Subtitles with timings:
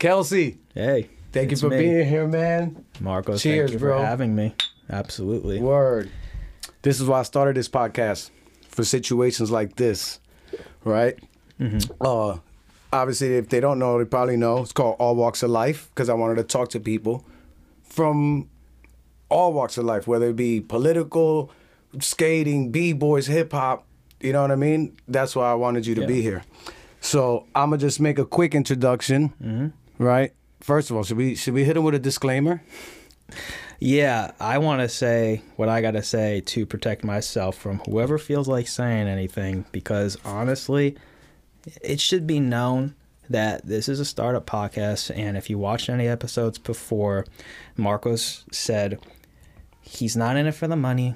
[0.00, 1.78] Kelsey, Hey, thank you for me.
[1.78, 2.84] being here, man.
[3.00, 3.36] Marco.
[3.36, 3.98] Cheers, thank you bro.
[3.98, 4.54] for having me.
[4.88, 5.60] Absolutely.
[5.60, 6.10] Word.
[6.82, 8.30] This is why I started this podcast
[8.66, 10.18] for situations like this,
[10.84, 11.18] right?
[12.00, 12.38] Uh,
[12.90, 14.62] obviously, if they don't know, they probably know.
[14.62, 17.26] It's called All Walks of Life because I wanted to talk to people
[17.82, 18.48] from
[19.28, 21.52] all walks of life, whether it be political,
[22.00, 23.84] skating, b boys, hip hop.
[24.20, 24.96] You know what I mean?
[25.06, 26.06] That's why I wanted you to Yeah.
[26.06, 26.42] be here.
[27.02, 30.32] So I'm gonna just make a quick introduction, right?
[30.60, 32.62] First of all, should we should we hit him with a disclaimer?
[33.78, 38.18] Yeah, I want to say what I got to say to protect myself from whoever
[38.18, 40.96] feels like saying anything because honestly,
[41.82, 42.94] it should be known
[43.30, 45.16] that this is a startup podcast.
[45.16, 47.26] And if you watched any episodes before,
[47.76, 48.98] Marcos said
[49.80, 51.14] he's not in it for the money.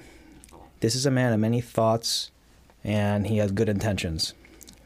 [0.80, 2.30] This is a man of many thoughts
[2.82, 4.34] and he has good intentions.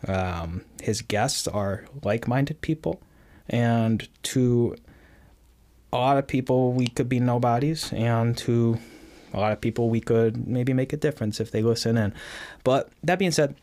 [0.06, 3.00] Um, his guests are like minded people.
[3.48, 4.76] And to
[5.92, 8.78] a lot of people we could be nobodies and to
[9.32, 12.14] a lot of people we could maybe make a difference if they listen in.
[12.64, 13.54] But that being said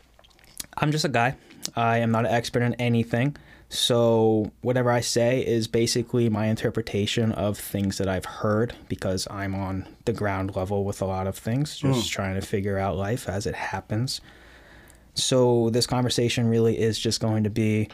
[0.78, 1.36] i'm just a guy.
[1.74, 3.36] I am not an expert in anything.
[3.68, 9.56] So whatever i say is basically my interpretation of things that i've heard because i'm
[9.56, 11.92] on the ground level with a lot of things hmm.
[11.92, 14.20] just trying to figure out life as it happens.
[15.14, 17.88] So this conversation really is just going to be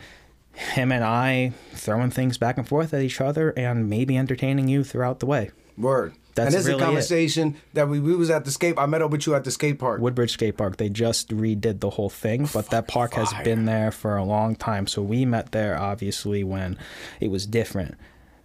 [0.55, 4.85] him and I throwing things back and forth at each other and maybe entertaining you
[4.85, 5.51] throughout the way.
[5.77, 6.15] Word.
[6.35, 8.75] That's and this really is a conversation that we, we was at the skate.
[8.79, 10.01] I met up with you at the skate park.
[10.01, 13.91] Woodbridge Skate Park, they just redid the whole thing, but that park has been there
[13.91, 14.87] for a long time.
[14.87, 16.79] So we met there obviously when
[17.21, 17.97] it was different.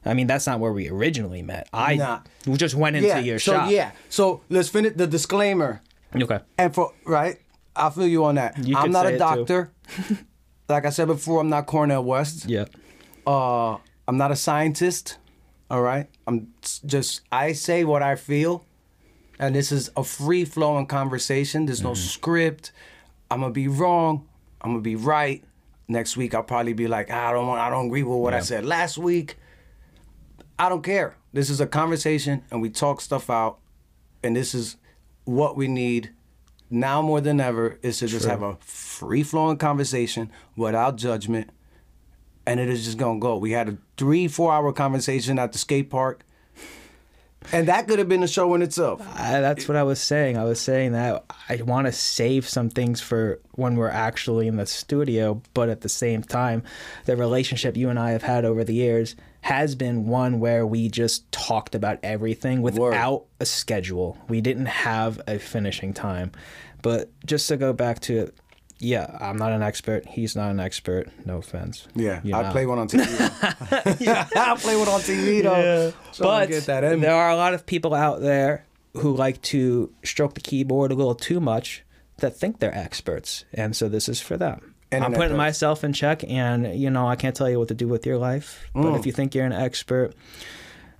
[0.05, 1.67] I mean, that's not where we originally met.
[1.73, 2.19] I Nah.
[2.45, 3.19] we just went into yeah.
[3.19, 3.71] your so shop.
[3.71, 3.91] yeah.
[4.09, 5.81] So let's finish the disclaimer.
[6.15, 6.39] Okay.
[6.57, 7.39] And for right,
[7.75, 8.57] I feel you on that.
[8.65, 9.71] You I'm not a it, doctor.
[10.69, 12.45] like I said before, I'm not Cornel West.
[12.49, 12.65] Yeah.
[13.25, 15.17] Uh, I'm not a scientist.
[15.69, 16.07] All right.
[16.25, 16.53] I'm
[16.85, 18.65] just I say what I feel,
[19.39, 21.65] and this is a free flowing conversation.
[21.65, 21.87] There's Mm-hmm.
[21.89, 22.71] no script.
[23.29, 24.25] I'm gonna be wrong.
[24.61, 25.43] I'm gonna be right.
[25.89, 27.59] Next week I'll probably be like, "Ah, I don't want.
[27.59, 29.37] I don't agree with what I said last week.
[30.59, 31.15] I don't care.
[31.33, 33.59] This is a conversation, and we talk stuff out,
[34.23, 34.77] and this is
[35.25, 36.11] what we need
[36.69, 38.55] now more than ever is to just have a
[38.97, 41.51] free flowing conversation without judgment
[42.47, 43.37] and it is just gonna go.
[43.37, 46.23] We had a three, four hour conversation at the skate park.
[47.51, 49.05] And that could have been a show in itself.
[49.15, 50.37] I, that's what I was saying.
[50.37, 54.57] I was saying that I want to save some things for when we're actually in
[54.57, 56.63] the studio, but at the same time,
[57.05, 60.89] the relationship you and I have had over the years has been one where we
[60.89, 64.17] just talked about everything without a schedule.
[64.27, 66.31] We didn't have a finishing time.
[66.81, 68.31] But just to go back to
[68.79, 70.05] yeah, I'm not an expert.
[70.07, 71.09] He's not an expert.
[71.25, 71.87] No offense.
[71.95, 73.97] Yeah, You I play one on TV.
[73.99, 74.27] Yeah.
[74.35, 75.91] I play one on TV though.
[75.91, 76.99] Trying to but get that in.
[77.01, 80.95] there are a lot of people out there who like to stroke the keyboard a
[80.95, 81.83] little too much
[82.17, 84.73] that think they're experts, and so this is for them.
[84.91, 87.87] I'm putting myself in check, and you know I can't tell you what to do
[87.87, 88.99] with your life, but Mm.
[88.99, 90.13] if you think you're an expert.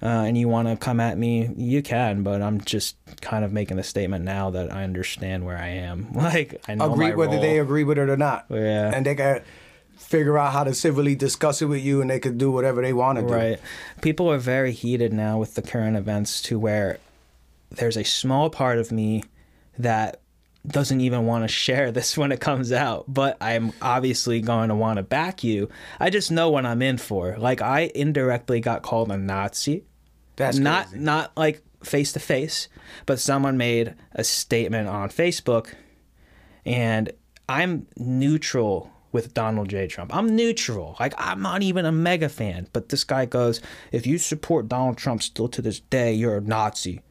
[0.02, 3.52] Uh, and you want to come at me, you can, but I'm just kind of
[3.52, 6.08] making the statement now that I understand where I am.
[6.14, 7.42] Like I know agree whether role.
[7.42, 8.46] they agree with it or not.
[8.50, 8.92] Yeah.
[8.94, 9.42] And they can
[9.98, 12.94] figure out how to civilly discuss it with you and they could do whatever they
[12.94, 13.34] want to do.
[13.34, 13.60] Right.
[14.02, 17.00] People are very heated now with the current events to where
[17.72, 19.24] there's a small part of me
[19.80, 20.22] that
[20.68, 24.76] doesn't even want to share this when it comes out, but I'm obviously going to
[24.76, 25.70] want to back you.
[26.00, 27.38] I just know what I'm in for.
[27.38, 29.84] Like I indirectly got called a Nazi.
[30.38, 31.04] That's not crazy.
[31.04, 32.70] not like face to face,
[33.06, 35.74] but someone made a statement on Facebook
[36.66, 37.12] and
[37.50, 39.88] I'm neutral with Donald J.
[39.88, 40.16] Trump.
[40.16, 40.96] I'm neutral.
[41.00, 42.68] Like I'm not even a mega fan.
[42.74, 43.62] But this guy goes,
[43.92, 47.02] if you support Donald Trump still to this day, you're a Nazi.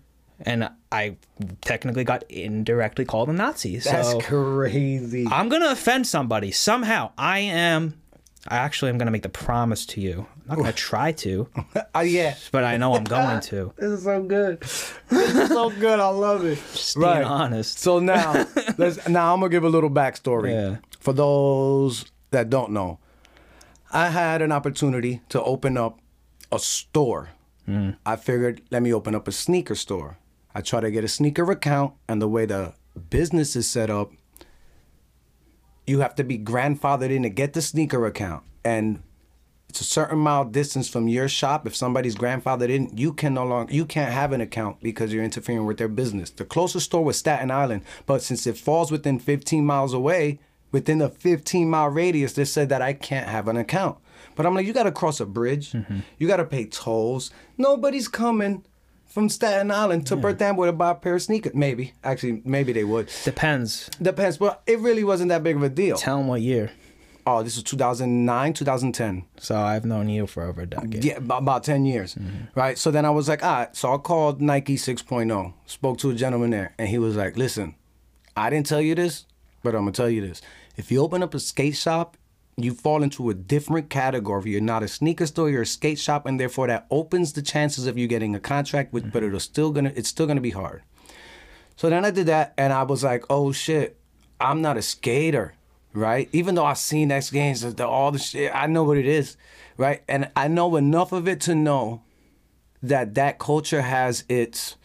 [0.40, 1.16] And I
[1.62, 3.78] technically got indirectly called a Nazi.
[3.78, 5.26] That's crazy.
[5.30, 7.12] I'm gonna offend somebody somehow.
[7.16, 8.00] I am.
[8.46, 10.26] I actually am gonna make the promise to you.
[10.48, 11.48] I'm not gonna try to,
[11.94, 12.36] Uh, yeah.
[12.52, 13.72] but I know I'm going to.
[13.76, 14.60] This is so good.
[14.60, 14.94] This
[15.34, 15.98] is so good.
[16.00, 16.58] I love it.
[16.72, 17.78] Just being honest.
[17.78, 18.46] So now,
[18.78, 20.76] let's now I'm gonna give a little backstory Yeah.
[21.00, 22.98] for those that don't know.
[23.92, 25.98] I had an opportunity to open up
[26.52, 27.30] a store.
[27.64, 27.90] Hmm.
[28.04, 30.18] I figured, let me open up a sneaker store.
[30.54, 32.74] I try to get a sneaker account, and the way the
[33.10, 34.12] business is set up,
[35.86, 39.02] you have to be grandfathered in to get the sneaker account, and
[39.68, 41.66] it's a certain mile distance from your shop.
[41.66, 45.24] If somebody's grandfathered in, you can no longer you can't have an account because you're
[45.24, 46.30] interfering with their business.
[46.30, 50.38] The closest store was Staten Island, but since it falls within 15 miles away,
[50.72, 53.98] within a 15 mile radius, they said that I can't have an account.
[54.34, 55.72] But I'm like, you got to cross a bridge.
[55.72, 56.00] Mm-hmm.
[56.18, 57.30] You got to pay tolls.
[57.56, 58.64] Nobody's coming
[59.06, 61.54] from Staten Island to Perth Amboy to buy a pair of sneakers.
[61.54, 63.10] Maybe, actually, maybe they would.
[63.24, 63.88] Depends.
[64.00, 65.96] Depends, but it really wasn't that big of a deal.
[65.96, 66.70] Tell them what year.
[67.28, 69.24] Oh, this is 2009, 2010.
[69.38, 71.04] So I've known you for over a decade.
[71.04, 72.14] Yeah, about, about 10 years.
[72.14, 72.44] Mm-hmm.
[72.54, 72.78] Right?
[72.78, 73.76] So then I was like, all right.
[73.76, 77.74] So I called Nike 6.0, spoke to a gentleman there, and he was like, listen,
[78.36, 79.26] I didn't tell you this,
[79.64, 80.40] but I'm going to tell you this.
[80.76, 82.16] If you open up a skate shop,
[82.56, 84.52] you fall into a different category.
[84.52, 87.86] You're not a sneaker store, you're a skate shop, and therefore that opens the chances
[87.86, 89.28] of you getting a contract, with, but mm-hmm.
[89.28, 90.82] it'll still gonna it's still gonna be hard.
[91.76, 93.98] So then I did that, and I was like, oh shit,
[94.40, 95.54] I'm not a skater,
[95.96, 96.28] right?
[96.32, 99.36] Even though I've seen X Games, the, all the shit, I know what it is,
[99.76, 100.02] right?
[100.08, 102.02] And I know enough of it to know
[102.82, 104.76] that that culture has its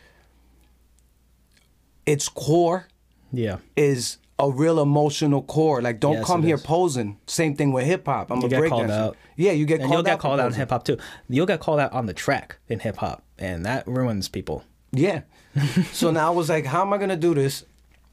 [2.06, 2.88] its core
[3.32, 3.58] Yeah.
[3.76, 5.82] is a real emotional core.
[5.82, 6.64] Like, don't Yes, come here is.
[6.64, 7.18] posing.
[7.28, 8.32] Same thing with hip hop.
[8.32, 9.16] I'm You a get called out.
[9.36, 10.20] Yeah, you get And called you'll get out.
[10.20, 10.98] called out in hip hop too.
[11.30, 14.64] You'll get called out on the track in hip hop, and that ruins people.
[14.92, 15.22] Yeah.
[15.92, 17.66] so now I was like, how am I gonna do this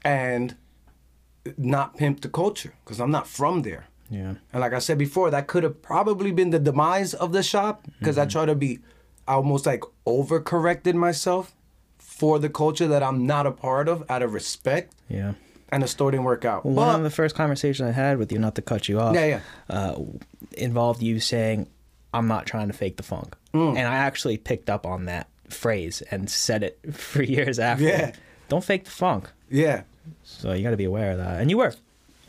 [0.03, 0.55] and
[1.57, 2.73] not pimp the culture?
[2.83, 3.85] Because I'm not from there.
[4.09, 4.35] Yeah.
[4.53, 7.85] And like I said before, that could have probably been the demise of the shop
[7.99, 8.79] because I try to be
[9.27, 11.53] I almost like overcorrected myself
[11.99, 15.33] for the culture that I'm not a part of out of respect, Yeah.
[15.71, 16.65] and the store didn't work out.
[16.65, 19.13] One But- of the first conversations I had with you, not to cut you off,
[19.15, 19.39] Yeah, yeah.
[19.69, 19.99] Uh,
[20.57, 21.67] involved you saying,
[22.13, 23.77] "I'm not trying to fake the funk," Mm.
[23.77, 27.83] and I actually picked up on that phrase and said it for years after.
[27.83, 28.11] Yeah.
[28.49, 29.29] Don't fake the funk.
[29.49, 29.83] yeah,
[30.23, 31.73] So you got to be aware of that, and you were.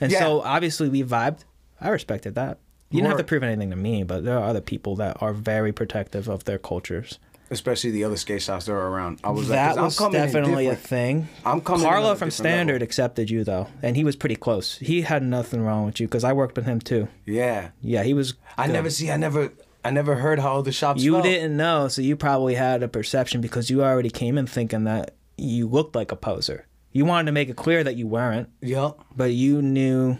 [0.00, 1.40] And so obviously we vibed.
[1.80, 2.58] I respected that.
[2.90, 5.32] You didn't have to prove anything to me, but there are other people that are
[5.32, 7.18] very protective of their cultures.
[7.52, 9.20] especially the other skate shops that are around.
[9.24, 11.28] I was like, that I'm was definitely a thing.
[11.44, 12.56] I'm coming in Carlo from different level.
[12.56, 14.76] Standard accepted you though, and he was pretty close.
[14.78, 17.08] He had nothing wrong with you because I worked with him too.
[17.26, 18.34] Yeah, Yeah, he was.
[18.56, 19.10] I never see.
[19.10, 19.52] I never.
[19.84, 21.02] I never heard how the shops.
[21.02, 21.24] You felt.
[21.24, 25.14] didn't know, so you probably had a perception because you already came in thinking that
[25.38, 26.66] you looked like a poser.
[26.92, 28.98] You wanted to make it clear that you weren't, Yep.
[29.16, 30.18] but you knew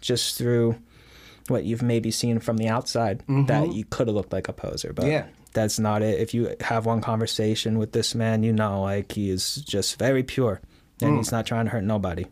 [0.00, 0.76] just through
[1.48, 4.92] what you've maybe seen from the outside that you could have looked like a poser.
[4.92, 5.12] But Mm-hmm.
[5.12, 5.26] Yeah.
[5.52, 6.20] that's not it.
[6.20, 10.22] If you have one conversation with this man, you know, like he is just very
[10.22, 10.60] pure
[11.02, 11.18] and Mm.
[11.18, 12.24] he's not trying to hurt nobody.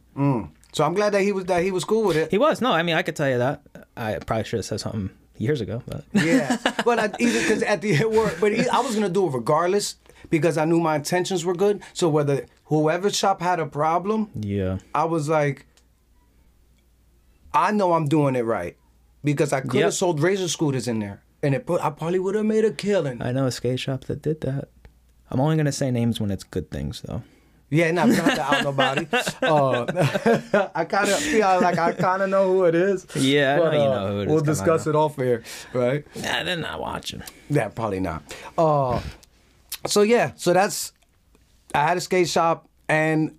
[0.74, 2.30] So I'm glad that he was that he was cool with it.
[2.30, 2.60] He was.
[2.62, 3.60] No, I mean, I could tell you that.
[3.96, 7.82] I probably should have said something years ago, but Yeah, but I, even because at
[7.82, 9.96] the work, but I was gonna do it regardless
[10.30, 11.82] because I knew my intentions were good.
[11.92, 14.78] So whether whoever shop had a problem, yeah.
[14.94, 15.66] I was like,
[17.54, 18.76] I know I'm doing it right
[19.24, 19.92] because I could have Yep.
[19.92, 23.22] sold razor scooters in there, and it put I probably would have made a killing.
[23.22, 24.68] I know a skate shop that did that.
[25.30, 27.22] I'm only gonna say names when it's good things, though.
[27.70, 29.06] Yeah, not not to out nobody.
[29.42, 33.06] Uh, I kind of feel like I kind of know who it is.
[33.16, 35.18] Yeah, I know but, you uh, know who it is, We'll come discuss it off
[35.18, 35.42] air,
[35.72, 36.04] right?
[36.16, 37.22] Nah, they're not watching.
[37.48, 38.22] Yeah, probably not.
[38.58, 39.00] Uh,
[39.86, 40.92] so yeah, so that's
[41.74, 43.36] I had a skate shop, and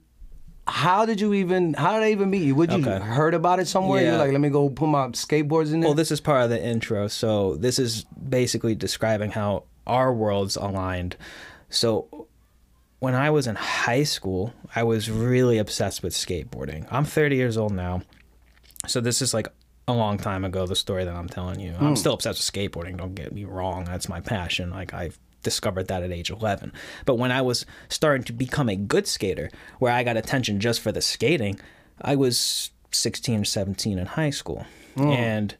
[0.68, 1.74] how did you even?
[1.74, 2.56] How did I even meet you?
[2.56, 3.04] Would you Okay.
[3.04, 4.02] heard about it somewhere?
[4.02, 4.10] Yeah.
[4.12, 5.90] You're like, let me go put my skateboards in there.
[5.90, 7.08] Well, this is part of the intro.
[7.08, 11.18] So this is basically describing how our worlds aligned.
[11.70, 12.28] So
[13.00, 16.88] when I was in high school, I was really obsessed with skateboarding.
[16.90, 18.02] I'm 30 years old now.
[18.88, 19.50] So this is like
[19.88, 21.74] a long time ago the story that I'm telling you.
[21.78, 21.96] I'm hmm.
[21.96, 23.84] still obsessed with skateboarding, don't get me wrong.
[23.84, 24.70] That's my passion.
[24.70, 25.12] Like I
[25.44, 26.72] discovered that at age 11.
[27.06, 30.82] But when I was starting to become a good skater, where I got attention just
[30.82, 31.60] for the skating,
[32.02, 34.66] I was 16 or 17 in high school.
[34.98, 35.12] Oh.
[35.12, 35.56] And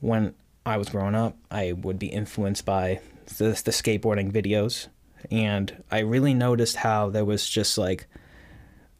[0.00, 0.34] when
[0.66, 3.00] I was growing up, I would be influenced by
[3.38, 4.88] the, the skateboarding videos.
[5.30, 8.06] And I really noticed how there was just like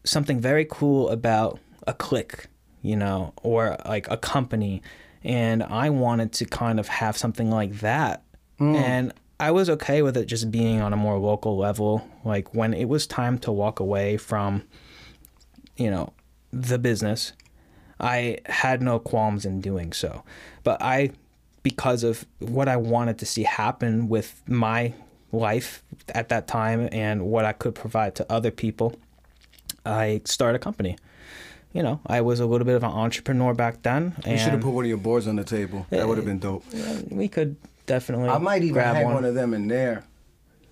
[0.05, 2.47] something very cool about a clique,
[2.83, 4.83] you know, or like a company.
[5.23, 8.23] And I wanted to kind of have something like that.
[8.59, 8.75] Hmm.
[8.75, 12.07] And I was okay with it just being on a more local level.
[12.25, 14.65] Like when it was time to walk away from,
[15.77, 16.13] you know,
[16.53, 17.33] the business,
[17.99, 20.25] I had no qualms in doing so.
[20.63, 21.13] But I,
[21.63, 24.93] because of what I wanted to see happen with my
[25.33, 28.95] life at that time and what I could provide to other people,
[29.87, 30.99] I started a company.
[31.73, 34.61] You know, I was a little bit of an entrepreneur back then, you should have
[34.61, 35.87] put one of your boards on the table.
[35.91, 36.65] That would have been dope.
[37.09, 37.57] we could
[37.91, 38.29] definitely.
[38.29, 39.15] I might even grab hang one.
[39.15, 39.25] one.
[39.25, 40.05] of them in there.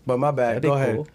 [0.06, 0.56] But my bad.
[0.56, 0.96] That'd Go ahead.
[0.96, 1.08] cool.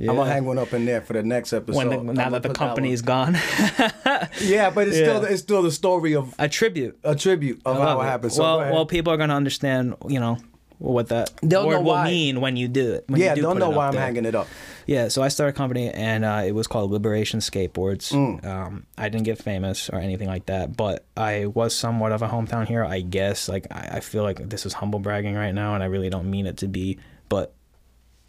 [0.00, 1.76] I'm gonna hang one up in there for the next episode.
[1.76, 3.34] when the, now that the that company's gone,
[4.40, 6.98] Yeah, but it's still it's still the story of a tribute.
[7.04, 8.06] a tribute of how it it.
[8.06, 8.32] happened.
[8.32, 9.96] So well, well, people are gonna understand.
[10.08, 10.38] You know,
[10.80, 12.10] what that They'll word know will why.
[12.10, 13.04] mean when you do it.
[13.08, 14.02] Yeah, do don't know why I'm there.
[14.02, 14.48] hanging it up.
[14.86, 18.12] Yeah, so I started a company and uh, it was called Liberation Skateboards.
[18.12, 18.44] Mm.
[18.44, 22.28] Um, I didn't get famous or anything like that, but I was somewhat of a
[22.28, 23.46] hometown hero, I guess.
[23.48, 26.30] Like I, I feel like this is humble bragging right now, and I really don't
[26.30, 26.98] mean it to be.
[27.28, 27.52] But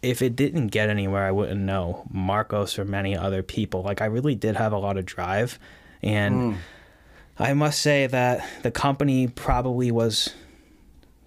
[0.02, 3.82] if it didn't get anywhere, I wouldn't know Marcos or many other people.
[3.82, 5.58] Like I really did have a lot of drive,
[6.02, 6.58] and
[7.38, 10.34] I must say that the company probably was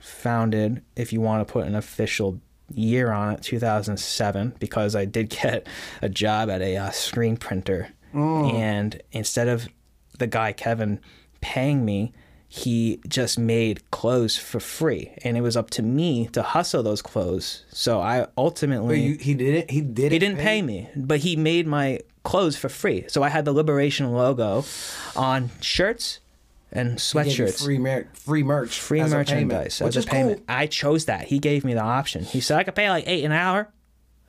[0.06, 2.40] founded, if you want to put an official
[2.74, 5.68] year on it, 2007, because I did get
[6.02, 7.90] a job at a uh, screen printer.
[8.56, 9.68] And instead of
[10.20, 11.02] the guy, Kevin,
[11.42, 12.14] paying me,
[12.48, 15.12] he just made clothes for free.
[15.24, 17.66] And it was up to me to hustle those clothes.
[17.72, 19.02] So I ultimately.
[19.02, 19.70] You, he didn't.
[19.70, 20.12] He didn't.
[20.14, 23.04] He didn't pay me, but he made my clothes for free.
[23.10, 24.64] So I had the Liberation logo
[25.16, 26.20] on shirts
[26.76, 27.64] and He gave you sweatshirts.
[27.64, 28.80] Free mer- free merch.
[28.80, 30.38] Free a payment, merchandise which a is payment.
[30.38, 30.56] cool.
[30.56, 31.28] I chose that.
[31.28, 32.24] He gave me the option.
[32.24, 33.72] He said I could pay like eight an hour,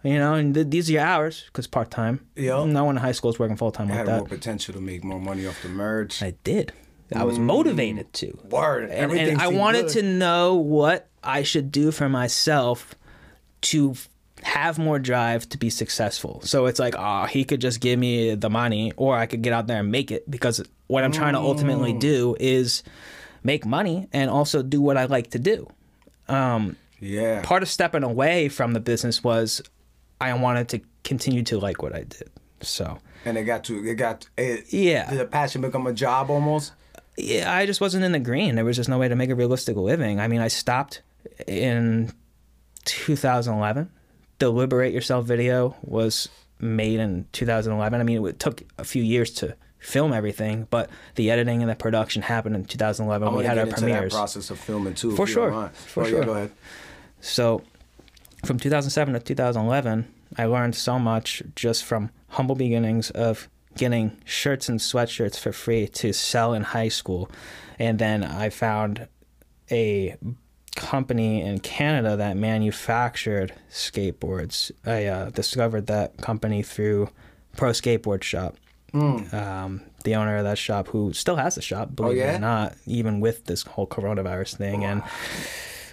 [0.02, 2.26] you know, and th- these are your hours because part time.
[2.36, 2.64] Yeah.
[2.64, 4.18] No one in high school is working full time like had that.
[4.18, 6.22] more potential to make more money off the merch.
[6.22, 6.72] I did.
[7.14, 7.42] I was mm.
[7.42, 8.38] motivated to.
[8.48, 8.84] Word.
[8.84, 9.92] And, Everything and I wanted good.
[9.92, 12.94] to know what I should do for myself
[13.62, 13.94] to
[14.42, 16.40] have more drive to be successful.
[16.44, 19.52] So it's like, oh, he could just give me the money, or I could get
[19.52, 20.30] out there and make it.
[20.30, 22.00] Because what I'm trying to ultimately Mm.
[22.00, 22.82] do is
[23.42, 25.66] make money and also do what I like to do.
[26.28, 27.42] Yeah.
[27.42, 29.62] Part of stepping away from the business was
[30.20, 32.30] I wanted to continue to like what I did.
[32.62, 35.08] So and it got to it got it, Yeah.
[35.10, 36.72] Did the passion become a job almost?
[37.18, 38.54] yeah, I just wasn't in the green.
[38.56, 40.20] There was just no way to make a realistic living.
[40.20, 41.02] I mean, I stopped
[41.46, 42.12] in
[42.84, 43.90] 2011.
[44.38, 46.28] The Liberate Yourself video was
[46.60, 48.00] made in 2011.
[48.00, 51.76] I mean, it took a few years to film everything, but the editing and the
[51.76, 53.28] production happened in 2011.
[53.28, 54.12] I'm we had our premieres.
[54.12, 55.14] process of filming too.
[55.14, 55.70] For sure.
[55.72, 56.24] For oh, Yeah, sure.
[56.24, 56.52] go ahead.
[57.20, 57.62] So
[58.44, 64.68] from 2007 to 2011, I learned so much just from humble beginnings of getting shirts
[64.68, 67.30] and sweatshirts for free to sell in high school.
[67.78, 69.08] And then I found
[69.70, 70.16] a
[70.76, 74.70] company in Canada that manufactured skateboards.
[74.84, 77.08] I uh, discovered that company through
[77.56, 78.56] Pro Skateboard Shop.
[78.94, 82.36] Um, the owner of that shop, who still has the shop, believe it yeah?
[82.36, 85.02] or not, even with this whole coronavirus thing and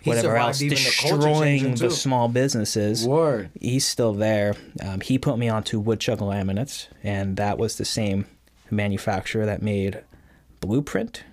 [0.04, 3.06] whatever else even the destroying the small businesses.
[3.08, 3.50] Word.
[3.60, 4.56] He's still there.
[4.82, 8.26] Um, he put me onto Woodchuck laminates, and that was the same
[8.70, 10.02] manufacturer that made
[10.60, 11.24] Blueprint,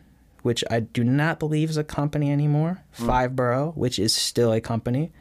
[0.43, 2.83] which I do not believe is a company anymore.
[2.95, 3.07] Hmm.
[3.07, 5.13] Five Borough, which is still a company,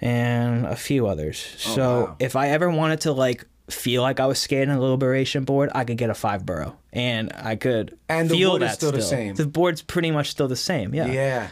[0.00, 1.38] and a few others.
[1.58, 2.16] so Oh, wow.
[2.18, 5.84] if I ever wanted to like feel like I was skating a liberation board, I
[5.84, 8.92] could get a five borough, and I could And the feel board is that still
[8.92, 9.34] the same.
[9.34, 10.94] The board's pretty much still the same.
[10.94, 11.06] Yeah.
[11.06, 11.48] Yeah.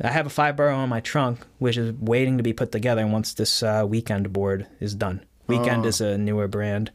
[0.00, 3.06] I have a five borough on my trunk, which is waiting to be put together
[3.06, 5.24] once this uh, weekend board is done.
[5.46, 5.88] Weekend Oh.
[5.88, 6.90] is a newer brand.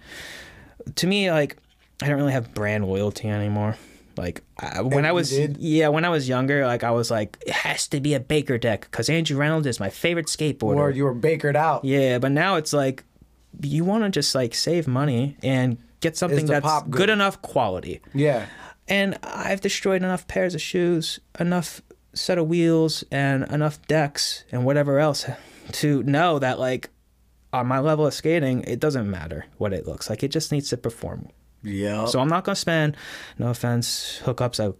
[0.95, 1.57] To me, like,
[2.01, 3.77] I don't really have brand loyalty anymore.
[4.17, 7.53] Like I, when I was yeah, when I was younger, like I was like, it
[7.53, 10.77] has to be a Baker deck because Andrew Reynolds is my favorite skateboarder.
[10.77, 11.85] Or You were bakered out.
[11.85, 13.03] Yeah, but now it's like
[13.61, 17.09] you want to just like save money and get something that's pop good good?
[17.09, 18.01] enough quality.
[18.13, 18.45] Yeah.
[18.87, 21.81] And I've destroyed enough pairs of shoes, enough
[22.13, 25.25] set of wheels, and enough decks and whatever else
[25.73, 26.89] to know that, like,
[27.51, 30.23] on my level of skating, it doesn't matter what it looks like.
[30.23, 31.29] It just needs to perform.
[31.63, 32.05] Yeah.
[32.05, 32.95] So I'm not going to spend,
[33.37, 34.59] no offense, hookups.
[34.63, 34.73] I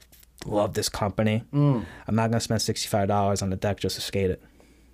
[0.49, 1.43] love this company.
[1.53, 1.85] Mm.
[2.07, 4.41] I'm not going to spend $65 on the deck just to skate it.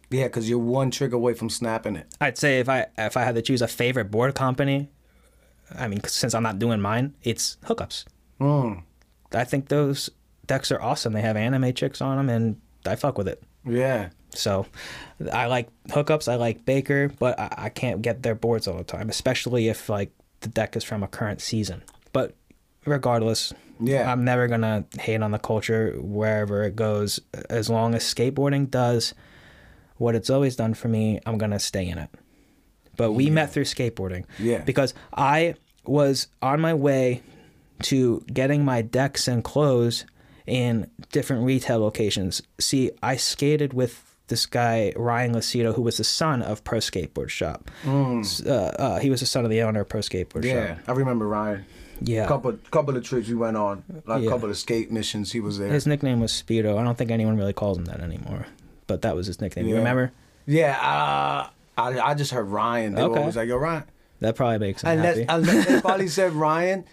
[0.09, 2.07] yeah, because you're one trick away from snapping it.
[2.21, 4.89] I'd say if I if I had to choose a favorite board company,
[5.75, 8.05] I mean, since I'm not doing mine, it's hookups.
[8.39, 8.83] Mm.
[9.33, 10.09] I think those
[10.45, 11.13] decks are awesome.
[11.13, 13.41] They have anime chicks on them, and I fuck with it.
[13.65, 14.09] Yeah.
[14.35, 14.65] So
[15.31, 16.31] I like hookups.
[16.31, 19.89] I like Baker, but I, I can't get their boards all the time, especially if
[19.89, 20.11] like
[20.43, 21.83] the deck is from a current season.
[22.12, 22.35] But
[22.85, 24.09] regardless, Yeah.
[24.12, 27.19] I'm never gonna hate on the culture wherever it goes.
[27.50, 29.13] As long as skateboarding does
[29.97, 32.09] what it's always done for me, I'm gonna stay in it.
[32.95, 34.25] But we met through skateboarding.
[34.38, 34.59] Yeah.
[34.59, 37.23] Because I was on my way
[37.83, 40.05] to getting my decks and clothes
[40.45, 42.41] in different retail locations.
[42.59, 47.29] See, I skated with this guy Ryan Lacido, who was the son of Pro Skateboard
[47.29, 47.69] Shop.
[47.85, 50.75] S- Uh, uh, he was the son of the owner of Pro Skateboard Yeah.
[50.75, 50.77] Shop.
[50.87, 51.65] I remember Ryan.
[52.01, 52.27] Yeah.
[52.27, 54.29] Couple couple of trips we went on, like a Yeah.
[54.31, 55.31] couple of skate missions.
[55.31, 55.69] He was there.
[55.69, 56.77] His nickname was Speedo.
[56.79, 58.47] I don't think anyone really calls him that anymore,
[58.87, 59.67] but that was his nickname.
[59.67, 60.11] You remember?
[60.45, 61.47] Yeah, uh,
[61.77, 62.95] I I just heard Ryan.
[62.95, 63.19] They were Okay.
[63.19, 63.83] always like, "Yo, Ryan,"
[64.19, 65.25] That probably makes him unless happy.
[65.29, 66.83] unless they probably said Ryan,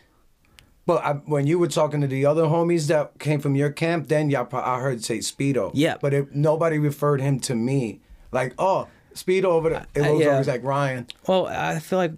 [0.86, 4.08] But I, when you were talking to the other homies that came from your camp,
[4.08, 5.70] then y'all, pro- I heard say Speedo.
[5.74, 5.96] Yeah.
[6.00, 8.00] But it, nobody referred him to me.
[8.32, 9.86] Like, oh, Speedo over there.
[9.94, 10.30] It Uh, was yeah.
[10.32, 11.06] always like Ryan.
[11.26, 12.12] Well, I feel like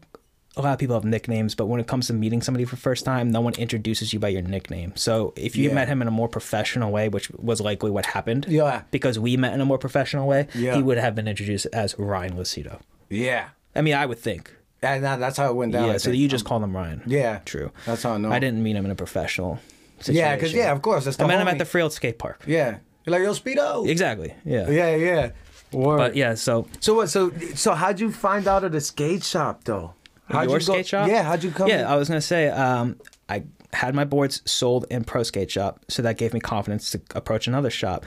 [0.56, 2.80] a lot of people have nicknames, but when it comes to meeting somebody for the
[2.82, 4.92] first time, no one introduces you by your nickname.
[4.96, 5.74] So if you Yeah.
[5.74, 8.82] met him in a more professional way, which was likely what happened, Yeah.
[8.90, 10.76] because we met in a more professional way, Yeah.
[10.76, 12.80] he would have been introduced as Ryan Lucido.
[13.08, 13.46] Yeah.
[13.74, 14.54] I mean, I would think.
[14.82, 15.86] And that, that's how it went down.
[15.88, 17.02] yeah, so you just call him Ryan.
[17.06, 17.40] Yeah.
[17.44, 17.70] True.
[17.86, 18.32] That's how I know.
[18.32, 19.60] I didn't meet him in a professional
[20.00, 20.16] situation.
[20.18, 21.04] Yeah, because, yeah, of course.
[21.04, 22.42] That's the I met him at the Freehold skate park.
[22.46, 22.78] Yeah.
[23.04, 23.88] You're like, yo, Speedo.
[23.88, 24.34] Exactly.
[24.44, 24.68] Yeah.
[24.68, 25.30] Yeah, yeah.
[25.72, 25.96] Word.
[25.98, 27.08] But yeah, so So what?
[27.10, 29.94] So so how'd you find out of the skate shop though?
[30.26, 31.08] How'd your you go- skate shop?
[31.08, 31.22] Yeah.
[31.22, 31.68] How'd you come?
[31.68, 32.96] Yeah, I was gonna say, um,
[33.28, 37.00] I had my boards sold in Pro Skate Shop, so that gave me confidence to
[37.14, 38.04] approach another shop.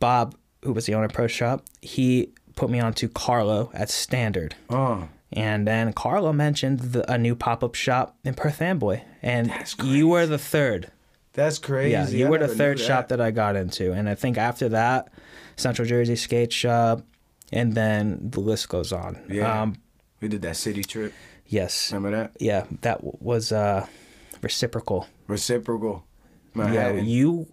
[0.00, 3.90] Bob, who was the owner of Pro Shop, he put me on to Carlo at
[3.90, 4.54] Standard.
[4.70, 5.08] Oh.
[5.34, 9.50] And then Carlo mentioned the, a new pop up shop in Perth Amboy, and
[9.82, 10.90] you were the third.
[11.32, 11.92] That's crazy.
[11.92, 14.36] Yeah, you I were the third knew shop that I got into, and I think
[14.36, 15.08] after that,
[15.56, 17.02] Central Jersey Skate Shop,
[17.50, 19.22] and then the list goes on.
[19.28, 19.62] Yeah.
[19.62, 19.76] Um,
[20.20, 21.12] we did that city trip.
[21.46, 21.90] yes.
[21.92, 22.32] Remember that?
[22.38, 23.86] Yeah, that was uh,
[24.42, 25.08] reciprocal.
[25.26, 26.04] Reciprocal.
[26.54, 27.46] Yeah, you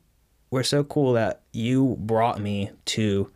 [0.52, 3.32] were so cool that you brought me to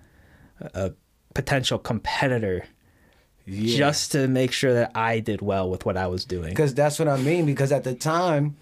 [0.60, 0.92] a
[1.34, 2.66] potential competitor
[3.46, 3.78] Yeah.
[3.78, 6.50] just to make sure that I did well with what I was doing.
[6.50, 7.46] Because that's what I mean.
[7.46, 8.56] Because at the time,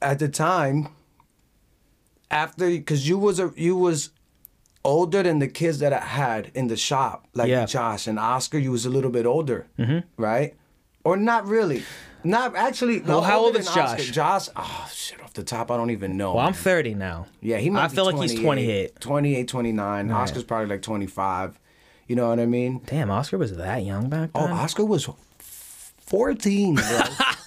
[0.00, 0.88] at the time,
[2.30, 4.10] after because you was a you was
[4.84, 7.66] older than the kids that I had in the shop, like Yeah.
[7.66, 8.58] Josh and Oscar.
[8.58, 10.00] You was a little bit older, mm-hmm.
[10.16, 10.54] right?
[11.04, 11.82] Or not really.
[12.22, 13.00] Not actually.
[13.00, 14.02] Well, how old is than Oscar.
[14.02, 14.46] Josh?
[14.46, 14.54] Josh.
[14.54, 15.20] Oh shit!
[15.22, 16.34] Off the top, I don't even know.
[16.34, 17.26] Well, I'm 30 now.
[17.40, 19.00] Yeah, he might I be feel like he's 28.
[19.00, 20.10] 28, 29.
[20.10, 21.58] Oscar's probably like 25.
[22.10, 22.80] You know what I mean?
[22.86, 24.50] Damn, Oscar was that young back oh, then.
[24.50, 24.54] Oh.
[24.54, 26.84] Oscar was 14, bro.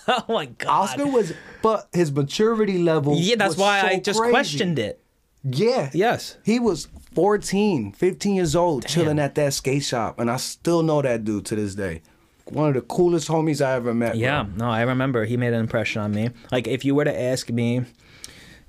[0.07, 0.69] Oh, my god.
[0.69, 3.17] Oscar was, but his maturity level.
[3.17, 4.31] yeah, that's why so I just crazy.
[4.31, 5.01] questioned it.
[5.43, 5.89] Yeah.
[5.93, 6.37] Yes.
[6.45, 10.17] He was 14, 15 years old, chilling at that skate shop.
[10.17, 12.01] And I still know that dude to this day.
[12.45, 14.11] One of the coolest homies I ever met.
[14.11, 14.19] bro.
[14.19, 16.29] Yeah, no, I remember he made an impression on me.
[16.53, 17.83] Like if you were to ask me,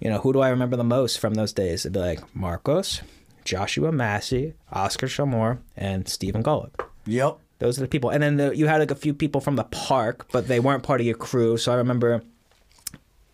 [0.00, 1.84] you know, who do I remember the most from those days?
[1.84, 3.00] It'd be like Marcos,
[3.44, 6.84] Joshua Massey, Oscar Shamor, and Stephen Gullick.
[7.06, 7.38] Yep.
[7.58, 8.10] Those are the people.
[8.10, 10.82] And then the, you had like a few people from the park, but they weren't
[10.82, 11.56] part of your crew.
[11.56, 12.22] So I remember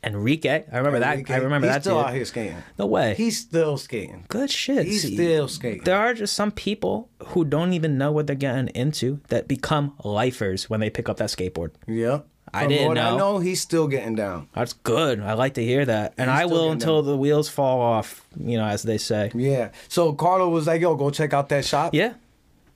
[0.02, 0.64] Enrique.
[0.72, 1.30] I remember that.
[1.30, 1.82] I remember he's that.
[1.82, 2.06] still dude.
[2.06, 2.56] out here skating.
[2.78, 3.14] No way.
[3.14, 4.24] He's still skating.
[4.28, 4.86] Good shit.
[4.86, 5.84] He's See, still skating.
[5.84, 9.94] There are just some people who don't even know what they're getting into that become
[10.02, 11.72] lifers when they pick up that skateboard.
[11.86, 12.26] Yep.
[12.52, 13.16] I From didn't what I know.
[13.18, 14.48] know he's still getting down.
[14.54, 15.20] That's good.
[15.20, 16.14] I like to hear that.
[16.18, 17.12] And He's I will until down.
[17.12, 19.30] the wheels fall off, you know, as they say.
[19.34, 19.70] Yeah.
[19.88, 21.94] So Carlo was like, yo, go check out that shop.
[21.94, 22.14] Yeah.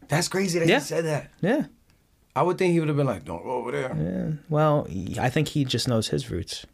[0.09, 0.79] That's crazy that Yeah.
[0.79, 1.31] he said that.
[1.41, 1.65] Yeah.
[2.37, 3.97] I would think he would have been like, don't go over there.
[3.97, 4.33] Yeah.
[4.49, 4.87] Well,
[5.21, 6.67] I think he just knows his roots.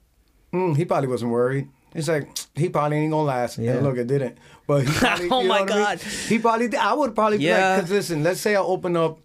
[0.52, 1.68] Mm, he probably wasn't worried.
[1.94, 3.58] He's like, he probably ain't gonna last.
[3.58, 3.72] Yeah.
[3.72, 4.36] And look, it didn't.
[4.66, 5.84] But probably, Oh know my what I mean?
[5.84, 6.00] God.
[6.00, 6.76] He probably.
[6.76, 7.70] I would probably be Yeah.
[7.70, 9.18] like, because listen, let's say I open up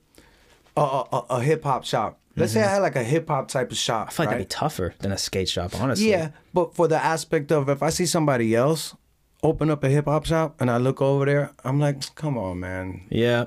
[0.77, 2.19] a, a, a hip hop shop.
[2.35, 4.09] Let's say I had like a hip hop type of shop.
[4.09, 4.09] Mm-hmm.
[4.09, 4.37] I feel like right?
[4.39, 6.09] that'd be tougher than a skate shop, honestly.
[6.09, 8.95] Yeah, but for the aspect of if I see somebody else
[9.41, 12.59] open up a hip hop shop and I look over there, I'm like, come on,
[12.59, 13.05] man.
[13.09, 13.45] Yeah.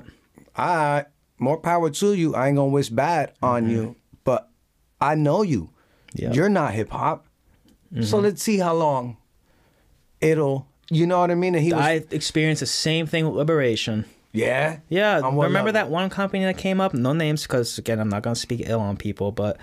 [0.55, 1.05] I
[1.37, 2.35] more power to you.
[2.35, 4.49] I ain't gonna wish bad on you, but
[4.99, 5.69] I know you.
[6.13, 6.25] Mm-hmm.
[6.25, 6.33] Mm-hmm.
[6.33, 7.27] You're not hip hop.
[8.01, 9.17] So let's see how long
[10.21, 10.67] it'll.
[10.91, 11.53] You know what I mean?
[11.53, 14.05] And he was, I experienced the same thing with Liberation.
[14.31, 15.73] Yeah, Yeah, On remember level?
[15.73, 16.93] that one company that came up?
[16.93, 19.57] No names, because again, I'm not gonna speak ill on people, but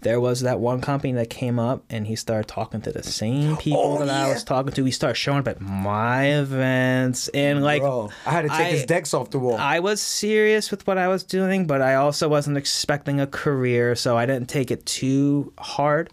[0.00, 3.52] there was that one company that came up, and he started talking to the same
[3.54, 4.84] oh, people Oh, that I was talking to.
[4.84, 8.70] He started showing up at my events, and like, Bro, I had to take I-
[8.70, 9.56] his decks off the wall.
[9.58, 13.94] I was serious with what I was doing, but I also wasn't expecting a career,
[13.96, 16.10] so I didn't take it too hard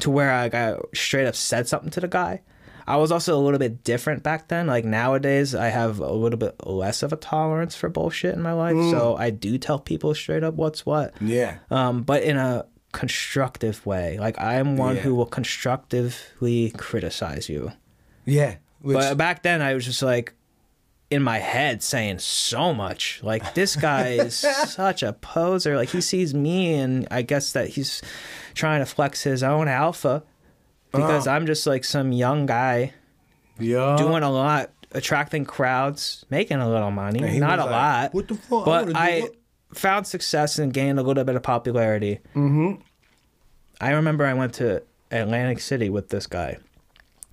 [0.00, 2.42] to where I got straight up said something to the guy.
[2.88, 4.66] I was also a little bit different back then.
[4.66, 8.52] Like nowadays, I have a little bit less of a tolerance for bullshit in my
[8.52, 11.14] life, so I do tell people straight up what's what.
[11.20, 14.18] yeah, Um, but in a constructive way.
[14.18, 15.02] Like I am one Yeah.
[15.02, 17.72] who will constructively criticize you.
[18.24, 18.56] yeah.
[18.80, 20.34] Which, But back then, I was just like
[21.10, 23.20] in my head saying so much.
[23.24, 24.36] Like this guy is
[24.68, 25.76] such a poser.
[25.76, 28.02] Like he sees me, and I guess that he's
[28.54, 30.22] trying to flex his own alpha
[30.92, 31.32] because Oh.
[31.32, 32.92] I'm just like some young guy
[33.58, 37.38] yeah, doing a lot, attracting crowds, making a little money.
[37.38, 38.64] Not a like, lot, "What the fuck?
[38.64, 39.28] But wanna I
[39.74, 42.20] found success and gained a little bit of popularity.
[42.34, 42.80] Mm-hmm.
[43.80, 46.58] I remember I went to Atlantic City with this guy,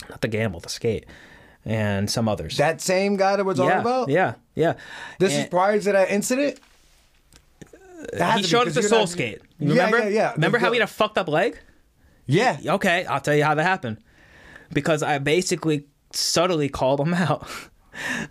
[0.10, 1.06] not to gamble, to skate,
[1.66, 2.58] and some others.
[2.58, 4.10] that same guy that we're talking yeah, about.
[4.10, 4.74] yeah, yeah.
[5.20, 6.60] This is prior to that incident.
[8.14, 9.42] That he showed the you're soul not- skate.
[9.58, 9.98] Yeah, remember?
[10.00, 10.32] yeah, yeah.
[10.34, 11.58] Remember The- how he had a fucked up leg?
[12.26, 12.58] Yeah.
[12.66, 13.98] Okay, I'll tell you how that happened.
[14.74, 17.48] Because I basically subtly called him out.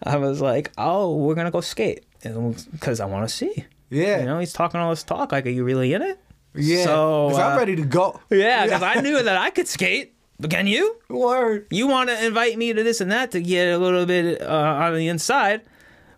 [0.03, 3.65] I was like, "Oh, we're gonna go skate," because I want to see.
[3.91, 4.21] Yeah.
[4.21, 5.33] You know, he's talking all this talk.
[5.33, 6.19] Like, are you really in it?
[6.55, 6.85] Yeah.
[6.85, 8.21] So 'Cause I'm uh, ready to go.
[8.31, 10.15] Yeah, because I knew that I could skate.
[10.41, 10.97] But can you?
[11.09, 11.67] Word.
[11.71, 14.47] You want to invite me to this and that to get a little bit uh,
[14.47, 15.63] on the inside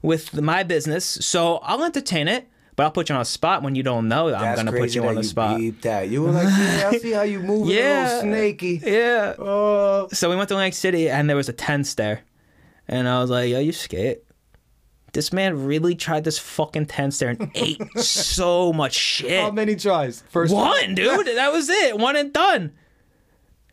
[0.02, 1.04] with my business.
[1.04, 4.30] So I'll entertain it, but I'll put you on a spot when you don't know
[4.30, 5.58] that I'm going to put you on the spot.
[5.58, 6.08] beeped that.
[6.08, 8.04] You were like, yeah, I see how you a Yeah.
[8.04, 8.80] little snaky.
[8.84, 9.34] Yeah.
[9.38, 10.08] Oh.
[10.12, 12.22] So we went to Lake City and there was a ten stair.
[12.88, 14.18] And I was like, yo, you skate.
[15.12, 19.40] This man really tried this fucking ten stair and ate so much shit.
[19.40, 20.22] How many tries?
[20.28, 21.26] First One, dude.
[21.36, 21.98] That was it.
[21.98, 22.72] One and done.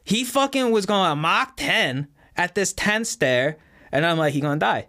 [0.05, 3.57] He fucking was going to Mach 10 at this ten stair,
[3.91, 4.87] and I'm like, he gonna die.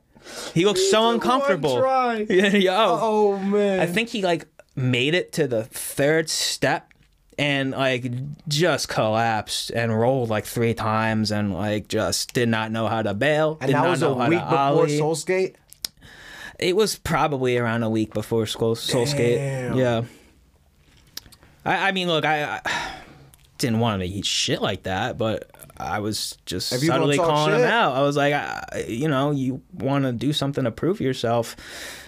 [0.54, 1.74] He looks so took uncomfortable.
[1.74, 2.26] one try.
[2.28, 2.98] Yeah, yo.
[3.00, 3.80] Oh man.
[3.80, 6.90] I think he like made it to the third step
[7.38, 8.10] and like
[8.48, 13.14] just collapsed and rolled like three times and like just did not know how to
[13.14, 13.58] bail.
[13.60, 14.98] and did that not was a know how week before ollie.
[14.98, 15.56] Soul Skate.
[16.58, 19.38] It was probably around a week before Soul, Soul Skate.
[19.76, 20.02] Yeah.
[21.64, 22.92] I, I mean, look, I, I
[23.58, 27.62] didn't want to eat shit like that, but I was just gonna subtly calling him
[27.62, 27.96] out.
[27.96, 31.56] I was like, I, you know, you want to do something to prove yourself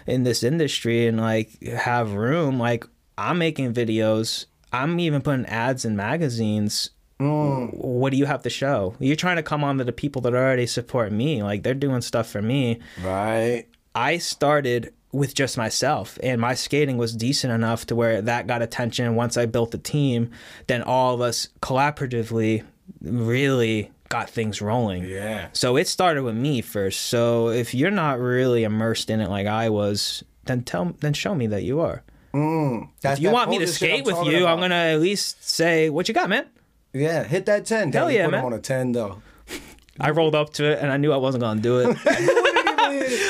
[0.06, 2.58] in this industry and like have room.
[2.58, 2.86] Like,
[3.18, 4.46] I'm making videos.
[4.72, 6.90] I'm even putting ads in magazines.
[7.20, 7.74] Mm.
[7.74, 8.94] What do you have to show?
[8.98, 11.42] You're trying to come on to the people that already support me.
[11.42, 12.80] Like, they're doing stuff for me.
[13.02, 13.64] Right.
[13.94, 18.60] I started with just myself and my skating was decent enough to where that got
[18.60, 20.30] attention once I built the team
[20.66, 22.64] then all of us collaboratively
[23.02, 25.48] really got things rolling Yeah.
[25.52, 29.46] so it started with me first so if you're not really immersed in it like
[29.48, 32.02] I was then tell then show me that you are
[32.34, 32.90] Mm.
[33.02, 34.52] If you want me to skate with you about.
[34.54, 36.44] I'm gonna at least say what you got man
[36.92, 37.90] Yeah, hit that ten.
[37.90, 38.44] Hell yeah, man.
[38.44, 39.22] on a ten though.
[39.98, 41.96] I rolled up to it and I knew I wasn't gonna do it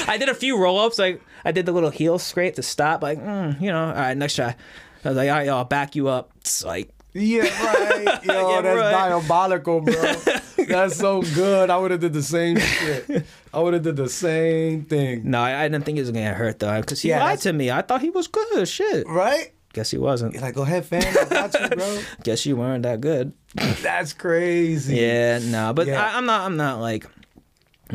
[0.08, 0.98] I did a few roll ups.
[0.98, 3.00] Like I did the little heel scrape to stop.
[3.02, 4.56] Like mm, you know, all right, next try.
[5.04, 6.32] I was like, all right, yo, I'll back you up.
[6.38, 8.24] It's like Yeah, right.
[8.24, 8.90] Yo, Yeah, that's right.
[8.90, 9.94] diabolical, bro.
[10.68, 11.70] that's so good.
[11.70, 13.24] I would have did the same shit.
[13.54, 15.22] I would have did the same thing.
[15.30, 17.42] no, I, I didn't think he was gonna hurt though, because he Yeah, lied that's-
[17.44, 17.70] to me.
[17.70, 18.68] I thought he was good.
[18.68, 19.06] Shit.
[19.08, 19.52] Right?
[19.72, 20.32] Guess he wasn't.
[20.34, 21.02] You're like, go ahead, fam.
[21.02, 21.98] I got you, bro.
[22.22, 23.32] Guess you weren't that good.
[23.82, 24.96] That's crazy.
[24.96, 26.02] Yeah, no, but Yeah.
[26.02, 26.42] I, I'm not.
[26.42, 27.06] I'm not like.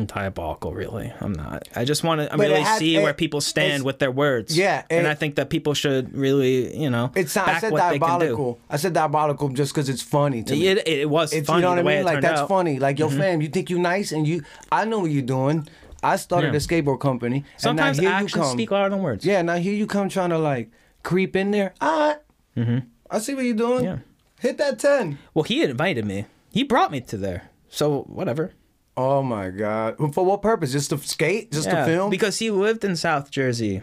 [0.06, 3.98] Diabolical really i'm not i just want to really see it- where people stand with
[3.98, 7.46] their words Yeah, and it- i think that people should really you know It's not,
[7.48, 8.24] I said what they can do.
[8.26, 8.60] diabolical.
[8.70, 10.66] I said diabolical just because it's funny to me.
[10.68, 12.04] It, it, was It's funny you know what I mean?
[12.04, 12.44] Like that's out.
[12.44, 12.54] Mm-hmm.
[12.54, 12.78] funny.
[12.78, 15.68] Like yo, fam, you think you nice and you I know what you're doing.
[16.02, 16.56] I started Yeah.
[16.56, 17.44] a skateboard company.
[17.58, 18.52] Sometimes and now here actions you come.
[18.52, 19.24] speak louder than words.
[19.26, 20.70] Yeah, now here you come trying to like
[21.02, 21.74] creep in there.
[21.80, 22.16] All
[22.56, 22.82] right.
[23.10, 23.84] I see what you're doing.
[23.84, 23.84] Mm-hmm.
[23.84, 23.98] Yeah.
[24.40, 25.18] Hit that 10.
[25.34, 26.26] Well, he invited me.
[26.50, 27.50] He brought me to there.
[27.68, 28.52] So whatever.
[28.96, 29.96] Oh my God.
[30.14, 30.72] For what purpose?
[30.72, 31.50] Just to skate?
[31.50, 32.10] Just to film?
[32.10, 33.82] Because he lived in South Jersey.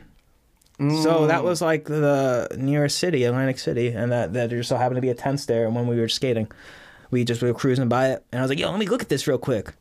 [0.77, 1.27] So mm.
[1.27, 4.95] that was like the nearest city, Atlantic City, and that, that there just so happened
[4.95, 5.65] to be a ten stair.
[5.65, 6.49] And when we were skating,
[7.11, 9.01] we just we were cruising by it, and I was like, "Yo, let me look
[9.01, 9.73] at this real quick."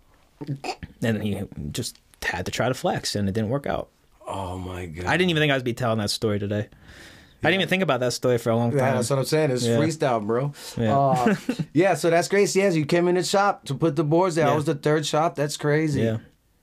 [1.00, 3.90] And he just had to try to flex, and it didn't work out.
[4.26, 5.06] oh my God.
[5.06, 6.68] I didn't even think I would be telling that story today.
[7.42, 8.94] I didn't even think about that story for a long Yeah, time.
[8.96, 9.50] that's what I'm saying.
[9.52, 9.76] It's Yeah.
[9.78, 10.52] freestyle, bro.
[10.76, 10.98] Yeah.
[10.98, 11.34] Uh,
[11.72, 12.60] yeah, so that's crazy.
[12.60, 14.46] Yes, you came in the shop to put the boards there.
[14.46, 14.56] I Yeah.
[14.56, 15.36] was the third shop.
[15.36, 16.00] That's crazy.
[16.02, 16.18] Yeah,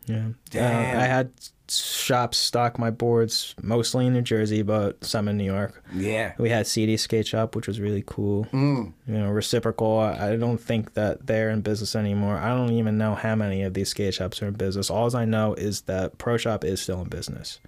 [0.06, 0.24] yeah.
[0.50, 0.98] Damn.
[0.98, 1.32] Uh, I had
[1.68, 5.84] shops stock my boards mostly in New Jersey, but some in New York.
[5.96, 6.34] Yeah.
[6.38, 8.46] We had CD Skate Shop, which was really cool.
[8.54, 8.94] Mm.
[9.08, 9.98] You know, Reciprocal.
[9.98, 12.38] I I don't think that they're in business anymore.
[12.38, 14.90] I don't even know how many of these skate shops are in business.
[14.92, 17.60] All I know is that Pro Shop is still in business,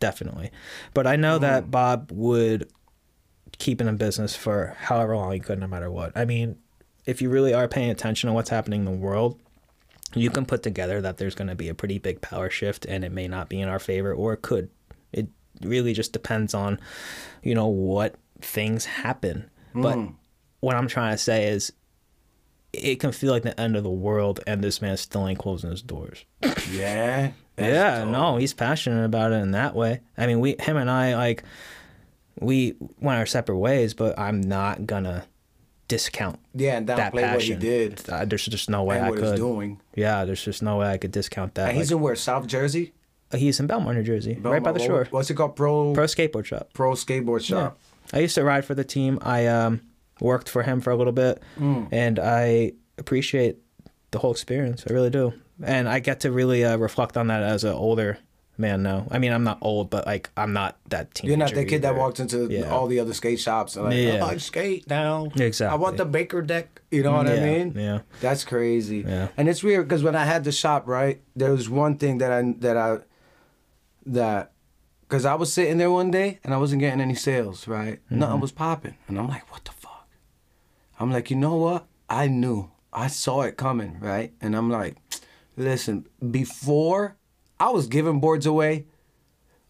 [0.00, 0.50] definitely.
[0.94, 1.70] But I know that mm.
[1.70, 2.70] Bob would
[3.58, 6.12] keep it in business for however long he could, no matter what.
[6.14, 6.56] I mean,
[7.06, 9.40] if you really are paying attention to what's happening in the world,
[10.14, 13.04] you can put together that there's going to be a pretty big power shift, and
[13.04, 14.70] it may not be in our favor, or it could.
[15.12, 15.28] It
[15.62, 16.80] really just depends on,
[17.42, 19.50] you know, what things happen.
[19.74, 20.14] But mm.
[20.60, 21.72] what I'm trying to say is,
[22.76, 25.70] it can feel like the end of the world, and this man still ain't closing
[25.70, 26.24] his doors.
[26.70, 27.32] Yeah.
[27.58, 28.08] Yeah, dope.
[28.10, 30.00] no, he's passionate about it in that way.
[30.18, 31.42] I mean, we, him and I, like,
[32.38, 35.24] we went our separate ways, but I'm not gonna
[35.88, 39.18] discount Yeah, and that downplay what he did Uh, there's just no way I what
[39.20, 39.36] could.
[39.36, 39.80] doing.
[39.94, 41.68] Yeah, there's just no way I could discount that.
[41.70, 42.16] And he's Like, in where?
[42.16, 42.92] South Jersey?
[43.34, 45.06] he's in Belmar, New Jersey, right by the shore.
[45.10, 45.56] What's it called?
[45.56, 46.70] Pro Pro skateboard shop.
[46.74, 47.56] Pro skateboard Yeah.
[47.56, 47.78] shop.
[48.12, 49.18] I used to ride for the team.
[49.22, 49.80] I um,
[50.20, 51.88] worked for him for a little bit, Mm.
[51.92, 53.58] and I appreciate
[54.10, 54.84] the whole experience.
[54.88, 58.18] I really do, and I get to really uh, reflect on that as an older
[58.58, 59.06] Man, no.
[59.10, 61.32] I mean, I'm not old, but like, I'm not that teenager.
[61.32, 62.70] You're not that kid that walked into Yeah.
[62.70, 64.20] all the other skate shops and like, Yeah.
[64.22, 65.26] oh, I skate now.
[65.36, 65.74] Exactly.
[65.74, 66.80] I want the Baker deck.
[66.90, 67.74] You know what I mean?
[67.76, 67.98] yeah.
[68.22, 69.04] That's crazy.
[69.06, 69.28] Yeah.
[69.36, 72.32] And it's weird because when I had the shop, right, there was one thing that
[72.32, 73.00] I that I
[74.06, 74.52] that
[75.02, 78.00] because I was sitting there one day and I wasn't getting any sales, right?
[78.06, 78.20] Mm-hmm.
[78.20, 79.72] Nothing was popping, and I'm like, what the?
[80.98, 81.86] I'm like, you know what?
[82.08, 82.70] I knew.
[82.92, 84.32] I saw it coming, right?
[84.40, 84.96] And I'm like,
[85.56, 87.16] listen, before
[87.60, 88.86] I was giving boards away,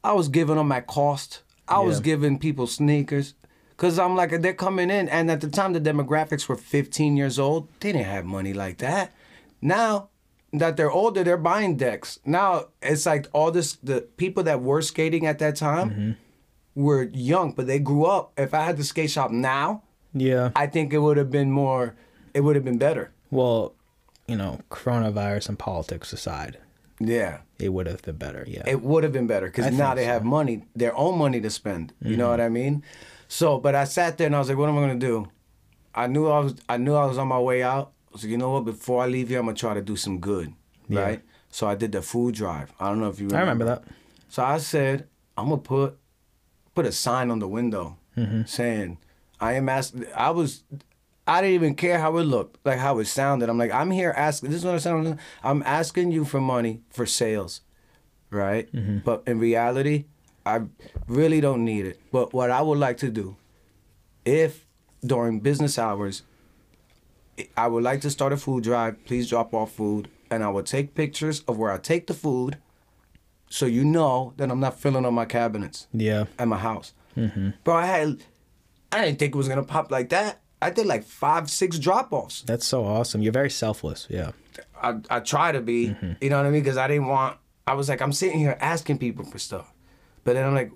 [0.05, 1.43] I was giving them at cost.
[1.69, 3.35] I was giving people sneakers.
[3.77, 7.39] Cause I'm like they're coming in, and at the time the demographics were 15 years
[7.39, 7.69] old.
[7.81, 9.13] They didn't have money like that.
[9.61, 10.09] Now
[10.53, 12.19] that they're older, they're buying decks.
[12.25, 13.75] Now it's like all this.
[13.83, 16.11] The people that were skating at that time Mm-hmm.
[16.85, 18.33] were young, but they grew up.
[18.39, 19.83] If I had the skate shop now,
[20.19, 20.51] Yeah.
[20.57, 21.95] I think it would have been more.
[22.35, 23.11] It would have been better.
[23.31, 23.75] Well,
[24.27, 26.59] you know, coronavirus and politics aside,
[26.99, 27.39] Yeah.
[27.59, 28.45] it would have been better.
[28.47, 28.63] Yeah.
[28.67, 30.07] It would have been better because now they so.
[30.07, 30.13] Mm-hmm.
[30.13, 31.93] have money, their own money to spend.
[32.03, 32.83] You know what I mean?
[33.29, 35.29] So, but I sat there and I was like, "What am I gonna do?"
[35.95, 36.55] I knew I was.
[36.69, 37.93] I knew I was on my way out.
[38.09, 38.65] I was like, "You know what?
[38.65, 40.53] Before I leave here, I'm gonna try to do some good."
[40.89, 41.01] Yeah.
[41.01, 41.23] Right.
[41.51, 42.73] So I did the food drive.
[42.79, 43.27] I don't know if you.
[43.27, 43.37] Remember.
[43.39, 43.83] I remember that.
[44.29, 45.99] So I said, "I'm gonna put
[46.75, 48.43] put a sign on the window Mm-hmm.
[48.47, 48.97] saying,
[49.41, 50.63] I am asking." I was.
[51.29, 53.49] I didn't even care how it looked, like how it sounded.
[53.49, 54.51] I'm like, I'm here asking.
[54.51, 55.19] This is what I sound.
[55.43, 57.61] I'm asking you for money for sales
[58.31, 58.71] right?
[58.73, 58.99] Mm-hmm.
[58.99, 60.05] But in reality,
[60.45, 60.63] I
[61.07, 62.01] really don't need it.
[62.13, 63.37] But what I would like to do,
[64.25, 64.67] if
[65.05, 66.23] during business hours,
[67.57, 69.03] I would like to start a food drive.
[69.05, 72.57] Please drop off food, and I will take pictures of where I take the food,
[73.49, 76.25] so you know that I'm not filling up my cabinets Yeah.
[76.39, 76.93] at my house.
[77.65, 78.25] Bro, I had,
[78.93, 80.41] I didn't think it was gonna pop like that.
[80.63, 82.43] I did like five, six drop offs.
[82.43, 83.21] That's so awesome.
[83.23, 84.07] You're very selfless.
[84.11, 84.33] Yeah.
[84.83, 86.13] I I try to be, Mm-hmm.
[86.21, 86.63] you know what I mean?
[86.63, 87.37] Because I didn't want.
[87.67, 89.73] I was like, I'm sitting here asking people for stuff,
[90.25, 90.71] but then I'm like,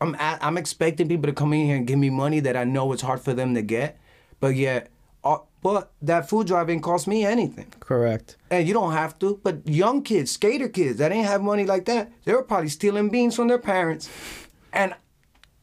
[0.00, 2.64] I'm a, I'm expecting people to come in here and give me money that I
[2.64, 3.98] know it's hard for them to get,
[4.40, 4.90] but yet,
[5.22, 8.36] uh, but that food drive ain't cost me anything, Correct.
[8.50, 9.40] and you don't have to.
[9.44, 13.08] But young kids, skater kids that ain't have money like that, they were probably stealing
[13.10, 14.10] beans from their parents,
[14.72, 14.92] and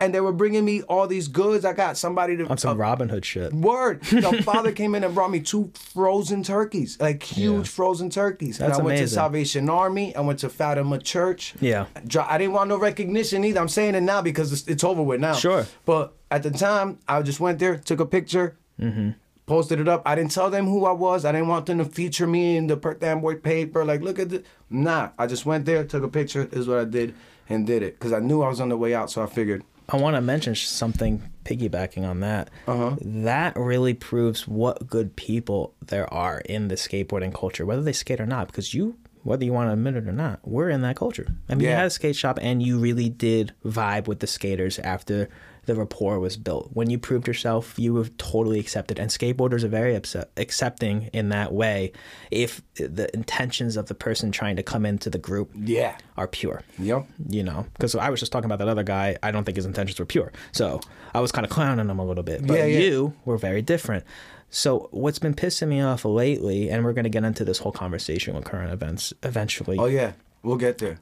[0.02, 1.64] and they were bringing me all these goods.
[1.64, 3.54] I got somebody to On some uh, Robin Hood shit.
[3.54, 4.02] Word.
[4.04, 7.72] The father came in and brought me two frozen turkeys, like huge Yeah.
[7.72, 8.58] frozen turkeys.
[8.58, 9.08] That's and I went to.
[9.08, 10.16] Salvation Army.
[10.16, 11.54] I went to Fatima Church.
[11.62, 11.86] Yeah.
[12.28, 13.60] I didn't want no recognition either.
[13.62, 15.34] I'm saying it now because it's, it's over with now.
[15.34, 15.66] Sure.
[15.86, 19.12] But at the time, I just went there, took a picture, Mm-hmm.
[19.46, 20.02] posted it up.
[20.08, 21.24] I didn't tell them who I was.
[21.26, 23.86] I didn't want them to feature me in the Perth Amboy paper.
[23.86, 24.42] Like, look at this.
[24.72, 25.10] Nah.
[25.20, 26.50] I just went there, took a picture.
[26.52, 27.14] Is what I did,
[27.48, 29.12] and did it because I knew I was on the way out.
[29.12, 29.64] So I figured.
[29.92, 32.50] I want to mention something piggybacking on that.
[32.68, 32.96] Uh-huh.
[33.02, 38.22] That really proves what good people there are in the skateboarding culture, whether they skate
[38.22, 38.48] or not.
[38.48, 41.28] Because you, whether you want to admit it or not, we're in that culture.
[41.50, 44.80] I mean, you had a skate shop, and you really did vibe with the skaters
[44.80, 45.30] after
[45.66, 46.72] the rapport was built.
[46.74, 48.98] When you proved yourself, you were totally accepted.
[48.98, 51.92] And skateboarders are very upset, accepting in that way
[52.32, 55.98] if the intentions of the person trying to come into the group Yeah.
[56.18, 57.08] are pure Yep.
[57.30, 59.18] you know, because I was just talking about that other guy.
[59.22, 60.32] I don't think his intentions were pure.
[60.52, 60.80] So
[61.14, 62.46] I was kind of clowning him a little bit.
[62.48, 62.80] But Yeah, yeah.
[62.80, 64.04] you were very different.
[64.50, 67.72] So what's been pissing me off lately, and we're going to get into this whole
[67.72, 69.78] conversation with current events eventually.
[69.78, 71.00] Oh yeah, we'll get there.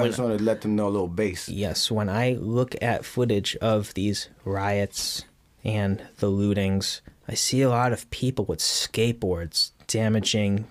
[0.00, 1.48] I just want to let them know a little base.
[1.48, 5.24] Yes, when I look at footage of these riots
[5.64, 10.66] and the lootings, I see a lot of people with skateboards damaging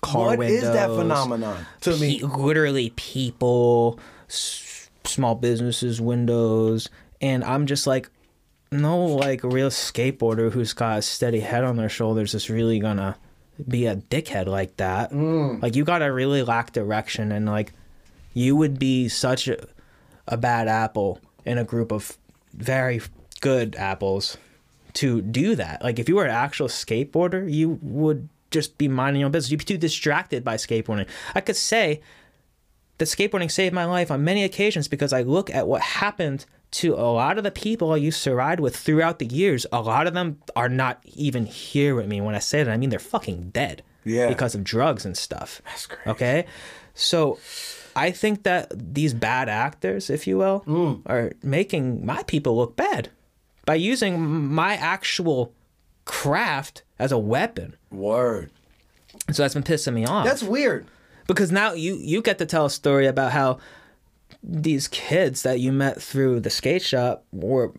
[0.00, 0.62] car What windows.
[0.64, 2.20] is that phenomenon to me?
[2.22, 6.88] Literally people, s- small businesses, windows,
[7.20, 8.10] and I'm just like,
[8.72, 13.16] no, like real skateboarder who's got a steady head on their shoulders is really gonna
[13.66, 15.12] be a dickhead like that.
[15.12, 15.62] Mm.
[15.62, 17.72] Like you gotta really lack direction, and like
[18.36, 19.66] you would be such a,
[20.28, 22.18] a bad apple in a group of
[22.52, 23.00] very
[23.40, 24.36] good apples
[24.92, 25.82] to do that.
[25.82, 29.50] Like if you were an actual skateboarder, you would just be minding your own business.
[29.50, 31.08] You'd be too distracted by skateboarding.
[31.34, 32.02] I could say
[32.98, 36.92] that skateboarding saved my life on many occasions because I look at what happened to
[36.92, 39.64] a lot of the people I used to ride with throughout the years.
[39.72, 42.20] A lot of them are not even here with me.
[42.20, 43.82] When I say that, I mean they're fucking dead.
[44.04, 44.28] Yeah.
[44.28, 45.62] Because of drugs and stuff.
[45.64, 46.10] That's crazy.
[46.10, 46.46] Okay?
[46.92, 47.38] So
[47.96, 51.00] I think that these bad actors, if you will, Mm.
[51.06, 53.08] are making my people look bad
[53.64, 54.20] by using
[54.54, 55.52] my actual
[56.04, 57.74] craft as a weapon.
[57.90, 58.50] Word.
[59.32, 60.86] So that's been pissing me off That's weird.
[61.26, 63.58] because now you you get to tell a story about how
[64.48, 67.72] these kids that you met through the skate shop were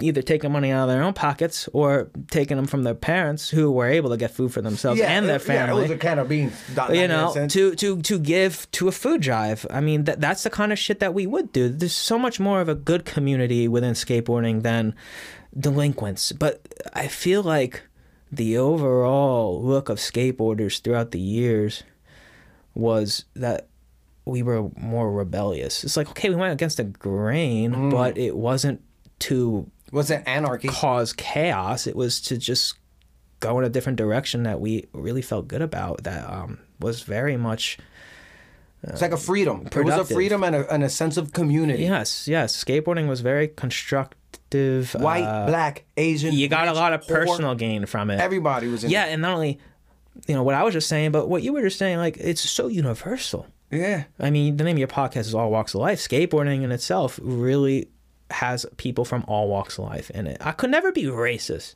[0.00, 3.70] either taking money out of their own pockets or taking them from their parents who
[3.70, 6.18] were able to get food for themselves and their family Yeah, it was a can
[6.18, 6.54] of beans.
[6.74, 9.66] dot you 99 know to to to give to a food drive.
[9.70, 11.68] I mean that that's the kind of shit that we would do.
[11.68, 14.94] There's so much more of a good community within skateboarding than
[15.58, 16.32] delinquents.
[16.32, 16.62] But
[16.94, 17.82] i feel like
[18.32, 21.82] the overall look of skateboarders throughout the years
[22.74, 23.67] was that
[24.28, 27.90] we were more rebellious it's like okay we went against the grain Mm.
[27.90, 28.80] but it wasn't
[29.20, 30.68] to was it anarchy?
[30.68, 31.86] cause chaos.
[31.86, 32.74] It was to just
[33.40, 36.04] go in a different direction that we really felt good about.
[36.04, 37.78] That um, was very much
[38.82, 39.66] It's like a freedom.
[39.74, 41.84] It was a freedom and a, and a sense of community.
[41.84, 42.62] yes, yes.
[42.62, 44.92] Skateboarding was very constructive.
[44.94, 46.34] White, uh, black, Asian.
[46.34, 48.20] you got a lot of poor, personal gain from it.
[48.20, 48.90] Everybody was in.
[48.90, 49.58] yeah, and not only
[50.26, 52.42] you know what I was just saying, but what you were just saying, like it's
[52.42, 53.46] so universal.
[53.70, 54.04] Yeah.
[54.18, 55.98] I mean, the name of your podcast is All Walks of Life.
[56.00, 57.88] Skateboarding in itself really
[58.30, 60.38] has people from all walks of life in it.
[60.40, 61.74] I could never be racist.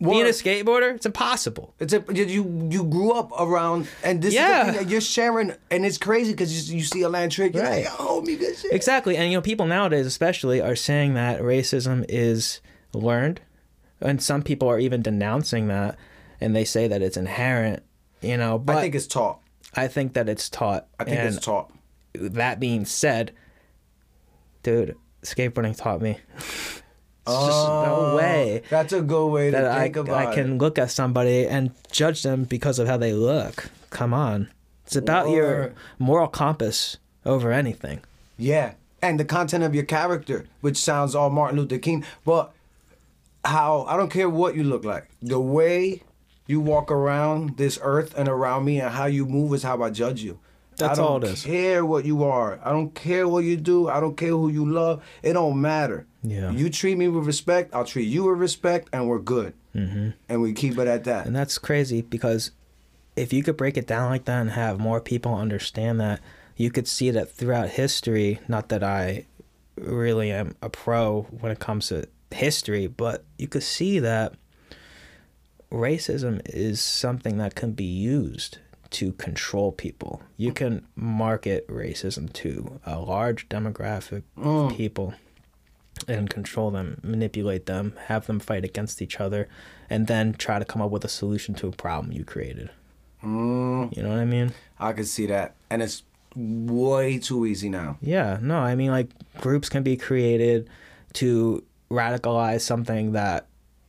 [0.00, 1.74] Being a skateboarder, it's impossible.
[1.80, 4.60] It's a you you grew up around and this Yeah.
[4.60, 7.32] is the thing that you're sharing and it's crazy because you, you see a land
[7.32, 7.84] trick you're Right.
[7.84, 8.72] like oh me good shit.
[8.72, 9.16] Exactly.
[9.16, 12.60] And you know, people nowadays especially are saying that racism is
[12.92, 13.40] learned.
[14.00, 15.96] And some people are even denouncing that
[16.40, 17.82] and they say that it's inherent,
[18.20, 19.40] you know, but I think it's taught.
[19.74, 20.86] That it's taught.
[20.98, 21.72] I think and it's taught.
[22.14, 23.32] that being said,
[24.62, 26.18] dude, skateboarding taught me.
[26.36, 26.82] It's
[27.26, 30.58] oh, just no way That's a good way to that I, about I can it.
[30.58, 33.70] look at somebody and judge them because of how they look.
[33.90, 34.50] Come on.
[34.86, 38.00] It's about your moral compass over anything.
[38.38, 42.52] Yeah, and the content of your character, which sounds all Martin Luther King, but
[43.44, 45.08] how I don't care what you look like.
[45.20, 46.02] The way
[46.48, 49.90] you walk around this earth and around me, and how you move is how I
[49.90, 50.40] judge you.
[50.76, 51.44] That's I don't all it is.
[51.44, 52.58] care what you are.
[52.64, 53.88] I don't care what you do.
[53.88, 55.04] I don't care who you love.
[55.22, 56.06] It don't matter.
[56.22, 56.50] Yeah.
[56.50, 57.74] You treat me with respect.
[57.74, 59.54] I'll treat you with respect, and we're good.
[59.74, 60.10] Mm-hmm.
[60.28, 61.26] And we keep it at that.
[61.26, 62.52] And that's crazy because
[63.16, 66.20] if you could break it down like that and have more people understand that,
[66.56, 68.40] you could see that throughout history.
[68.48, 69.26] Not that I
[69.76, 74.34] really am a pro when it comes to history, but you could see that
[75.70, 78.58] racism is something that can be used
[78.90, 80.22] to control people.
[80.36, 85.14] You can market racism to a large demographic of people
[86.06, 89.48] and control them, manipulate them, have them fight against each other,
[89.90, 92.70] and then try to come up with a solution to a problem you created.
[93.22, 94.52] Mm, You know what I mean?
[94.78, 96.04] I can see that, and it's
[96.36, 97.98] way too easy now.
[98.00, 100.70] Yeah, no, I mean, like, groups can be created
[101.14, 103.47] to radicalize something that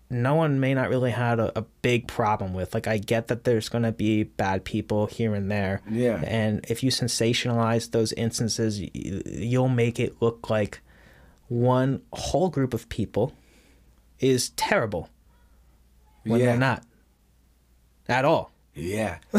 [0.10, 2.74] no one may not really have a, a big problem with.
[2.74, 5.82] Like, I get that there's going to be bad people here and there.
[5.90, 6.24] Yeah.
[6.26, 10.82] And if you sensationalize those instances, you'll make it look like
[11.48, 13.34] one whole group of people
[14.20, 15.10] is terrible
[16.24, 16.46] when yeah.
[16.48, 16.84] they're not
[18.08, 18.52] at all.
[18.74, 19.18] Yeah.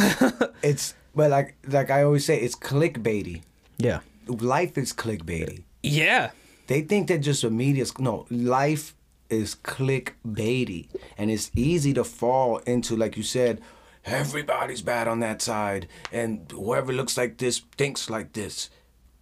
[0.62, 3.42] it's but like like I always say, it's clickbaity.
[3.78, 4.00] Yeah.
[4.26, 5.64] Life is clickbaity.
[5.82, 6.30] Yeah.
[6.66, 8.94] They think that just a media no, life
[9.30, 10.88] is clickbaity.
[11.16, 13.60] And it's easy to fall into, like you said,
[14.04, 18.70] everybody's bad on that side, and whoever looks like this thinks like this.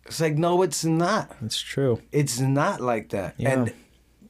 [0.07, 1.37] It's like, no, it's not.
[1.43, 2.01] It's true.
[2.13, 3.35] It's not like that.
[3.37, 3.51] Yeah.
[3.51, 3.73] And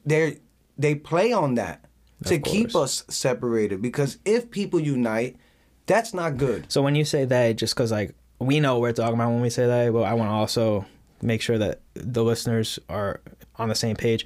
[0.05, 0.39] they
[0.77, 1.85] they play on that
[2.25, 5.37] to Of keep us separated because if people unite,
[5.85, 6.71] that's not good.
[6.71, 9.41] So when you say that, just because like we know what we're talking about when
[9.41, 10.85] we say that, but I want to also
[11.21, 13.21] make sure that the listeners are
[13.55, 14.25] on the same page.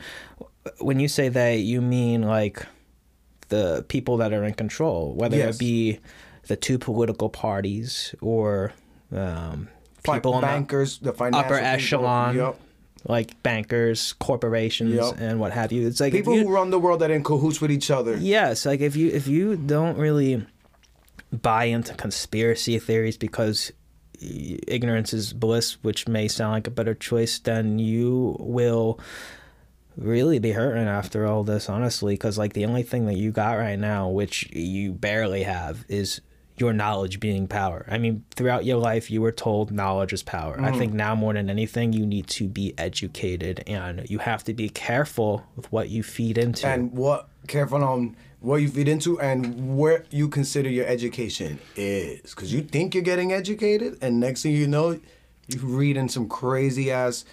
[0.80, 2.66] When you say they, you mean like
[3.50, 5.56] the people that are in control, whether Yes.
[5.56, 6.00] it be
[6.48, 8.74] the two political parties or
[9.12, 9.68] um,
[10.04, 12.60] people in the bankers, the financial upper people, echelon, Yup.
[13.08, 15.16] like bankers, corporations, Yep.
[15.20, 15.86] and what have you.
[15.88, 18.16] It's like People you- who run the world that are in cahoots with each other.
[18.18, 20.46] Yes, like if you if you don't really
[21.32, 23.72] buy into conspiracy theories because
[24.68, 29.00] ignorance is bliss, which may sound like a better choice, then you will
[29.98, 32.14] really be hurting after all this, honestly.
[32.14, 36.22] Because like the only thing that you got right now, which you barely have, is
[36.58, 37.86] your knowledge being power.
[37.90, 40.60] I mean, throughout your life, you were told knowledge is power.
[40.62, 40.96] I think mm.
[40.96, 45.46] now more than anything, you need to be educated, and you have to be careful
[45.56, 46.68] with what you feed into.
[46.68, 52.22] And what careful on what you feed into and where you consider your education is.
[52.22, 55.00] Because you think you're getting educated, and next thing you know,
[55.48, 57.26] you're reading some crazy ass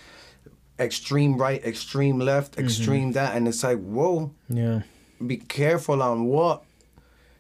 [0.81, 2.65] extreme right, extreme left, Mm-hmm.
[2.65, 4.83] extreme that, and it's like, whoa, yeah.
[5.25, 6.63] be careful on what.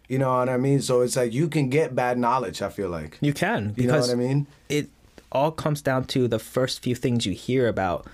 [0.08, 0.80] You know what I mean?
[0.82, 2.62] So it's like you can get bad knowledge.
[2.62, 4.46] I feel like You can you know what I mean.
[4.68, 4.88] it
[5.30, 8.06] all comes down to the first few things you hear about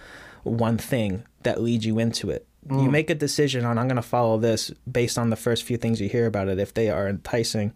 [0.43, 2.47] one thing that leads you into it.
[2.69, 5.77] You make a decision on I'm going to follow this based on the first few
[5.79, 6.59] things you hear about it.
[6.59, 7.73] If they are enticing,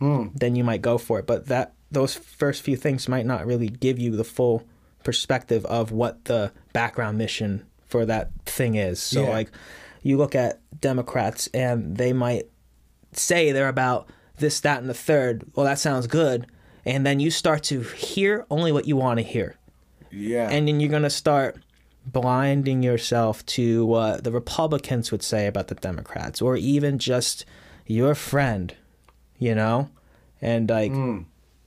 [0.00, 1.26] then you might go for it.
[1.26, 4.64] But that those first few things might not really give you the full
[5.02, 9.00] perspective of what the background mission for that thing is.
[9.00, 9.30] So Yeah.
[9.30, 9.50] like
[10.02, 12.46] you look at Democrats and they might
[13.12, 15.44] say they're about this, that, and the third.
[15.54, 16.46] Well, that sounds good.
[16.84, 19.56] And then you start to hear only what you want to hear.
[20.10, 20.48] Yeah.
[20.48, 21.58] And then you're going to start
[22.06, 27.44] blinding yourself to what the Republicans would say about the Democrats or even just
[27.86, 28.74] your friend,
[29.38, 29.90] you know?
[30.40, 31.22] And like hmm.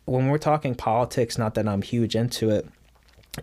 [0.06, 2.68] when we're talking politics, not that I'm huge into it,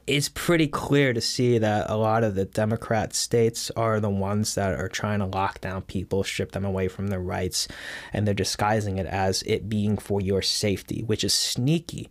[0.07, 4.55] it's pretty clear to see that a lot of the Democrat states are the ones
[4.55, 7.67] that are trying to lock down people, strip them away from their rights,
[8.13, 12.09] and they're disguising it as it being for your safety, which is sneaky.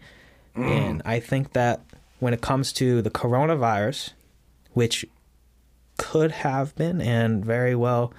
[0.56, 0.70] Mm.
[0.70, 1.82] And I think that
[2.20, 4.12] when it comes to the coronavirus,
[4.74, 5.06] which
[5.98, 8.14] could have been and very well,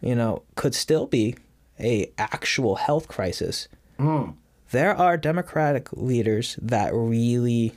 [0.00, 1.36] you know, could still be
[1.78, 3.68] a actual health crisis.
[3.98, 4.34] Mm.
[4.70, 7.74] There are Democratic leaders that really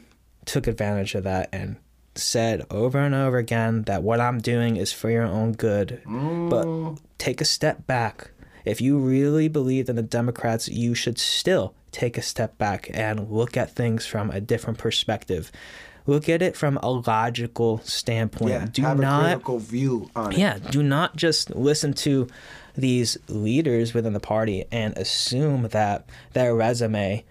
[0.50, 1.78] took advantage of that and
[2.16, 6.02] said over and over again that what I'm doing is for your own good.
[6.06, 7.00] But mm.
[7.18, 8.32] take a step back.
[8.66, 13.30] If you really believe in the Democrats, you should still take a step back and
[13.30, 15.52] look at things from a different perspective.
[16.08, 18.52] Look at it from a logical standpoint.
[18.52, 18.68] yeah.
[18.72, 20.40] Do have not a critical view on it.
[20.40, 22.28] yeah, do not just listen to
[22.76, 27.24] these leaders within the party and assume that their resume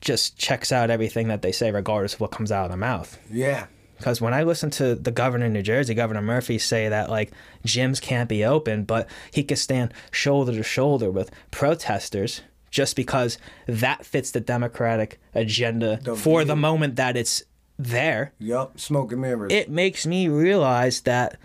[0.00, 3.18] just checks out everything that they say, regardless of what comes out of their mouth.
[3.30, 3.66] Yeah.
[3.96, 7.32] Because when I listen to the governor in New Jersey, Governor Murphy, say that like
[7.66, 13.38] gyms can't be open, but he can stand shoulder to shoulder with protesters just because
[13.66, 17.42] that fits the Democratic agenda The for the moment that it's
[17.78, 18.78] there Yup.
[18.78, 19.52] Smoke and mirrors.
[19.52, 21.36] it makes me realize that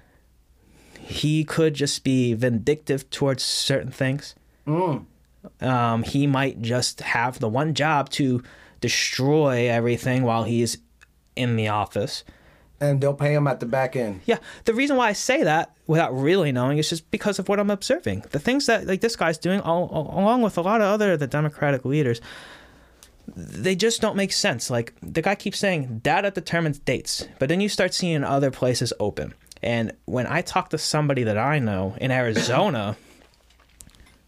[0.99, 4.35] he could just be vindictive towards certain things.
[4.67, 5.05] Mm.
[5.61, 8.43] Um, he might just have the one job to
[8.81, 10.77] destroy everything while he's
[11.35, 12.23] in the office.
[12.79, 14.21] and they'll pay him at the back end.
[14.25, 17.59] Yeah, the reason why I say that without really knowing is just because of what
[17.59, 18.25] I'm observing.
[18.31, 21.27] The things that like this guy's doing, all, along with a lot of other the
[21.27, 22.19] Democratic leaders,
[23.35, 24.69] they just don't make sense.
[24.69, 28.91] Like the guy keeps saying data determines dates, but then you start seeing other places
[28.99, 29.33] open.
[29.61, 32.97] And when I talk to somebody that I know in Arizona,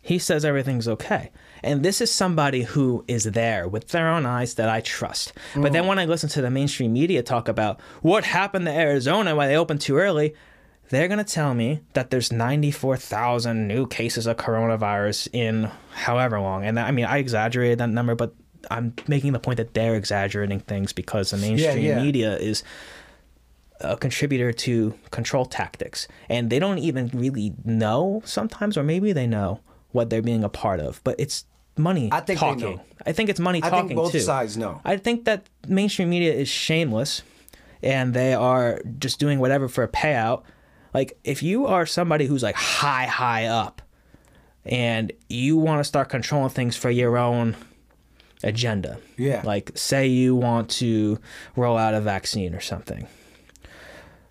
[0.06, 1.32] he says everything's okay.
[1.64, 5.34] And this is somebody who is there with their own eyes that I trust.
[5.56, 5.88] But then mm.
[5.88, 9.58] when I listen to the mainstream media talk about what happened to Arizona, why they
[9.58, 10.36] opened too early,
[10.90, 16.64] they're going to tell me that there's 94,000 new cases of coronavirus in however long.
[16.64, 18.36] And I mean, I exaggerated that number, but
[18.70, 22.00] I'm making the point that they're exaggerating things because the mainstream yeah.
[22.00, 22.64] media is
[23.80, 29.26] a contributor to control tactics and they don't even really know sometimes or maybe they
[29.26, 29.62] know
[29.96, 31.46] what they're being a part of but it's
[31.78, 34.80] money I think talking i think it's money I talking think both too sides know.
[34.86, 37.22] i think that mainstream media is shameless
[37.84, 40.44] and they are just doing whatever for a payout
[40.94, 43.82] like if you are somebody who's like high high up
[44.66, 47.56] and you want to start controlling things for your own
[48.44, 49.42] agenda Yeah.
[49.44, 51.20] like say you want to
[51.56, 53.08] roll out a vaccine or something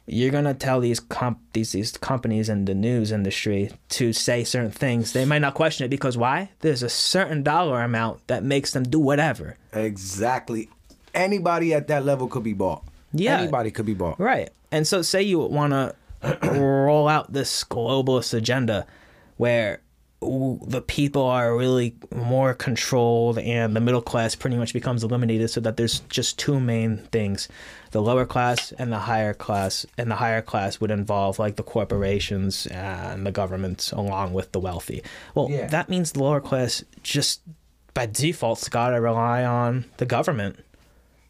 [0.06, 4.70] you're gonna tell these comp these these companies in the news industry to say certain
[4.70, 5.12] things.
[5.12, 6.50] They might not question it because why?
[6.60, 9.56] There's a certain dollar amount that makes them do whatever.
[9.72, 10.68] Exactly.
[11.14, 12.84] Anybody at that level could be bought.
[13.12, 13.38] Yeah.
[13.38, 14.18] Anybody could be bought.
[14.18, 14.50] Right.
[14.70, 15.72] And so say you want
[16.22, 18.86] to roll out this globalist agenda
[19.36, 19.80] where
[20.66, 25.60] the people are really more controlled and the middle class pretty much becomes eliminated so
[25.60, 27.48] that there's just two main things
[27.90, 29.86] the lower class and the higher class.
[29.96, 34.58] And the higher class would involve like the corporations and the governments along with the
[34.60, 35.02] wealthy.
[35.34, 35.66] Well Yeah.
[35.68, 37.40] that means the lower class just
[37.94, 40.58] by default's got to rely on the government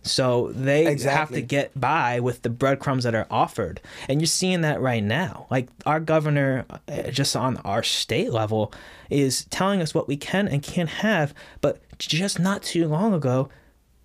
[0.04, 3.80] so they have to get by with the breadcrumbs that are offered.
[4.06, 5.46] And you're seeing that right now.
[5.50, 8.72] Like our governor, uh, just on our state level,
[9.08, 11.32] is telling us what we can and can't have.
[11.62, 13.48] But just not too long ago,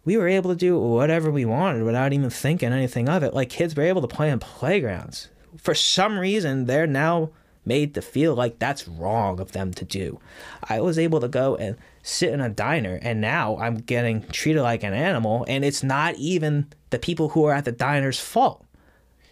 [0.06, 3.34] we were able to do whatever we wanted without even thinking anything of it.
[3.34, 5.28] Like kids were able to play in playgrounds.
[5.58, 7.32] For some reason, they're now
[7.66, 10.20] made to feel like that's wrong of them to do.
[10.64, 11.76] I was able to go and
[12.10, 16.16] sit in a diner and now I'm getting treated like an animal and it's not
[16.16, 18.66] even the people who are at the diner's fault.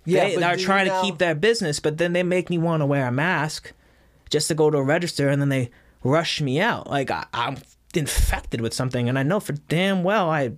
[0.06, 2.58] Yeah, they are do you trying to keep their business, but then they make me
[2.58, 3.74] want to wear a mask
[4.30, 5.70] just to go to a register and then they
[6.04, 6.90] rush me out.
[6.90, 7.58] Like I, I'm
[7.94, 10.52] infected with something, and I know for damn well I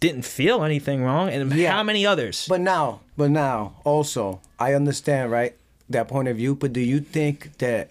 [0.00, 1.28] didn't feel anything wrong.
[1.28, 1.72] And Yeah.
[1.72, 2.46] how many others?
[2.48, 5.56] But now, but now, also, I understand, right,
[5.90, 6.54] that point of view.
[6.54, 7.90] But do you think that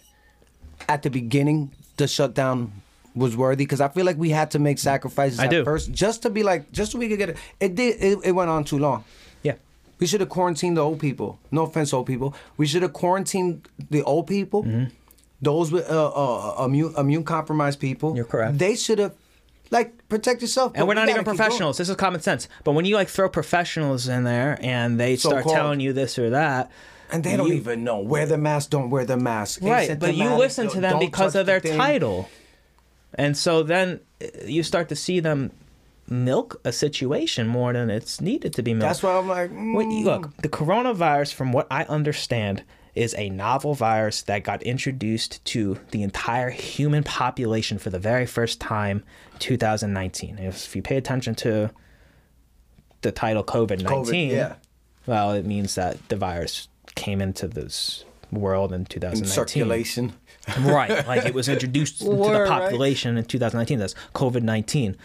[0.88, 2.72] at the beginning the shutdown
[3.16, 3.64] was worthy?
[3.66, 5.64] Because I feel like we had to make sacrifices I at do.
[5.64, 7.38] first, just to be like, just so we could get it.
[7.60, 8.02] It did.
[8.04, 9.04] It, it went on too long.
[9.44, 9.54] yeah.
[10.00, 11.40] We should have quarantined the old people.
[11.52, 12.36] No offense, old people.
[12.58, 14.86] We should have quarantined the old people, Mm-hmm.
[15.42, 16.08] those with uh,
[16.62, 18.16] uh, immune immune compromised people.
[18.16, 18.58] You're correct.
[18.58, 19.14] They should have,
[19.72, 20.74] like, protect yourself.
[20.76, 21.78] And we're not even professionals.
[21.78, 22.48] This is common sense.
[22.66, 25.56] But when you like throw professionals in there and they start So-called.
[25.56, 26.70] telling you this or that,
[27.12, 28.00] And they don't you- even know.
[28.00, 29.60] Wear the mask, don't wear the mask.
[29.62, 29.98] right?
[30.00, 31.78] But you Asymptomatic, listen to don't- them don't because touch of their the thing.
[31.78, 32.30] title,
[33.16, 35.52] and so then uh, you start to see them
[36.08, 38.90] milk a situation more than it's needed to be milked.
[38.90, 40.04] That's why I'm like, mm.
[40.04, 42.64] look, the coronavirus, from what I understand,
[42.94, 48.26] is a novel virus that got introduced to the entire human population for the very
[48.26, 49.04] first time
[49.40, 50.40] 2019.
[50.40, 51.72] If you pay attention to
[53.02, 54.56] the title COVID 19, yeah.
[55.06, 60.14] well, it means that the virus came into this world in in 2019 circulation.
[60.60, 62.48] Right like it was introduced to the Word, right?
[62.48, 64.96] population in 2019 that's covid-19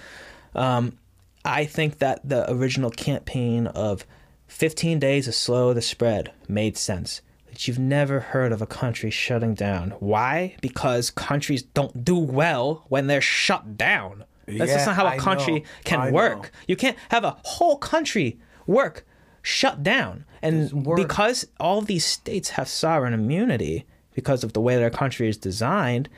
[0.55, 0.99] um,
[1.45, 4.05] i think that the original campaign of
[4.51, 7.23] 15 days to slow the spread made sense.
[7.47, 9.93] But you've never heard of a country shutting down.
[10.01, 10.57] Why?
[10.61, 14.25] Because countries don't do well when they're shut down.
[14.47, 15.67] That's just not how a I country know.
[15.85, 16.43] can I work.
[16.43, 16.49] Know.
[16.67, 19.07] you can't have a whole country work
[19.41, 20.25] shut down.
[20.43, 25.37] And because all these states have sovereign immunity because of the way their country is
[25.37, 26.09] designed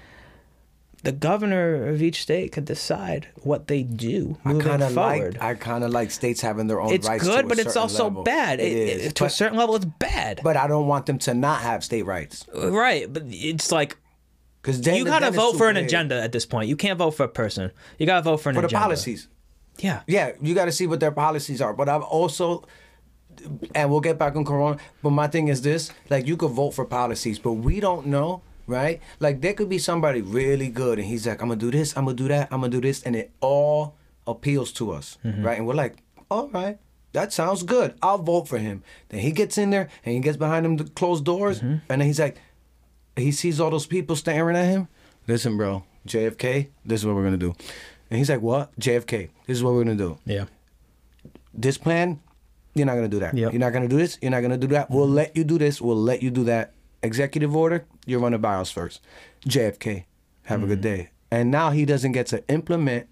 [1.05, 5.34] the governor of each state could decide what they do I moving kind of forward
[5.34, 5.43] like.
[5.43, 7.24] I kind of like states having their own it's rights.
[7.24, 8.22] to good but it's also level.
[8.22, 9.07] bad It It- is.
[9.07, 11.82] it- to a certain level it's bad But I don't want them to not have
[11.82, 13.97] state rights right but it's like
[14.62, 17.28] because you gotta vote for an agenda at this point you can't vote for a
[17.28, 19.26] person you gotta vote for an for the policies.
[19.80, 21.72] yeah Yeah, you got to see what their policies are.
[21.72, 22.62] But I've also,
[23.74, 24.78] and we'll get back on Corona.
[25.03, 28.43] But my thing is this: like, you could vote for policies, but we don't know,
[28.66, 29.01] right?
[29.20, 32.05] Like, there could be somebody really good, and he's like, "I'm gonna do this, I'm
[32.05, 33.95] gonna do that, I'm gonna do this," and it all
[34.26, 35.43] appeals to us, mm-hmm.
[35.43, 35.59] right?
[35.59, 36.78] And we're like, "All right."
[37.12, 37.95] That sounds good.
[38.01, 38.83] I'll vote for him.
[39.11, 41.85] Then he gets in there and he gets behind them closed doors, mm-hmm.
[41.91, 42.39] and then he's like,
[43.16, 44.89] he sees all those people staring at him.
[45.28, 47.55] Listen, bro, JFK, this is what we're gonna do.
[48.11, 48.74] And he's like, what?
[48.78, 50.18] JFK, this is what we're gonna do.
[50.24, 50.47] yeah
[51.55, 52.20] This plan,
[52.75, 53.35] you're not gonna do that.
[53.35, 53.53] Yep.
[53.53, 54.18] You're not gonna do this.
[54.23, 54.91] You're not gonna do that.
[54.91, 55.81] We'll let you do this.
[55.81, 56.73] We'll let you do that.
[57.03, 59.01] Executive order, you're running BIOS first.
[59.47, 60.05] JFK,
[60.45, 60.97] have a good mm-hmm.
[60.97, 61.11] day.
[61.31, 63.11] And now he doesn't get to implement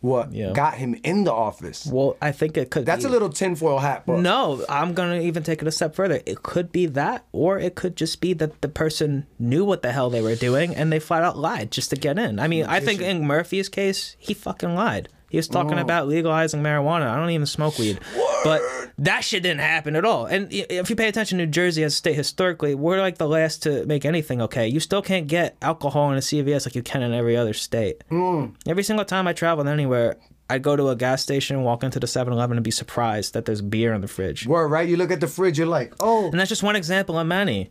[0.00, 0.52] what Yeah.
[0.52, 1.86] got him in the office.
[1.86, 5.20] well i think it could That's be- a little tinfoil hat, but No, I'm gonna
[5.20, 6.20] even take it a step further.
[6.26, 9.92] It could be that, or it could just be that the person knew what the
[9.92, 12.40] hell they were doing and they flat out lied just to get in.
[12.40, 15.08] I mean, I think in Murphy's case, he fucking lied.
[15.32, 15.80] He was talking oh.
[15.80, 17.08] about legalizing marijuana.
[17.08, 17.98] I don't even smoke weed,
[18.44, 18.60] but
[18.98, 20.26] that shit didn't happen at all.
[20.26, 23.62] And if you pay attention, New Jersey as a state historically, we're like the last
[23.62, 24.68] to make anything okay.
[24.68, 28.04] You still can't get alcohol in a CVS like you can in every other state.
[28.10, 28.56] Mm.
[28.66, 30.18] Every single time I traveled anywhere,
[30.50, 33.62] I'd go to a gas station, walk into the 7-Eleven, and be surprised that there's
[33.62, 34.46] beer in the fridge.
[34.46, 34.86] word right.
[34.86, 37.70] You look at the fridge, you're like, oh, And that's just one example of many.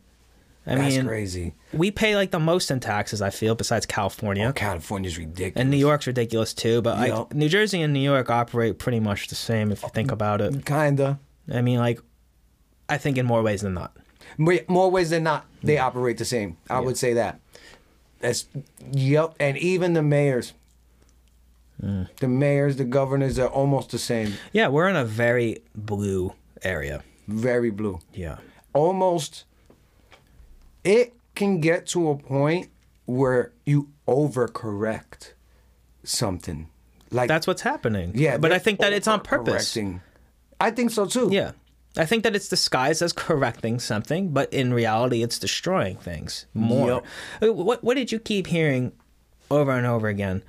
[0.66, 1.54] I that's mean, crazy.
[1.72, 3.20] we pay like the most in taxes.
[3.20, 4.46] I feel besides California.
[4.46, 5.60] Oh, California's ridiculous.
[5.60, 7.34] And New York's ridiculous too, but like Yup.
[7.34, 10.40] New Jersey and New York operate pretty much the same if you think mm, about
[10.40, 10.64] it.
[10.64, 11.18] kinda.
[11.52, 12.00] I mean, like,
[12.88, 13.96] I think in more ways than not.
[14.38, 15.82] More- ways than not, they mm.
[15.82, 16.56] operate the same.
[16.70, 17.40] I would say that.
[18.20, 18.46] That's
[18.92, 19.34] yep.
[19.40, 20.52] And even the mayors,
[21.82, 22.08] mm.
[22.18, 24.34] the mayors, the governors are almost the same.
[24.52, 27.02] Yeah, we're in a very blue area.
[27.26, 27.98] Very blue.
[28.14, 28.38] Yeah.
[28.72, 29.44] Almost.
[30.84, 32.68] It can get to a point
[33.06, 35.32] where you overcorrect
[36.04, 36.68] something.
[37.10, 38.12] Like That's what's happening.
[38.14, 39.76] yeah, but I think that it's on purpose.
[40.60, 41.28] I think so too.
[41.30, 41.52] Yeah.
[41.96, 47.02] I think that it's disguised as correcting something, but in reality, it's destroying things more.
[47.42, 48.92] Uh, What What did you keep hearing
[49.50, 50.42] over and over again?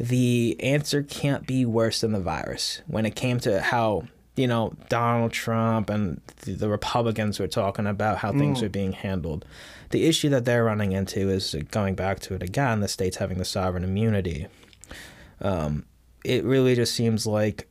[0.00, 2.82] The answer can't be worse than the virus.
[2.86, 4.04] When it came to how
[4.38, 8.92] you know Donald Trump and the, the Republicans were talking about how things are being
[8.92, 9.44] handled,
[9.90, 12.80] the issue that they're running into is going back to it again.
[12.80, 14.46] The states having the sovereign immunity.
[15.40, 15.86] Um,
[16.24, 17.68] it really just seems like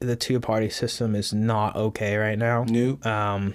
[0.00, 2.64] the two party system is not okay right now.
[2.68, 3.04] Nope.
[3.06, 3.54] Um,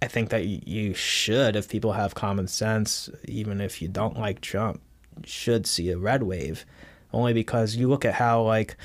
[0.00, 4.40] I think that you should, if people have common sense, even if you don't like
[4.40, 4.80] Trump,
[5.24, 6.64] should see a red wave,
[7.12, 8.76] only because you look at how like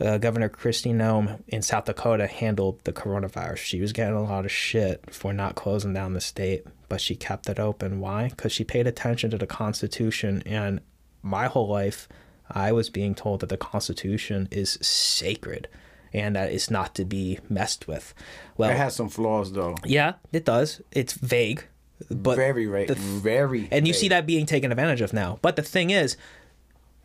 [0.00, 3.58] uh, Governor Kristi Noem in South Dakota handled the coronavirus.
[3.58, 7.14] She was getting a lot of shit for not closing down the state, but she
[7.14, 8.00] kept it open.
[8.00, 8.28] Why?
[8.28, 10.42] Because she paid attention to the Constitution.
[10.46, 10.80] And
[11.22, 12.08] my whole life,
[12.50, 15.68] I was being told that the Constitution is sacred
[16.12, 18.14] and that it's not to be messed with.
[18.56, 19.76] Well, It has some flaws though.
[19.84, 20.80] yeah, it does.
[20.90, 21.64] It's vague,
[22.10, 22.88] but very right.
[22.88, 23.68] the- very.
[23.70, 25.38] and you see that being taken advantage of now.
[25.42, 26.16] But the thing is,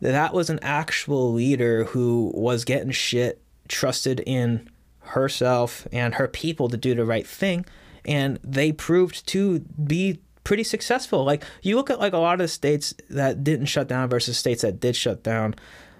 [0.00, 4.68] that was an actual leader who was getting shit, trusted in
[5.00, 7.64] herself and her people to do the right thing,
[8.04, 11.24] and they proved to be pretty successful.
[11.24, 14.38] Like you look at like a lot of the states that didn't shut down versus
[14.38, 15.54] states that did shut down.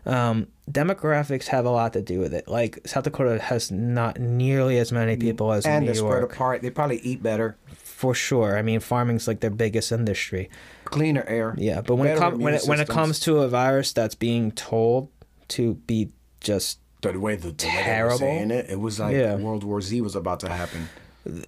[0.05, 2.47] Um, demographics have a lot to do with it.
[2.47, 6.33] Like South Dakota has not nearly as many people as and New they're spread York,
[6.33, 6.63] apart.
[6.63, 8.57] They probably eat better, for sure.
[8.57, 10.49] I mean, farming's like their biggest industry.
[10.91, 11.55] Cleaner air.
[11.59, 14.15] Yeah, but when it com- when immune it when it comes to a virus that's
[14.15, 15.11] being told
[15.49, 16.11] to be
[16.41, 18.19] just the way the, the way Terrible.
[18.19, 19.37] saying it, it was like Yeah.
[19.37, 20.89] World War Z was about to happen.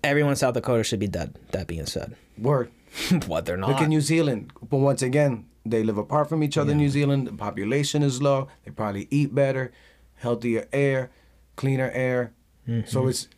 [0.04, 1.36] everyone in South Dakota should be dead.
[1.52, 2.70] That being said, Word.
[3.26, 3.70] what they're not.
[3.70, 4.52] Look at New Zealand.
[4.62, 7.26] But once again, they live apart from each other in New Zealand.
[7.26, 8.48] The population is low.
[8.64, 9.72] They probably eat better,
[10.16, 11.10] healthier air,
[11.56, 12.32] cleaner air.
[12.66, 12.88] Mm-hmm.
[12.88, 13.28] So it's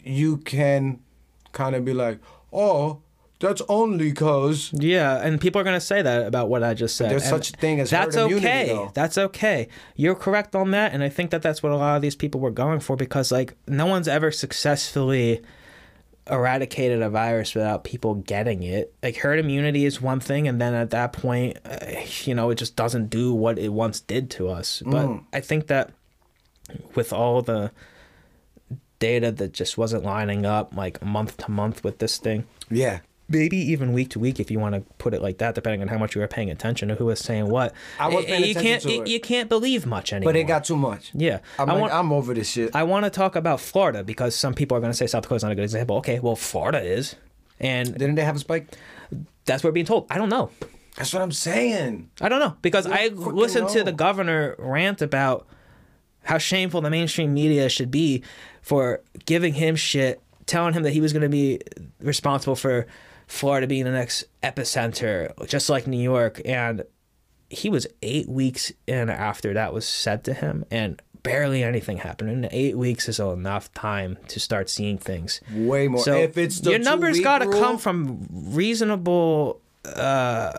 [0.00, 1.00] you can
[1.52, 2.18] kind of be like,
[2.52, 3.00] oh,
[3.44, 7.10] that's only because Yeah, and people are gonna say that about what I just said.
[7.10, 8.74] There's and such a thing as that's herd immunity, That's okay.
[8.74, 8.90] though.
[8.94, 9.68] That's okay.
[9.96, 12.40] You're correct on that, and I think that that's what a lot of these people
[12.40, 15.42] were going for because like no one's ever successfully
[16.30, 18.94] eradicated a virus without people getting it.
[19.02, 21.78] Like herd immunity is one thing, and then at that point, uh,
[22.24, 24.82] you know, it just doesn't do what it once did to us.
[24.86, 25.24] But Mm.
[25.34, 25.90] I think that
[26.94, 27.72] with all the
[28.98, 33.00] data that just wasn't lining up like month to month with this thing yeah.
[33.28, 35.88] Maybe even week to week if you want to put it like that depending on
[35.88, 38.50] how much you were paying attention to who was saying what I was paying you
[38.50, 39.08] attention can't to you, it.
[39.08, 41.10] you can't believe much anymore But it got too much.
[41.14, 42.74] yeah I'm, i want I'm over this shit.
[42.76, 45.42] i want to talk about florida because some people are going to say south dakota's
[45.42, 47.16] not a good example okay well florida is
[47.60, 48.66] and Didn't they have a spike?
[49.46, 50.50] that's what we're being told i don't know
[50.96, 52.10] That's what I'm saying.
[52.20, 55.46] I don't know because I listened to the governor rant about
[56.22, 58.22] how shameful the mainstream media should be
[58.62, 61.58] for giving him shit, telling him that he was going to be
[62.00, 62.86] responsible for
[63.26, 66.40] Florida being the next epicenter, just like New York.
[66.44, 66.84] And
[67.50, 72.30] he was eight weeks in after that was said to him, and barely anything happened.
[72.30, 75.40] And eight weeks is enough time to start seeing things.
[75.52, 76.02] Way more.
[76.02, 80.52] So if it's the your numbers got to come from reasonable, uh,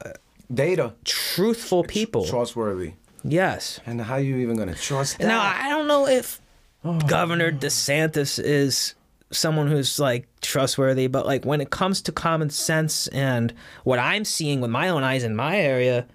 [0.53, 0.93] data.
[1.03, 2.25] truthful people.
[2.25, 2.93] Trustworthy.
[3.23, 3.79] Yes.
[3.85, 5.27] And how are you even gonna trust that?
[5.27, 6.39] Now I don't know if
[6.83, 8.93] oh, Governor DeSantis is
[9.31, 13.53] someone who's like trustworthy, but like when it comes to common sense and
[13.83, 16.07] what I'm seeing with my own eyes in my area,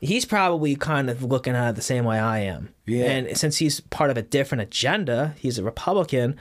[0.00, 2.74] he's probably kind of looking at it the same way I am.
[2.86, 3.06] Yeah.
[3.06, 6.36] And since he's part of a different agenda, he's a Republican.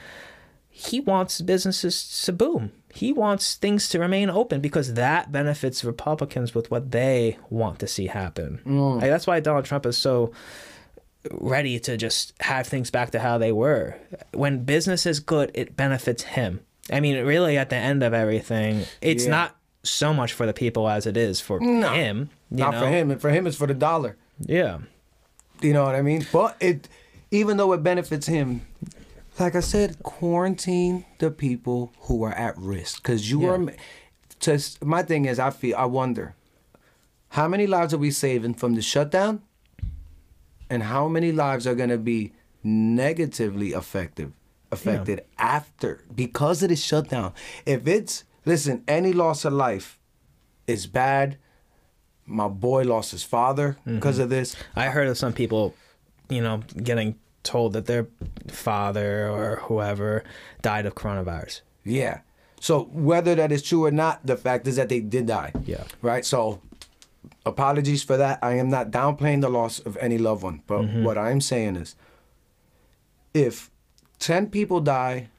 [0.70, 2.72] He wants businesses to boom.
[2.93, 7.88] He wants things to remain open because that benefits Republicans with what they want to
[7.88, 8.59] see happen.
[8.65, 9.01] Mm.
[9.01, 10.32] Like, that's why Donald Trump is so
[11.32, 13.96] ready to just have things back to how they were.
[14.34, 16.62] When business is good, it benefits him.
[16.92, 19.32] I mean, really, at the end of everything, it's Yeah.
[19.32, 21.94] not so much for the people as it is for No.
[21.94, 22.30] him.
[22.50, 22.80] You Not know?
[22.82, 23.20] for him.
[23.20, 24.16] For him, it's for the dollar.
[24.40, 24.80] Yeah.
[25.62, 26.26] You know what I mean?
[26.32, 26.88] But it,
[27.32, 28.62] even though it benefits him,
[29.40, 33.02] like I said, quarantine the people who are at risk.
[33.04, 33.50] Because you Yeah.
[33.50, 33.66] are.
[34.40, 36.36] Just my thing is, I feel I wonder,
[37.30, 39.42] how many lives are we saving from the shutdown,
[40.70, 44.34] and how many lives are going to be negatively affected
[44.72, 47.34] affected after because of the shutdown?
[47.65, 49.99] If it's listen, any loss of life
[50.65, 51.38] is bad.
[52.26, 54.24] My boy lost his father because mm-hmm.
[54.24, 54.55] of this.
[54.76, 55.74] I heard of some people,
[56.30, 58.07] you know, getting told that their
[58.49, 60.24] father or whoever
[60.61, 61.61] died of coronavirus.
[61.86, 62.20] Yeah.
[62.59, 65.53] So whether that is true or not, the fact is that they did die.
[65.65, 65.84] Yeah.
[66.01, 66.26] Right.
[66.26, 66.61] So
[67.46, 68.40] apologies for that.
[68.42, 71.04] I am not downplaying the loss of any loved one, but Mm-hmm.
[71.04, 71.96] what I'm saying is,
[73.34, 73.70] if
[74.20, 75.30] ten people die,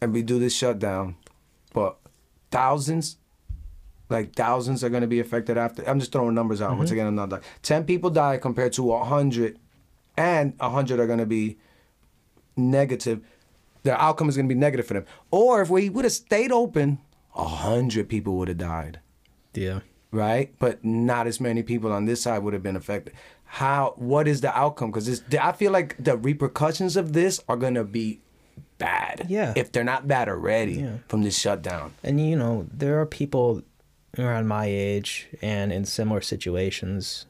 [0.00, 1.16] and we do this shutdown,
[1.72, 1.96] but
[2.50, 3.16] thousands,
[4.08, 5.82] like thousands, are going to be affected after.
[5.88, 6.70] I'm just throwing numbers out.
[6.70, 6.78] Mm-hmm.
[6.78, 7.30] Once again, I'm not.
[7.30, 9.58] like Ten people die compared to a hundred,
[10.16, 11.58] and a hundred are going to be
[12.56, 13.20] negative,
[13.82, 15.04] the outcome is going to be negative for them.
[15.30, 16.98] Or if we would have stayed open,
[17.36, 19.00] a hundred people would have died,
[19.54, 19.80] Yeah.
[20.10, 20.54] Right?
[20.58, 23.14] But not as many people on this side would have been affected.
[23.44, 23.94] How?
[23.96, 24.90] What is the outcome?
[24.90, 28.20] Because I feel like the repercussions of this are going to be
[28.78, 29.26] bad.
[29.28, 29.52] Yeah.
[29.56, 30.98] If they're not bad already Yeah.
[31.08, 31.94] from this shutdown.
[32.02, 33.62] And you know, there are people
[34.18, 37.26] around my age and in similar situations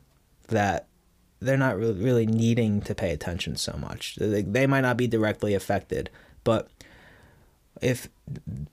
[0.48, 0.86] that
[1.40, 4.16] they're not really, really needing to pay attention so much.
[4.16, 6.10] They, they might not be directly affected,
[6.44, 6.68] but
[7.82, 8.08] if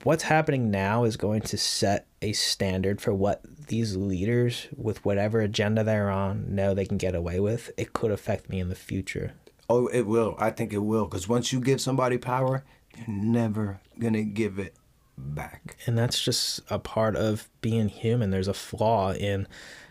[0.02, 5.40] what's happening now is going to set a standard for what these leaders with whatever
[5.40, 8.74] agenda they're on know they can get away with, it could affect me in the
[8.74, 9.32] future.
[9.68, 10.36] Oh, it will.
[10.38, 11.06] I think it will.
[11.06, 12.64] Because once you give somebody power,
[12.96, 14.74] you're never gonna give it
[15.18, 15.76] back.
[15.86, 18.30] And that's just a part of being human.
[18.30, 19.48] There's a flaw in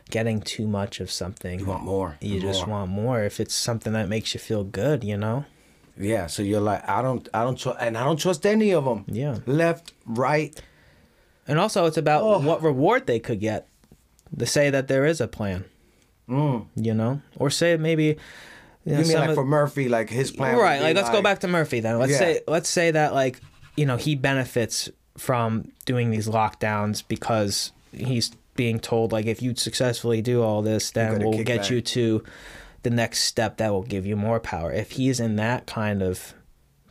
[0.10, 1.60] getting too much of something.
[1.60, 2.18] You want more.
[2.22, 5.46] You just want more if it's something that makes you feel good, you know?
[5.98, 6.28] Yeah.
[6.28, 9.06] So you're like, I don't, I don't trust, and I don't trust any of them.
[9.08, 9.38] Yeah.
[9.46, 10.60] Left, right.
[11.48, 12.40] And also, it's about Oh.
[12.40, 13.68] what reward they could get
[14.38, 15.66] to say that there is a plan,
[16.30, 16.66] Mm.
[16.76, 17.22] you know?
[17.38, 18.18] Or say maybe.
[18.84, 20.58] You, know, You mean like of- for Murphy, like his plan?
[20.58, 22.18] right like let's go back to murphy then let's Yeah.
[22.20, 23.42] say let's say that like
[23.76, 29.56] you know he benefits from doing these lockdowns because he's being told like if you
[29.56, 31.70] successfully do all this then we'll get back.
[31.72, 32.24] you to
[32.86, 36.34] the next step that will give you more power if he's in that kind of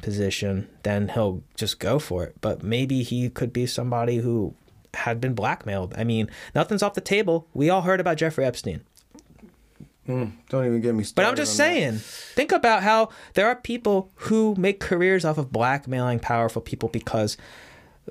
[0.03, 4.55] position then he'll just go for it but maybe he could be somebody who
[4.95, 8.81] had been blackmailed i mean nothing's off the table we all heard about jeffrey epstein
[10.07, 11.15] Mm, don't even get me started.
[11.27, 11.31] but.
[11.31, 11.73] I'm just on that.
[11.73, 11.95] saying,
[12.35, 17.39] think about how there are people who make careers off of blackmailing powerful people because,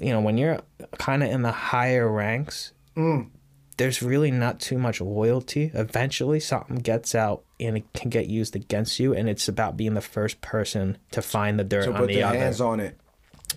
[0.02, 0.60] you know, when you're
[0.98, 3.30] kind of in the higher ranks, Mm.
[3.78, 5.72] There's really not too much loyalty.
[5.74, 9.94] Eventually, something gets out and it can get used against you, and it's about being
[9.94, 12.38] the first person to find the dirt So on put the their other.
[12.38, 12.98] hands on it.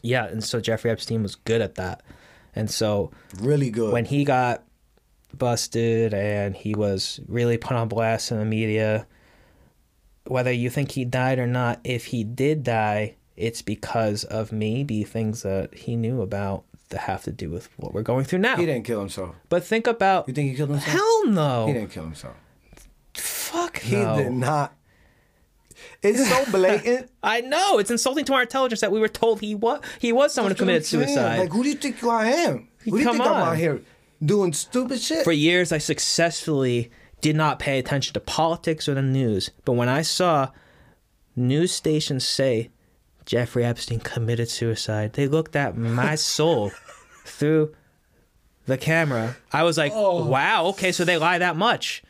[0.03, 2.03] Yeah, and so Jeffrey Epstein was good at that,
[2.55, 3.11] and so
[3.41, 3.93] Really good.
[3.93, 4.63] when he got
[5.37, 9.07] busted and he was really put on blast in the media,
[10.27, 15.03] whether you think he died or not, if he did die, it's because of maybe
[15.05, 18.57] things that he knew about that have to do with what we're going through now.
[18.57, 19.35] he didn't kill himself.
[19.49, 20.93] But think about You think he killed himself?
[20.93, 21.67] hell no.
[21.67, 22.37] He didn't kill himself.
[23.15, 24.17] Fuck He no.
[24.17, 24.73] did not.
[26.03, 27.11] It's so blatant.
[27.23, 30.33] I know it's insulting to our intelligence that we were told he was he was
[30.33, 31.39] someone who That's I'm committed suicide.
[31.39, 32.69] Like, who do you think I am?
[32.85, 33.83] Who do you Come think I'm out here
[34.25, 35.25] doing stupid shit?
[35.25, 39.51] For years, I successfully did not pay attention to politics or the news.
[39.65, 40.51] But when I saw
[41.35, 42.71] news stations say
[43.27, 46.71] Jeffrey Epstein committed suicide, they looked at my soul
[47.25, 47.75] through
[48.67, 49.37] the camera.
[49.53, 50.25] I was like, oh.
[50.25, 52.03] wow, okay, so they lie that much.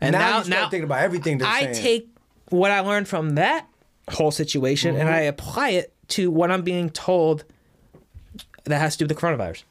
[0.00, 1.74] And now, now, you start now, thinking about everything they're I saying.
[1.74, 2.08] take
[2.50, 3.66] what I learned from that
[4.10, 5.14] whole situation and mm-hmm.
[5.14, 7.44] I apply it to what I'm being told
[8.64, 9.62] that has to do with the coronavirus.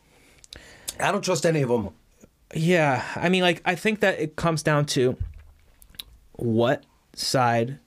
[0.99, 1.89] I don't trust any of them.
[2.53, 5.17] Yeah, I mean, like, I think that it comes down to
[6.33, 7.79] what side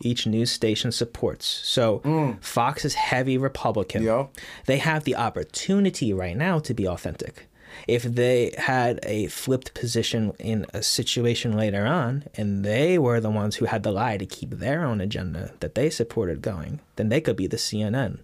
[0.00, 1.46] each news station supports.
[1.46, 2.42] So, mm.
[2.42, 4.02] Fox is heavy Republican.
[4.02, 4.30] Yo.
[4.66, 7.48] They have the opportunity right now to be authentic.
[7.86, 13.30] If they had a flipped position in a situation later on, and they were the
[13.30, 17.10] ones who had the lie to keep their own agenda that they supported going, then
[17.10, 18.18] they could be the CNN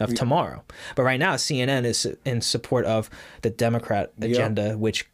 [0.00, 0.64] of tomorrow.
[0.96, 3.08] But right now, CNN is in support of
[3.42, 5.08] the Democrat agenda, which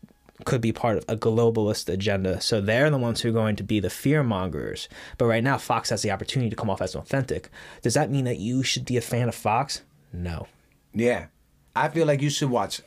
[0.44, 2.40] could be part of a globalist agenda.
[2.40, 4.88] So they're the ones who are going to be the fear mongers.
[5.16, 7.50] But right now, Fox has the opportunity to come off as authentic.
[7.82, 9.82] Does that mean that you should be a fan of Fox?
[10.12, 10.46] No.
[10.92, 11.26] Yeah.
[11.74, 12.80] I feel like you should watch.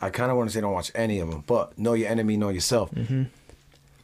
[0.00, 2.36] I kind of want to say don't watch any of them, but know your enemy,
[2.36, 2.90] know yourself.
[2.90, 3.24] Mm-hmm.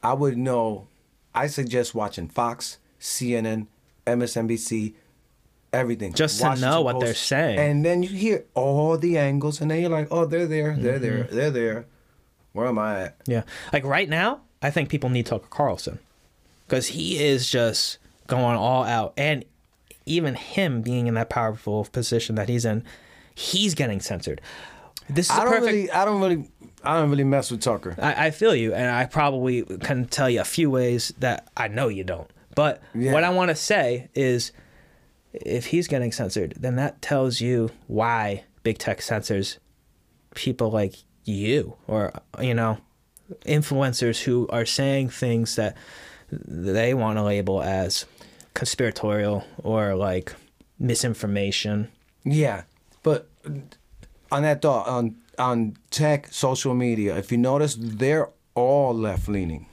[0.03, 0.87] I would know.
[1.35, 3.67] I suggest watching Fox, CNN,
[4.07, 4.95] MSNBC,
[5.73, 6.13] everything.
[6.13, 7.59] Just to know what they're saying.
[7.59, 10.99] And then you hear all the angles, and then you're like, oh, they're there, they're
[10.99, 11.37] there, Mm-hmm.
[11.37, 11.87] they're there.
[12.53, 13.17] Where am I at?
[13.27, 13.43] Yeah.
[13.73, 15.99] Like right now, I think people need Tucker Carlson
[16.67, 19.13] because he is just going all out.
[19.17, 19.45] And
[20.07, 22.85] even him being in that powerful position that he's in,
[23.35, 24.41] he's getting censored.
[25.09, 25.67] This is I don't perfect.
[25.67, 26.49] really, I don't really,
[26.85, 27.95] I don't really mess with Tucker.
[28.01, 31.69] I, I feel you, and I probably can tell you a few ways that I
[31.69, 32.29] know you don't.
[32.57, 33.13] But Yeah.
[33.13, 34.51] what I want to say is,
[35.33, 39.59] if he's getting censored, then that tells you why big tech censors
[40.35, 42.79] people like you, or you know,
[43.47, 45.77] influencers who are saying things that
[46.31, 48.07] they want to label as
[48.55, 50.35] conspiratorial or like
[50.79, 51.89] misinformation.
[52.25, 52.65] Yeah,
[53.03, 53.29] but
[54.31, 59.67] on that thought, on on tech, social media, if you notice, they're all left leaning.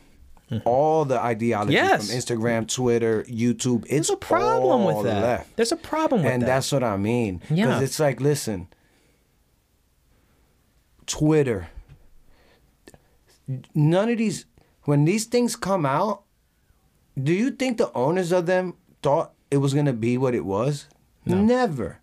[0.63, 1.85] All the ideology Mm-hmm.
[1.87, 2.09] Yes.
[2.09, 5.21] from Instagram, Twitter, YouTube, it's There's a problem all with that.
[5.21, 5.55] left.
[5.57, 6.45] There's a problem with and that.
[6.45, 7.41] And that's what I mean.
[7.49, 7.81] Yeah.
[7.81, 8.67] It's like, listen,
[11.05, 11.69] Twitter,
[13.73, 14.45] none of these,
[14.83, 16.23] when these things come out,
[17.21, 20.45] do you think the owners of them thought it was going to be what it
[20.45, 20.87] was?
[21.25, 21.99] Never.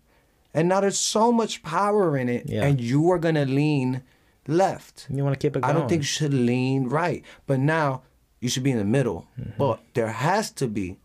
[0.53, 2.63] And now there's so much power in it, Yeah.
[2.65, 4.03] and you are going to lean
[4.47, 5.07] left.
[5.09, 5.75] you want to keep it going.
[5.75, 7.23] I don't think you should lean right.
[7.47, 8.03] But now
[8.39, 9.27] you should be in the middle.
[9.57, 10.97] But there has to be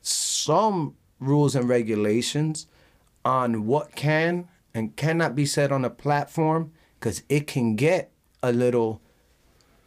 [0.00, 2.66] some rules and regulations
[3.24, 8.10] on what can and cannot be said on a platform because it can get
[8.42, 9.00] a little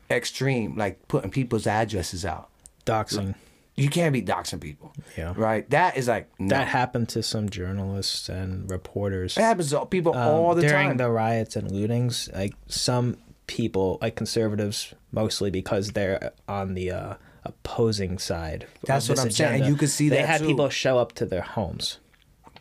[0.09, 2.49] extreme, like putting people's addresses out.
[2.85, 3.35] Doxing.
[3.75, 4.91] You can't be doxing people.
[5.15, 5.33] Yeah.
[5.35, 5.69] Right?
[5.69, 6.47] That is like, no.
[6.47, 10.73] That happened to some journalists and reporters It happens to people um, all the during
[10.73, 10.85] time.
[10.85, 12.33] During the riots and lootings.
[12.33, 13.17] Like some
[13.47, 18.67] people, like conservatives, mostly because they're on the uh, opposing side.
[18.85, 20.47] That's what I'm saying, and you could see they that had too.
[20.47, 21.99] people show up to their homes.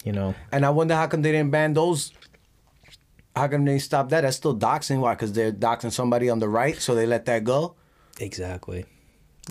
[0.05, 2.13] You know, And I wonder how come they didn't ban those.
[3.35, 4.21] How come they stopped that?
[4.21, 5.01] That's still doxing.
[5.01, 5.15] Why?
[5.15, 7.75] Because they're doxing somebody on the right, so they let that go.
[8.21, 8.85] exactly.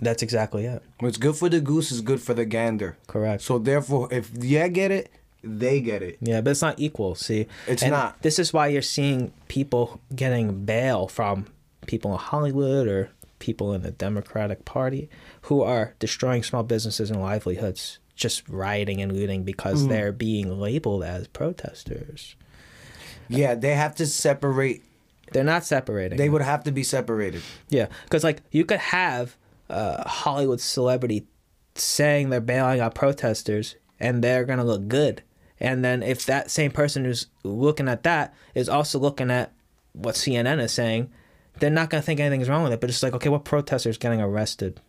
[0.02, 0.84] That's exactly it.
[1.00, 2.98] What's good for the goose is good for the gander.
[3.08, 3.42] Correct.
[3.44, 5.10] So therefore, if yeah get it,
[5.46, 6.18] they get it.
[6.22, 7.16] Yeah, but it's not equal.
[7.16, 8.22] See, It's And not.
[8.22, 11.46] This is why you're seeing people getting bail from
[11.88, 15.10] people in Hollywood or people in the Democratic Party
[15.44, 19.90] who are destroying small businesses and livelihoods, just rioting and looting because Mm-hmm.
[19.92, 22.36] they're being labeled as protesters.
[23.28, 24.84] Yeah, they have to separate.
[25.32, 26.18] They're not separating.
[26.18, 27.42] They would have to be separated.
[27.70, 29.36] Yeah, because like you could have
[29.70, 31.28] a Hollywood celebrity
[31.74, 35.24] saying they're bailing out protesters, and they're gonna look good.
[35.60, 39.54] And then if that same person who's looking at that is also looking at
[39.94, 41.12] what CNN is saying,
[41.60, 42.82] they're not gonna think anything's wrong with it.
[42.82, 44.82] But it's like, okay, what protester is getting arrested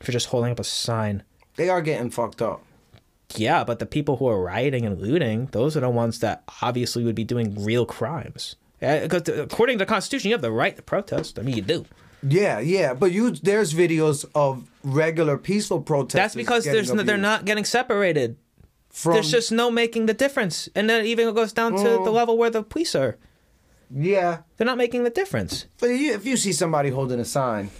[0.00, 1.22] for just holding up a sign?
[1.56, 2.62] They are getting fucked up.
[3.34, 7.04] Yeah, but the people who are rioting and looting, those are the ones that obviously
[7.04, 8.56] would be doing real crimes.
[8.80, 11.38] Eh, because according to the Constitution, you have the right to protest.
[11.38, 11.84] I mean, you do.
[12.22, 16.18] Yeah, yeah, but you there's videos of regular peaceful protesters.
[16.18, 18.36] That's because there's no, they're not getting separated.
[18.90, 21.78] From, there's just no making the difference, and then even it even goes down to
[21.98, 22.04] Mm.
[22.04, 23.16] the level where the police are.
[23.94, 24.38] yeah.
[24.56, 25.66] They're not making the difference.
[25.78, 27.70] But you, if you see somebody holding a sign,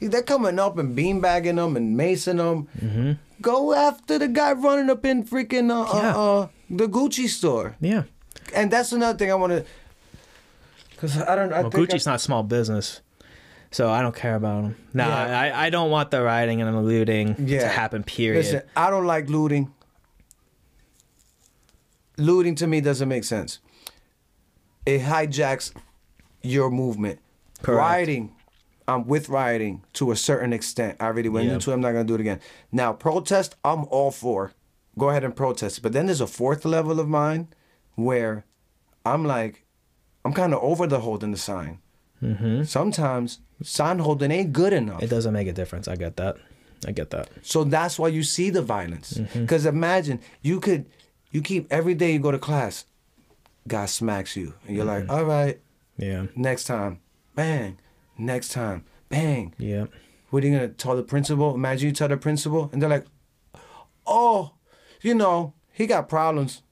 [0.00, 2.68] they're coming up and beanbagging them and macing them.
[2.80, 3.12] Mm-hmm.
[3.42, 6.16] Go after the guy running up in freaking uh, Yeah.
[6.16, 7.76] uh, uh, the Gucci store.
[7.80, 8.04] Yeah,
[8.54, 9.64] And that's another thing I want to.
[10.98, 11.52] Cause I don't.
[11.52, 13.00] I well, Gucci's I, not small business,
[13.72, 14.76] so I don't care about them.
[14.94, 15.40] No, Yeah.
[15.40, 17.62] I, I don't want the rioting and the looting Yeah.
[17.62, 18.04] to happen.
[18.04, 18.38] Period.
[18.44, 19.72] Listen, I don't like looting.
[22.18, 23.58] Looting to me doesn't make sense.
[24.84, 25.72] It hijacks
[26.42, 27.20] your movement.
[27.62, 27.78] Correct.
[27.78, 28.32] Rioting,
[28.88, 30.96] I'm with rioting to a certain extent.
[31.00, 31.54] I already went Yeah.
[31.54, 31.74] into it.
[31.74, 32.40] I'm not gonna do it again.
[32.72, 34.52] Now, protest, I'm all for.
[34.98, 35.82] Go ahead and protest.
[35.82, 37.48] But then there's a fourth level of mine
[37.94, 38.44] where
[39.06, 39.64] I'm like,
[40.24, 41.78] I'm kind of over the holding the sign.
[42.20, 45.02] hmm Sometimes sign holding ain't good enough.
[45.02, 45.88] It doesn't make a difference.
[45.88, 46.36] I get that.
[46.86, 47.28] I get that.
[47.42, 49.14] So that's why you see the violence.
[49.14, 49.40] Mm-hmm.
[49.42, 50.86] Because imagine you could,
[51.32, 52.84] you keep every day you go to class,
[53.66, 55.08] God smacks you, and you're Mm-hmm.
[55.08, 55.60] like, all right,
[55.96, 56.26] Yeah.
[56.36, 57.00] next time,
[57.34, 57.78] bang,
[58.18, 59.54] next time, bang.
[59.58, 59.86] Yeah.
[60.30, 61.54] What are you gonna tell the principal?
[61.54, 63.06] Imagine you tell the principal, and they're like,
[64.06, 64.52] oh,
[65.00, 66.62] you know, he got problems,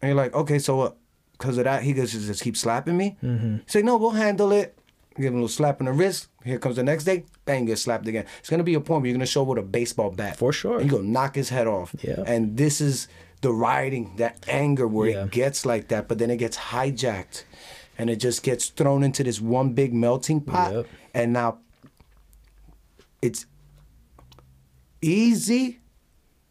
[0.00, 0.96] and you're like, okay, so what?
[1.32, 3.16] Because of that, he just just keep slapping me.
[3.22, 3.58] Mm-hmm.
[3.66, 4.78] Say no, we'll handle it.
[5.16, 6.28] Give him a little slap in the wrist.
[6.44, 8.24] Here comes the next day, bang, get slapped again.
[8.40, 10.36] It's gonna be a point where you're gonna show up with a baseball bat.
[10.36, 10.78] For sure.
[10.80, 11.94] And you're gonna knock his head off.
[12.02, 12.22] Yeah.
[12.26, 13.08] And this is
[13.46, 15.24] the rioting, that anger where Yeah.
[15.24, 17.44] it gets like that, but then it gets hijacked.
[17.98, 20.72] And it just gets thrown into this one big melting pot.
[20.72, 20.86] Yep.
[21.14, 21.58] And now
[23.22, 23.46] it's
[25.00, 25.80] easy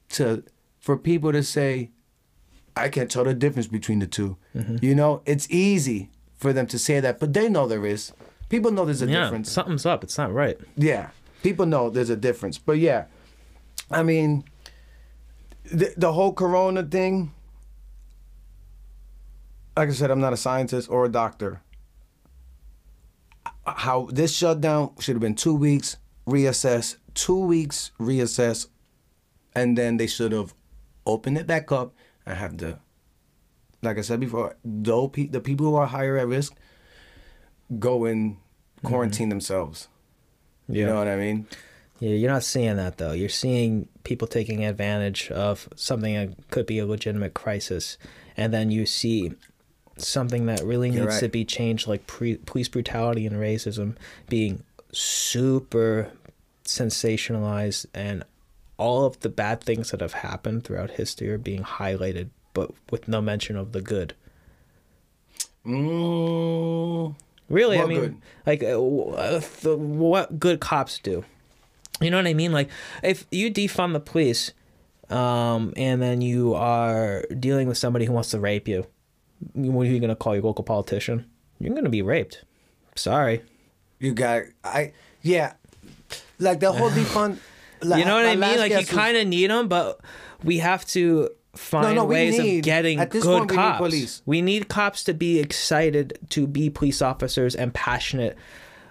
[0.09, 0.43] to
[0.79, 1.91] for people to say,
[2.75, 4.77] I can't tell the difference between the 2 Mm-hmm.
[4.81, 8.13] You know, it's easy for them to say that, but they know there is.
[8.47, 9.23] People know there's a Yeah.
[9.25, 9.51] difference.
[9.51, 10.03] Something's up.
[10.03, 10.57] It's not right.
[10.77, 11.09] Yeah,
[11.43, 12.57] people know there's a difference.
[12.57, 13.05] But yeah,
[13.91, 14.45] I mean,
[15.71, 17.33] the the whole Corona thing.
[19.77, 21.61] Like I said, I'm not a scientist or a doctor.
[23.65, 25.97] How this shutdown should have been two weeks,
[26.27, 28.67] reassess, two weeks, reassess,
[29.53, 30.53] and then they should have
[31.05, 31.93] opened it back up
[32.25, 32.79] and have the,
[33.81, 36.55] like I said before, though pe- the people who are higher at risk
[37.79, 38.87] go and mm-hmm.
[38.87, 39.87] quarantine themselves.
[40.67, 41.47] You know what I mean?
[41.99, 43.13] Yeah, you're not seeing that though.
[43.13, 47.97] You're seeing people taking advantage of something that could be a legitimate crisis,
[48.35, 49.33] and then you see
[49.97, 53.95] something that really You're needs to be changed, like pre- police brutality and racism,
[54.27, 56.11] being super
[56.65, 58.23] sensationalized, and
[58.77, 63.07] all of the bad things that have happened throughout history are being highlighted, but with
[63.07, 64.13] no mention of the good.
[65.65, 67.15] Mm,
[67.49, 68.17] Really, I mean, good?
[68.45, 69.41] like uh, uh,
[69.77, 71.23] what good cops do.
[72.01, 72.51] You know what I mean?
[72.51, 72.69] Like
[73.03, 74.51] if you defund the police,
[75.09, 78.85] um, and then you are dealing with somebody who wants to rape you,
[79.53, 81.25] what are you gonna call your local politician?
[81.59, 82.43] You're gonna be raped.
[82.95, 83.43] Sorry.
[83.99, 85.53] you got I yeah,
[86.39, 87.37] like the whole defund.
[87.81, 88.57] Like, you know what I mean?
[88.57, 89.99] Like you kind of need them, but
[90.43, 93.77] we have to find no, we ways need- of getting good point, we need cops.
[93.77, 94.21] police.
[94.25, 98.37] We need cops to be excited to be police officers and passionate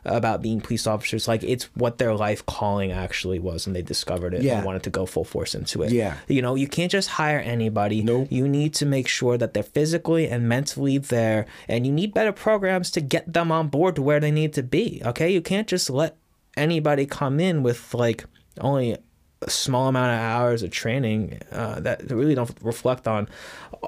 [0.04, 1.26] about being police officers.
[1.26, 4.56] Like it's what their life calling actually was, and they discovered it Yeah.
[4.58, 5.92] and wanted to go full force into it.
[5.92, 6.16] Yeah.
[6.28, 8.02] You know, you can't just hire anybody.
[8.02, 8.28] Nope.
[8.30, 12.32] You need to make sure that they're physically and mentally there, and you need better
[12.32, 15.00] programs to get them on board to where they need to be.
[15.04, 16.16] Okay, you can't just let
[16.56, 18.24] anybody come in with like
[18.60, 18.96] only
[19.42, 23.28] a small amount of hours of training uh, that really don't reflect on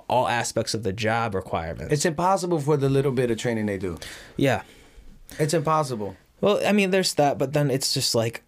[0.09, 1.93] all aspects of the job requirements.
[1.93, 3.99] It's impossible for the little bit of training they do.
[4.37, 4.62] yeah.
[5.39, 6.16] It's impossible.
[6.41, 8.43] Well, I mean, there's that, but then it's just like,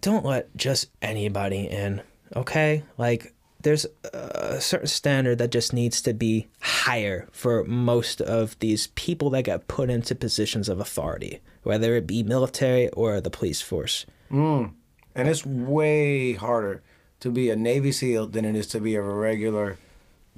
[0.00, 2.02] don't let just anybody in,
[2.34, 2.82] okay?
[2.98, 8.88] Like, there's a certain standard that just needs to be higher for most of these
[8.88, 13.62] people that get put into positions of authority, whether it be military or the police
[13.62, 14.04] force.
[14.30, 14.72] Mm.
[15.14, 16.82] And it's way harder
[17.20, 19.78] to be a Navy SEAL than it is to be a regular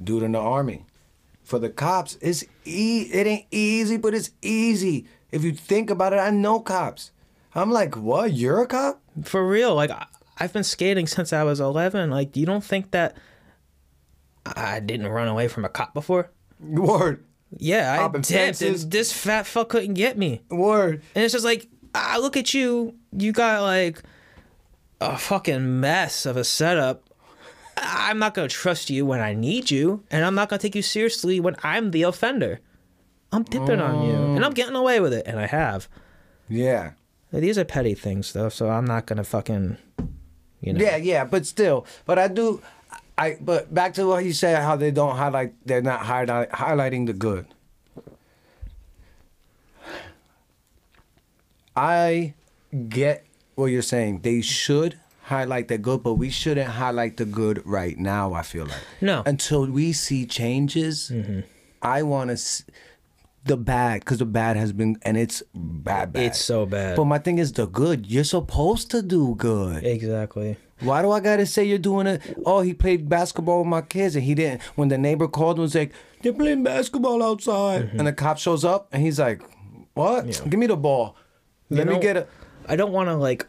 [0.02, 0.84] dude in the Army.
[1.42, 5.06] For the cops, it's e- it ain't easy, but it's easy.
[5.30, 7.10] If you think about it, I know cops.
[7.54, 8.32] I'm like, what?
[8.32, 9.00] You're a cop?
[9.24, 9.90] For real, like,
[10.38, 12.10] I've been skating since I was 11.
[12.10, 13.16] Like, you don't think that
[14.44, 16.30] I didn't run away from a cop before?
[16.60, 17.24] Word.
[17.56, 18.26] Yeah, I did.
[18.26, 18.88] Fences.
[18.88, 20.42] this fat fuck couldn't get me.
[20.50, 21.02] Word.
[21.14, 22.94] And it's just like, I look at you.
[23.16, 24.02] You got like
[25.00, 27.08] a fucking mess of a setup.
[27.76, 30.04] I'm not going to trust you when I need you.
[30.10, 32.60] And I'm not going to take you seriously when I'm the offender.
[33.32, 34.14] I'm dipping on you.
[34.14, 34.56] And I'm mm.
[34.56, 35.26] getting away with it.
[35.26, 35.88] And I have.
[36.48, 36.92] Yeah.
[37.32, 38.48] These are petty things, though.
[38.48, 39.76] So I'm not going to fucking,
[40.60, 40.80] you know.
[40.80, 42.62] Yeah, yeah, but still, but I do.
[43.18, 47.06] I but back to what you said, how they don't highlight, they're not highlight, highlighting
[47.06, 47.46] the good.
[51.74, 52.34] I
[52.88, 54.20] get what you're saying.
[54.20, 58.32] They should highlight the good, but we shouldn't highlight the good right now.
[58.32, 59.22] I feel like No.
[59.26, 61.10] until we see changes.
[61.12, 61.40] Mm-hmm.
[61.82, 62.64] I want to.
[63.47, 66.22] The bad, because the bad has been, and it's bad, bad.
[66.24, 66.97] It's so bad.
[66.97, 68.07] But my thing is the good.
[68.07, 69.84] You're supposed to do good.
[69.84, 70.57] Exactly.
[70.80, 72.20] Why do I gotta say you're doing it?
[72.44, 74.62] Oh, he played basketball with my kids and he didn't.
[74.74, 75.92] When the neighbor called and was like,
[76.22, 77.86] they're playing basketball outside.
[77.86, 77.99] Mm-hmm.
[77.99, 79.42] And the cop shows up and he's like,
[79.94, 80.26] what?
[80.49, 81.16] Give me the ball.
[81.70, 82.28] Let me know- get it
[82.68, 83.47] I don't want to like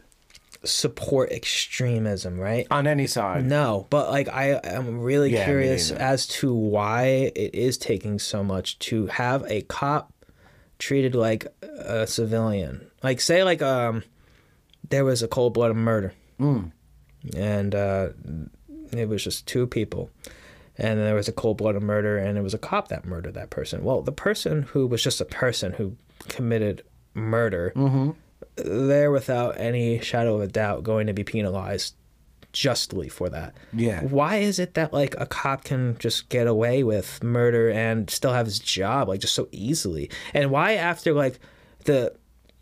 [0.64, 2.66] support extremism, right?
[2.70, 3.44] on any side.
[3.44, 8.42] No, but like I am really Yeah, curious as to why it is taking so
[8.42, 10.12] much to have a cop
[10.78, 12.86] treated like a civilian.
[13.02, 14.02] Like say like um
[14.88, 16.12] there was a cold blooded murder.
[16.40, 16.72] Mm.
[17.36, 18.08] And uh
[18.92, 20.10] it was just two people.
[20.76, 23.50] And there was a cold blooded murder and it was a cop that murdered that
[23.50, 23.82] person.
[23.84, 25.96] Well, the person who was just a person who
[26.28, 26.82] committed
[27.14, 28.10] murder Mm-hmm.
[28.64, 31.94] They're without any shadow of a doubt going to be penalized
[32.52, 33.54] justly for that.
[33.72, 34.02] Yeah.
[34.02, 38.32] Why is it that like a cop can just get away with murder and still
[38.32, 40.10] have his job like just so easily?
[40.34, 41.38] And why after like
[41.84, 42.14] the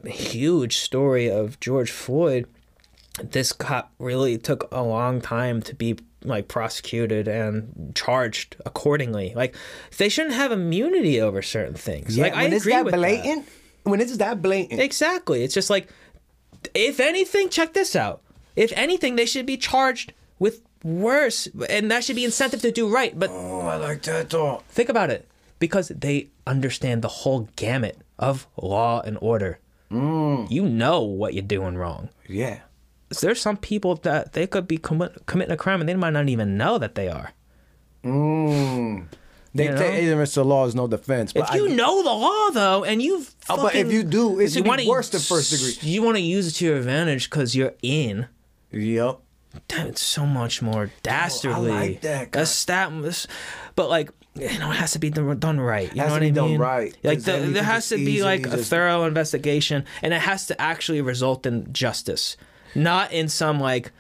[0.04, 2.46] huge story of George Floyd,
[3.22, 9.32] this cop really took a long time to be like prosecuted and charged accordingly.
[9.34, 9.54] Like
[9.96, 12.16] they shouldn't have immunity over certain things.
[12.16, 13.44] Yeah, like I agree that with that.
[13.86, 15.42] Blatant, when it's that blatant, Exactly.
[15.42, 15.88] It's just like,
[16.74, 18.22] if anything, check this out.
[18.54, 22.88] If anything, they should be charged with worse, and that should be incentive to do
[22.88, 23.18] right.
[23.18, 24.64] But oh, I like that thought.
[24.64, 25.28] think about it,
[25.58, 29.58] because they understand the whole gamut of law and order.
[29.90, 30.50] Mm.
[30.50, 32.08] You know what you're doing wrong.
[32.28, 32.60] Yeah.
[33.20, 36.28] There's some people that they could be commit, committing a crime and they might not
[36.28, 37.32] even know that they are.
[38.04, 39.06] Mm.
[39.56, 39.76] They You know?
[39.78, 41.32] say ignorance to law is no defense.
[41.32, 44.38] But If you I, know the law, though, and you've Oh, but if you do,
[44.40, 45.76] it's be wanna- worse than first degree.
[45.92, 48.26] You want to use it to your advantage because you're in.
[48.72, 49.18] Yep.
[49.68, 51.70] Damn, it's so much more dastardly.
[51.72, 52.90] I like that, That's stat,
[53.74, 55.88] but like you know, it has to be done done right.
[55.94, 56.60] You know what I done mean?
[56.60, 60.46] right, 'cause Like the, there has to be like a thorough investigation, and it has
[60.48, 62.36] to actually result in justice,
[62.74, 63.92] not in some like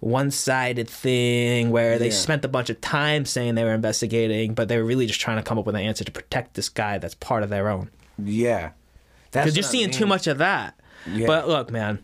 [0.00, 2.12] one-sided thing where they Yeah.
[2.12, 5.36] spent a bunch of time saying they were investigating, but they were really just trying
[5.36, 7.90] to come up with an answer to protect this guy that's part of their own.
[8.18, 8.70] Yeah.
[9.30, 10.74] Because you're I seeing too much of that.
[11.06, 11.26] Yeah.
[11.26, 12.00] But look, man,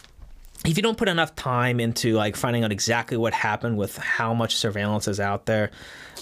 [0.64, 4.32] if you don't put enough time into like finding out exactly what happened with how
[4.34, 5.70] much surveillance is out there,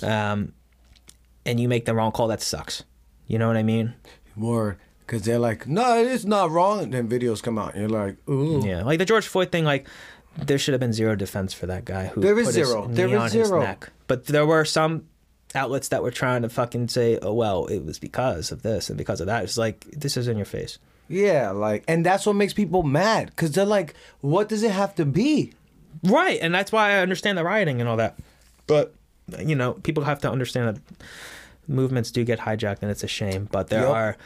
[0.02, 0.52] um,
[1.46, 2.84] and you make the wrong call, that sucks.
[3.26, 3.94] You know what I mean?
[4.36, 6.80] More because they're like, no, it's not wrong.
[6.84, 8.62] And then videos come out, and you're like, ooh.
[8.66, 9.86] Yeah, like the George Floyd thing, like
[10.36, 12.86] there should have been zero defense for that guy who There his zero.
[12.88, 13.60] There his zero.
[13.62, 13.90] neck.
[14.06, 15.06] But there were some
[15.54, 18.98] outlets that were trying to fucking say, "Oh well, it was because of this and
[18.98, 20.78] because of that." It's like this is in your face.
[21.08, 24.94] Yeah, like, and that's what makes people mad because they're like, what does it have
[24.94, 25.52] to be?
[26.02, 28.18] Right, and that's why I understand the rioting and all that.
[28.66, 28.94] But
[29.38, 30.82] you know, people have to understand that
[31.68, 33.90] movements do get hijacked and it's a shame, but there Yep.
[33.90, 34.16] are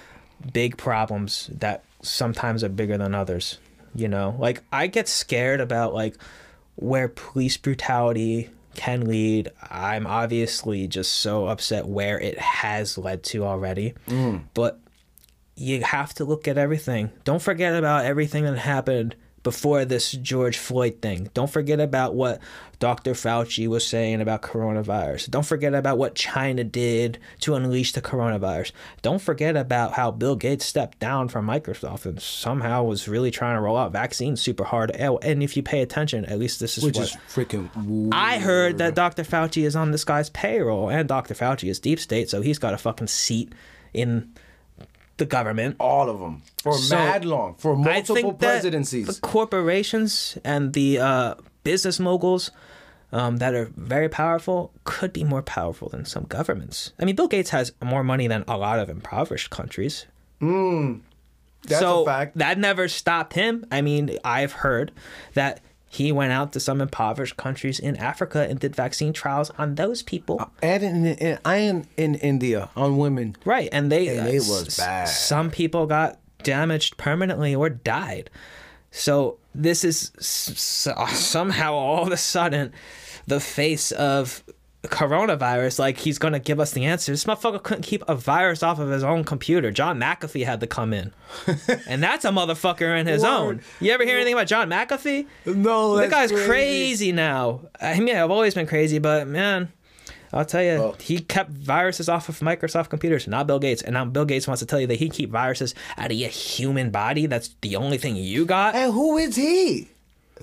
[0.52, 3.58] big problems that sometimes are bigger than others.
[3.94, 6.16] You know, like I get scared about like
[6.76, 9.50] where police brutality can lead.
[9.70, 13.94] I'm obviously just so upset where it has led to already.
[14.06, 14.44] Mm.
[14.54, 14.78] But
[15.56, 17.10] you have to look at everything.
[17.24, 19.16] Don't forget about everything that happened
[19.48, 21.30] before this George Floyd thing.
[21.32, 22.38] Don't forget about what
[22.80, 23.14] Dr.
[23.14, 25.30] Fauci was saying about coronavirus.
[25.30, 28.72] Don't forget about what China did to unleash the coronavirus.
[29.00, 33.56] Don't forget about how Bill Gates stepped down from Microsoft and somehow was really trying
[33.56, 34.90] to roll out vaccines super hard.
[34.90, 37.70] And if you pay attention, at least this is Which what is freaking.
[37.86, 38.12] Weird.
[38.12, 39.22] I heard that Dr.
[39.22, 41.32] Fauci is on this guy's payroll, and Dr.
[41.32, 43.54] Fauci is deep state, so he's got a fucking seat
[43.94, 44.30] in
[45.18, 45.76] the government.
[45.78, 49.06] all of them for So, mad long for multiple presidencies.
[49.06, 52.50] the corporations and the uh, business moguls
[53.12, 56.92] um, that are very powerful could be more powerful than some governments.
[57.00, 60.06] I mean, Bill Gates has more money than a lot of impoverished countries.
[60.40, 62.38] That's so a fact.
[62.38, 63.66] that never stopped him.
[63.72, 64.92] I mean, I've heard
[65.34, 69.74] that he went out to some impoverished countries in Africa and did vaccine trials on
[69.76, 70.50] those people.
[70.62, 73.36] and in, in, I am in India on women.
[73.44, 75.08] Right, and they And it uh, was bad.
[75.08, 78.30] Some people got damaged permanently or died.
[78.90, 82.72] So this is s- s- somehow all of a sudden
[83.26, 84.42] the face of
[84.84, 85.78] coronavirus.
[85.78, 87.12] Like he's gonna give us the answer.
[87.12, 89.70] This motherfucker couldn't keep a virus off of his own computer.
[89.70, 91.12] John McAfee had to come in,
[91.88, 93.28] and that's a motherfucker in his Word.
[93.28, 93.60] own.
[93.80, 95.26] You ever hear anything about John McAfee?
[95.46, 97.12] No, That guy's crazy.
[97.12, 97.62] now.
[97.80, 99.72] I mean, I've always been crazy, but man,
[100.32, 103.82] I'll tell you, Well- he kept viruses off of Microsoft computers, not Bill Gates.
[103.82, 106.28] And now Bill Gates wants to tell you that he keep viruses out of your
[106.30, 107.26] human body.
[107.26, 108.74] That's the only thing you got.
[108.74, 109.88] And who is he?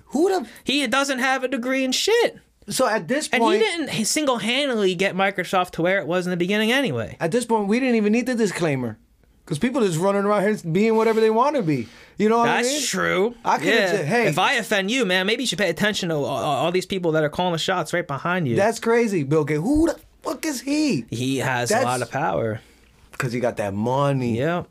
[0.08, 0.48] Who the?
[0.64, 2.40] He doesn't have a degree in shit.
[2.68, 6.32] So at this And he didn't single handedly get Microsoft to where it was in
[6.32, 7.16] the beginning anyway.
[7.20, 8.98] at this point, we didn't even need the disclaimer,
[9.44, 11.88] because people just running around here being whatever they want to be.
[12.18, 12.74] You know what I mean?
[12.74, 13.36] That's true.
[13.46, 13.92] I could've yeah.
[13.92, 14.28] said, hey.
[14.28, 17.12] if I offend you, man, maybe you should pay attention to all, all these people
[17.12, 18.56] that are calling the shots right behind you.
[18.56, 19.62] That's crazy, Bill Gates.
[19.62, 21.06] Who the fuck is he?
[21.10, 22.62] he has a lot of power.
[23.12, 24.38] Because he got that money.
[24.38, 24.64] Yeah.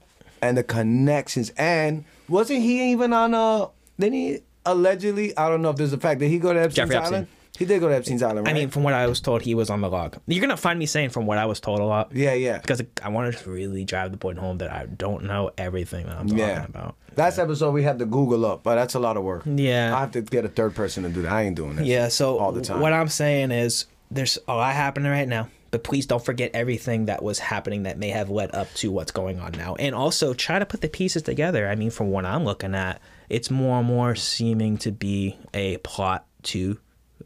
[0.43, 1.53] and the connections.
[1.57, 3.69] And wasn't he even on a?
[3.99, 6.91] didn't he allegedly I don't know if there's a fact, did he go to Epstein's
[6.91, 7.29] Jeffrey Epstein.
[7.59, 8.55] He did go to Epstein's Island, right?
[8.57, 10.19] I mean, from what I was told, he was on the log.
[10.27, 12.11] You're gonna find me saying from what I was told a lot.
[12.13, 12.59] yeah, yeah.
[12.59, 16.17] Because I wanted to really drive the point home that I don't know everything that
[16.17, 16.65] I'm talking Yeah.
[16.65, 16.97] about.
[17.17, 19.43] Last episode we had to Google up, but that's a lot of work.
[19.47, 19.97] Yeah.
[19.97, 21.31] I have to get a third person to do that.
[21.33, 21.87] I ain't doing that.
[21.87, 22.09] Yeah.
[22.09, 22.81] So all the time.
[22.81, 27.07] what I'm saying is, there's a lot happening right now, but please don't forget everything
[27.07, 30.35] that was happening that may have led up to what's going on now, and also
[30.35, 31.69] try to put the pieces together.
[31.69, 35.77] I mean, from what I'm looking at, it's more and more seeming to be a
[35.79, 36.79] plot to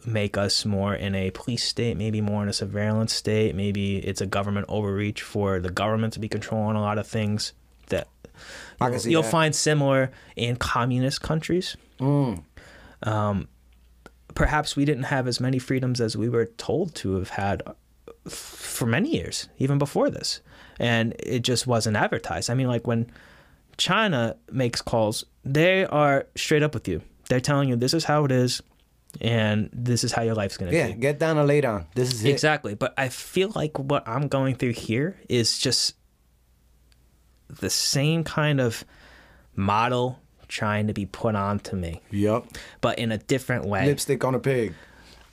[0.06, 3.54] make us more in a police state, maybe more in a surveillance state.
[3.54, 7.52] Maybe it's a government overreach for the government to be controlling a lot of things
[7.88, 8.08] that
[8.80, 9.30] you'll, you'll that.
[9.30, 11.76] find similar in communist countries.
[11.98, 12.42] Mm.
[13.02, 13.48] Um,
[14.34, 17.62] perhaps we didn't have as many freedoms as we were told to have had
[18.26, 20.40] for many years, even before this,
[20.78, 22.50] and it just wasn't advertised.
[22.50, 23.10] I mean, like when
[23.76, 27.02] China makes calls, they are straight up with you.
[27.28, 28.62] They're telling you this is how it is,
[29.20, 30.76] and this is how your life's gonna be.
[30.76, 30.94] Yeah, be.
[30.94, 31.86] get down and lay down.
[31.94, 32.30] This is it.
[32.30, 32.74] Exactly.
[32.74, 35.94] But I feel like what I'm going through here is just
[37.48, 38.84] the same kind of
[39.56, 42.46] model trying to be put onto me, Yep.
[42.80, 43.86] but in a different way.
[43.86, 44.74] Lipstick on a pig.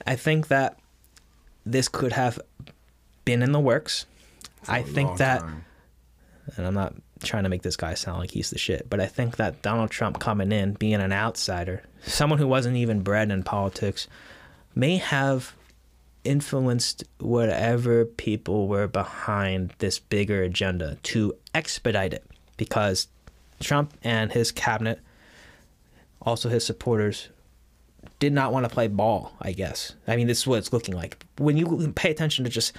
[0.06, 0.78] I think that
[1.64, 2.38] this could have
[3.24, 4.06] been in the works.
[4.68, 5.64] I A think that, time.
[6.56, 9.06] and I'm not trying to make this guy sound like he's the shit, but I
[9.06, 13.42] think that Donald Trump coming in, being an outsider, someone who wasn't even bred in
[13.42, 14.06] politics,
[14.74, 15.54] may have
[16.24, 22.24] influenced whatever people were behind this bigger agenda to expedite it
[22.56, 23.08] because
[23.60, 25.00] Trump and his cabinet,
[26.20, 27.28] also his supporters,
[28.18, 29.94] did not want to play ball, I guess.
[30.06, 31.24] I mean, this is what it's looking like.
[31.38, 32.72] When you pay attention to just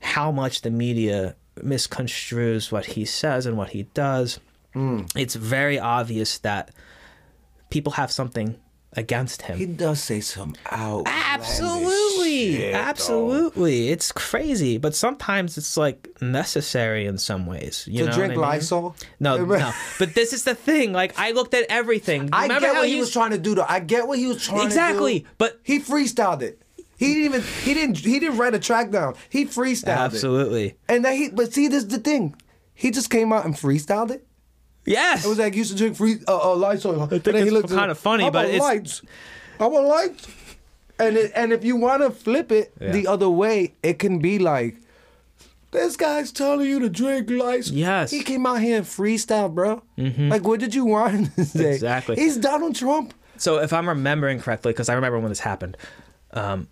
[0.00, 4.40] how much the media misconstrues what he says and what he does,
[4.72, 5.02] hmm.
[5.16, 6.70] it's very obvious that
[7.70, 8.56] people have something
[8.94, 9.56] against him.
[9.56, 11.04] He does say some out.
[11.06, 12.72] Absolutely.
[12.72, 13.88] Absolutely.
[13.88, 17.86] It's crazy, but sometimes it's like necessary in some ways.
[17.90, 18.40] You To know drink I mean?
[18.42, 18.96] Lysol?
[19.20, 19.72] No, no.
[19.98, 20.92] But this is the thing.
[20.92, 22.28] Like I looked at everything.
[22.32, 23.66] I get how what he he's- was trying to do though.
[23.68, 25.24] I get what he was trying Exactly, to do.
[25.24, 25.36] Exactly.
[25.38, 26.61] But- he freestyled it.
[27.02, 29.14] He didn't even he didn't he didn't write a track down.
[29.30, 30.14] He freestyled it.
[30.14, 30.76] Absolutely.
[30.88, 32.34] And then he but see this is the thing.
[32.74, 34.26] He just came out and freestyled it.
[34.84, 35.24] Yes.
[35.24, 37.02] It was like used to drink free uh, uh Lysol.
[37.02, 39.02] I think it's kinda funny, How but it's- lights.
[39.60, 40.28] I want lights.
[40.98, 42.92] And it, and if you want to flip it Yeah.
[42.92, 44.76] the other way, it can be like,
[45.72, 47.70] this guy's telling you to drink lights.
[47.70, 48.10] Yes.
[48.10, 49.82] He came out here and freestyle, bro.
[49.96, 51.72] Like, what did you want him to say?
[51.74, 52.16] Exactly.
[52.16, 53.14] He's Donald Trump.
[53.38, 55.76] So if I'm remembering correctly, because I remember when this happened,
[56.32, 56.68] um,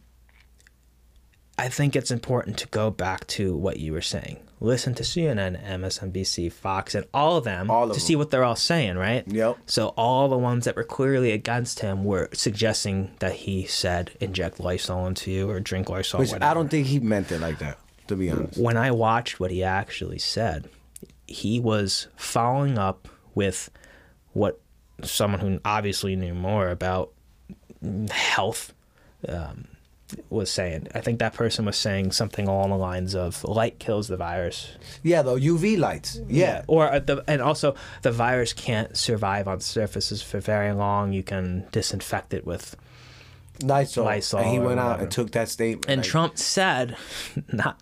[1.60, 4.38] I think it's important to go back to what you were saying.
[4.60, 8.00] Listen to CNN, MSNBC, Fox, and all of them All of to them.
[8.00, 9.26] see what they're all saying, right?
[9.26, 9.58] Yep.
[9.66, 14.58] So all the ones that were clearly against him were suggesting that he said inject
[14.58, 16.20] Lysol into you or drink Lysol.
[16.20, 16.50] Which whatever.
[16.50, 17.78] I don't think he meant it like that,
[18.08, 18.58] to be honest.
[18.58, 20.68] when I watched what he actually said,
[21.26, 23.70] he was following up with
[24.32, 24.60] what
[25.02, 27.12] someone who obviously knew more about
[28.10, 28.72] health
[29.28, 29.68] um,
[30.28, 30.88] was saying.
[30.94, 34.68] I think that person was saying something along the lines of light kills the virus,
[35.02, 36.20] Yeah, though, UV lights.
[36.28, 36.64] Yeah.
[36.66, 41.12] or uh, the, and also the virus can't survive on surfaces for very long.
[41.12, 42.76] You can disinfect it with
[43.62, 44.04] Lysol.
[44.04, 45.86] Lysol And he went out and took that statement.
[45.88, 46.96] And like, Trump said,
[47.52, 47.80] not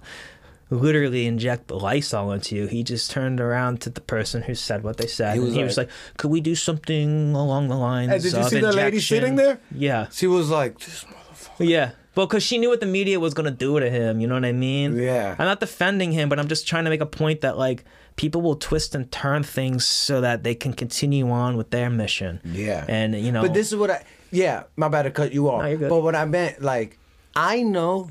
[0.71, 2.67] literally inject the Lysol into you.
[2.67, 5.33] He just turned around to the person who said what they said.
[5.35, 8.19] He and was he was like- like, could we do something along the lines Hey,
[8.19, 9.61] did you see the lady sitting there?
[9.73, 10.09] Yeah.
[10.13, 11.69] She was like, this motherfucker.
[11.69, 11.91] Yeah.
[12.19, 14.21] Well, because she knew what the media was going to do to him.
[14.21, 14.97] You know what I mean?
[14.97, 15.37] Yeah.
[15.39, 17.85] I'm not defending him, but I'm just trying to make a point that, like,
[18.17, 22.41] people will twist and turn things so that they can continue on with their mission.
[22.45, 22.85] Yeah.
[22.89, 23.43] And, you know.
[23.43, 24.03] But this is what I.
[24.33, 25.63] Yeah, my bad to cut you off.
[25.63, 25.89] No.
[25.89, 26.99] But what I meant, like,
[27.37, 28.11] I know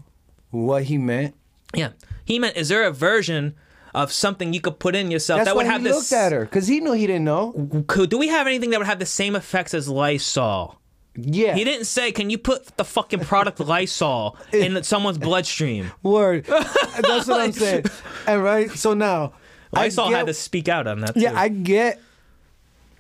[0.52, 1.36] what he meant.
[1.76, 1.90] Yeah.
[2.24, 3.56] He meant, is there a version
[3.94, 5.96] of something you could put in yourself That's that would have this?
[5.96, 6.12] he this.
[6.14, 7.84] looked at her because he knew he didn't know.
[7.88, 10.80] Could, do we have anything that would have the same effects as Lysol?
[11.18, 11.56] Yeah.
[11.56, 16.46] He didn't say, "Can you put the fucking product Lysol in someone's bloodstream?" Word.
[16.46, 17.86] That's what I'm saying.
[18.28, 18.70] And right.
[18.72, 19.34] So now,
[19.74, 21.16] I Lysol get- had to speak out on that.
[21.16, 21.22] Too.
[21.22, 22.00] Yeah, I get.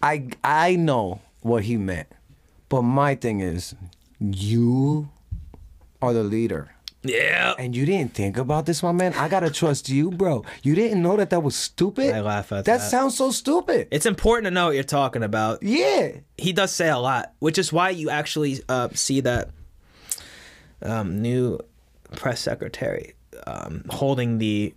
[0.02, 2.07] I I know what he meant,
[2.69, 3.76] but my thing is,
[4.19, 5.10] you
[6.02, 6.72] are the leader.
[7.08, 7.54] Yeah.
[7.58, 9.14] And you didn't think about this, my man.
[9.14, 10.46] I gotta trust you, bro.
[10.64, 12.14] You didn't know that that was stupid.
[12.14, 12.80] I laugh at that.
[12.80, 12.90] that.
[12.90, 13.88] sounds so stupid.
[13.92, 15.64] It's important to know what you're talking about.
[15.64, 16.12] Yeah.
[16.38, 19.50] He does say a lot, which is why you actually uh, see that
[20.82, 21.60] um, new
[22.16, 23.14] press secretary
[23.46, 24.74] um, holding the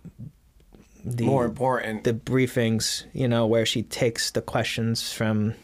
[1.03, 2.03] the More important.
[2.03, 3.05] the briefings.
[3.13, 5.55] You know, where she takes the questions from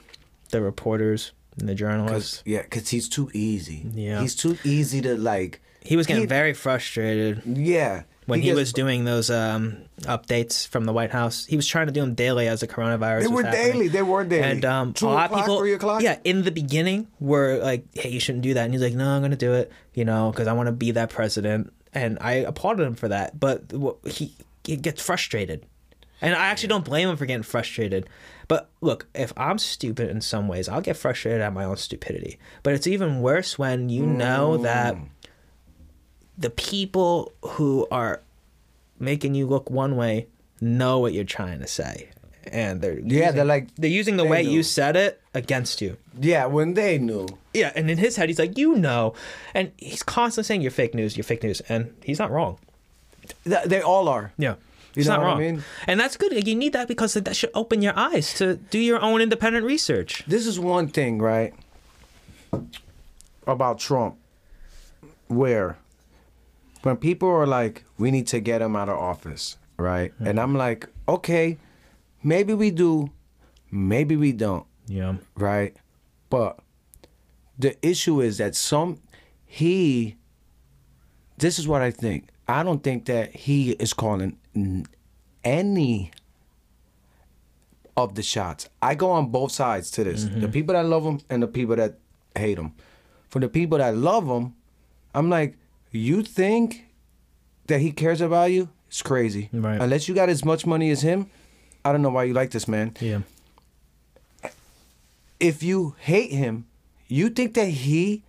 [0.49, 2.37] the reporters and the journalists.
[2.37, 3.85] Cause, yeah, cause he's too easy.
[3.93, 4.21] Yeah.
[4.21, 5.61] He's too easy to like.
[5.87, 8.03] He was getting He- very frustrated Yeah.
[8.25, 11.45] when he, gets- was doing those um, updates from the White House.
[11.45, 13.21] He was trying to do them daily as the coronavirus.
[13.21, 13.87] They were daily.
[13.87, 14.43] They were daily.
[14.43, 16.01] And um, a lot of people, three o'clock?
[16.01, 19.07] yeah, in the beginning were like, "Hey, you shouldn't do that," and he's like, "No,
[19.09, 22.33] I'm gonna do it," you know, because I want to be that president, and I
[22.33, 23.39] applauded him for that.
[23.39, 23.71] But
[24.05, 24.35] he,
[24.65, 25.65] he gets frustrated,
[26.21, 28.09] and I actually don't blame him for getting frustrated.
[28.49, 32.39] But look, if I'm stupid in some ways, I'll get frustrated at my own stupidity.
[32.63, 35.07] But it's even worse when you know that Mm.
[36.37, 38.21] The people who are
[38.99, 40.27] making you look one way
[40.61, 42.09] know what you're trying to say,
[42.51, 43.75] and they're Yeah, using- they're like.
[43.75, 44.49] they're using the They way know.
[44.51, 45.97] you said it against you.
[46.19, 47.27] Yeah, when they knew.
[47.53, 49.13] Yeah, and in his head, he's like, you know,
[49.53, 52.57] and he's constantly saying you're fake news, you're fake news, and he's not wrong.
[53.43, 54.31] Th- They all are.
[54.37, 54.55] Yeah,
[54.95, 55.63] You not what I wrong, mean?
[55.87, 56.47] and that's good.
[56.47, 60.23] You need that because that should open your eyes to do your own independent research.
[60.27, 61.53] This is one thing, right?
[63.45, 64.15] About Trump,
[65.27, 65.77] where
[66.83, 70.13] when people are like, we need to get him out of office, right?
[70.19, 71.57] And I'm like, okay,
[72.23, 73.11] maybe we do,
[73.71, 75.75] maybe we don't, Yeah, right?
[76.29, 76.59] But
[77.57, 78.99] the issue is that some,
[79.45, 80.17] he,
[81.37, 82.29] this is what I think.
[82.47, 84.37] I don't think that he is calling
[85.43, 86.11] any
[87.95, 88.69] of the shots.
[88.81, 90.23] I go on both sides to this.
[90.23, 90.51] The mm-hmm.
[90.51, 91.97] people that love him and the people that
[92.35, 92.73] hate him.
[93.29, 94.53] For the people that love him,
[95.13, 95.57] I'm like,
[95.97, 96.85] you think
[97.67, 98.69] that he cares about you?
[98.87, 99.49] It's crazy.
[99.51, 99.81] Right.
[99.81, 101.29] Unless you got as much money as him,
[101.83, 102.95] I don't know why you like this man.
[102.99, 103.21] yeah,
[105.39, 106.67] If you hate him,
[107.07, 108.23] you think that he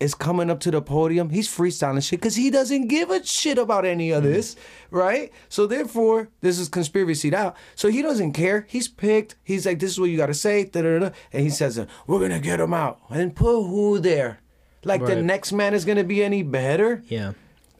[0.00, 1.30] is coming up to the podium.
[1.30, 4.32] He's freestyling shit because he doesn't give a shit about any of mm.
[4.32, 4.56] this,
[4.90, 5.32] right?
[5.48, 7.56] So therefore, this is conspiracy out.
[7.74, 8.66] So he doesn't care.
[8.68, 9.36] He's picked.
[9.42, 11.10] He's like, this is what you got to say, da, da, da.
[11.32, 14.40] and he says, we're gonna get him out and put who there.
[14.84, 17.02] Like the next man is gonna be any better.
[17.08, 17.32] yeah,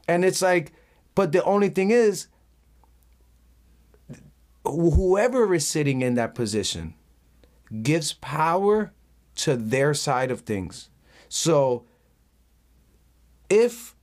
[0.08, 0.72] And it's like,
[1.14, 2.26] but the only thing is,
[4.64, 6.94] wh- whoever is sitting in that position
[7.82, 8.92] gives power
[9.36, 10.88] to their side of things.
[11.28, 11.84] So
[13.48, 13.94] if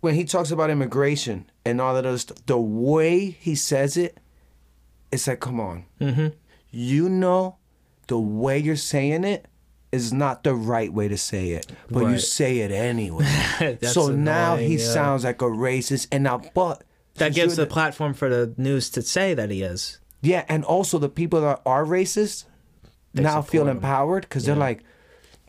[0.00, 4.18] when he talks about immigration and all that other stuff, the way he says it,
[5.10, 5.86] it's like, come on.
[6.00, 6.28] mm-hmm.
[6.70, 7.56] You know
[8.08, 9.46] the way you're saying it
[9.94, 13.78] is not the right way to say it, but you say it anyway.
[13.82, 14.84] So now he yeah.
[14.96, 16.84] sounds like a racist, and now but
[17.14, 19.98] That gives the platform for the news to say that he is.
[20.22, 22.44] yeah, and also the people that are racist
[23.14, 23.76] They now feel him.
[23.78, 24.82] empowered because they're like,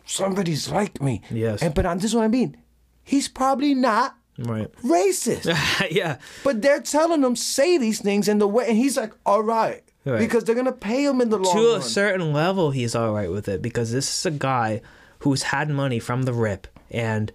[0.05, 1.21] somebody's like me.
[1.31, 1.61] Yes.
[1.61, 2.57] and but I'm, this is what I mean.
[3.03, 4.69] He's probably not Right.
[4.83, 5.45] racist.
[5.91, 6.17] yeah.
[6.43, 9.81] But they're telling him say these things in the way, and he's like, "All right,"
[10.05, 10.19] Right.
[10.19, 11.79] because they're gonna pay him in the long to run.
[11.79, 14.81] a certain level he's all right with it because this is a guy
[15.19, 17.31] who's had money from the rip and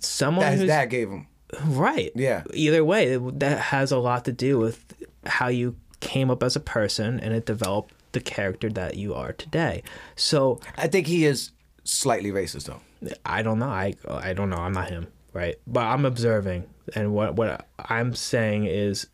[0.00, 1.26] someone That his dad gave him.
[1.66, 2.42] right Yeah.
[2.52, 4.84] either way that has a lot to do with
[5.24, 9.32] how you came up as a person and it developed the character that you are
[9.32, 9.82] today
[10.16, 11.50] so I think he is
[11.84, 12.80] slightly racist though.
[13.26, 16.64] i don't know i i don't know i'm not him right but i'm observing
[16.94, 19.06] and what what i'm saying is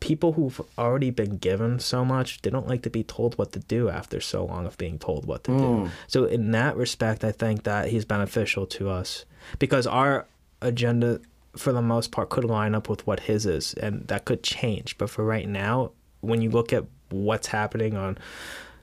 [0.00, 3.60] people who've already been given so much they don't like to be told what to
[3.60, 5.76] do after so long of being told what to do.
[5.76, 5.86] Hmm.
[6.08, 9.24] So in that respect i think that he's beneficial to us
[9.58, 10.26] because our
[10.60, 11.20] agenda
[11.56, 14.98] for the most part could line up with what his is and that could change.
[14.98, 18.18] But for right now when you look at what's happening on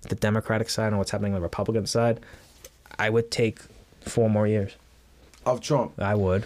[0.09, 2.19] the democratic side and what's happening on the republican side
[2.99, 3.59] i would take
[4.01, 4.76] four more years.
[5.45, 6.45] Of Trump, i would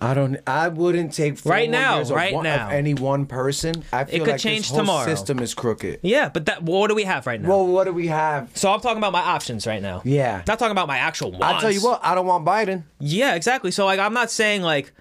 [0.00, 0.36] I don't.
[0.46, 2.66] I wouldn't take four Right now, years right one- now.
[2.66, 3.82] of any one person.
[3.92, 5.06] I feel could like change this whole tomorrow.
[5.06, 6.00] system is crooked.
[6.02, 8.50] yeah but that what do we have right now Well, what do we have?
[8.54, 10.02] So I'm talking about my options right now.
[10.04, 10.42] Yeah.
[10.46, 11.46] Not talking about my actual wants.
[11.46, 12.82] I tell you what, I don't want Biden.
[13.00, 13.70] Yeah, exactly.
[13.70, 14.92] So like I'm not saying like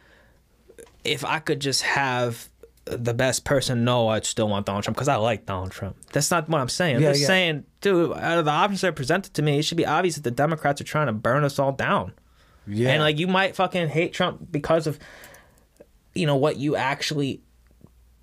[1.03, 2.49] if I could just have
[2.85, 5.97] the best person, no, I'd still want Donald Trump because I like Donald Trump.
[6.13, 6.97] That's not what I'm saying.
[6.97, 7.27] I'm Yeah, just yeah.
[7.27, 10.15] saying, dude, out of the options that are presented to me, it should be obvious
[10.15, 12.13] that the Democrats are trying to burn us all down.
[12.67, 12.91] Yeah.
[12.91, 14.99] And like you might fucking hate Trump because of
[16.13, 17.41] you know what you actually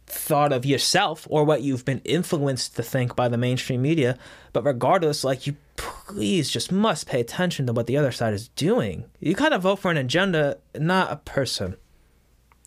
[0.06, 4.18] thought of yourself or what you've been influenced to think by the mainstream media.
[4.52, 8.48] But regardless, like you please just must pay attention to what the other side is
[8.48, 9.04] doing.
[9.20, 11.76] You kind of vote for an agenda, not a person.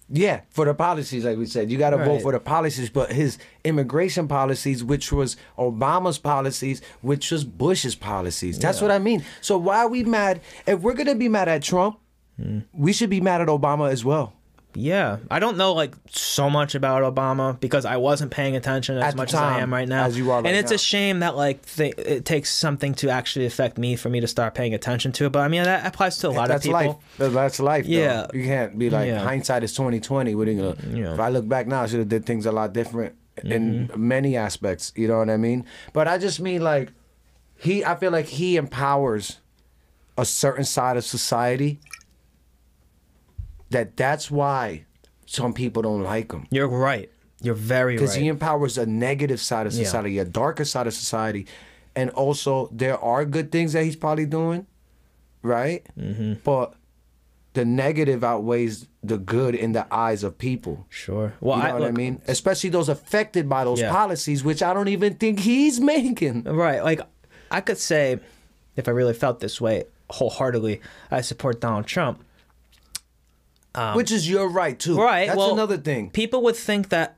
[0.08, 2.90] Yeah, for the policies, like we said, you got to vote for the policies.
[2.92, 8.60] But his immigration policies, which was Obama's policies, which was Bush's policies.
[8.60, 9.24] That's what I mean.
[9.42, 10.42] So why are we mad?
[10.68, 11.98] If we're gonna be mad at Trump,
[12.40, 12.60] Hmm.
[12.74, 14.34] we should be mad at Obama as well.
[14.78, 19.04] Yeah, I don't know like so much about Obama because I wasn't paying attention as
[19.06, 20.04] At much as I am right now.
[20.06, 20.76] as you are right and it's now.
[20.76, 24.28] a shame that like th- it takes something to actually affect me for me to
[24.28, 25.32] start paying attention to it.
[25.32, 27.02] But I mean that applies to a lot That's of people.
[27.18, 27.34] That's life.
[27.34, 27.86] That's life.
[27.86, 27.92] though.
[27.92, 28.28] Yeah.
[28.34, 29.20] you can't be like Yeah.
[29.20, 30.36] hindsight is twenty twenty.
[30.36, 30.76] What are you gonna?
[30.90, 31.06] Yeah.
[31.06, 31.14] Mm-hmm.
[31.14, 34.36] If I look back now, I should have did things a lot different in many
[34.36, 34.92] aspects.
[34.96, 35.66] You know what I mean?
[35.94, 36.92] But I just mean like
[37.58, 37.84] he.
[37.86, 39.40] I feel like he empowers
[40.18, 41.80] a certain side of society.
[43.72, 44.86] That that's why
[45.26, 47.10] some people don't like him You're right.
[47.42, 49.84] You're very because he empowers a negative side of Yeah.
[49.84, 51.48] society, a darker side of society,
[51.96, 54.66] and also there are good things that he's probably doing,
[55.42, 55.86] right?
[56.00, 56.34] Mm-hmm.
[56.44, 56.74] But
[57.54, 60.86] the negative outweighs the good in the eyes of people.
[60.90, 61.34] Sure.
[61.40, 62.22] Well, You know I, what I mean?
[62.28, 63.92] Especially those affected by those Yeah.
[63.92, 66.44] policies, which I don't even think he's making.
[66.44, 66.84] Right.
[66.84, 67.00] Like,
[67.52, 68.20] I could say,
[68.76, 70.82] if I really felt this way wholeheartedly,
[71.12, 72.24] I support Donald Trump.
[73.96, 74.94] Which is your right too.
[74.94, 75.28] Um, Right.
[75.28, 76.10] That's well, another thing.
[76.12, 77.18] People would think that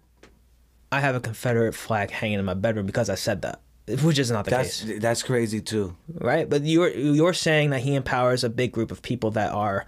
[0.91, 3.59] I have a Confederate flag hanging in my bedroom because I said that,
[4.03, 4.99] which is not the That's case.
[5.01, 5.95] that's crazy too.
[6.13, 6.49] Right.
[6.49, 9.85] But you're you're saying that he empowers a big group of people that are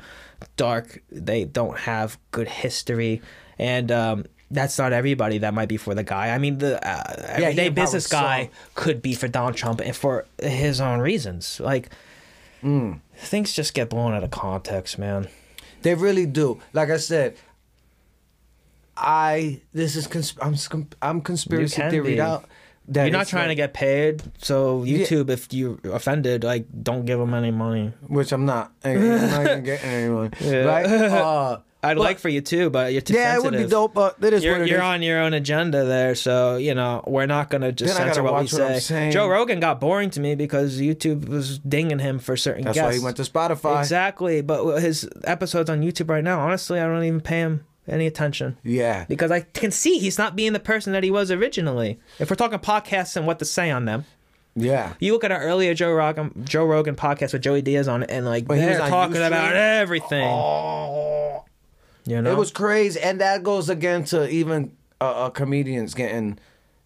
[0.58, 1.02] dark.
[1.12, 3.22] They don't have good history,
[3.58, 5.38] and um, that's not everybody.
[5.40, 6.30] That might be for the guy.
[6.36, 8.52] I mean, the uh, everyday empowers business guy some.
[8.76, 11.60] could be for Donald Trump and for his own reasons.
[11.60, 11.90] Like
[12.62, 13.00] Mm.
[13.16, 15.30] things just get blown out of context, man.
[15.82, 16.60] They really do.
[16.74, 17.36] Like I said,
[18.98, 20.56] I this is cons- I'm
[21.02, 22.46] I'm conspiracy theory out.
[22.90, 27.20] That You're not trying to get paid, so YouTube, if you're offended, like don't give
[27.20, 27.94] them any money.
[28.08, 28.72] which I'm not.
[28.84, 29.00] I'm
[29.30, 30.34] not even getting anyone.
[30.42, 30.64] Yeah.
[30.64, 30.86] Right?
[31.12, 33.94] Uh, I'd But- like for you too, but you're too yeah, it would be dope,
[33.94, 34.84] but it is You're, what it you're is.
[34.84, 38.34] on your own agenda there, so you know we're not gonna just Then censor what
[38.34, 38.80] we what say.
[38.80, 39.12] saying.
[39.14, 42.88] Joe Rogan got boring to me because YouTube was dinging him for certain That's guests.
[42.90, 43.80] why he went to Spotify.
[43.80, 48.06] Exactly, but his episodes on YouTube right now, honestly, I don't even pay him any
[48.06, 49.06] attention Yeah.
[49.08, 51.98] because I can see he's not being the person that he was originally.
[52.20, 54.04] If we're talking podcasts and what to say on them,
[54.56, 54.94] Yeah.
[55.00, 58.12] you look at our earlier Joe Rogan Joe Rogan podcast with Joey Diaz on it,
[58.12, 60.28] and like was they're talking about everything.
[60.28, 61.46] Oh.
[62.06, 66.40] You know, It was crazy, and that goes again to even uh, uh, comedians getting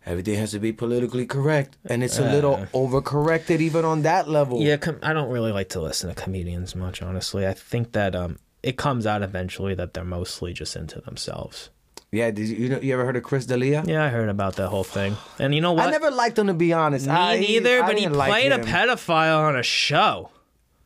[0.05, 4.61] everything has to be politically correct, and it's a little overcorrected even on that level.
[4.61, 7.47] Yeah, com- I don't really like to listen to comedians much, honestly.
[7.47, 11.69] I think that um, it comes out eventually that they're mostly just into themselves.
[12.11, 13.83] Yeah, did you you, know, you ever heard of Chris D'Elia?
[13.87, 15.17] Yeah, I heard about that whole thing.
[15.39, 15.87] And you know what?
[15.87, 17.07] I never liked him to be honest.
[17.07, 20.29] Me I, neither, I but he didn't like played a pedophile on a show.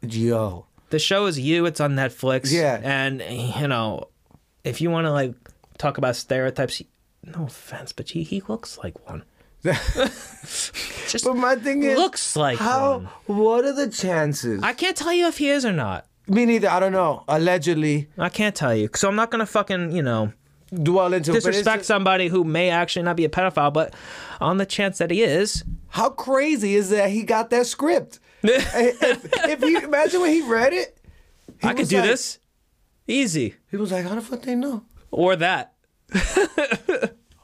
[0.01, 1.65] Yo, The show is you.
[1.65, 2.51] It's on Netflix.
[2.53, 2.79] Yeah.
[2.81, 4.07] And you know,
[4.67, 5.33] if you want to like
[5.77, 6.87] talk about stereotypes, he-
[7.23, 9.23] no offense, but he he looks like one.
[9.63, 12.99] Just but my thing is, looks like how?
[13.25, 13.37] one.
[13.37, 14.61] What are the chances?
[14.63, 16.05] I can't tell you if he is or not.
[16.27, 16.69] Me neither.
[16.69, 17.23] I don't know.
[17.27, 18.89] Allegedly, I can't tell you.
[18.95, 20.31] So I'm not gonna fucking you know
[20.71, 23.93] dwell into it, but it's disrespect somebody who may actually not be a pedophile, but
[24.39, 28.19] on the chance that he is, How crazy is that he got that script?
[28.43, 30.97] if, if he imagine when he read it,
[31.63, 32.39] I could do like- this
[33.07, 35.73] easy People's like, "How the fuck they know?" or that.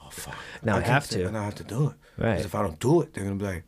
[0.06, 0.35] Oh fuck!
[0.61, 1.27] Now I, can't have say- to.
[1.27, 1.95] And I have to do it.
[2.22, 2.40] Right.
[2.45, 3.64] If I don't do it, they're gonna be like,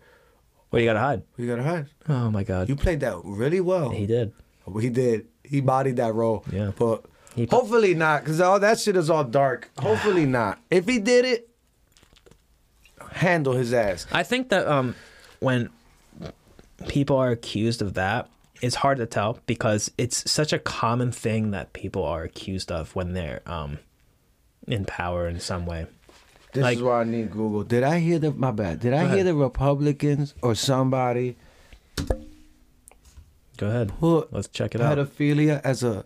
[0.70, 1.24] What do you gotta hide?
[1.38, 3.90] "We gotta hide." Oh my god, You played that really well.
[3.90, 4.34] he did.
[4.80, 5.28] He did.
[5.44, 6.44] He bodied that role.
[6.52, 6.72] Yeah.
[6.78, 7.06] But
[7.36, 9.70] He- hopefully not, because all that shit is all dark.
[9.80, 10.60] Hopefully not.
[10.70, 11.50] If he did it,
[13.12, 14.06] handle his ass.
[14.12, 14.96] I think that um,
[15.40, 15.70] when
[16.88, 18.30] people are accused of that,
[18.66, 22.96] it's hard to tell because it's such a common thing that people are accused of
[22.96, 23.80] when they're um,
[24.68, 25.86] in power in some way.
[26.54, 27.64] This Like- is why I need Google.
[27.64, 28.80] Did I hear the my bad?
[28.80, 31.36] Did I hear the Republicans or somebody
[33.58, 33.94] Go ahead.
[34.00, 34.98] put Let's check it out.
[34.98, 36.06] pedophilia as a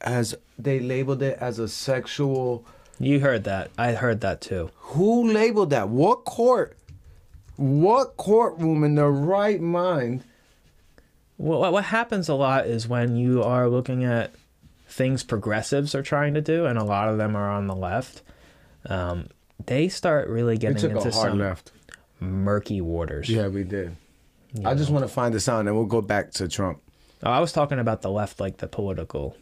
[0.00, 2.64] as they labeled it as a sexual
[2.98, 3.70] You heard that.
[3.78, 4.70] I heard that too.
[4.76, 5.88] who labeled that?
[5.88, 6.76] What court?
[7.56, 10.24] What courtroom in their right mind?
[11.42, 14.32] What what happens a lot is when you are looking at
[14.86, 18.22] things progressives are trying to do, and a lot of them are on the left.
[18.86, 19.26] Um,
[19.66, 21.72] they start really getting into some left.
[22.20, 23.28] murky waters.
[23.28, 23.96] Yeah, we did.
[24.64, 26.80] I just want to find the sound, and we'll go back to Trump.
[27.24, 29.36] Oh, I was talking about the left, like the political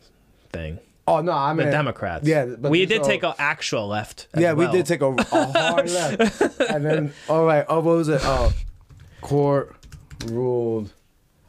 [0.53, 0.79] thing.
[1.07, 2.27] Oh no, I The mean Democrats.
[2.27, 4.27] Yeah, but we did all- take an actual left.
[4.35, 7.67] Yeah, we did take a, a hard left, and then all right.
[7.69, 8.21] Oh, what was it?
[8.25, 8.55] Oh,
[9.21, 9.77] court
[10.27, 10.93] ruled.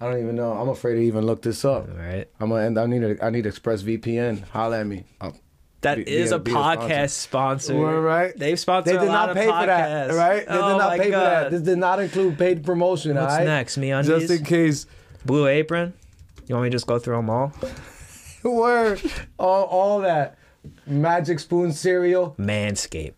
[0.01, 0.51] I don't even know.
[0.53, 1.87] I'm afraid to even look this up.
[1.89, 2.27] All right.
[2.39, 2.79] I'm gonna end.
[2.79, 4.47] I need a, I need ExpressVPN.
[4.49, 5.03] Holla at me.
[5.21, 5.33] Oh,
[5.81, 7.75] That Be- is be a- a be a podcast sponsor.
[7.77, 8.35] Well, right?
[8.35, 10.47] They've sponsored They did a lot not of pay for that, right?
[10.47, 11.43] They oh did not my pay for that.
[11.43, 11.51] God.
[11.51, 13.15] This did not include paid promotion.
[13.15, 13.45] What's all right?
[13.45, 13.77] next?
[13.77, 14.85] Me Just in case.
[15.23, 15.93] Blue Apron.
[16.47, 17.53] You want me to just go through them all?
[18.43, 19.01] Word.
[19.37, 20.37] all, all that.
[20.87, 22.35] Magic spoon cereal.
[22.39, 23.13] Manscaped.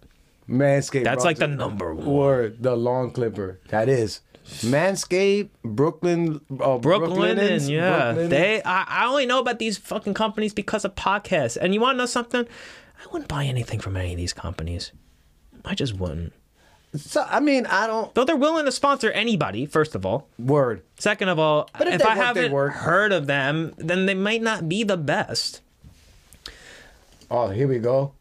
[0.49, 1.03] Manscaped.
[1.05, 1.29] That's bro.
[1.29, 2.05] like the number one.
[2.05, 3.59] Word, the lawn clipper.
[3.69, 8.61] That is Manscaped, Brooklyn, uh, Brooklyn and yeah, they.
[8.63, 11.57] I, I only know about these fucking companies because of podcasts.
[11.59, 12.45] And you want to know something?
[12.45, 14.91] I wouldn't buy anything from any of these companies.
[15.65, 16.33] I just wouldn't.
[16.95, 18.13] So, I mean, I don't.
[18.13, 19.65] Though they're willing to sponsor anybody.
[19.65, 20.83] First of all, Word.
[20.99, 24.41] second of all, But if if, I work, haven't heard of them, then they might
[24.41, 25.61] not be the best.
[27.31, 28.13] Oh, here we go.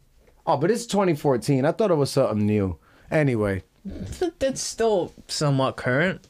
[0.47, 1.65] Oh, but it's 2014.
[1.65, 2.77] I thought it was something new.
[3.11, 3.63] Anyway,
[4.39, 6.25] That's still somewhat current.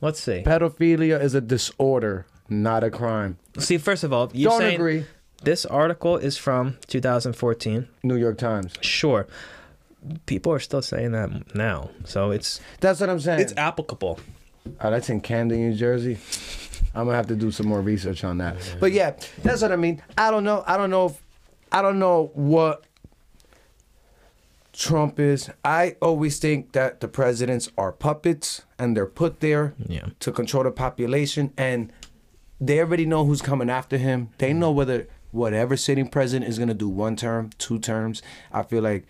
[0.00, 0.42] Let's see.
[0.44, 3.38] pedophilia is a disorder, not a crime.
[3.58, 5.04] See, first of all, you Don't saying agree.
[5.44, 7.86] this article is from 2014.
[8.02, 8.72] New York Times.
[8.80, 9.26] Sure,
[10.26, 13.40] people are still saying that now, so it's That's what I'm saying.
[13.40, 14.18] it's applicable.
[14.80, 16.18] Oh, that's in Camden, New Jersey.
[16.94, 18.56] I'm gonna have to do some more research on that.
[18.80, 20.02] But yeah, that's what I mean.
[20.18, 20.64] I don't know.
[20.66, 21.06] I don't know.
[21.06, 21.22] If,
[21.70, 22.84] I don't know what
[24.72, 25.50] Trump is.
[25.64, 30.06] I always think that the presidents are puppets and they're put there Yeah.
[30.20, 31.92] to control the population, and
[32.60, 34.30] they already know who's coming after him.
[34.38, 34.60] They mm-hmm.
[34.60, 38.22] know whether whatever sitting president is gonna do one term, two terms.
[38.52, 39.06] I feel like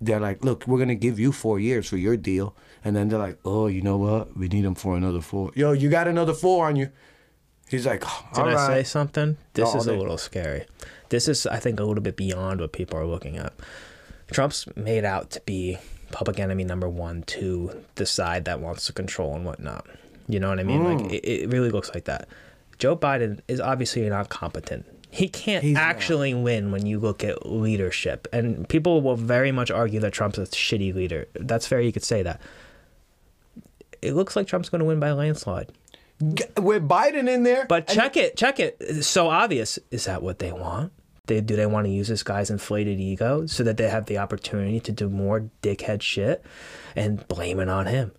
[0.00, 2.54] they're like, look, we're gonna give you four years for your deal,
[2.84, 4.36] and then they're like, oh, you know what?
[4.36, 5.52] We need him for another four.
[5.54, 6.90] Yo, you got another four on you.
[7.68, 9.36] He's like, oh, Did all I say something?
[9.52, 10.66] This all is a little scary.
[11.10, 13.52] This is, I think, a little bit beyond what people are looking at.
[14.30, 15.78] Trump's made out to be
[16.12, 19.86] public enemy number one to the side that wants to control and whatnot.
[20.28, 20.82] You know what I mean?
[20.82, 21.02] Mm.
[21.02, 22.28] Like it, it really looks like that.
[22.78, 24.86] Joe Biden is obviously not competent.
[25.10, 25.82] He can't He's not.
[25.84, 30.36] actually win when you look at leadership, and people will very much argue that Trump's
[30.38, 31.26] a shitty leader.
[31.34, 31.80] That's fair.
[31.80, 32.40] You could say that.
[34.02, 35.72] It looks like Trump's going to win by a landslide.
[36.34, 38.76] G- With Biden in there, But check it, check it.
[38.80, 39.78] It's so obvious.
[39.90, 40.92] Is that what they want?
[41.28, 44.18] They do they want to use this guy's inflated ego so that they have the
[44.18, 46.44] opportunity to do more dickhead shit
[46.96, 48.12] and blame it on him?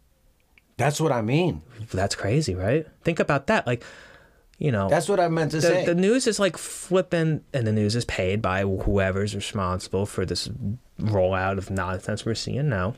[0.77, 1.61] That's what I mean.
[1.91, 2.87] That's crazy, right?
[3.03, 3.67] Think about that.
[3.67, 3.83] Like,
[4.57, 5.85] you know, That's what I meant to the, say.
[5.85, 10.47] the news is like flipping, and the news is paid by whoever's responsible for this
[10.99, 12.95] rollout of nonsense we're seeing now.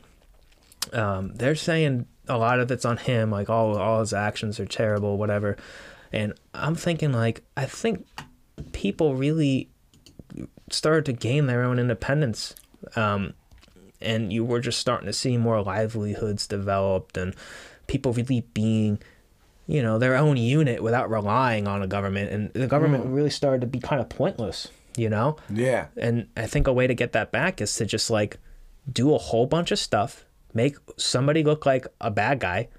[0.94, 4.66] Um, they're saying a lot of it's on him, like all all his actions are
[4.66, 5.58] terrible, whatever.
[6.14, 8.06] And I'm thinking, like, I think
[8.74, 9.71] people really
[10.74, 12.56] started to gain their own independence
[12.96, 13.34] Um,
[14.02, 17.36] and you were just starting to see more livelihoods developed and
[17.88, 19.00] people really being
[19.68, 23.62] you know their own unit without relying on a government and the government really started
[23.62, 24.68] to be kind of pointless
[24.98, 25.88] you know Yeah.
[25.98, 28.38] and i think a way to get that back is to just like
[28.92, 32.70] do a whole bunch of stuff make somebody look like a bad guy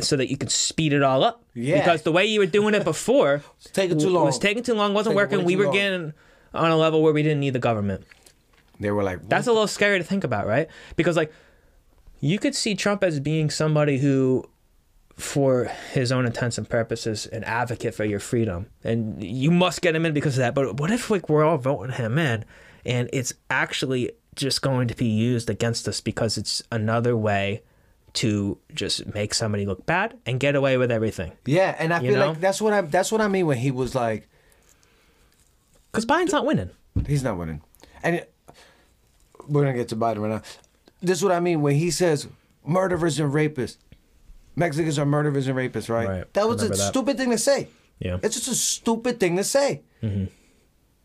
[0.00, 1.78] so that you can speed it all up Yeah.
[1.78, 4.24] because the way you were doing it before It's taking too long.
[4.24, 5.74] it was taking too long wasn't Taking working we were long.
[5.74, 6.12] getting
[6.54, 8.04] on a level where we didn't need the government.
[8.78, 10.68] They were like, that's a little scary to think about, right?
[10.96, 11.32] Because like
[12.20, 14.44] you could see Trump as being somebody who
[15.16, 18.66] for his own intents and purposes an advocate for your freedom.
[18.82, 20.54] And you must get him in because of that.
[20.54, 22.44] But what if like we're all voting him in
[22.86, 27.62] and it's actually just going to be used against us because it's another way
[28.14, 31.32] to just make somebody look bad and get away with everything?
[31.44, 32.28] Yeah, and I You feel know?
[32.30, 34.26] like that's what I that's what I mean when he was like,
[35.90, 36.70] because biden's not winning
[37.06, 37.62] he's not winning,
[38.02, 38.32] and it-
[39.48, 40.42] we're gonna get to Biden right now.
[41.00, 42.28] This is what I mean when he says
[42.64, 43.78] murderers and rapists.
[44.54, 46.08] Mexicans are murderers and rapists, right?
[46.08, 46.34] Right.
[46.34, 46.76] That was a that.
[46.76, 47.68] stupid thing to say.
[47.98, 48.18] Yeah.
[48.22, 49.82] It's just a stupid thing to say.
[50.02, 50.26] Mm-hmm.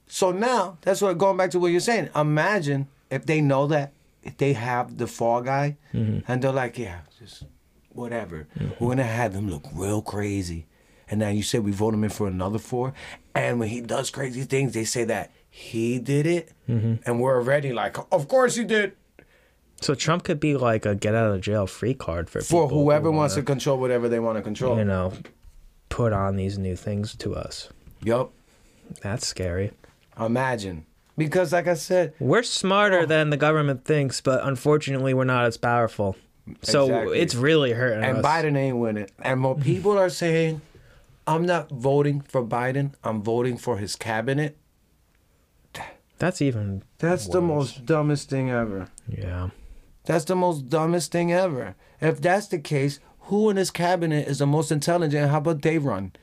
[0.07, 2.09] So now that's what going back to what you're saying.
[2.15, 3.93] Imagine if they know that
[4.23, 7.43] if they have the fall guy and they're like, yeah, just
[7.89, 8.47] whatever.
[8.79, 10.67] We're gonna have him look real crazy.
[11.09, 12.93] And now you say we vote him in for another four,
[13.35, 16.95] and when he does crazy things, they say that he did it, mm-hmm.
[17.05, 18.93] and we're already like, of course he did.
[19.81, 22.69] so trump could be like a get out of jail free card for For people
[22.69, 24.77] who whoever wants to wanna, control whatever they want to control.
[24.77, 25.13] you know
[25.89, 27.69] put on these new things to us
[28.03, 28.31] Yup.
[29.01, 29.71] that's scary
[30.19, 30.85] Imagine.
[31.17, 33.05] Because like I said, We're smarter oh.
[33.05, 36.15] than the government thinks, but unfortunately, we're not as powerful.
[36.61, 37.19] So Exactly.
[37.19, 38.25] it's really hurting and us.
[38.25, 39.07] Biden ain't winning.
[39.19, 40.61] And more people are saying,
[41.27, 42.93] I'm not voting for Biden.
[43.03, 44.57] I'm voting for his cabinet.
[46.17, 48.87] That's even That's the most dumbest thing ever.
[49.09, 49.49] Yeah.
[50.05, 51.75] That's the most dumbest thing ever.
[51.99, 55.29] If that's the case, who in his cabinet is the most intelligent?
[55.29, 56.13] How about they run?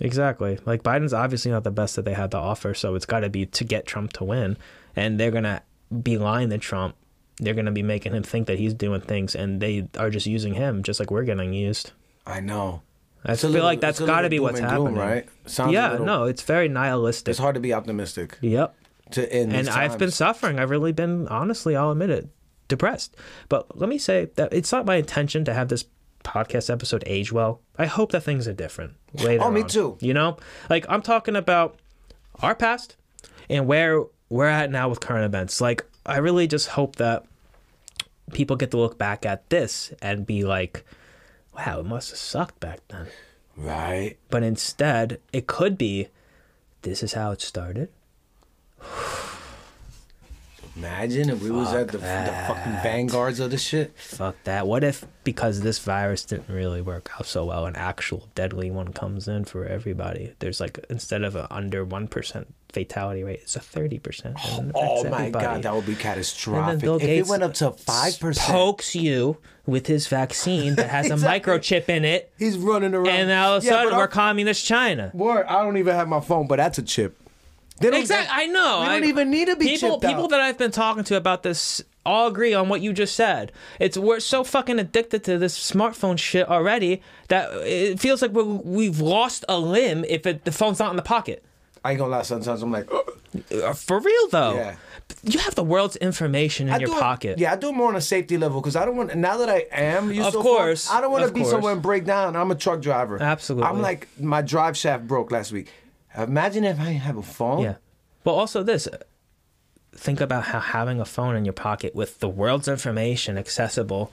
[0.00, 0.58] Exactly.
[0.64, 3.30] Like Biden's obviously not the best that they had to offer, so it's got to
[3.30, 4.56] be to get Trump to win,
[4.94, 5.62] and they're gonna
[6.02, 6.96] be lying to Trump.
[7.38, 10.54] They're gonna be making him think that he's doing things, and they are just using
[10.54, 11.92] him, just like we're getting used.
[12.26, 12.82] I know.
[13.26, 15.28] I feel little- like that's got to be what's and gloom, happening, right?
[15.46, 17.30] Sounds yeah, little- no, it's very nihilistic.
[17.30, 18.38] It's hard to be optimistic.
[18.40, 18.74] Yep.
[19.12, 20.58] To end and I've been suffering.
[20.58, 22.28] I've really been, honestly, I'll admit it,
[22.68, 23.16] depressed.
[23.48, 25.84] But let me say that it's not my intention to have this
[26.24, 27.60] podcast episode age well.
[27.78, 29.44] I hope that things are different later.
[29.44, 29.68] Oh, me on.
[29.68, 29.96] too.
[30.00, 30.38] You know,
[30.68, 31.78] like I'm talking about
[32.42, 32.96] our past
[33.48, 35.60] and where we're at now with current events.
[35.60, 37.24] Like I really just hope that
[38.32, 40.84] people get to look back at this and be like,
[41.56, 43.06] "Wow, it must have sucked back then."
[43.56, 44.16] Right.
[44.30, 46.08] But instead, it could be,
[46.82, 47.88] "This is how it started."
[50.76, 53.98] Imagine if we was at the, the fucking vanguards of the shit.
[53.98, 54.66] Fuck that.
[54.66, 58.92] What if because this virus didn't really work out so well, an actual deadly one
[58.92, 60.34] comes in for everybody?
[60.38, 64.36] There's like instead of a under one percent fatality rate, it's a thirty percent.
[64.74, 66.80] Oh my god, that would be catastrophic.
[66.80, 70.90] Bill if Gates it went up to five percent, pokes you with his vaccine that
[70.90, 73.08] has a microchip in it, he's running around.
[73.08, 75.10] and all of a Yeah, sudden we're I'm- communist China.
[75.14, 77.16] Boy, I don't even have my phone, but that's a chip.
[77.80, 78.80] They don't Exactly, I know.
[78.80, 79.98] We don't even need to be people.
[80.00, 80.30] people out.
[80.30, 83.52] that I've been talking to about this all agree on what you just said.
[83.80, 88.44] It's we're so fucking addicted to this smartphone shit already that it feels like we're,
[88.44, 91.44] we've lost a limb if it, the phone's not in the pocket.
[91.86, 92.22] I ain't gonna lie.
[92.22, 94.76] Sometimes I'm like, Uh, For real though, Yeah.
[95.22, 97.38] you have the world's information in I your do pocket.
[97.38, 99.14] yeah, I do more on a safety level because I don't want.
[99.14, 101.50] Now that I am used Of a course, phone, I don't want to be course.
[101.50, 102.34] somewhere and break down.
[102.34, 103.20] I'm a truck driver.
[103.22, 103.68] Absolutely.
[103.68, 105.68] I'm like my drive shaft broke last week.
[106.16, 107.62] Imagine if I didn't have a phone.
[107.62, 107.74] Yeah.
[108.24, 108.88] But also this
[109.94, 114.10] think about how having a phone in your pocket with the world's information accessible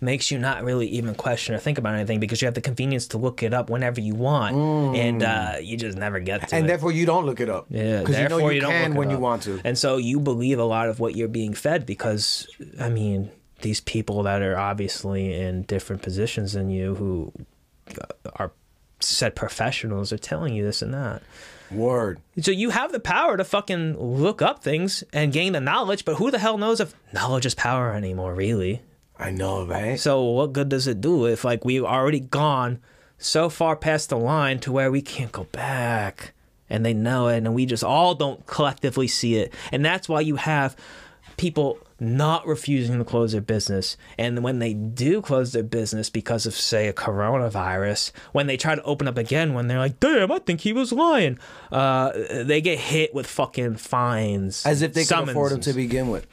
[0.00, 3.06] makes you not really even question or think about anything because you have the convenience
[3.08, 4.54] to look it up whenever you want
[4.96, 6.68] and uh, you just never get to And it.
[6.68, 7.66] therefore, you don't look it up.
[7.70, 9.60] yeah, because you know you, don't can when you want to.
[9.64, 12.46] And so you believe a lot of what you're being fed because
[12.80, 13.30] I mean,
[13.62, 17.32] these people that are obviously in different positions than you who
[18.36, 18.52] are
[19.00, 21.22] said professionals are telling you this and that.
[21.70, 22.20] Word.
[22.40, 26.14] So you have the power to fucking look up things and gain the knowledge, but
[26.16, 28.82] who the hell knows if knowledge is power anymore, really?
[29.18, 29.98] I know, right?
[29.98, 32.80] So what good does it do if like we've already gone
[33.18, 36.32] so far past the line to where we can't go back?
[36.68, 39.54] And they know it and we just all don't collectively see it.
[39.70, 40.76] And that's why you have
[41.36, 43.96] people not refusing to close their business.
[44.18, 48.74] And when they do close their business because of, say, a coronavirus, when they try
[48.74, 51.38] to open up again, when they're like, damn, I think he was lying,
[51.72, 52.12] uh,
[52.44, 54.66] they get hit with fucking fines.
[54.66, 56.26] As if they could afford them to begin with.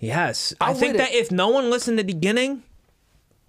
[0.00, 0.54] Yes.
[0.60, 2.62] i I'm think that if no one listened in the beginning,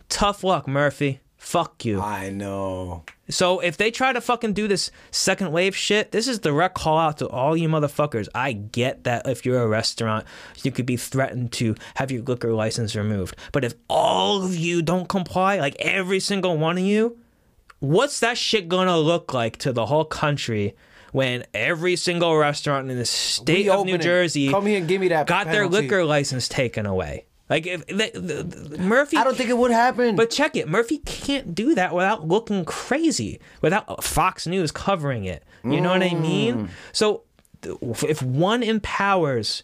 [0.10, 1.20] tough luck, Murphy.
[1.38, 2.02] Fuck you.
[2.02, 3.04] I know.
[3.30, 6.98] So if they try to fucking do this second wave shit, this is direct call
[6.98, 8.28] out to all you motherfuckers.
[8.34, 10.26] I get that if you're a restaurant,
[10.64, 13.36] you could be threatened to have your liquor license removed.
[13.52, 17.18] But if all of you don't comply, like every single one of you,
[17.80, 20.76] what's that shit gonna look like to the whole country
[21.12, 24.02] when every single restaurant in the state of New it.
[24.02, 27.26] Jersey Come here and give me that got their liquor license taken away?
[27.50, 30.16] Like if the, the, the- Murphy I don't think it would happen.
[30.18, 30.68] but check it.
[30.68, 35.44] Murphy can't do that without looking crazy, without Fox News covering it.
[35.64, 36.22] You know what I Mm.
[36.22, 36.70] mean?
[36.92, 37.24] So
[37.64, 39.64] if one empowers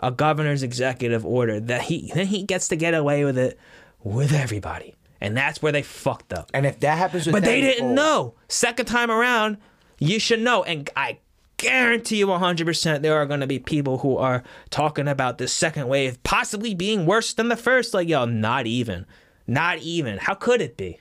[0.00, 3.58] a governor's executive order, that he then he gets to get away with it
[4.02, 4.94] with everybody.
[5.20, 6.50] And that's where they fucked up.
[6.54, 8.34] and if that happens with But they didn't know.
[8.48, 9.56] Second time around,
[9.98, 10.62] you should know.
[10.64, 11.18] And I
[11.56, 15.88] guarantee you 100% there are going to be people who are talking about this second
[15.88, 17.94] wave possibly being worse than the first.
[17.94, 19.06] Like, yo, not even.
[19.46, 20.18] Not even.
[20.18, 21.00] How could it be?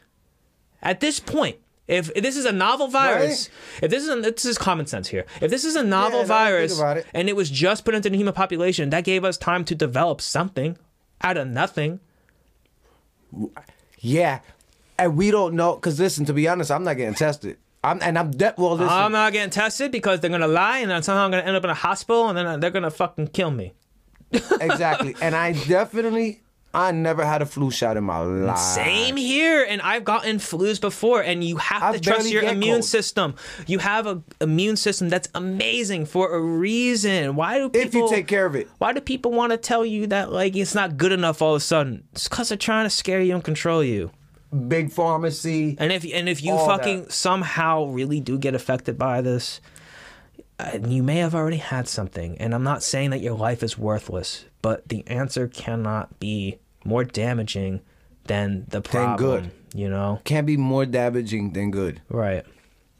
[0.81, 1.57] At this point,
[1.87, 3.49] if, if this is a novel virus,
[3.81, 5.25] if this is a, this is common sense here.
[5.41, 7.05] If this is a novel Yeah, now that I think virus it.
[7.13, 10.21] and it was just put into the human population, that gave us time to develop
[10.21, 10.77] something
[11.21, 11.99] out of nothing.
[13.99, 14.39] Yeah,
[14.99, 15.75] and we don't know.
[15.75, 17.57] Cause listen, to be honest, I'm not getting tested.
[17.83, 18.73] I'm and I'm de- well.
[18.73, 21.55] Listen, I'm not getting tested because they're gonna lie, and then somehow I'm gonna end
[21.55, 23.73] up in a hospital, and then they're gonna fucking kill me.
[24.31, 25.15] exactly.
[25.21, 26.41] And I definitely,
[26.73, 28.57] I never had a flu shot in my life.
[28.57, 32.75] Same here, and I've gotten flus before, and you have I to trust your immune
[32.75, 32.85] cold.
[32.85, 33.35] system.
[33.67, 37.35] You have a immune system that's amazing for a reason.
[37.35, 37.87] Why do people?
[37.87, 38.69] If you take care of it.
[38.77, 41.57] Why do people want to tell you that like it's not good enough all of
[41.57, 42.05] a sudden?
[42.13, 44.11] It's because they're trying to scare you and control you.
[44.67, 45.75] Big pharmacy.
[45.79, 47.11] And if and if you fucking that.
[47.11, 49.61] somehow really do get affected by this,
[50.59, 52.37] uh, you may have already had something.
[52.39, 57.03] And I'm not saying that your life is worthless, but the answer cannot be more
[57.03, 57.81] damaging
[58.25, 59.17] than the problem.
[59.17, 59.51] good.
[59.75, 62.01] You know, Can't be more damaging than good.
[62.09, 62.45] right?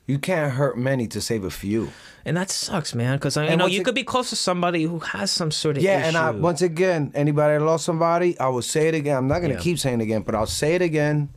[0.08, 1.90] You can't hurt many to save a few.
[2.26, 3.16] And that sucks, man.
[3.18, 5.84] Because you know you it- could be close to somebody who has some sort of
[5.84, 6.08] Yeah, issue.
[6.10, 9.16] and I once again, anybody that lost somebody, I will say it again.
[9.16, 9.60] I'm not gonna Yeah.
[9.62, 11.30] keep saying it again, but I'll say it again.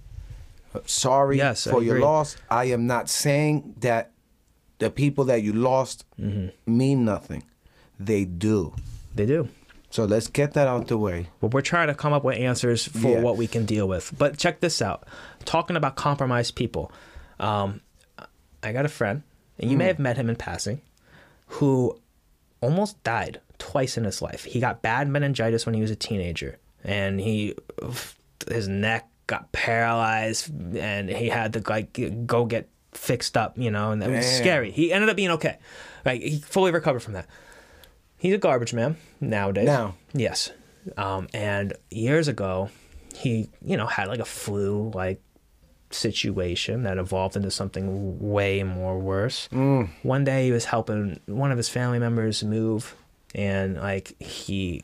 [0.86, 2.36] Sorry Yes, for your loss.
[2.50, 4.12] I am not saying that
[4.78, 6.76] the people that you lost Mm-hmm.
[6.78, 7.42] mean nothing.
[7.98, 8.74] They do.
[9.14, 9.48] they do.
[9.90, 11.28] So let's get that out the way.
[11.40, 13.20] But we're trying to come up with answers for Yeah.
[13.20, 14.12] what we can deal with.
[14.18, 15.04] But check this out.
[15.46, 16.92] Talking about compromised people.
[17.40, 17.80] Um,
[18.62, 19.22] I got a friend,
[19.58, 20.80] and you may have met him in passing,
[21.46, 21.98] who
[22.60, 24.44] almost died twice in his life.
[24.44, 27.54] He got bad meningitis when he was a teenager, and he
[28.48, 33.92] his neck got paralyzed, and he had to like go get fixed up, you know,
[33.92, 34.42] and it was Damn.
[34.42, 34.70] scary.
[34.70, 35.58] He ended up being okay.
[36.04, 37.26] Like he fully recovered from that.
[38.18, 39.66] He's a garbage man nowadays.
[39.66, 39.94] Now.
[40.14, 40.50] Yes.
[40.96, 42.70] Um, and years ago,
[43.14, 45.20] he, you know, had like a flu like
[45.90, 49.48] situation that evolved into something way more worse.
[49.50, 52.94] One day he was helping one of his family members move
[53.34, 54.82] and like he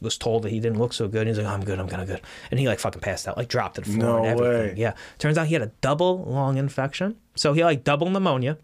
[0.00, 1.20] was told that he didn't look so good.
[1.26, 2.20] And he's like, "Oh, I'm good, I'm kind of good.
[2.50, 4.74] And he like fucking passed out, like dropped to the floor No and everything.
[4.74, 4.74] way.
[4.76, 4.94] Yeah.
[5.18, 7.16] Turns out he had a double lung infection.
[7.34, 8.58] So he had like double pneumonia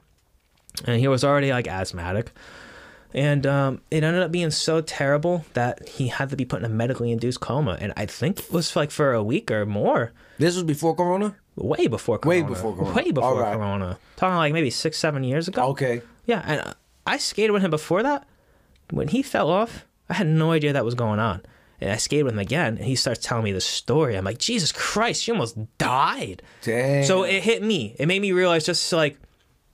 [0.86, 2.32] and he was already like asthmatic.
[3.16, 6.64] And um, it ended up being so terrible that he had to be put in
[6.64, 7.78] a medically induced coma.
[7.80, 11.36] And I think it was like for a week or more, This was before Corona?
[11.54, 12.42] way before Corona.
[12.42, 12.92] Way before Corona.
[12.96, 13.54] Way before right.
[13.54, 13.98] Corona.
[14.16, 15.62] Talking like maybe six, seven years ago.
[15.68, 16.02] Okay.
[16.26, 16.74] Yeah, and
[17.06, 18.26] I skated with him before that.
[18.90, 21.42] When he fell off, I had no idea that was going on.
[21.80, 24.16] And I skated with him again, and he starts telling me the story.
[24.16, 26.42] I'm like, Jesus Christ, you almost died.
[26.62, 27.04] Damn.
[27.04, 27.96] So it hit me.
[27.98, 29.18] It made me realize just like,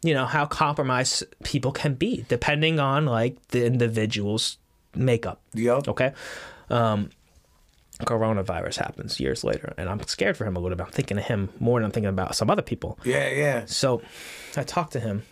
[0.02, 4.56] you know, how compromised people can be depending on like the individual's
[4.94, 5.42] makeup.
[5.54, 5.88] Yup.
[5.88, 6.12] Okay.
[6.70, 7.10] Um,
[8.00, 10.86] coronavirus happens years later, and I'm scared for him a little bit.
[10.86, 12.98] I'm thinking of him more than I'm thinking about some other people.
[13.04, 13.64] Yeah, yeah.
[13.66, 14.02] So
[14.56, 15.24] I talked to him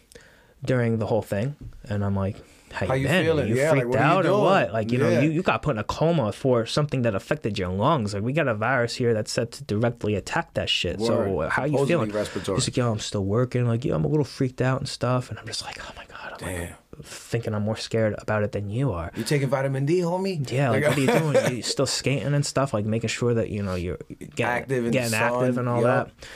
[0.62, 1.56] during the whole thing,
[1.88, 2.36] and I'm like,
[2.72, 3.24] "How you, How you been?
[3.24, 3.48] feeling?
[3.48, 4.72] You Yeah, freaked you out or what?
[4.72, 7.68] Like, you know, you, you got put in a coma for something that affected your
[7.68, 8.14] lungs.
[8.14, 11.00] Like, we got a virus here that's set to directly attack that shit.
[11.00, 11.46] So Word.
[11.46, 12.10] Uh, how you feeling?
[12.10, 12.56] respiratory.
[12.56, 13.66] He's like, yo, I'm still working.
[13.66, 15.30] Like, yeah, I'm a little freaked out and stuff.
[15.30, 16.74] And I'm just like, oh my god, I'm like, Damn.
[17.02, 19.10] thinking I'm more scared about it than you are.
[19.16, 20.50] You taking vitamin D, homie?
[20.50, 21.56] Yeah, like, what are you doing?
[21.56, 25.14] You still skating and stuff, like making sure that you know you're getting Active getting
[25.14, 26.10] active sun, and all yup.
[26.18, 26.26] that.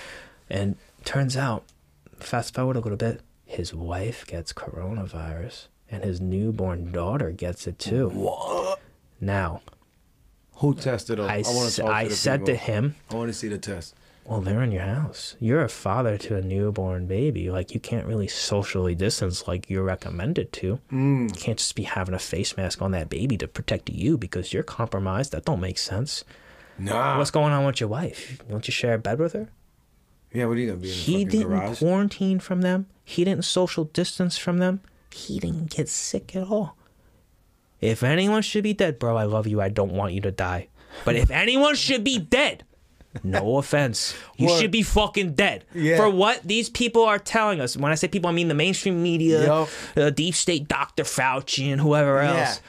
[0.50, 1.64] And turns out,
[2.18, 7.78] fast forward a little bit, his wife gets coronavirus, and his newborn daughter gets it
[7.78, 8.08] too.
[8.08, 8.80] What?
[9.20, 9.60] Now,
[10.56, 11.26] Who tested him?
[11.26, 13.94] I, s- talk to I the said to him, I want to see the test.
[14.24, 15.34] Well, they're in your house.
[15.40, 17.50] You're a father to a newborn baby.
[17.50, 20.78] Like, you can't really socially distance like you're recommended to.
[20.92, 21.28] Mm.
[21.28, 24.52] You can't just be having a face mask on that baby to protect you because
[24.52, 25.32] you're compromised.
[25.32, 26.22] That don't make sense.
[26.78, 27.18] Nah.
[27.18, 28.40] What's going on with your wife?
[28.48, 29.48] Don't you share a bed with her?
[30.32, 31.78] yeah, what are you gonna be in the He didn't garage?
[31.80, 32.86] quarantine from them.
[33.04, 34.80] He didn't social distance from them.
[35.12, 36.76] He didn't get sick at all.
[37.80, 39.60] If anyone should be dead, bro, I love you.
[39.60, 40.68] I don't want you to die.
[41.04, 42.64] But if anyone should be dead,
[43.24, 45.96] no offense, you should be fucking dead Yeah.
[45.96, 47.76] for what these people are telling us.
[47.76, 49.68] When I say people, I mean the mainstream media, Yup.
[49.94, 51.02] the deep state, Dr.
[51.02, 52.36] Fauci, and whoever Yeah.
[52.46, 52.60] else.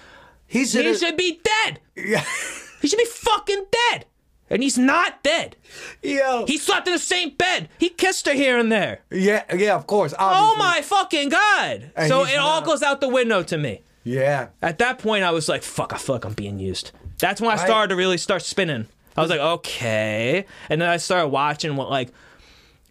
[0.48, 0.99] He He should.
[0.99, 1.80] should be dead.
[1.95, 2.24] Yeah.
[2.82, 4.06] He should be fucking dead.
[4.49, 5.56] And he's not dead.
[6.03, 6.45] Yo.
[6.45, 7.70] He slept in the same bed.
[7.80, 8.99] He kissed her here and there.
[9.10, 9.44] yeah.
[9.56, 9.76] Yeah.
[9.76, 10.14] Of course.
[10.20, 11.91] Oh my fucking god!
[11.95, 13.82] And so it all goes out the window to me.
[14.03, 14.49] Yeah.
[14.61, 15.94] At that point, I was like, "Fuck!
[15.94, 18.88] I feel like I'm being used." That's when I started to really start spinning.
[19.15, 22.10] I was like, "Okay," and then I started watching what like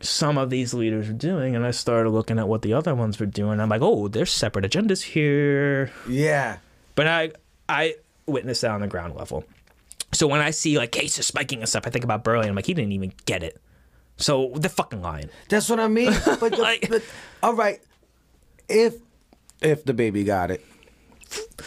[0.00, 3.20] some of these leaders were doing, and I started looking at what the other ones
[3.20, 3.60] were doing.
[3.60, 6.58] I'm like, "Oh, there's separate agendas here." Yeah.
[6.94, 7.32] But I
[7.68, 7.96] I
[8.26, 9.44] witnessed that on the ground level.
[10.12, 12.48] So when I see like cases spiking and stuff, I think about Burley.
[12.48, 13.60] I'm like, he didn't even get it.
[14.18, 15.30] So they're fucking lying.
[15.48, 16.12] That's what I mean.
[16.40, 17.02] But, the- Like- but
[17.42, 17.80] all right,
[18.68, 18.96] if
[19.60, 20.64] if the baby got it,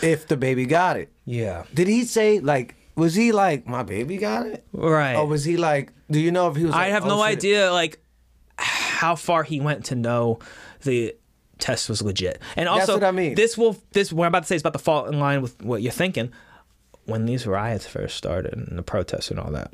[0.02, 1.64] if the baby got it, Yeah.
[1.74, 2.76] did he say like?
[2.96, 4.64] Was he like my baby got it?
[4.72, 5.16] Right.
[5.16, 5.92] Or was he like?
[6.10, 6.74] Do you know if he was?
[6.74, 7.38] I like, have oh, no shit.
[7.38, 8.00] idea like
[8.58, 10.40] how far he went to know
[10.84, 11.14] the
[11.60, 12.42] test was legit.
[12.56, 13.36] And also, what I mean.
[13.36, 15.62] this will this what I'm about to say is about to fall in line with
[15.62, 16.32] what you're thinking.
[17.06, 19.72] When these riots first started and the protests and all that,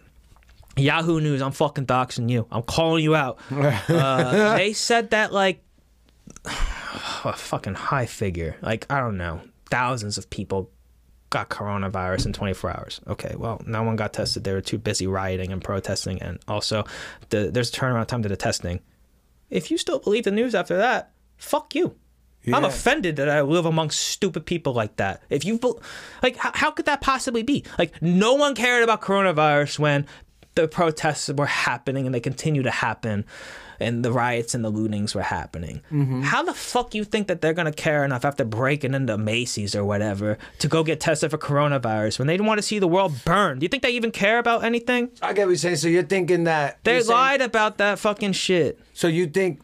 [0.77, 2.47] Yahoo News, I'm fucking doxing you.
[2.51, 3.39] I'm calling you out.
[3.51, 5.63] uh, they said that like
[6.45, 10.71] a fucking high figure, like I don't know, thousands of people
[11.29, 13.01] got coronavirus in 24 hours.
[13.07, 14.43] Okay, well, no one got tested.
[14.43, 16.85] They were too busy rioting and protesting, and also
[17.29, 18.81] the, there's a turnaround time to the testing.
[19.49, 21.95] If you still believe the news after that, fuck you.
[22.51, 25.22] I'm offended that I live among stupid people like that.
[25.30, 25.59] If you
[26.23, 27.63] like, how, how could that possibly be?
[27.77, 30.07] Like, no one cared about coronavirus when
[30.55, 33.26] the protests were happening and they continue to happen,
[33.80, 35.81] and the riots and the lootings were happening.
[35.91, 36.22] Mm-hmm.
[36.22, 39.84] How the fuck you think that they're gonna care enough after breaking into Macy's or
[39.85, 43.57] whatever to go get tested for coronavirus when they want to see the world burn?
[43.59, 45.09] Do you think they even care about anything?
[45.22, 45.77] I get what you're saying.
[45.77, 48.77] So you're thinking that They you're saying- lied about that fucking shit.
[48.93, 49.61] So you think?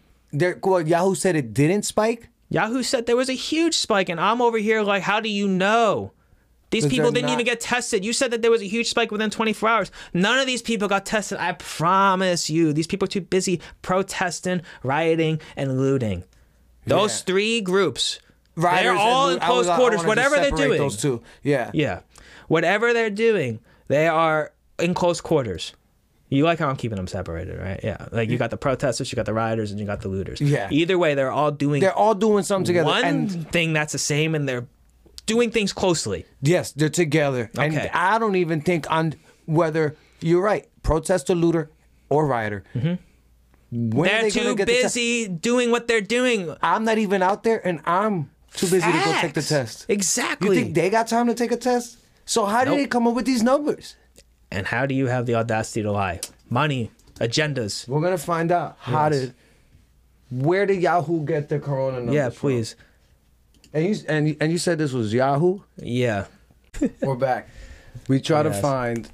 [0.63, 2.29] Well, Yahoo said it didn't spike.
[2.49, 5.47] Yahoo said there was a huge spike, and I'm over here like, how do you
[5.47, 6.13] know?
[6.69, 8.03] These people didn't even get tested.
[8.03, 9.91] You said that there was a huge spike within 24 hours.
[10.13, 11.37] None of these people got tested.
[11.37, 12.73] I promise you.
[12.73, 16.23] These people are too busy protesting, rioting, and looting.
[16.85, 17.23] Those Yeah.
[17.25, 18.19] three groups,
[18.57, 20.03] Riders they're all in close was- quarters.
[20.03, 21.21] Whatever they're doing, Those two.
[21.41, 21.71] Yeah.
[21.73, 21.99] yeah,
[22.49, 25.71] whatever they're doing, they are in close quarters.
[26.29, 27.79] You like how I'm keeping them separated, right?
[27.83, 28.07] Yeah.
[28.11, 30.41] Like you got the protesters, you got the rioters, and you got the looters.
[30.41, 30.67] Yeah.
[30.71, 32.87] Either way, they're all doing They're all doing something together.
[32.87, 34.67] one And thing that's the same, and they're
[35.25, 36.25] doing things closely.
[36.41, 37.49] yes, they're together.
[37.57, 37.65] Okay.
[37.65, 39.13] And I don't even think on
[39.45, 41.69] whether you're right, protester, looter,
[42.09, 42.63] or rioter.
[42.75, 42.95] Mm-hmm.
[43.71, 46.55] They're they too get the busy doing what they're doing.
[46.61, 49.85] I'm not even out there, and I'm too busy to go take the test.
[49.89, 50.49] Exactly.
[50.49, 51.97] You think they got time to take a test?
[52.25, 53.95] So how did they come up with these numbers?
[54.51, 56.19] And how do you have the audacity to lie?
[56.49, 57.87] Money, agendas.
[57.87, 58.77] We're gonna find out.
[58.79, 59.19] How Yes.
[59.19, 59.33] did?
[60.29, 62.15] Where did Yahoo get their corona numbers?
[62.15, 62.39] Yeah, from?
[62.49, 62.75] please.
[63.73, 65.59] And you and and you said this was Yahoo.
[65.77, 66.25] Yeah.
[67.01, 67.49] We're back.
[68.07, 69.09] We try to find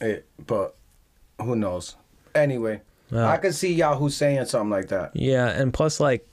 [0.00, 0.74] it, but
[1.40, 1.96] who knows?
[2.34, 2.80] Anyway,
[3.10, 3.28] Yeah.
[3.28, 5.14] I could see Yahoo saying something like that.
[5.14, 6.26] Yeah, and plus, like,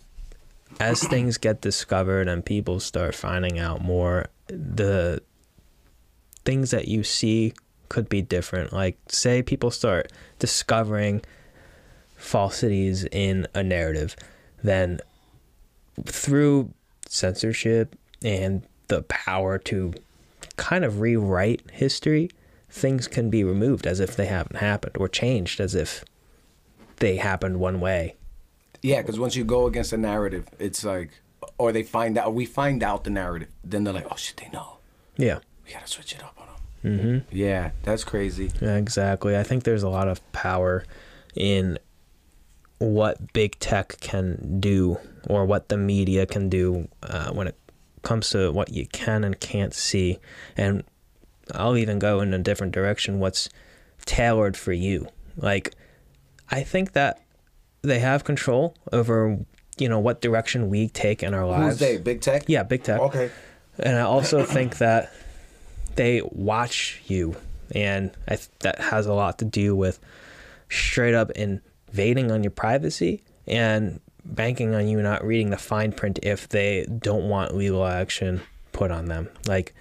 [0.80, 5.22] as things get discovered and people start finding out more, the
[6.46, 7.54] things that you see
[7.90, 8.72] could be different.
[8.72, 11.22] Like, say people start discovering
[12.16, 14.16] falsities in a narrative,
[14.64, 15.00] then
[16.06, 16.74] through
[17.08, 19.94] censorship and the power to
[20.58, 22.30] kind of rewrite history,
[22.70, 26.04] things can be removed as if they haven't happened or changed as if
[26.98, 28.16] they happened one way.
[28.82, 31.12] Yeah, because once you go against a narrative, it's like,
[31.58, 34.50] or they find out, we find out the narrative, then they're like, oh shit, they
[34.50, 34.78] know.
[35.18, 35.40] Yeah.
[35.66, 36.49] We gotta switch it up on.
[36.84, 37.36] Mm-hmm.
[37.36, 38.52] Yeah, that's crazy.
[38.62, 39.38] Yeah, exactly.
[39.38, 40.86] I think there's a lot of power
[41.36, 41.78] in
[42.80, 44.98] what big tech can do
[45.30, 47.56] or what the media can do uh, when it
[48.02, 50.18] comes to what you can and can't see.
[50.56, 50.84] And
[51.54, 53.50] I'll even go in a different direction what's
[54.06, 55.08] tailored for you.
[55.36, 55.76] Like,
[56.50, 57.22] I think that
[57.82, 59.38] they have control over,
[59.78, 61.80] you know, what direction we take in our lives.
[61.80, 61.98] Who's they?
[61.98, 62.46] Big tech?
[62.48, 63.02] Yeah, big tech.
[63.02, 63.30] Okay.
[63.80, 65.14] And I also think that
[66.00, 67.36] they watch you,
[67.76, 70.00] and I th- that has a lot to do with
[70.70, 76.18] straight up invading on your privacy and banking on you not reading the fine print
[76.24, 78.40] if they don't want legal action
[78.72, 79.28] put on them.
[79.46, 79.76] Like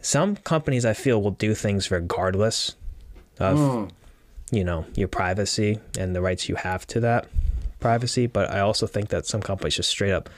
[0.00, 2.76] some companies, I feel will do things regardless
[3.40, 4.56] of hmm.
[4.56, 7.26] you know your privacy and the rights you have to that
[7.80, 8.28] privacy.
[8.28, 10.30] But I also think that some companies just straight up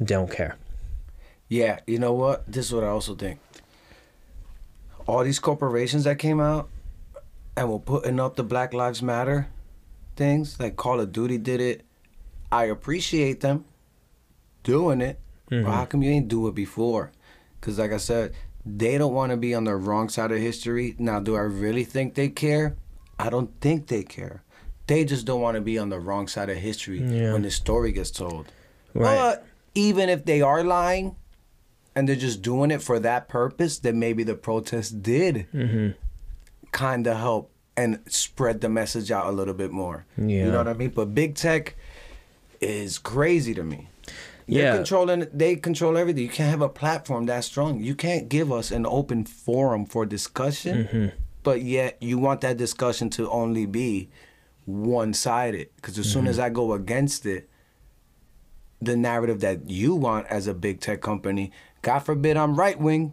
[0.00, 0.54] don't care.
[1.48, 2.44] Yeah, you know what?
[2.46, 3.40] This is what I also think.
[5.06, 6.68] All these corporations that came out
[7.56, 9.48] and were putting up the Black Lives Matter
[10.16, 11.84] things, like Call of Duty did it.
[12.50, 13.64] I appreciate them
[14.62, 15.20] doing it.
[15.48, 15.70] But mm-hmm.
[15.70, 17.12] how come you ain't do it before?
[17.60, 18.34] Because, like I said,
[18.64, 20.96] they don't want to be on the wrong side of history.
[20.98, 22.76] Now, do I really think they care?
[23.18, 24.42] I don't think they care.
[24.88, 27.32] They just don't want to be on the wrong side of history Yeah.
[27.32, 28.46] when the story gets told.
[28.92, 29.16] Right.
[29.16, 31.16] But even if they are lying
[31.96, 35.88] and they're just doing it for that purpose, then maybe the protest did Mm-hmm.
[36.70, 40.06] kind of help and spread the message out a little bit more.
[40.16, 40.90] You know what I mean?
[40.90, 41.74] But big tech
[42.60, 43.88] is crazy to me.
[44.48, 44.76] They're Yeah.
[44.76, 46.22] controlling they control everything.
[46.22, 47.80] You can't have a platform that strong.
[47.80, 50.84] You can't give us an open forum for discussion.
[50.84, 51.06] Mm-hmm.
[51.42, 54.08] But yet you want that discussion to only be
[54.64, 55.68] one sided.
[55.76, 56.12] Because as Mm-hmm.
[56.12, 57.48] soon as I go against it,
[58.80, 61.50] the narrative that you want as a big tech company,
[61.86, 63.12] God forbid I'm right wing,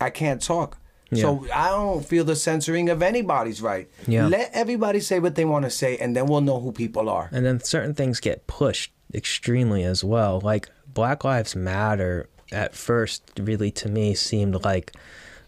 [0.00, 0.76] I can't talk.
[1.14, 3.88] So I don't feel the censoring of anybody's right.
[4.08, 4.26] Yeah.
[4.26, 7.30] Let everybody say what they want to say, and then we'll know who people are.
[7.32, 10.40] And then certain things get pushed extremely as well.
[10.40, 14.92] Like Black Lives Matter at first really to me seemed like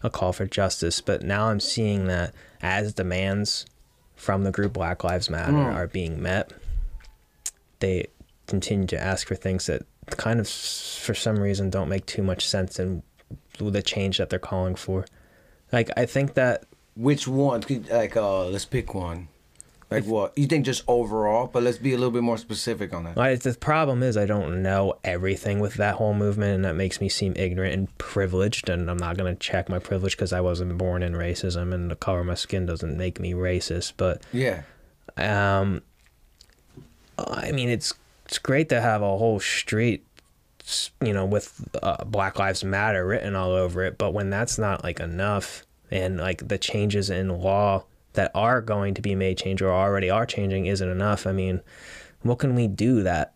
[0.01, 3.65] a call for justice, but now I'm seeing that as demands
[4.15, 5.75] from the group Black Lives Matter mm.
[5.75, 6.53] are being met,
[7.79, 8.07] they
[8.47, 12.47] continue to ask for things that kind of for some reason don't make too much
[12.47, 13.03] sense in
[13.59, 15.05] the change that they're calling for.
[15.71, 16.65] Like I think that
[16.95, 17.63] Which one?
[17.89, 19.27] Like, uh, let's pick one.
[19.89, 20.37] Like what?
[20.37, 21.47] You think just overall?
[21.47, 23.17] But let's be a little bit more specific on that.
[23.17, 27.01] I, the problem is I don't know everything with that whole movement, and that makes
[27.01, 28.69] me seem ignorant and privileged.
[28.69, 31.97] And I'm not gonna check my privilege because I wasn't born in racism, and the
[31.97, 33.93] color of my skin doesn't make me racist.
[33.97, 34.61] But Yeah.
[35.17, 35.81] um,
[37.17, 37.93] I mean, it's
[38.31, 40.05] it's great to have a whole street,
[41.01, 43.97] you know, with uh, Black Lives Matter written all over it.
[43.97, 47.83] But when that's not like enough, and like the changes in law
[48.13, 51.27] that are going to be made change or already are changing isn't enough.
[51.27, 51.59] I mean,
[52.21, 53.33] what can we do that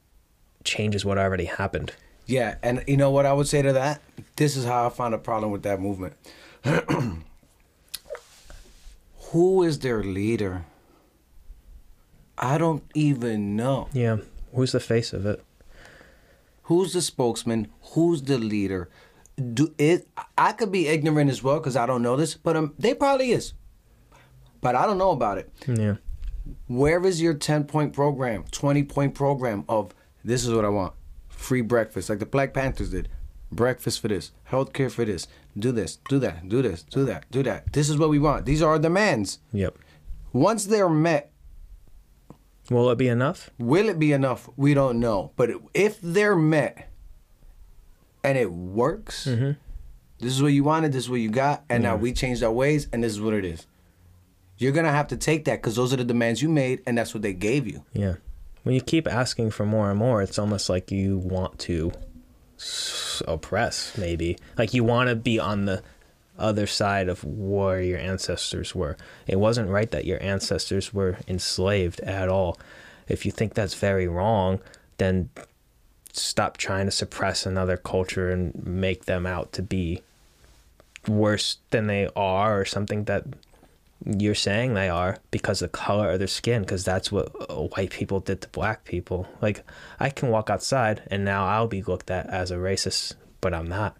[0.63, 1.91] changes what already happened?
[2.26, 4.01] Yeah, and you know what I would say to that?
[4.38, 6.13] This is how I found a problem with that movement.
[9.31, 10.63] Who is their leader?
[12.38, 13.89] I don't even know.
[13.91, 14.19] Yeah,
[14.56, 15.44] who's the face of it?
[16.64, 17.68] Who's the spokesman?
[17.94, 18.90] Who's the leader?
[19.53, 20.07] Do it?
[20.38, 23.32] I could be ignorant as well because I don't know this, but um, they probably
[23.32, 23.53] is.
[24.61, 25.52] But I don't know about it.
[25.68, 25.95] Yeah,
[26.68, 30.94] Where is your 10 point program, 20 point program of this is what I want?
[31.30, 33.10] Free breakfast, like the Black Panthers did.
[33.52, 35.27] Breakfast for this, healthcare for this,
[35.57, 37.72] do this, do that, do this, do that, do that.
[37.73, 38.45] This is what we want.
[38.45, 39.40] These are our demands.
[39.53, 39.77] yep.
[40.34, 41.32] Once they're met,
[42.69, 43.49] Will it be enough?
[43.59, 44.49] will it be enough?
[44.57, 45.31] We don't know.
[45.35, 46.89] But if they're met
[48.23, 49.51] and it works, Mm-hmm.
[50.19, 52.51] this is what you wanted, this is what you got, and now we changed our
[52.51, 53.67] ways, and this is what it is.
[54.57, 57.13] You're gonna have to take that because those are the demands you made, and that's
[57.13, 57.83] what they gave you.
[57.93, 58.15] Yeah.
[58.63, 61.91] When you keep asking for more and more, it's almost like you want to
[63.27, 64.37] oppress, maybe.
[64.57, 65.83] Like you want to be on the
[66.38, 68.98] other side of where your ancestors were.
[69.28, 72.57] It wasn't right that your ancestors were enslaved at all.
[73.07, 74.60] If you think that's very wrong,
[74.98, 75.30] then
[76.12, 80.02] stop trying to suppress another culture and make them out to be
[81.07, 83.26] worse than they are or something that
[84.06, 87.56] you're saying they are because of the color of their skin because that's what uh,
[87.56, 89.64] white people did to black people like
[89.99, 93.68] i can walk outside and now i'll be looked at as a racist but i'm
[93.68, 93.98] not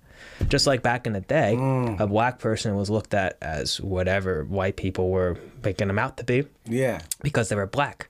[0.48, 2.00] just like back in the day mm.
[2.00, 6.24] a black person was looked at as whatever white people were making them out to
[6.24, 6.46] be.
[6.66, 7.02] Yeah.
[7.22, 8.10] because they were black.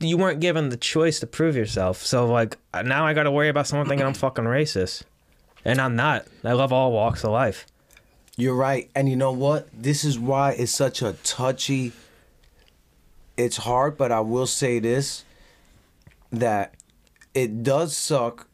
[0.00, 1.98] You weren't given the choice to prove yourself.
[1.98, 5.02] So like now i gotta worry about someone thinking i'm fucking racist.
[5.64, 6.26] And i'm not.
[6.44, 7.66] I love all walks of life.
[8.36, 8.90] You're right.
[8.94, 9.68] And you know what?
[9.72, 11.92] This is why it's such a touchy
[13.36, 15.24] it's hard, but I will say this
[16.30, 16.74] that
[17.34, 18.48] it does suck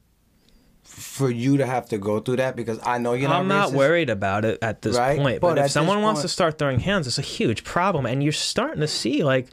[0.98, 3.70] for you to have to go through that because I know you're not I'm not
[3.70, 3.74] racist.
[3.74, 5.18] worried about it at this Right?
[5.18, 5.40] point.
[5.40, 8.04] But But, if someone wants to start throwing hands, it's a huge problem.
[8.06, 9.48] And you're starting to see like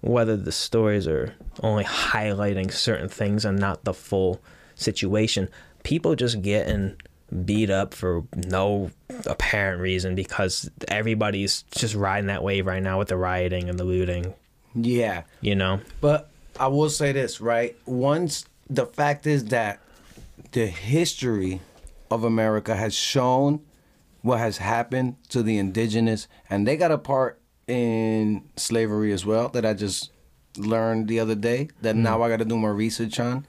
[0.00, 4.40] whether the stories are only highlighting certain things and not the full
[4.74, 5.48] situation.
[5.84, 6.96] People just getting
[7.44, 8.90] beat up for no
[9.26, 13.84] apparent reason because everybody's just riding that wave right now with the rioting and the
[13.84, 14.34] looting.
[14.74, 15.22] Yeah.
[15.40, 15.80] You know.
[16.00, 16.28] But
[16.58, 17.76] I will say this, right?
[17.86, 19.80] Once the fact is that
[20.52, 21.60] the history
[22.10, 23.60] of America has shown
[24.20, 29.48] what has happened to the indigenous, and they got a part in slavery as well
[29.48, 30.10] that I just
[30.56, 32.24] learned the other day that now mm.
[32.24, 33.46] I got to do more research on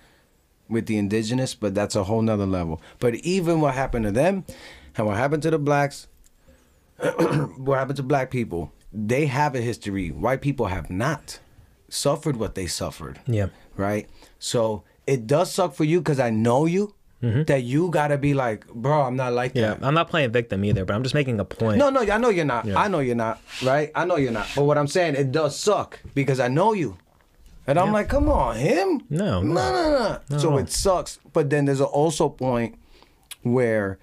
[0.69, 2.81] with the indigenous, but that's a whole nother level.
[2.99, 4.45] But even what happened to them
[4.95, 6.07] and what happened to the blacks,
[6.97, 10.09] what happened to black people, they have a history.
[10.09, 11.39] White people have not
[11.89, 13.19] suffered what they suffered.
[13.27, 13.47] Yeah.
[13.75, 14.09] Right?
[14.39, 16.93] So it does suck for you because I know you.
[17.21, 17.43] Mm-hmm.
[17.43, 19.75] That you gotta be like, bro, I'm not like Yeah.
[19.75, 19.83] that.
[19.85, 21.77] I'm not playing victim either, but I'm just making a point.
[21.77, 22.65] No, no, I know you're not.
[22.65, 22.77] Yeah.
[22.77, 23.39] I know you're not.
[23.63, 23.91] Right?
[23.95, 24.49] I know you're not.
[24.53, 26.97] But what I'm saying, it does suck because I know you.
[27.65, 29.03] And I'm like, come on, him?
[29.09, 29.71] No, no, no.
[29.71, 30.37] no, no.
[30.37, 31.17] So it sucks.
[31.31, 32.77] But then there's also a point
[33.43, 33.99] where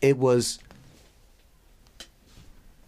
[0.00, 0.60] it was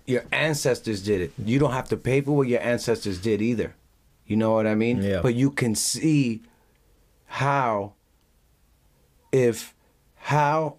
[0.07, 1.33] your ancestors did it.
[1.45, 3.75] You don't have to pay for what your ancestors did either.
[4.27, 5.03] You know what I mean?
[5.03, 5.21] Yeah.
[5.21, 6.43] But you can see
[7.29, 7.93] how
[9.33, 9.75] if
[10.17, 10.77] how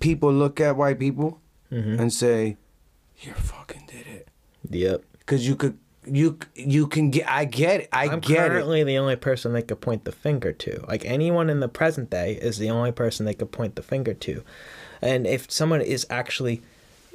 [0.00, 1.40] people look at white people
[1.72, 1.98] Mm-hmm.
[2.00, 2.56] and say,
[3.20, 4.28] "You fucking did it,"
[4.70, 5.02] Yep.
[5.18, 5.76] because you could,
[6.06, 7.28] you you can get.
[7.28, 7.88] I get it.
[7.92, 8.48] I I'm get it.
[8.50, 10.84] currently the only person they could point the finger to.
[10.86, 14.14] Like anyone in the present day is the only person they could point the finger
[14.14, 14.44] to.
[15.02, 16.62] And if someone is actually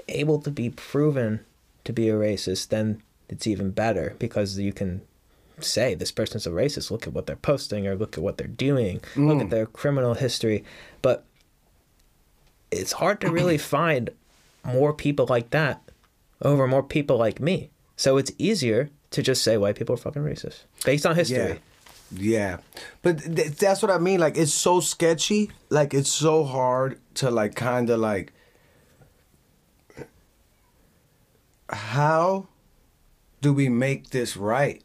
[0.09, 1.39] able to be proven
[1.85, 5.01] to be a racist, then it's even better because you can
[5.63, 6.91] say this person's a racist.
[6.91, 9.01] Look at what they're posting or look at what they're doing.
[9.15, 9.49] Look at mm.
[9.49, 10.63] their criminal history.
[11.01, 11.25] But
[12.71, 14.09] it's hard to really find
[14.63, 15.81] more people like that
[16.41, 17.69] over more people like me.
[17.95, 21.59] So it's easier to just say white people are fucking racist based on history.
[22.11, 22.57] Yeah,
[23.01, 24.19] but th- that's what I mean.
[24.19, 25.51] Like it's so sketchy.
[25.69, 28.33] Like it's so hard to like kind of like.
[31.71, 32.47] How
[33.41, 34.81] do we make this right?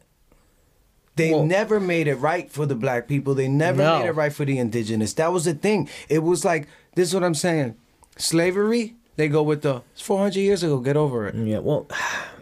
[1.16, 3.35] They Well- never made it right for the black people.
[3.35, 4.01] They never No.
[4.01, 5.12] made it right for the indigenous.
[5.15, 5.89] That was the thing.
[6.09, 6.66] It was like
[6.97, 7.74] this is what I'm saying.
[8.16, 11.35] Slavery, they go with the it's 400 years ago, get over it.
[11.35, 11.86] Yeah, well,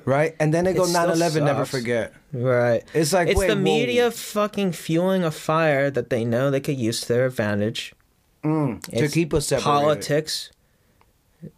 [0.05, 0.35] Right?
[0.41, 2.13] And then they go It 9/11, never forget.
[2.33, 2.83] right.
[2.93, 3.61] It's like, it's wait, the whoa.
[3.63, 7.95] media fucking fueling a fire that they know they could use to their advantage.
[8.43, 8.83] Mm.
[8.83, 9.65] To It's keep us separated.
[9.65, 10.51] Politics,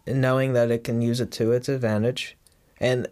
[0.05, 2.37] knowing that it can use it to its advantage,
[2.79, 3.07] and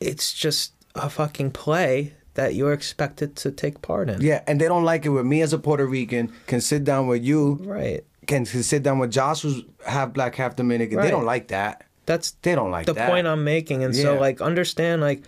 [0.00, 4.20] it's just a fucking play that you're expected to take part in.
[4.20, 7.06] Yeah, and they don't like it when me as a Puerto Rican can sit down
[7.06, 8.04] with you, Right.
[8.26, 11.00] can, can sit down with Josh who's half black, half Dominican.
[11.00, 11.84] They don't like that.
[12.06, 13.08] That's They don't like the that.
[13.10, 15.22] point I'm making, and so like understand like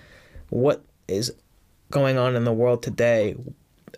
[0.48, 1.32] what is
[1.90, 3.36] going on in the world today,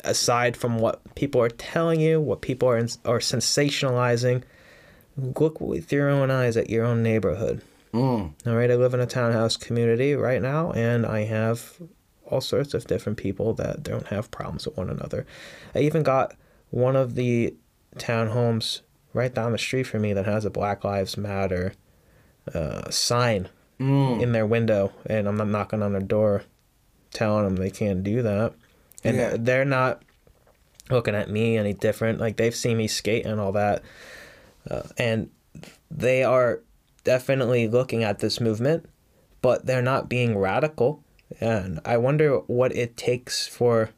[0.02, 4.42] aside from what people are telling you, what people are are sensationalizing.
[5.16, 7.62] Look with your own eyes at your own neighborhood.
[7.92, 8.32] Mm.
[8.46, 11.78] All right, I live in a townhouse community right now, and I have
[12.30, 15.26] all sorts of different people that don't have problems with one another.
[15.74, 16.34] I even got
[16.70, 17.54] one of the
[17.96, 18.80] townhomes
[19.12, 21.74] right down the street from me that has a Black Lives Matter
[22.54, 23.48] uh, sign
[23.80, 24.22] Mm.
[24.22, 26.44] in their window, and I'm not knocking on their door
[27.12, 28.52] telling them they can't do that.
[29.02, 29.36] And Yeah.
[29.38, 30.02] they're not
[30.90, 32.20] looking at me any different.
[32.20, 33.82] Like they've seen me skate and all that,
[34.70, 35.28] uh, and
[35.90, 36.60] they are
[37.02, 38.86] definitely looking at this movement,
[39.42, 41.02] but they're not being radical.
[41.40, 43.90] And I wonder what it takes for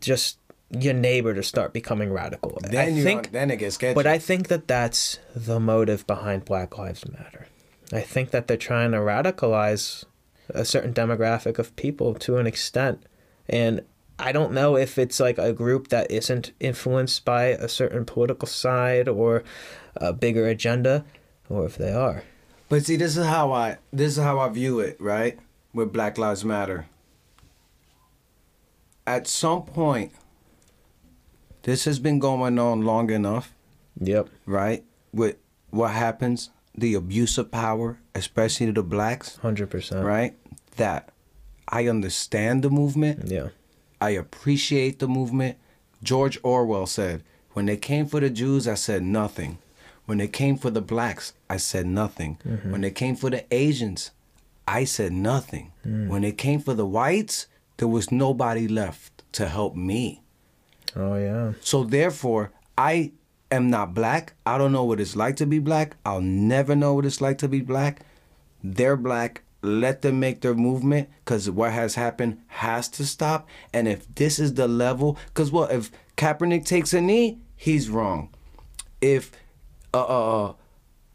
[0.00, 0.38] just
[0.70, 2.58] your neighbor to start becoming radical.
[2.62, 3.94] Then I you think, then it gets sketchy.
[3.94, 7.46] but I think that that's the motive behind Black Lives Matter.
[7.92, 10.04] I think that they're trying to radicalize
[10.50, 13.04] a certain demographic of people to an extent.
[13.48, 13.82] And
[14.18, 18.46] I don't know if it's like a group that isn't influenced by a certain political
[18.46, 19.42] side or
[19.96, 21.04] a bigger agenda,
[21.48, 22.24] or if they are.
[22.68, 25.38] But see, this is how I this is how I view it, right?
[25.74, 26.86] With Black Lives Matter.
[29.06, 30.12] At some point,
[31.62, 33.52] this has been going on long enough,
[34.00, 34.28] Yep.
[34.46, 34.84] right?
[35.12, 35.36] With
[35.70, 40.04] what happens, the abuse of power, especially to the blacks, 100%.
[40.04, 40.34] right?
[40.76, 41.10] That
[41.68, 43.30] I understand the movement.
[43.30, 43.48] Yeah.
[44.00, 45.58] I appreciate the movement.
[46.02, 47.22] George Orwell said,
[47.52, 49.58] When they came for the Jews, I said nothing.
[50.06, 52.38] When they came for the blacks, I said nothing.
[52.46, 52.70] Mm-hmm.
[52.72, 54.10] When they came for the Asians,
[54.66, 55.72] I said nothing.
[56.08, 57.46] When it came for the whites,
[57.76, 60.22] there was nobody left to help me.
[60.96, 61.52] Oh, yeah.
[61.60, 63.12] So therefore, I
[63.50, 64.34] am not black.
[64.46, 65.96] I don't know what it's like to be black.
[66.06, 68.00] I'll never know what it's like to be black.
[68.62, 69.42] They're black.
[69.60, 73.48] Let them make their movement because what has happened has to stop.
[73.72, 78.28] And if this is the level, because what if Kaepernick takes a knee, he's wrong.
[79.00, 79.32] If
[79.92, 80.52] uh, uh,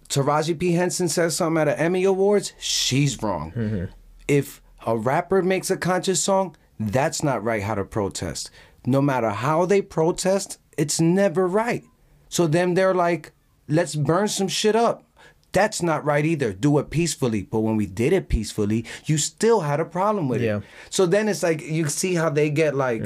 [0.09, 3.51] Taraji P Henson says something at an Emmy Awards, she's wrong.
[3.55, 3.85] Mm-hmm.
[4.27, 7.61] If a rapper makes a conscious song, that's not right.
[7.63, 8.49] How to protest?
[8.85, 11.83] No matter how they protest, it's never right.
[12.29, 13.33] So then they're like,
[13.67, 15.03] let's burn some shit up.
[15.51, 16.53] That's not right either.
[16.53, 17.41] Do it peacefully.
[17.43, 20.57] But when we did it peacefully, you still had a problem with Yeah.
[20.57, 20.63] it.
[20.89, 23.01] So then it's like you see how they get like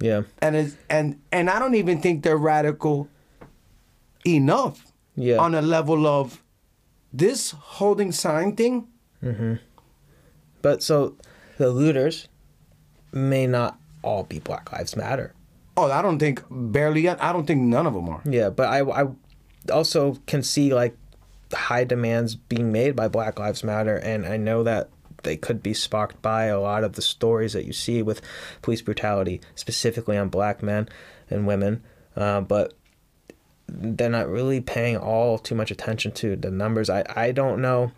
[0.00, 0.22] Yeah.
[0.40, 3.08] and it's, and and I don't even think they're radical
[4.26, 4.86] enough
[5.16, 5.38] Yeah.
[5.38, 6.42] on a level of
[7.12, 8.88] this holding sign thing.
[10.62, 11.16] But so
[11.58, 12.28] the looters
[13.12, 15.34] may not all be Black Lives Matter.
[15.76, 17.08] Oh, I don't think barely.
[17.08, 18.22] I don't think none of them are.
[18.24, 19.06] Yeah, but I, I
[19.72, 20.96] also can see like
[21.52, 24.90] high demands being made by Black Lives Matter, and I know that
[25.22, 28.22] they could be sparked by a lot of the stories that you see with
[28.62, 30.88] police brutality, specifically on black men
[31.28, 31.82] and women.
[32.16, 32.72] Uh, but
[33.72, 36.90] they're not really paying all too much attention to the numbers.
[36.90, 37.92] I, I don't know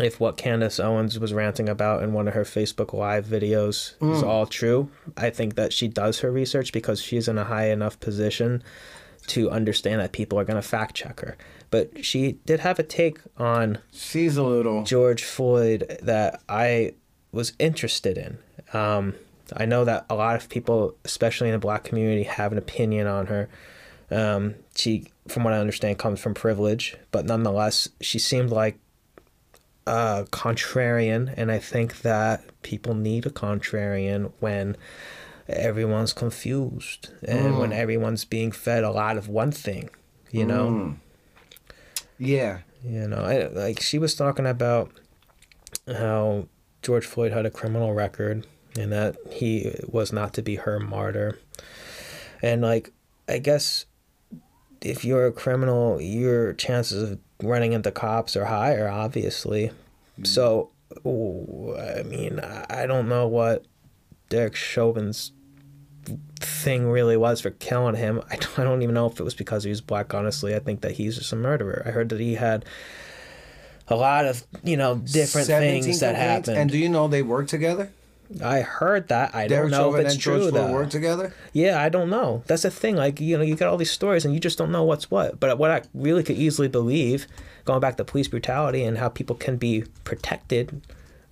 [0.00, 4.22] if what Candace Owens was ranting about in one of her Facebook Live videos is
[4.22, 4.90] all true.
[5.16, 8.62] I think that she does her research because she's in a high enough position
[9.28, 11.36] to understand that people are going to fact check her.
[11.70, 14.84] But she did have a take on She's a little.
[14.84, 16.94] George Floyd that I
[17.32, 18.38] was interested in.
[18.72, 19.14] Um,
[19.56, 23.06] I know that a lot of people, especially in the black community, have an opinion
[23.06, 23.48] on her.
[24.10, 28.78] Um, she, from what I understand, comes from privilege, but nonetheless, she seemed like
[29.86, 34.76] a contrarian, and I think that people need a contrarian when
[35.48, 37.76] everyone's confused and when mm.
[37.76, 39.90] everyone's being fed a lot of one thing,
[40.30, 40.70] you know.
[40.70, 40.96] Mm.
[42.18, 42.60] Yeah.
[42.82, 44.90] You know, I, like she was talking about
[45.86, 46.48] how
[46.82, 48.46] George Floyd had a criminal record
[48.78, 51.38] and that he was not to be her martyr.
[52.42, 52.92] And like,
[53.28, 53.86] I guess
[54.84, 59.68] if you're a criminal, your chances of running into cops are higher, obviously.
[59.68, 60.24] Mm-hmm.
[60.24, 60.70] So,
[61.06, 63.64] ooh, I mean, I don't know what
[64.28, 65.32] Derek Chauvin's
[66.38, 68.20] thing really was for killing him.
[68.30, 70.12] I don't, I don't even know if it was because he was black.
[70.12, 71.82] Honestly, I think that he's just a murderer.
[71.86, 72.66] I heard that he had
[73.88, 76.58] a lot of you know different things that happened.
[76.58, 77.90] And do you know they work together?
[78.42, 79.34] I heard that.
[79.34, 80.72] I Derek don't know Chauvin if it's and George true Floyd though.
[80.72, 81.34] work together.
[81.52, 82.42] Yeah, I don't know.
[82.46, 82.96] That's the thing.
[82.96, 85.38] Like you know, you got all these stories, and you just don't know what's what.
[85.38, 87.26] But what I really could easily believe,
[87.64, 90.82] going back to police brutality and how people can be protected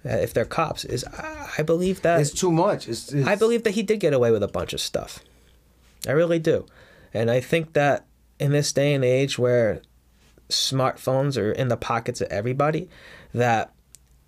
[0.04, 2.88] uh, if they're cops, is I, I believe that It's too much.
[2.88, 5.20] It's, it's I believe that he did get away with a bunch of stuff.
[6.06, 6.66] I really do.
[7.14, 8.06] And I think that
[8.38, 9.82] in this day and age where
[10.48, 12.88] smartphones are in the pockets of everybody,
[13.34, 13.72] that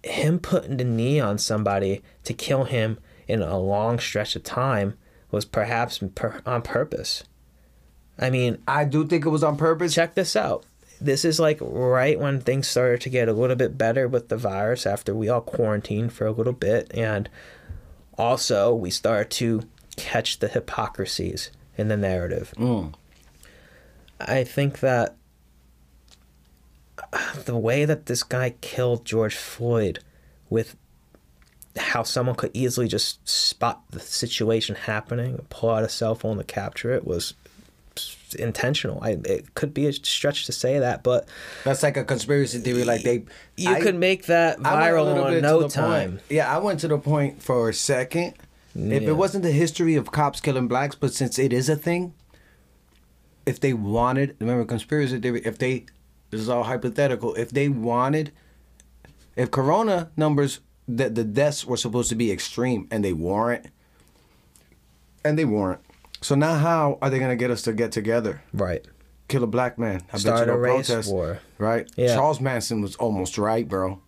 [0.05, 4.95] him putting the knee on somebody to kill him in a long stretch of time
[5.31, 7.25] was perhaps per- on purpose.
[8.19, 9.95] I mean, I do think it was on purpose.
[9.95, 10.65] check this out.
[11.01, 14.37] This is like right when things started to get a little bit better with the
[14.37, 16.91] virus after we all quarantined for a little bit.
[16.95, 17.29] And
[18.17, 19.63] also, we started to
[19.97, 22.55] catch the hypocrisies in the narrative.
[22.57, 22.95] Mm.
[24.21, 25.17] I think that
[27.45, 30.01] the way that this guy killed George Floyd
[30.51, 30.77] with
[31.77, 36.45] how someone could easily just spot the situation happening, pull out a cell phone to
[36.45, 37.35] capture it was
[38.39, 38.99] intentional.
[39.03, 41.29] I it could be a stretch to say that, but
[41.65, 42.85] That's like a conspiracy theory.
[42.85, 43.25] Like they,
[43.57, 46.11] you I- could make that viral in no time.
[46.13, 46.23] Point.
[46.31, 48.35] Yeah, I went to the point for a second.
[48.77, 52.13] If it wasn't the history of cops killing blacks, but since it is a thing,
[53.47, 55.87] if they wanted, remember conspiracy theory, if they,
[56.35, 58.33] this is all hypothetical, if they wanted,
[59.37, 63.67] if corona numbers, that the deaths were supposed to be extreme and they weren't,
[65.25, 65.81] and they weren't.
[66.21, 68.43] So now how are they going to get us to get together?
[68.53, 68.87] Right.
[69.29, 70.03] Kill a black man.
[70.13, 71.11] I Start bet you a race protest.
[71.13, 71.41] war.
[71.59, 71.91] Right?
[71.97, 72.15] Yeah.
[72.15, 74.01] Charles Manson was almost right, bro.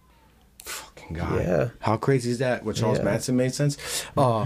[0.65, 1.40] Fucking God.
[1.40, 1.69] Yeah.
[1.81, 2.65] How crazy is that?
[2.65, 3.05] What Charles Yeah.
[3.05, 3.77] Manson made sense?
[4.16, 4.44] Uh,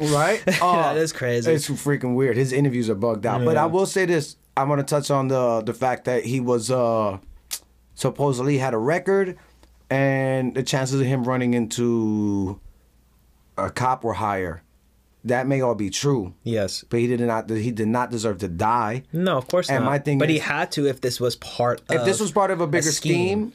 [0.00, 0.42] right?
[0.62, 1.50] Uh, That is crazy.
[1.52, 2.36] It's freaking weird.
[2.36, 3.44] His interviews are bugged out.
[3.44, 4.36] But I will say this.
[4.60, 7.18] I want to touch on the the fact that he was uh
[7.94, 9.36] supposedly had a record
[9.88, 12.60] and the chances of him running into
[13.58, 14.62] a cop were higher.
[15.24, 16.34] That may all be true.
[16.44, 16.84] Yes.
[16.88, 19.02] But he did not he did not deserve to die.
[19.12, 19.90] No, of course And not.
[19.90, 22.50] my thing but he had to if this was part if of this was part
[22.50, 23.52] of a bigger scheme,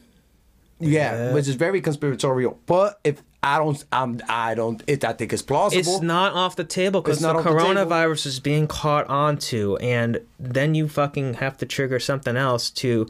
[0.80, 1.34] yeah, Yeah.
[1.34, 2.60] which is very conspiratorial.
[2.65, 5.80] But if I don't, I'm, I don't, it, I think it's plausible.
[5.80, 10.19] It's not off the table because the off the coronavirus is being caught onto, and
[10.39, 13.07] then you fucking have to trigger something else to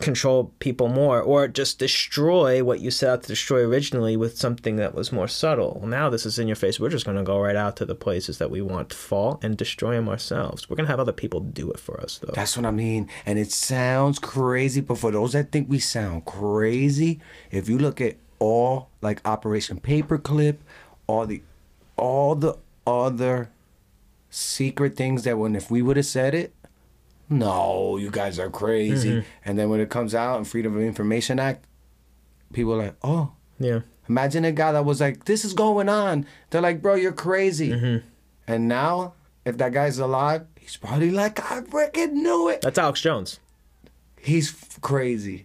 [0.00, 4.76] control people more or just destroy what you set out to destroy originally with something
[4.76, 5.78] that was more subtle.
[5.80, 6.78] Well, now this is in your face.
[6.78, 9.40] We're just going to go right out to the places that we want to fall
[9.42, 10.68] and destroy them ourselves.
[10.68, 12.32] We're going to have other people do it for us, though.
[12.34, 13.08] That's what I mean.
[13.24, 17.20] And it sounds crazy, but for those that think we sound crazy,
[17.50, 20.56] if you look at all like Operation Paperclip,
[21.06, 21.42] all the
[21.96, 22.56] all the
[22.86, 23.50] other
[24.30, 26.54] secret things that when if we would have said it,
[27.30, 29.10] no, you guys are crazy.
[29.10, 29.28] Mm-hmm.
[29.44, 31.66] And then when it comes out in Freedom of Information Act,
[32.52, 33.80] people are like, oh, yeah.
[34.08, 36.26] imagine a guy that was like, this is going on.
[36.50, 37.70] They're like, bro, you're crazy.
[37.70, 38.06] Mm-hmm.
[38.46, 42.62] And now, if that guy's alive, he's probably like, I freaking knew it.
[42.62, 43.40] That's Alex Jones.
[44.20, 45.44] He's f- crazy.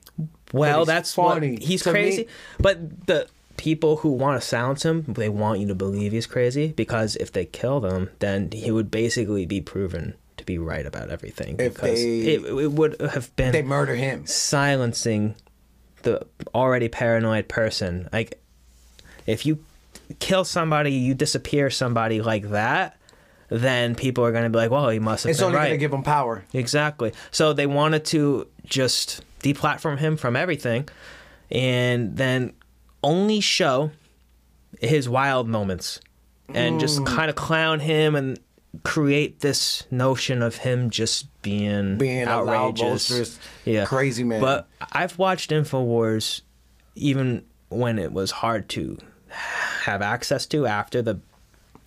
[0.54, 1.52] Well, that's funny.
[1.54, 2.28] What, he's To me- crazy.
[2.60, 3.28] But the
[3.58, 7.32] people who want to silence him, they want you to believe he's crazy because if
[7.32, 11.56] they kill them, then he would basically be proven to be right about everything.
[11.60, 14.26] If because they- it, it would have been They murder him.
[14.28, 15.36] silencing
[16.04, 18.10] the already paranoid person.
[18.14, 18.40] Like,
[19.26, 19.60] if you
[20.20, 22.98] kill somebody, you disappear somebody like that,
[23.50, 25.68] then people are going to be like, well, he must have It's only right.
[25.68, 26.44] gonna give him power.
[26.54, 27.14] Exactly.
[27.32, 30.88] So they wanted to just deplatform him from everything
[31.52, 32.54] and then
[33.04, 33.92] only show
[34.80, 36.00] his wild moments
[36.54, 37.06] and just Mm.
[37.08, 38.40] kind of clown him and
[38.84, 43.38] create this notion of him just being Being loud, outrageous.
[43.66, 43.86] yeah.
[43.86, 44.42] crazy man.
[44.42, 46.42] But I've watched InfoWars
[46.96, 48.98] even when it was hard to
[49.84, 51.20] have access to after the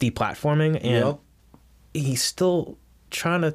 [0.00, 1.18] deplatforming and Yep.
[1.98, 2.78] He's still
[3.10, 3.54] trying to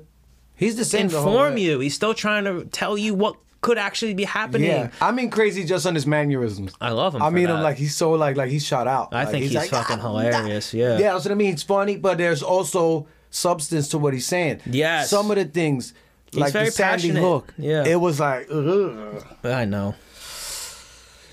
[0.56, 1.06] He's the same.
[1.08, 1.62] inform way.
[1.62, 1.80] you.
[1.80, 4.70] He's still trying to tell you what could actually be happening.
[4.70, 6.74] Yeah, I mean crazy just on his mannerisms.
[6.82, 7.22] I love him.
[7.22, 7.56] I for mean that.
[7.58, 9.10] him like he's so like like he's shot out.
[9.14, 10.74] I Like, think he's, like, fucking "Ah, hilarious.
[10.74, 10.98] nah." Yeah.
[11.00, 11.54] Yeah, that's what I mean.
[11.54, 14.62] It's funny, but there's also substance to what he's saying.
[14.66, 15.10] Yes.
[15.10, 15.94] Some of the things,
[16.34, 17.22] like very the Sandy passionate.
[17.22, 17.54] Hook.
[17.58, 17.86] Yeah.
[17.86, 19.24] It was like, ugh.
[19.44, 19.96] I know.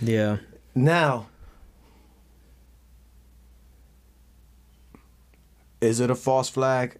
[0.00, 0.36] Yeah.
[0.74, 1.26] now,
[5.80, 6.98] is it a false flag?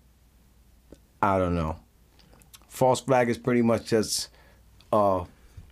[1.22, 1.76] I don't know.
[2.68, 4.28] False flag is pretty much just
[4.92, 5.24] a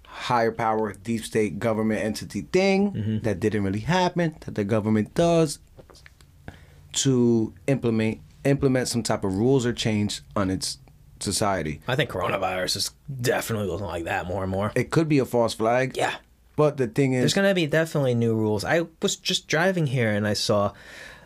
[0.07, 3.19] higher power, deep state government entity thing Mm-hmm.
[3.21, 5.59] that didn't really happen, that the government does
[6.95, 10.79] to implement implement some type of rules or change on its
[11.21, 11.81] society.
[11.89, 14.73] I think coronavirus is definitely looking like that more and more.
[14.77, 15.97] It could be a false flag.
[15.97, 16.15] Yeah.
[16.55, 18.65] But the thing is There's going to be definitely new rules.
[18.65, 20.73] I was just driving here and I saw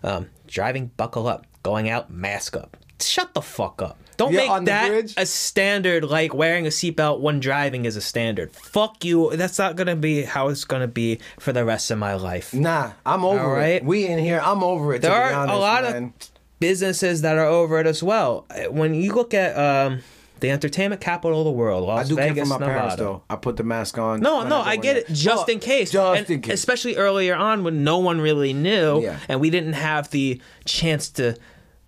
[0.02, 2.76] um, driving buckle up, going out mask up.
[3.00, 3.98] Shut the fuck up.
[4.18, 8.52] Don't Yeah, make that a standard like wearing a seatbelt when driving is a standard.
[8.52, 9.34] Fuck you.
[9.34, 12.14] That's not going to be how it's going to be for the rest of my
[12.14, 12.52] life.
[12.52, 13.58] Nah, I'm over All it.
[13.58, 13.84] right.
[13.84, 15.00] We in here, I'm over it.
[15.00, 16.04] There are honest, a lot man.
[16.04, 16.12] of
[16.58, 18.46] businesses that are over it as well.
[18.68, 20.00] When you look at um,
[20.40, 22.72] the entertainment capital of the world, Las I do Vegas, care for my Nevada.
[22.78, 23.22] parents though.
[23.30, 24.20] I put the mask on.
[24.20, 25.08] No, no, go I get it.
[25.08, 25.90] Just Oh, in case.
[25.90, 26.54] Just And in case.
[26.54, 29.18] Especially earlier on when no one really knew Yeah.
[29.28, 31.36] and we didn't have the chance to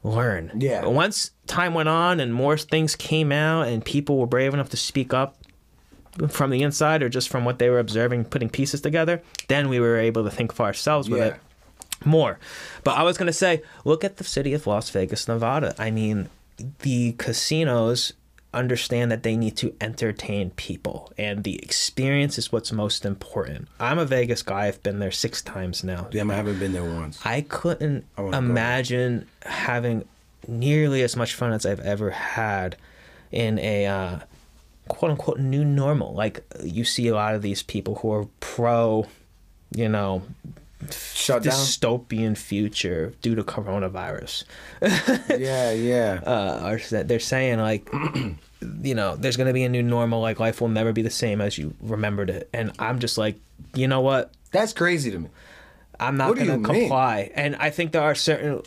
[0.05, 0.53] learn.
[0.59, 0.83] Yeah.
[0.83, 4.71] But once time went on and more things came out and people were brave enough
[4.71, 5.37] to speak up
[6.29, 9.81] from the inside or just from what they were observing, putting pieces together, then we
[9.81, 11.27] were able to think for ourselves with Yeah.
[11.29, 11.35] it
[12.05, 12.39] more.
[12.85, 15.75] But I was going to say, look at the city of Las Vegas, Nevada.
[15.79, 16.29] I mean,
[16.81, 18.13] the casinos
[18.55, 23.69] understand that they need to entertain people and the experience is what's most important.
[23.81, 24.67] I'm a Vegas guy.
[24.67, 26.09] I've been there 6 times now.
[26.11, 27.21] Damn, I haven't been there once.
[27.25, 30.05] I couldn't I imagine having
[30.47, 32.77] nearly as much fun as I've ever had
[33.31, 34.19] in a uh,
[34.89, 36.15] quote unquote new normal.
[36.15, 39.07] Like you see a lot of these people who are pro,
[39.75, 40.23] you know,
[40.91, 41.53] Shut down.
[41.53, 44.45] dystopian future due to coronavirus.
[45.39, 46.21] yeah, yeah.
[46.27, 47.89] Uh, are they're saying like,
[48.83, 50.21] you know, there's gonna be a new normal.
[50.21, 52.49] Like life will never be the same as you remembered it.
[52.53, 53.37] And I'm just like,
[53.75, 54.33] you know what?
[54.51, 55.29] That's crazy to me.
[56.01, 56.81] I'm not What going you to mean?
[56.83, 57.31] comply.
[57.35, 58.63] And I think there are certain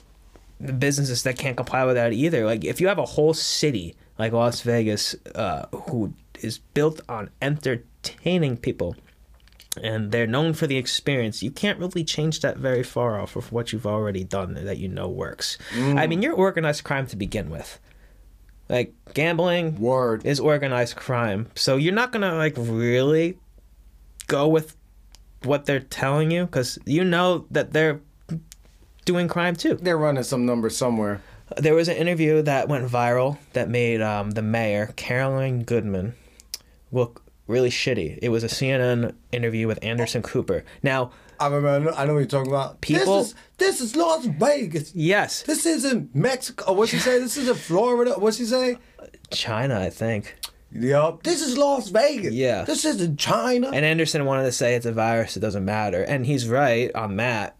[0.80, 2.46] businesses that can't comply with that either.
[2.46, 7.30] Like if you have a whole city like Las Vegas uh, who is built on
[7.42, 8.96] entertaining people
[9.82, 13.52] and they're known for the experience, you can't really change that very far off of
[13.52, 15.58] what you've already done that you know works.
[15.74, 16.00] Mm.
[16.00, 17.80] I mean, you're organized crime to begin with.
[18.68, 20.26] Like gambling Word.
[20.26, 21.48] is organized crime.
[21.56, 23.38] So you're not going to like really
[24.28, 24.76] go with
[25.44, 28.02] what they're telling you because you know that they're
[29.06, 29.76] doing crime too.
[29.76, 31.22] They're running some numbers somewhere.
[31.58, 36.16] There was an interview that went viral that made um, the mayor, Carolyn Goodman,
[36.92, 38.20] look really shitty.
[38.22, 40.64] It was a CNN interview with Anderson Cooper.
[40.84, 41.94] Now, I remember.
[41.94, 42.82] I know what you're talking about.
[42.82, 44.94] People- This is, this is Las Vegas.
[44.96, 46.74] yes, This isn't Mexico.
[46.74, 47.20] What's she say?
[47.20, 48.14] This isn't Florida.
[48.18, 48.78] What's she say?
[49.32, 50.36] China, I think.
[50.72, 51.24] Yup.
[51.24, 52.34] This is Las Vegas.
[52.34, 52.64] Yeah.
[52.64, 53.70] This isn't China.
[53.74, 56.04] And Anderson wanted to say it's a virus, it doesn't matter.
[56.04, 57.56] And he's right on that.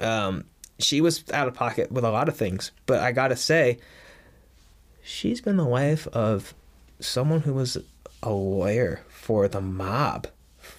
[0.00, 0.44] Um,
[0.78, 2.72] she was out of pocket with a lot of things.
[2.86, 3.78] But I got to say,
[5.02, 6.54] she's been the wife of
[7.00, 7.78] someone who was
[8.26, 10.26] a lawyer for the mob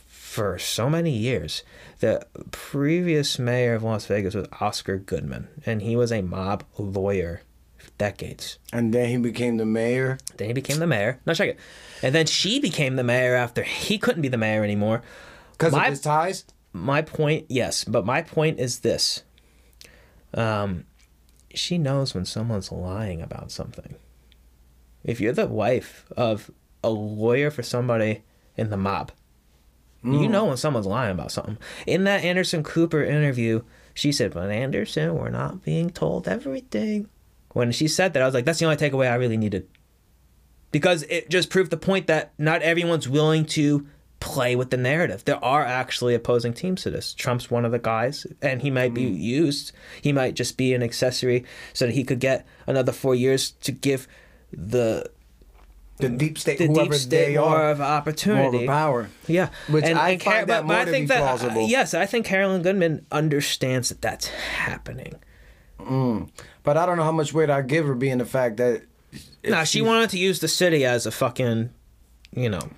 [0.05, 1.63] for so many years.
[2.01, 7.41] The previous mayor of Las Vegas was Oscar Goodman, and he was a mob lawyer
[7.77, 8.59] for decades.
[8.73, 10.17] and then he became the mayor.
[10.35, 11.21] Then he became the mayor.
[11.25, 11.59] No, check it.
[12.03, 15.01] And then she became the mayor after he couldn't be the mayor anymore.
[15.53, 16.43] Because of his ties?
[16.73, 19.23] My point, yes, but my point is this.
[20.33, 20.83] Um,
[21.55, 23.95] she knows when someone's lying about something.
[25.05, 26.51] If you're the wife of
[26.83, 28.23] a lawyer for somebody
[28.55, 29.11] in the mob,
[30.03, 30.29] you mm.
[30.29, 31.57] know when someone's lying about something.
[31.85, 33.63] In that Anderson Cooper interview,
[33.93, 37.09] she said, "But Anderson, we're not being told everything."
[37.53, 39.67] When she said that, I was like, "That's the only takeaway I really needed,"
[40.71, 43.87] because it just proved the point that not everyone's willing to
[44.19, 45.25] play with the narrative.
[45.25, 47.13] There are actually opposing teams to this.
[47.13, 49.19] Trump's one of the guys, and he might be mm.
[49.19, 49.71] used.
[50.01, 53.71] He might just be an accessory so that he could get another four years to
[53.71, 54.07] give
[54.51, 55.09] the
[55.97, 58.57] The deep state, the whoever deep state they more are, of more opportunity.
[58.57, 59.09] of a power.
[59.27, 61.67] Yeah, Which I find that more I to think be that plausible.
[61.67, 65.15] yes, I think Carolyn Goodman understands that that's happening.
[66.63, 68.83] But I don't know how much weight I give her being the fact that.
[69.43, 71.69] Nah, she wanted to use the city as a fucking,
[72.35, 72.69] you know,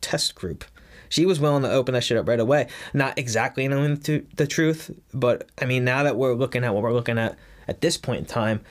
[0.00, 0.64] test group.
[1.08, 2.68] She was willing to open that shit up right away.
[2.92, 6.82] Not exactly knowing the, the truth, but I mean, now that we're looking at what
[6.82, 7.36] we're looking at
[7.68, 8.64] at this point in time, uh,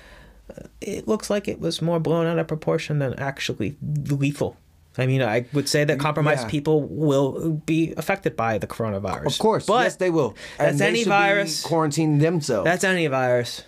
[0.81, 4.57] it looks like it was more blown out of proportion than actually lethal.
[4.97, 6.49] I mean, I would say that compromised Yeah.
[6.49, 9.25] people will be affected by the coronavirus.
[9.27, 10.35] Of course, but yes, they will.
[10.57, 11.63] That's they any virus.
[11.65, 12.65] quarantining themselves.
[12.65, 13.63] That's any virus,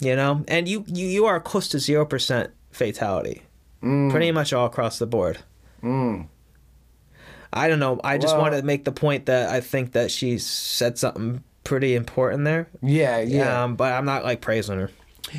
[0.00, 0.44] you know.
[0.48, 3.42] And you you, you are close to zero percent fatality,
[3.82, 4.10] Mm.
[4.10, 5.38] pretty much all across the board.
[7.52, 8.00] I don't know.
[8.04, 11.42] I just Well- wanted to make the point that I think that she said something
[11.64, 12.68] pretty important there.
[12.82, 14.90] yeah, yeah, Um, but I'm not like praising her.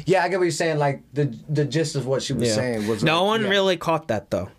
[0.05, 0.23] Yeah.
[0.23, 0.77] I get what you're saying.
[0.77, 2.55] Like the the gist of what she was Yeah.
[2.55, 3.49] saying was no like, one yeah.
[3.49, 4.49] really caught that though.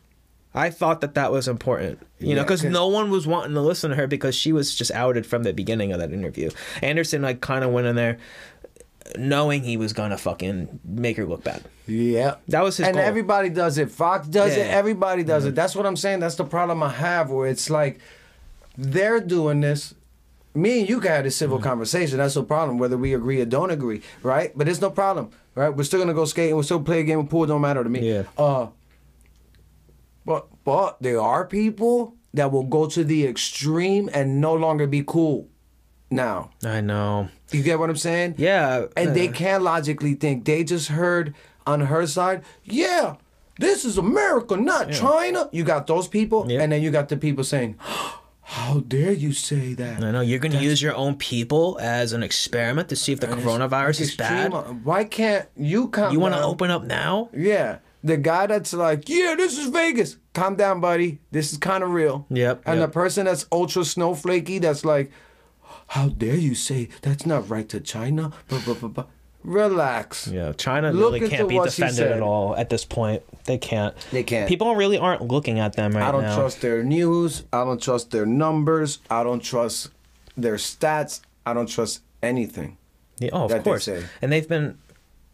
[0.54, 3.90] I thought that that was important, you know, because no one was wanting to listen
[3.90, 6.50] to her because she was just outed from the beginning of that interview.
[6.82, 8.18] Anderson like kind of went in there
[9.16, 11.62] knowing he was gonna fucking make her look bad.
[11.86, 12.36] Yeah.
[12.48, 13.04] That was his and goal.
[13.04, 13.90] everybody does it.
[13.90, 14.58] Fox does it.
[14.58, 14.64] Yeah.
[14.64, 14.74] Mm-hmm.
[14.78, 15.54] Everybody does it.
[15.54, 16.20] That's what I'm saying.
[16.20, 18.00] That's the problem I have where it's like
[18.76, 19.94] they're doing this.
[20.58, 21.68] Me and you can have a civil Mm-hmm.
[21.68, 22.18] conversation.
[22.18, 24.52] That's no problem, whether we agree or don't agree, right?
[24.56, 25.68] But it's no problem, right?
[25.68, 27.46] We're still gonna go skate and we'll still play a game of pool.
[27.46, 28.00] Don't matter to me.
[28.12, 28.22] Yeah.
[28.36, 28.68] Uh.
[30.24, 35.02] But but there are people that will go to the extreme and no longer be
[35.06, 35.48] cool.
[36.10, 37.28] Now I know.
[37.50, 38.34] you get what I'm saying?
[38.38, 40.44] Yeah, And they uh, can't logically think.
[40.44, 41.34] They just heard
[41.66, 43.16] on her side, yeah,
[43.58, 45.48] this is America, not China.
[45.52, 46.62] You got those people, Yeah.
[46.62, 47.76] and then you got the people saying,
[48.48, 50.02] how dare you say that?
[50.02, 53.20] I know you're going to use your own people as an experiment to see if
[53.20, 54.50] the coronavirus is bad.
[54.84, 56.14] Why can't you come?
[56.14, 57.28] You want to open up now?
[57.36, 57.80] Yeah.
[58.02, 60.16] The guy that's like, yeah, this is Vegas.
[60.32, 61.20] Calm down, buddy.
[61.30, 62.24] This is kind of real.
[62.30, 62.88] Yep, And yep.
[62.88, 65.12] the person that's ultra snowflakey, that's like,
[65.88, 68.32] how dare you say that's not right to China?
[68.48, 69.04] Blah, blah, blah, blah.
[69.48, 70.28] Relax.
[70.28, 73.22] Yeah, China Look really can't be defended at all at this point.
[73.44, 73.96] They can't.
[74.10, 74.46] They can't.
[74.46, 76.08] People really aren't looking at them right now.
[76.08, 76.36] I don't now.
[76.36, 77.44] trust their news.
[77.50, 78.98] I don't trust their numbers.
[79.08, 79.88] I don't trust
[80.36, 81.22] their stats.
[81.46, 82.76] I don't trust anything.
[83.18, 83.84] Yeah, oh, of they course.
[83.84, 84.04] say.
[84.20, 84.76] And they've been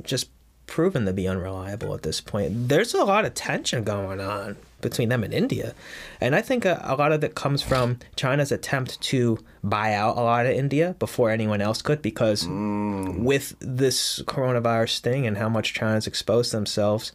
[0.04, 0.30] just
[0.66, 2.68] proven to be unreliable at this point.
[2.68, 5.74] There's a lot of tension going on between them and India.
[6.20, 10.16] And I think a, a lot of it comes from China's attempt to buy out
[10.16, 15.48] a lot of India before anyone else could because with this coronavirus thing and how
[15.48, 17.12] much China's exposed themselves,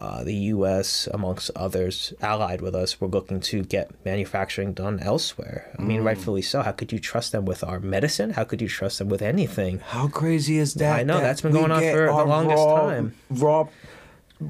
[0.00, 5.74] uh, the U.S., amongst others, allied with us, were looking to get manufacturing done elsewhere.
[5.78, 6.62] I mean, rightfully so.
[6.62, 8.30] How could you trust them with our medicine?
[8.30, 9.80] How could you trust them with anything?
[9.80, 11.00] How crazy is that?
[11.00, 13.14] I know, that that's been going on for the longest raw, time.
[13.30, 13.68] Raw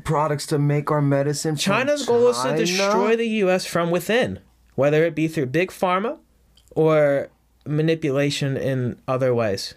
[0.04, 1.56] products to make our medicine.
[1.56, 3.66] China's goal is to destroy the U.S.
[3.66, 4.40] from within,
[4.74, 6.18] whether it be through big pharma
[6.70, 7.28] or
[7.66, 9.74] manipulation in other ways.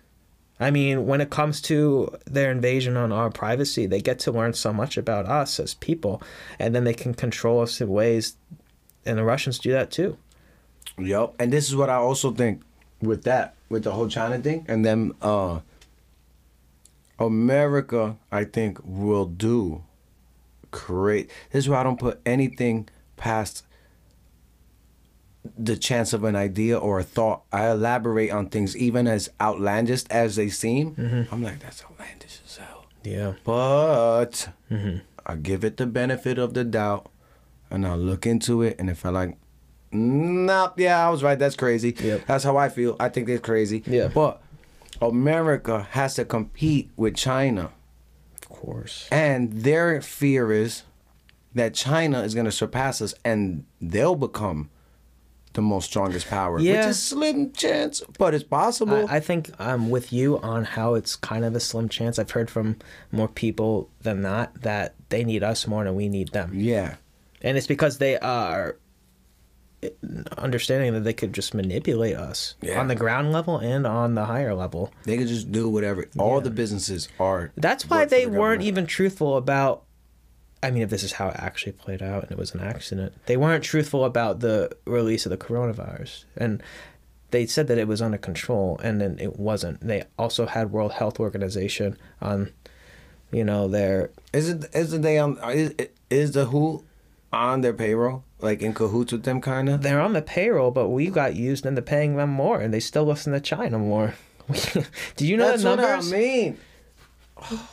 [0.60, 4.54] I mean, when it comes to their invasion on our privacy, they get to learn
[4.54, 6.22] so much about us as people,
[6.60, 8.38] and then they can control us in ways,
[9.06, 10.18] and the Russians do that too.
[10.98, 11.36] Yep.
[11.40, 12.62] And this is what I also think
[13.02, 15.60] with that, with the whole China thing, and then uh
[17.20, 19.84] America, I think, will do
[20.76, 21.30] create.
[21.52, 23.64] This is why I don't put anything past
[25.58, 27.44] the chance of an idea or a thought.
[27.52, 30.96] I elaborate on things even as outlandish as they seem.
[30.96, 31.34] Mm-hmm.
[31.34, 32.86] I'm like, that's outlandish as hell.
[33.04, 33.34] Yeah.
[33.44, 34.98] But Mm-hmm.
[35.28, 37.10] I give it the benefit of the doubt.
[37.72, 39.38] and I'll look into it, and if I like,
[39.92, 41.38] nah, yeah, I was right.
[41.38, 41.96] That's crazy.
[42.00, 42.26] Yep.
[42.28, 42.96] That's how I feel.
[43.00, 43.82] I think it's crazy.
[43.88, 44.08] Yeah.
[44.08, 44.42] But
[45.02, 47.72] America has to compete with China,
[48.66, 49.08] course.
[49.12, 50.84] and their fear is
[51.54, 54.70] that China is going to surpass us, and they'll become
[55.54, 56.56] the most strongest power.
[56.56, 56.90] Which Yeah.
[56.90, 59.08] is slim chance, but it's possible.
[59.10, 62.20] I, I think I'm with you on how it's kind of a slim chance.
[62.20, 62.76] I've heard from
[63.12, 66.52] more people than not that they need us more than we need them.
[66.54, 66.96] yeah.
[67.42, 68.76] And it's because they are
[70.38, 72.80] understanding that they could just manipulate us Yeah.
[72.80, 74.92] on the ground level and on the higher level.
[75.04, 76.06] They could just do whatever.
[76.18, 76.44] All Yeah.
[76.46, 77.52] the businesses are.
[77.56, 79.84] That's why they the weren't even truthful about.
[80.64, 83.14] I mean, if this is how it actually played out and it was an accident,
[83.28, 86.26] they weren't truthful about the release of the coronavirus.
[86.36, 86.64] And
[87.30, 89.82] they said that it was under control, and then it wasn't.
[89.86, 92.52] They also had World Health Organization on,
[93.32, 94.10] you know, their.
[94.34, 95.38] Isn't isn't they on?
[95.52, 95.74] Is,
[96.10, 96.84] is the WHO
[97.34, 98.24] on their payroll?
[98.46, 99.82] Like in cahoots with them, kind of.
[99.82, 103.04] They're on the payroll, but we got used into paying them more, and they still
[103.04, 104.14] listen to China more.
[105.16, 106.58] Do you know That's the what I mean.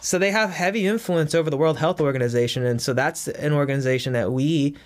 [0.00, 4.12] So they have heavy influence over the World Health Organization, and so that's an organization
[4.14, 4.76] that we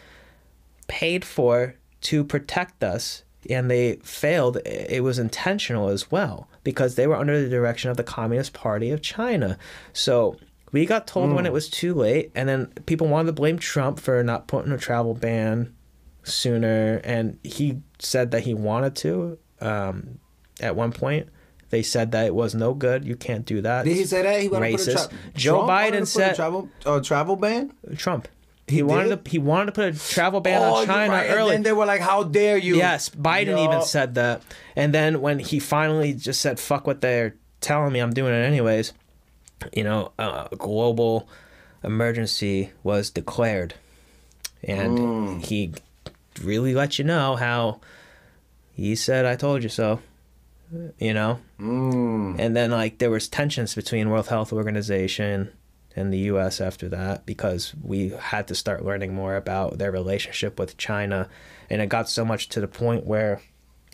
[0.89, 4.59] paid for to protect us, and they failed.
[4.67, 8.91] It was intentional as well because they were under the direction of the Communist Party
[8.91, 9.57] of China.
[9.93, 10.37] So
[10.73, 11.49] we got told when mm.
[11.49, 14.79] it was too late, and then people wanted to blame Trump for not putting a
[14.79, 15.73] travel ban
[16.27, 19.39] sooner, and he said that he wanted to.
[19.61, 20.19] Um,
[20.61, 21.28] at one point,
[21.70, 23.05] they said that it was no good.
[23.05, 23.85] You can't do that.
[23.85, 25.09] Did he say that he wanted to put a Racist.
[25.09, 27.73] tra- Joe Trump Biden to put a said- travel uh, travel ban.
[27.97, 28.28] Trump.
[28.69, 31.31] He, He wanted to he wanted to put a travel ban Oh, on China right.
[31.31, 31.55] early.
[31.55, 33.65] And they were like, "How dare you?" yes, Biden Yo.
[33.65, 34.43] even said that.
[34.74, 38.44] And then when he finally just said fuck what they're telling me, I'm doing it
[38.44, 38.93] anyways.
[39.73, 41.28] You know, a global
[41.85, 43.74] emergency was declared.
[44.65, 45.44] And Mm.
[45.44, 45.73] he
[46.43, 47.81] really let you know how
[48.73, 50.01] he said I told you so.
[50.99, 51.41] You know?
[51.61, 52.37] Mm.
[52.39, 55.51] And then like there was tensions between World Health Organization
[55.95, 60.59] and the US after that because we had to start learning more about their relationship
[60.59, 61.29] with China
[61.71, 63.41] and it got so much to the point where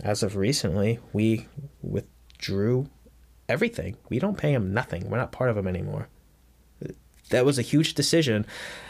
[0.03, 1.47] as of recently we
[1.81, 2.89] withdrew
[3.49, 3.97] everything.
[4.09, 5.09] We don't pay them nothing.
[5.09, 6.09] We're not part of them anymore.
[7.31, 8.47] That was a huge decision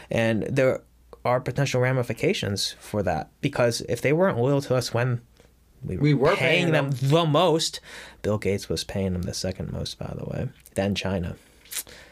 [0.09, 0.81] and there
[1.25, 5.21] are potential ramifications for that because if they weren't loyal to us when
[5.85, 7.09] we were, We were paying, paying them, them.
[7.09, 7.79] the most.
[8.21, 10.49] Bill Gates was paying them the second most, by the way.
[10.75, 11.35] Then China.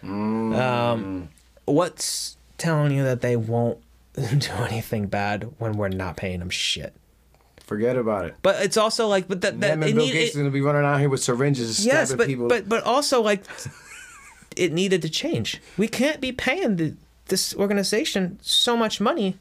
[0.04, 0.56] Mm.
[0.60, 1.30] Um,
[1.66, 3.80] what's telling you that they won't
[4.14, 6.94] do anything bad when we're not paying them shit?
[7.66, 8.36] Forget about it.
[8.42, 10.84] But it's also like, but that, that Bill need- Gates it- is gonna be running
[10.84, 12.48] out here with syringes, yes, but people.
[12.50, 13.44] but but also like,
[14.58, 15.62] it needed to change.
[15.78, 16.96] We can't be paying the,
[17.32, 19.40] this organization so much money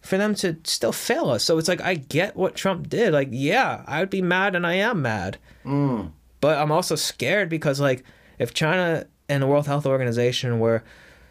[0.00, 1.42] for them to still fail us.
[1.42, 3.12] So it's like I get what Trump did.
[3.12, 5.38] Like, yeah, I would be mad, and I am mad.
[5.64, 6.12] Mm.
[6.40, 8.04] But I'm also scared because like
[8.38, 10.82] if China and the World Health Organization were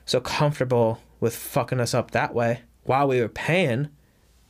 [0.06, 3.90] so comfortable with fucking us up that way while we were paying,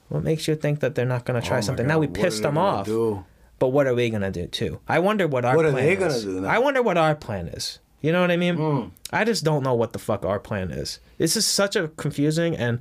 [0.09, 1.85] what makes you think that they're not going to try Oh something?
[1.85, 2.85] God, Now we pissed them off.
[2.87, 3.23] do?
[3.57, 4.79] But what are we going to do too?
[4.87, 6.49] I wonder what our What are they gonna do now?
[6.49, 7.79] I wonder what our plan is.
[8.01, 8.55] You know what I mean?
[8.57, 8.91] Mm.
[9.11, 10.99] I just don't know what the fuck our plan is.
[11.17, 12.79] This is such a confusing and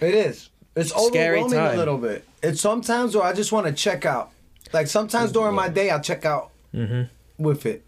[0.00, 0.50] It is.
[0.76, 1.74] It's Scary overwhelming time.
[1.74, 2.24] a little bit.
[2.42, 4.30] It's sometimes where I just want to check out.
[4.72, 7.42] Like sometimes during my day, I check out Mm-hmm.
[7.42, 7.84] with it,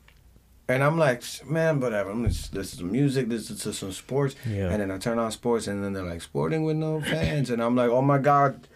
[0.69, 2.11] and I'm like, man, whatever.
[2.11, 4.71] I'm just listen to music, listen to some sports, Yeah.
[4.71, 7.63] and then I turn on sports, and then they're like sporting with no fans, and
[7.63, 8.67] I'm like, oh my god,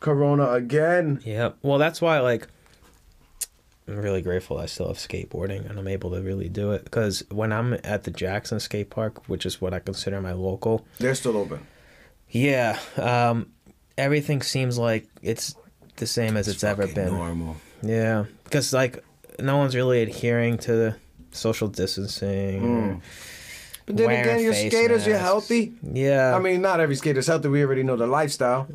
[0.00, 1.20] Corona again.
[1.24, 1.52] Yeah.
[1.62, 2.48] Well, that's why like
[3.88, 7.24] I'm really grateful I still have skateboarding and I'm able to really do it because
[7.30, 11.14] when I'm at the Jackson skate park, which is what I consider my local, They're
[11.14, 11.64] still open.
[12.30, 13.52] yeah, um,
[13.96, 15.54] everything seems like it's
[15.96, 17.12] the same as it's, ever been.
[17.12, 17.56] normal.
[17.82, 19.04] Yeah, because like
[19.38, 20.96] no one's really adhering to the
[21.30, 22.62] social distancing.
[22.62, 23.00] Mm.
[23.86, 25.74] But then again, you're face skaters, you're healthy.
[25.82, 27.48] Yeah, I mean, not every skater's healthy.
[27.48, 28.66] We already know the lifestyle.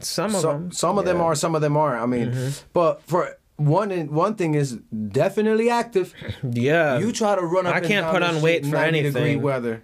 [0.00, 0.72] some of some, them.
[0.72, 1.22] Some of them yeah.
[1.22, 1.30] Mm-hmm.
[1.30, 2.02] are, some of them aren't.
[2.02, 4.76] I mean, but for one, one thing is
[5.08, 6.12] definitely active.
[6.42, 7.74] Yeah, You try to run up.
[7.74, 9.42] I can't put on weight for 90 degree anything.
[9.42, 9.82] weather.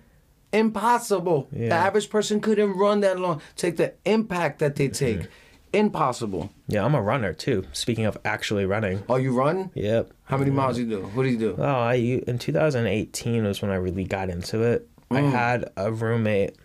[0.53, 1.49] Impossible.
[1.51, 3.41] The average person couldn't run that long.
[3.57, 5.19] Take the impact that they take.
[5.21, 5.29] Mm-hmm.
[5.75, 6.51] Impossible.
[6.69, 7.65] yeah, I'm a runner too.
[7.73, 9.71] Speaking of actually running, Oh, you run?
[9.75, 10.13] yep.
[10.25, 11.01] How many miles do you do?
[11.15, 11.55] What do you do?
[11.59, 14.87] Oh, I in 2018 was when I really got into it.
[15.11, 15.31] I Mm.
[15.31, 16.57] had a roommate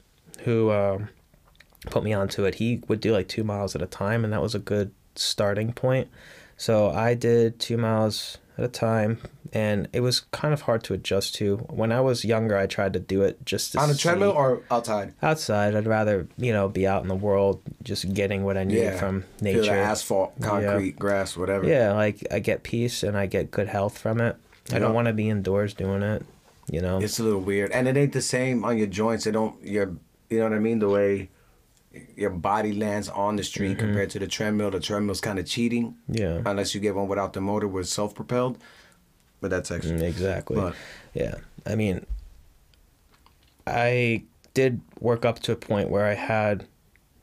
[0.42, 1.08] who um,
[1.90, 2.56] put me onto it.
[2.56, 5.72] He would do like two miles at a time, and that was a good starting
[5.72, 6.10] point.
[6.58, 9.20] So I did two miles at a time,
[9.54, 11.58] and it was kind of hard to adjust to.
[11.70, 14.62] When I was younger, I tried to do it just On a see- treadmill or
[14.72, 15.14] outside?
[15.22, 15.76] outside.
[15.76, 18.98] I'd rather you know be out in the world, just getting what I need Yeah.
[18.98, 19.76] from Feel the nature.
[19.76, 21.68] asphalt, concrete, grass, whatever.
[21.68, 24.36] Yeah, like I get peace and I get good health from it.
[24.74, 26.26] I don't want to be indoors doing it.
[26.70, 27.00] You know.
[27.00, 29.24] It's a little weird, and it ain't the same on your joints.
[29.24, 29.56] They don't.
[29.64, 29.92] Your,
[30.30, 30.80] you know what I mean.
[30.80, 31.30] The way
[32.16, 34.72] your body lands on the street compared to the treadmill.
[34.72, 35.96] The treadmill's kind of cheating.
[36.10, 36.14] Mm-hmm.
[36.16, 36.42] Yeah.
[36.46, 38.58] Unless you get one without the motor, with self propelled.
[39.42, 40.06] But that's Mm, actually.
[40.08, 40.56] Exactly.
[40.56, 40.76] But-
[41.14, 41.36] Yeah.
[41.66, 42.06] I mean,
[43.66, 46.66] I did work up to a point where I had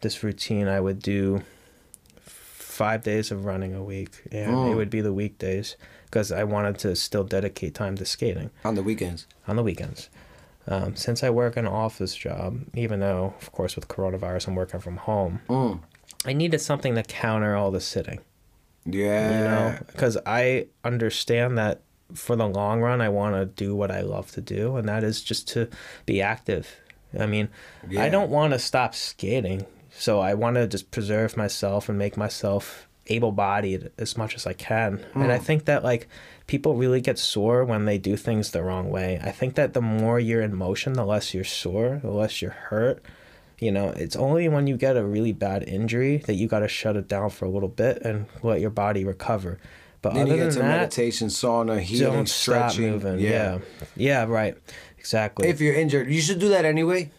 [0.01, 0.69] this routine.
[0.69, 1.43] I would do
[2.23, 4.77] five days of running a week, and it Mm.
[4.77, 5.77] would be the weekdays
[6.07, 9.27] because I wanted to still dedicate time to skating On the weekends.
[9.49, 10.09] on the weekends.
[10.66, 14.81] Um, since I work an office job, even though, of course, with coronavirus, I'm working
[14.81, 15.81] from home, Mm.
[16.27, 18.20] I needed something to counter all the sitting
[18.86, 19.31] Yeah.
[19.31, 21.81] you know because i understand that
[22.15, 25.03] for the long run i want to do what i love to do and that
[25.05, 25.69] is just to
[26.07, 26.77] be active
[27.19, 27.49] i mean
[27.91, 28.05] Yeah.
[28.05, 29.66] i don't want to stop skating
[29.99, 34.53] so i want to just preserve myself and make myself able-bodied as much as i
[34.55, 36.09] can and i think that like
[36.47, 39.81] people really get sore when they do things the wrong way i think that the
[39.81, 43.03] more you're in motion the less you're sore the less you're hurt
[43.61, 46.69] you know, it's only when you get a really bad injury that you got to
[46.69, 49.59] shut it down for a little bit and let your body recover.
[50.03, 52.91] But Then other you get than to that, meditation, sauna, healing, don't stop stretching.
[52.91, 53.21] moving.
[53.21, 53.61] Yeah.
[53.97, 54.59] yeah, right,
[54.99, 55.49] exactly.
[55.49, 57.12] If you're injured, you should do that anyway.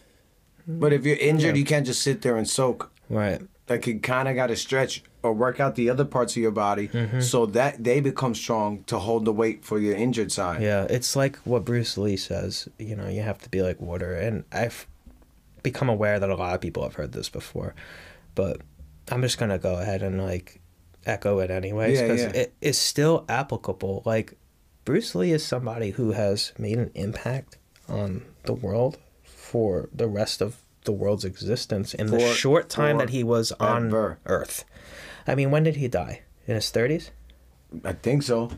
[0.68, 1.60] But if you're injured, Yeah.
[1.60, 2.92] you can't just sit there and soak.
[3.08, 6.42] right, Like you kind of got to stretch or work out the other parts of
[6.42, 7.20] your body Mm-hmm.
[7.20, 10.62] so that they become strong to hold the weight for your injured side.
[10.62, 12.68] yeah, it's like what Bruce Lee says.
[12.78, 14.86] You know, you have to be like water, and I've
[15.62, 17.74] become aware that a lot of people have heard this before,
[18.34, 18.60] but
[19.10, 20.60] I'm just gonna go ahead and like
[21.04, 22.30] echo it anyways because yeah.
[22.42, 24.02] it is still applicable.
[24.04, 24.34] Like
[24.84, 27.58] Bruce Lee is somebody who has made an impact
[27.88, 33.10] on the world for the rest of the world's existence in the short time that
[33.10, 34.18] he was on forever.
[34.26, 34.64] Earth.
[35.26, 36.22] I mean, when did he die?
[36.46, 37.10] In his 30s?
[37.84, 38.50] I think so.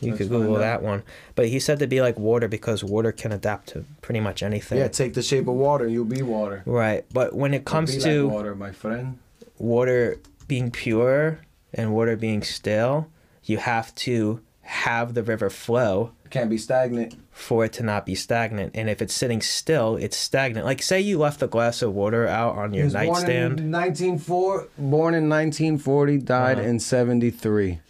[0.00, 1.02] You Let's could Google that one.
[1.34, 4.78] But he said to be like water because water can adapt to pretty much anything.
[4.78, 6.62] Yeah, take the shape of water you'll be water.
[6.64, 7.04] Right.
[7.12, 9.18] But when it comes to like water, my friend.
[9.58, 10.18] water
[10.48, 11.40] being pure
[11.74, 13.08] and water being stale,
[13.44, 14.40] you have to
[14.70, 17.14] have the river flow Can't be stagnant.
[17.32, 18.70] for it to not be stagnant.
[18.76, 20.64] And if it's sitting still, it's stagnant.
[20.64, 23.56] Like say you left a glass of water out on your nightstand.
[23.56, 26.68] Born in 1904, born in 1940, died Uh-huh.
[26.68, 27.80] in 73.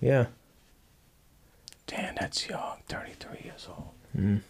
[0.00, 0.26] Yeah.
[1.86, 2.78] Damn, that's young.
[2.88, 4.40] 33 years old.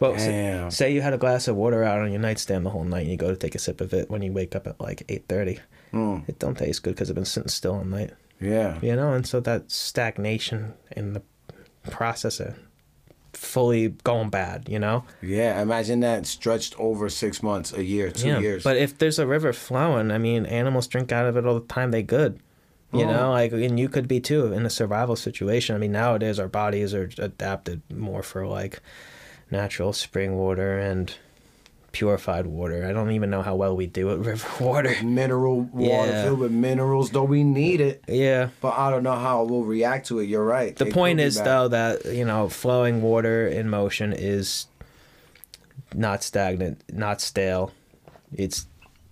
[0.00, 2.84] Well, say, say you had a glass of water out on your nightstand the whole
[2.84, 4.80] night and you go to take a sip of it when you wake up at
[4.80, 5.60] like 8:30.
[5.92, 8.10] Mm, It don't taste good cuz it's been sitting still all night.
[8.44, 8.78] Yeah.
[8.82, 11.22] you know and so that stagnation in the
[11.90, 12.54] process of
[13.32, 18.28] fully going bad you know Yeah, imagine that stretched over six months, a year, two
[18.28, 18.62] yeah years.
[18.62, 21.66] but if there's a river flowing i mean animals drink out of it all the
[21.66, 22.38] time they good
[22.92, 23.10] you Oh.
[23.12, 26.48] know like and you could be too in a survival situation i mean nowadays our
[26.48, 28.80] bodies are adapted more for like
[29.50, 31.16] natural spring water and
[31.94, 36.10] purified water i don't even know how well we do with river water Mineral water
[36.10, 36.24] Yeah.
[36.24, 38.02] filled with minerals, though we need it.
[38.08, 40.24] yeah But I don't know how we'll react to it.
[40.28, 40.74] You're right.
[40.76, 44.66] The It point is though that you know flowing water in motion is
[45.94, 47.72] not stagnant, not stale.
[48.34, 48.66] It's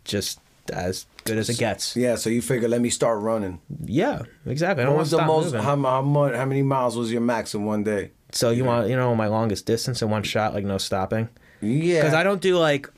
[0.05, 0.41] just
[0.73, 1.97] as good as it gets.
[1.97, 3.61] Yeah, so you figure, let me start running.
[3.85, 4.83] Yeah, exactly.
[4.83, 5.55] I don't What want was to the most?
[5.55, 6.35] How, how much?
[6.35, 8.11] How many miles was your max in one day?
[8.35, 11.29] so you want you know my longest distance in one shot, like no stopping,
[11.62, 12.01] Yeah.
[12.01, 12.89] because I don't do like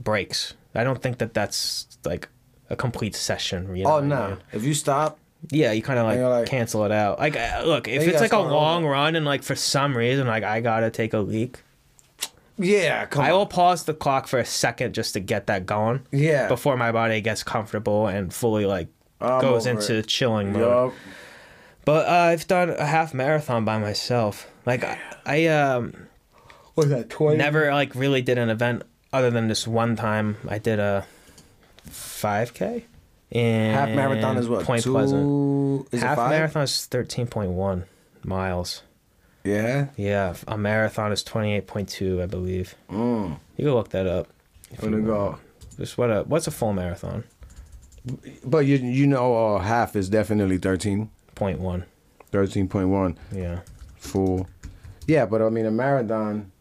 [0.00, 0.54] breaks.
[0.74, 2.28] I don't think that that's like
[2.70, 3.74] a complete session.
[3.76, 4.28] You know Oh what I no!
[4.28, 4.38] mean?
[4.52, 5.18] If you stop,
[5.50, 7.18] Yeah, you kind of like, like- cancel it out.
[7.18, 8.54] Like, uh, look, if it's like a start over.
[8.54, 11.62] long run and like for some reason like I gotta take a leak,
[12.58, 13.38] yeah, come I on.
[13.38, 16.06] will pause the clock for a second just to get that going.
[16.10, 16.48] Yeah.
[16.48, 18.88] Before my body gets comfortable and fully like
[19.20, 20.06] I'm goes into it.
[20.06, 20.62] chilling mode.
[20.62, 20.92] Yup.
[21.84, 24.48] But uh, I've done a half marathon by myself.
[24.64, 26.06] Like I, I um
[26.74, 27.10] What's that?
[27.10, 27.36] Twenty.
[27.38, 28.82] never like really did an event
[29.12, 31.04] other than this one time I did a
[31.88, 32.84] 5k
[33.30, 34.64] in Half marathon is what?
[34.64, 36.02] Point two, Pleasant.
[36.02, 37.84] Half marathon is 13.1
[38.24, 38.82] miles.
[39.44, 39.88] Yeah.
[39.96, 42.74] Yeah, a marathon is 28.2, I believe.
[42.90, 43.38] Mm.
[43.56, 44.28] You can look that up.
[44.70, 45.38] if you go?
[45.78, 47.24] Just what a what's a full marathon?
[48.44, 51.08] But you you know uh, half is definitely 13.1.
[52.32, 53.16] 13.1.
[53.32, 53.60] Yeah.
[53.96, 54.48] full.
[55.06, 56.51] Yeah, but I mean a marathon.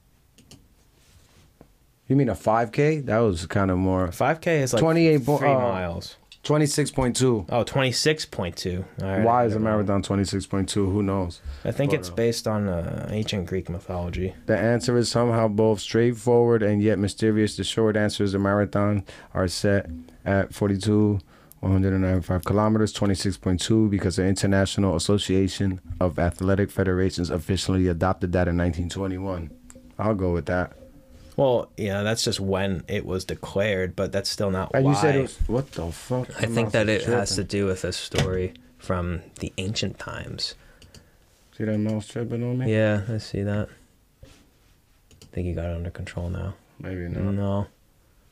[2.11, 3.05] You mean a 5K?
[3.05, 4.09] That was kind of more.
[4.09, 6.17] 5K is like 28 bo- three uh, miles.
[6.43, 7.45] 26.2.
[7.47, 8.83] Oh, 26.2.
[9.01, 9.23] All right.
[9.23, 10.73] Why is a marathon 26.2?
[10.73, 11.39] Who knows?
[11.63, 14.35] I think But, it's based on uh, ancient Greek mythology.
[14.45, 17.55] The answer is somehow both straightforward and yet mysterious.
[17.55, 19.89] The short answer is the marathon are set
[20.25, 21.17] at 42,
[21.61, 29.49] 195 kilometers, 26.2, because the International Association of Athletic Federations officially adopted that in 1921.
[29.97, 30.73] I'll go with that.
[31.37, 34.91] Well, yeah, that's just when it was declared, but that's still not And why.
[34.91, 36.29] you said it was, what the fuck?
[36.41, 40.55] I think that it has to do with a story from the ancient times.
[41.57, 42.73] See that mouse tripping on me?
[42.73, 43.69] Yeah, I see that.
[44.23, 46.55] I think you got it under control now.
[46.79, 47.33] Maybe not.
[47.33, 47.57] No.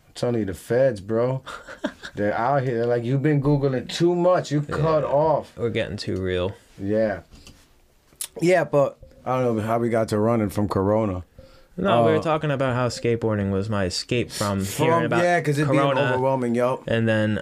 [0.07, 1.41] I'm telling you, the feds, bro.
[2.15, 2.80] They're out here.
[2.80, 4.51] They're like, you've been Googling too much.
[4.51, 5.55] You cut off.
[5.57, 6.53] We're getting too real.
[6.81, 7.21] Yeah.
[8.41, 11.23] Yeah, but I don't know how we got to running from Corona.
[11.81, 15.39] No, we were Uh, talking about how skateboarding was my escape from, hearing about yeah,
[15.39, 16.84] because it being Corona, overwhelming, yo.
[16.88, 17.41] and then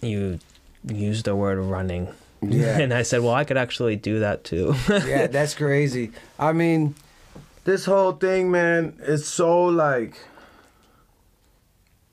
[0.00, 0.38] you
[0.86, 2.08] used the word running.
[2.42, 2.78] Yeah.
[2.82, 4.74] and I said, well, I could actually do that too.
[4.88, 6.12] yeah, that's crazy.
[6.38, 6.94] I mean,
[7.64, 10.14] this whole thing, man, is so like.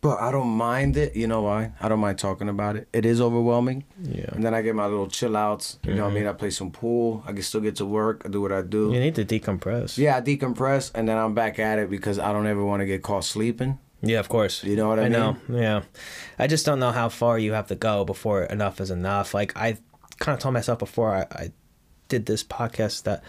[0.04, 1.16] But I don't mind it.
[1.16, 1.72] You know why?
[1.80, 2.90] I don't mind talking about it.
[2.92, 3.86] It is overwhelming.
[4.02, 4.26] yeah.
[4.34, 5.80] And then I get my little chill outs.
[5.82, 6.16] You know what I mm-hmm.
[6.26, 6.28] mean?
[6.28, 7.24] I play some pool.
[7.26, 8.24] I can still get to work.
[8.26, 8.92] I do what I do.
[8.92, 9.98] You need to decompress.
[9.98, 12.86] Yeah, I decompress and then I'm back at it because I don't ever want to
[12.86, 13.80] get caught sleeping.
[14.02, 14.62] Yeah, of course.
[14.66, 15.14] You know what I, I mean?
[15.14, 15.38] know.
[15.48, 15.84] Yeah.
[16.38, 19.34] I just don't know how far you have to go before enough is enough.
[19.34, 19.78] Like I
[20.20, 21.52] kind of told myself before I, I
[22.10, 23.24] did this podcast that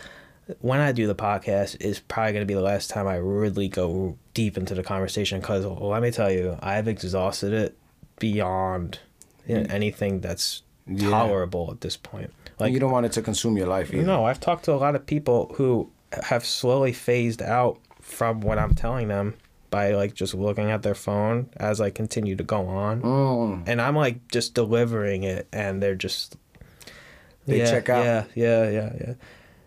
[0.61, 3.69] when I do the podcast is probably going to be the last time I really
[3.69, 7.77] go deep into the conversation because let me tell you, I've exhausted it
[8.19, 8.99] beyond
[9.47, 11.11] you know, anything that's Yeah.
[11.11, 12.31] tolerable at this point.
[12.59, 14.03] Like you don't want it to consume your life either.
[14.05, 15.91] No, I've talked to a lot of people who
[16.25, 19.35] have slowly phased out from what I'm telling them
[19.71, 23.03] by like just looking at their phone as I continue to go on.
[23.03, 23.63] Mm.
[23.67, 26.37] And I'm like just delivering it and they're just
[27.47, 28.05] They yeah, check out.
[28.05, 29.15] Yeah, yeah, yeah, yeah.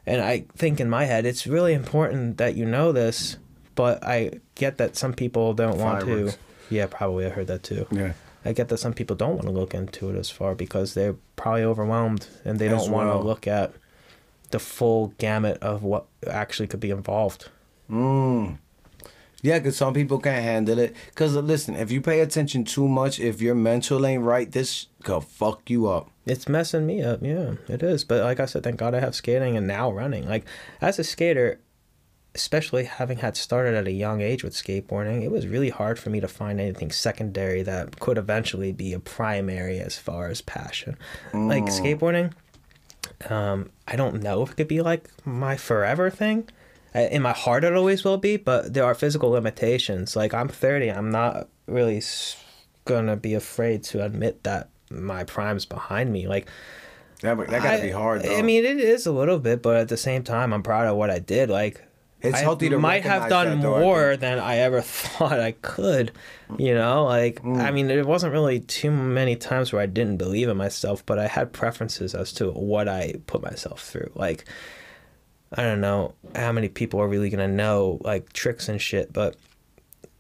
[0.08, 3.38] And I think in my head it's really important that you know this,
[3.76, 6.34] but I get that some people don't want Fireworks.
[6.34, 6.40] to.
[6.74, 7.86] Yeah, probably I heard that too.
[7.92, 8.14] Yeah.
[8.46, 11.16] I get that some people don't want to look into it as far because they're
[11.36, 13.20] probably overwhelmed and they As don't want well.
[13.22, 13.74] to look at
[14.52, 17.50] the full gamut of what actually could be involved.
[17.92, 18.58] Mm.
[19.42, 20.96] Yeah, because some people can't handle it.
[21.10, 25.24] Because listen, if you pay attention too much, if your mental ain't right, this could
[25.24, 26.12] fuck you up.
[26.26, 28.04] It's messing me up, yeah, it is.
[28.04, 30.28] But like I said, thank God I have skating and now running.
[30.28, 30.46] Like
[30.82, 31.62] as a skater,
[32.36, 36.10] especially having had started at a young age with skateboarding, it was really hard for
[36.10, 40.98] me to find anything secondary that could eventually be a primary as far as passion.
[41.34, 42.34] Like skateboarding,
[43.30, 46.50] um, I don't know if it could be like my forever thing.
[46.94, 50.18] In my heart, it always will be, but there are physical limitations.
[50.18, 52.02] Like I'm 30, I'm not really
[52.84, 56.28] gonna be afraid to admit that my prime's behind me.
[56.28, 56.48] Like
[57.22, 58.38] That, that gotta be hard, though.
[58.38, 60.96] I mean, it is a little bit, but at the same time, I'm proud of
[60.98, 61.50] what I did.
[61.50, 61.84] Like,
[62.22, 64.22] It's I healthy to might have done though, more think.
[64.22, 66.12] than I ever thought I could.
[66.58, 67.60] You know, like Mm.
[67.60, 71.20] I mean, it wasn't really too many times where I didn't believe in myself, but
[71.20, 74.12] I had preferences as to what I put myself through.
[74.16, 74.46] Like,
[75.54, 79.36] I don't know how many people are really gonna know like tricks and shit, but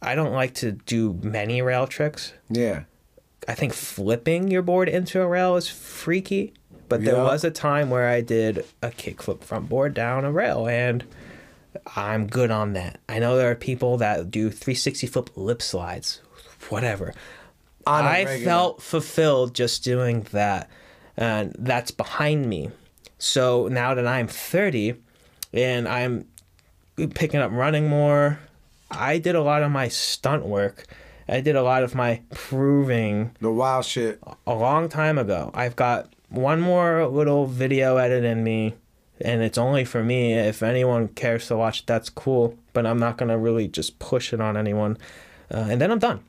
[0.01, 2.33] I don't like to do many rail tricks.
[2.49, 2.83] yeah.
[3.47, 6.53] I think flipping your board into a rail is freaky.
[6.89, 7.23] But there Yeah.
[7.23, 11.03] was a time where I did a kickflip front board down a rail, and
[11.95, 12.99] I'm good on that.
[13.09, 16.21] I know there are people that do 360 flip lip slides,
[16.69, 17.13] whatever.
[17.85, 18.45] I regular.
[18.45, 20.69] felt fulfilled just doing that,
[21.17, 22.71] and that's behind me.
[23.17, 24.95] So now that I'm 30
[25.53, 26.25] and I'm
[27.15, 28.39] picking up running more,
[28.91, 30.85] I did a lot of my stunt work.
[31.29, 34.19] I did a lot of my proving The wild shit.
[34.45, 35.51] a long time ago.
[35.53, 38.75] I've got one more little video edit in me,
[39.19, 40.33] and it's only for me.
[40.33, 42.55] If anyone cares to watch, that's cool.
[42.73, 44.97] But I'm not gonna really just push it on anyone,
[45.53, 46.21] uh, and then I'm done.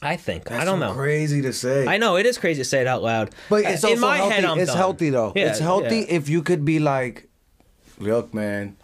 [0.00, 0.92] I think That's I don't know.
[0.92, 1.86] Crazy to say.
[1.86, 3.34] I know it is crazy to say it out loud.
[3.50, 4.34] But it's also in my healthy.
[4.34, 4.44] head.
[4.44, 4.76] I'm it's done.
[4.76, 5.32] healthy though.
[5.34, 6.14] Yeah, it's healthy yeah.
[6.14, 7.28] if you could be like,
[7.98, 8.76] look, man,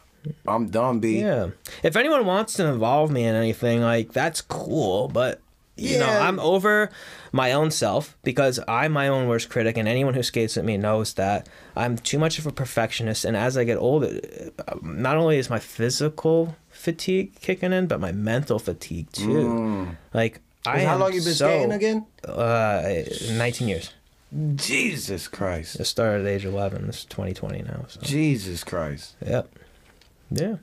[0.47, 1.21] I'm done, B.
[1.21, 1.49] Yeah.
[1.83, 5.41] If anyone wants to involve me in anything, like that's cool, but
[5.77, 6.91] you know, I'm over
[7.33, 10.77] my own self because I'm my own worst critic and anyone who skates with me
[10.77, 14.21] knows that I'm too much of a perfectionist and as I get older,
[14.69, 19.97] uh, not only is my physical fatigue kicking in, but my mental fatigue too.
[20.13, 20.87] Like I Mm.
[20.87, 22.07] How long you been so, skating again?
[22.27, 23.91] Uh 19 years.
[24.57, 25.77] Jesus Christ.
[25.79, 26.89] I started at age 11.
[26.89, 29.15] It's 2020 now, so Jesus Christ.
[29.25, 29.49] Yep.
[30.31, 30.57] Yeah.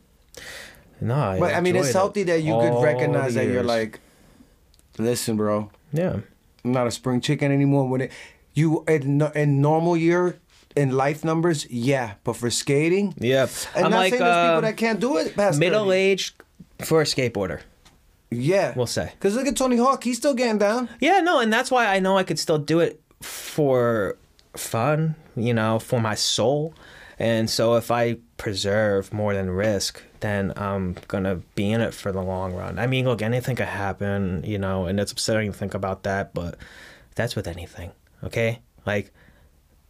[1.00, 4.00] No, I But I mean, it's healthy that you could recognize that you're like,
[4.98, 6.20] listen, bro, Yeah.
[6.64, 7.90] I'm not a spring chicken anymore.
[7.90, 8.12] When it,
[8.54, 10.40] you in, in normal year
[10.76, 14.58] in life numbers, yeah, but for skating, Yeah, and I'm not like saying there's people
[14.58, 15.98] uh, that can't do it past middle 30.
[15.98, 16.36] aged
[16.86, 17.62] for a skateboarder.
[18.30, 19.12] Yeah, we'll say.
[19.14, 20.88] Because look at Tony Hawk, he's still getting down.
[21.00, 24.18] Yeah, no, and that's why I know I could still do it for
[24.56, 26.74] fun, you know, for my soul.
[27.20, 32.12] And so if I preserve more than risk, then I'm gonna be in it for
[32.12, 32.80] the long run.
[32.80, 36.34] I mean, look, anything could happen, you know, and it's upsetting to think about that,
[36.34, 36.58] but
[37.14, 37.92] that's with anything,
[38.24, 38.62] okay?
[38.84, 39.14] Like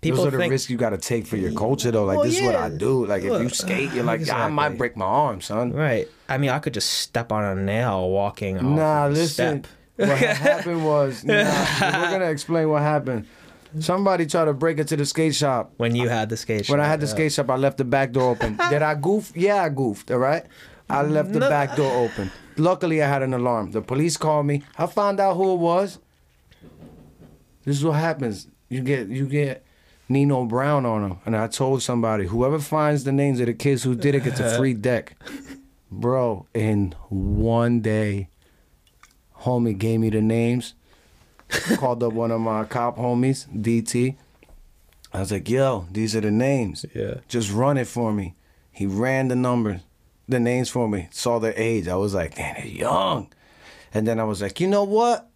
[0.01, 2.03] people Those are the think risks you got to take for your culture, though.
[2.03, 3.05] Like Well, this is what I do.
[3.05, 5.71] Like if you skate, you're like, ah, I might break my arm, son.
[5.71, 6.09] right.
[6.27, 8.57] I mean, I could just step on a nail walking.
[8.57, 9.63] off Nah, listen.
[9.95, 13.27] What happened was, nah, we're gonna explain what happened.
[13.79, 15.73] Somebody tried to break into the skate shop.
[15.77, 16.71] When you had the skate shop.
[16.73, 17.11] When I had the yeah.
[17.13, 18.57] skate shop, I left the back door open.
[18.69, 19.31] Did I goof?
[19.35, 20.11] Yeah, I goofed.
[20.11, 20.45] All right.
[20.89, 21.49] I left the No.
[21.49, 22.31] back door open.
[22.57, 23.71] Luckily, I had an alarm.
[23.71, 24.63] The police called me.
[24.77, 25.99] I found out who it was.
[27.63, 28.47] This is what happens.
[28.67, 29.63] You get you get
[30.09, 33.83] Nino Brown on them, and I told somebody whoever finds the names of the kids
[33.83, 35.15] who did it gets a free deck.
[35.89, 38.29] Bro, in one day,
[39.41, 40.73] homie gave me the names.
[41.77, 44.15] Called up one of my cop homies, DT.
[45.13, 46.85] I was like, yo, these are the names.
[46.95, 47.15] Yeah.
[47.27, 48.35] Just run it for me.
[48.71, 49.81] He ran the numbers,
[50.29, 51.87] the names for me, saw their age.
[51.87, 53.31] I was like, man, they're young.
[53.93, 55.29] And then I was like, you know what?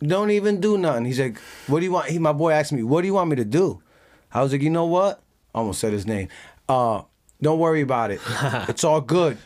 [0.00, 1.04] Don't even do nothing.
[1.04, 2.08] He's like, what do you want?
[2.08, 3.82] He, my boy asked me, what do you want me to do?
[4.32, 5.20] I was like, you know what?
[5.54, 6.28] I almost said his name.
[6.68, 7.02] Uh,
[7.42, 8.20] don't worry about it.
[8.68, 9.36] it's all good.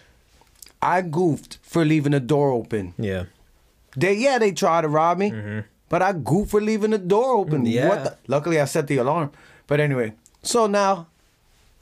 [0.82, 2.92] I goofed for leaving the door open.
[2.98, 3.24] Yeah.
[3.96, 5.30] They yeah, they tried to rob me,
[5.94, 7.58] but I goofed for leaving the door open.
[7.62, 7.66] Mm-hmm.
[7.66, 7.88] Yeah.
[7.88, 8.16] What the?
[8.26, 9.30] Luckily, I set the alarm.
[9.68, 11.06] But anyway, so now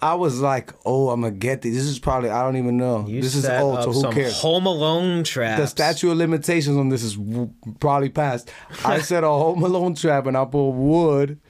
[0.02, 1.74] I was like, oh, I'm gonna get this.
[1.74, 3.06] This is probably I don't even know.
[3.08, 4.38] You this is old, so who cares?
[4.42, 5.58] Home Alone trap.
[5.58, 7.50] the statute of limitations on this is w-
[7.80, 8.50] probably past.
[8.84, 11.40] I set a Home Alone trap and I put wood,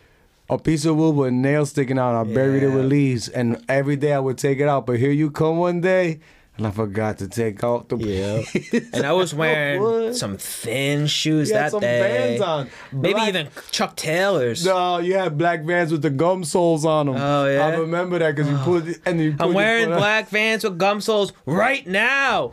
[0.48, 2.14] a piece of wood with nails sticking out.
[2.14, 4.86] I buried it with leaves, and every day I would take it out.
[4.86, 6.20] But here you come one day,
[6.62, 7.96] and I forgot to take out the.
[7.96, 8.80] Yeah.
[8.92, 12.38] And I was wearing some thin shoes You had that some day.
[12.38, 12.70] Vans on.
[12.92, 14.64] Maybe even Chuck Taylors.
[14.64, 17.16] No, you had black vans with the gum soles on them.
[17.16, 17.66] Oh, yeah?
[17.66, 19.32] I remember that because you put and you.
[19.32, 22.52] Put I'm wearing black Vans with gum soles right now.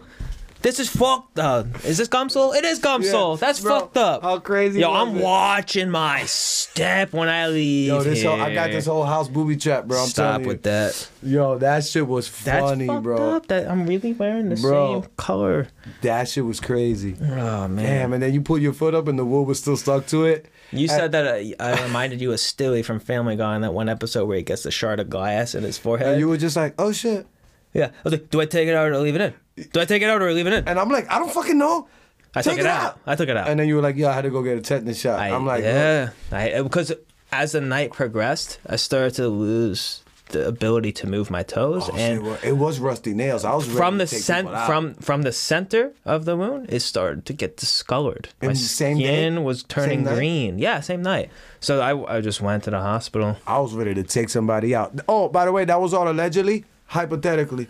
[0.61, 1.67] This is fucked up.
[1.85, 2.51] Is this gum sole?
[2.51, 3.11] It is gum Yeah.
[3.11, 3.37] sole.
[3.37, 4.23] That's Bro, fucked up.
[4.23, 5.23] how crazy Yo, I'm it?
[5.23, 7.87] watching my step when I leave.
[7.87, 8.31] Yo, this here.
[8.31, 10.01] whole, I got this whole house booby trap, bro.
[10.03, 10.47] I'm Stop telling you.
[10.49, 11.07] with that.
[11.23, 13.35] Yo, that shit was That's funny, fucked bro.
[13.35, 13.47] up.
[13.47, 15.01] That I'm really wearing the Bro.
[15.03, 15.67] same color.
[16.01, 17.15] That shit was crazy.
[17.21, 17.75] Oh man.
[17.77, 20.25] Damn, and then you put your foot up and the wool was still stuck to
[20.25, 20.47] it.
[20.71, 23.87] You said that I, I reminded you of Stewie from Family Guy in that one
[23.87, 26.09] episode where he gets the shard of glass in his forehead.
[26.09, 27.25] And you were just like, oh shit.
[27.73, 27.87] Yeah.
[27.87, 29.67] I was like, do I take it out or leave it in?
[29.71, 30.67] Do I take it out or leave it in?
[30.67, 31.87] And I'm like, I don't fucking know.
[32.35, 32.99] I Take took it, out.
[33.07, 33.47] I took it out.
[33.47, 35.19] And then you were like, yeah, I had to go get a tetanus shot.
[35.19, 36.11] I, I'm like, yeah.
[36.31, 36.93] I, because
[37.31, 41.95] as the night progressed, I started to lose the ability to move my toes, oh,
[41.95, 43.43] and shit, it was rusty nails.
[43.43, 46.81] I was from to the take cent from from the center of the wound, it
[46.81, 48.29] started to get discolored.
[48.41, 49.41] My the same skin day?
[49.41, 50.59] was turning green.
[50.59, 51.31] Yeah, same night.
[51.59, 53.37] So I, I just went to the hospital.
[53.47, 54.99] I was ready to take somebody out.
[55.07, 57.67] Oh, by the way, that was all allegedly, hypothetically.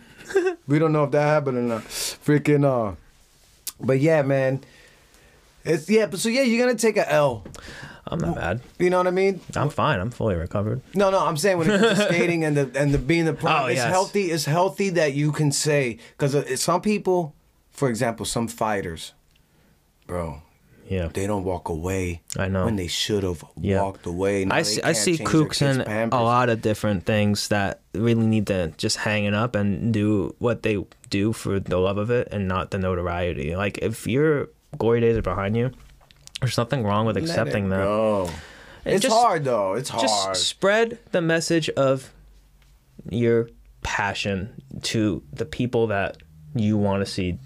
[0.68, 1.82] we don't know if that happened or not.
[1.84, 2.96] Freaking uh
[3.80, 4.62] but yeah, man.
[5.64, 7.46] It's yeah, but so yeah, you're gonna take a L.
[8.12, 8.62] I'm not bad.
[8.80, 9.40] You know what I mean?
[9.56, 10.00] I'm fine.
[10.00, 10.82] I'm fully recovered.
[10.96, 13.34] No, no, I'm saying when it comes to skating and the and the being the
[13.34, 13.90] prime, Oh, it's yes.
[13.90, 14.32] healthy.
[14.32, 17.36] It's healthy that you can say because some people,
[17.72, 19.14] for example, some fighters,
[20.08, 20.42] bro,
[20.90, 21.08] Yeah.
[21.14, 22.22] they don't walk away.
[22.38, 22.66] I know.
[22.66, 23.82] when they should have Yeah.
[23.84, 24.46] walked away.
[24.46, 28.48] Now I see, I see kooks in a lot of different things that really need
[28.48, 32.28] to just hang it up and do what they do for the love of it
[32.32, 33.56] and not the notoriety.
[33.56, 35.72] Like if your glory days are behind you,
[36.42, 37.82] there's nothing wrong with Let accepting them.
[37.82, 38.30] go.
[38.86, 39.74] And It's just- hard though.
[39.74, 40.02] It's hard.
[40.02, 42.12] Just spread the message of
[43.10, 43.50] your
[43.84, 46.18] passion to the people that
[46.56, 47.38] you want to see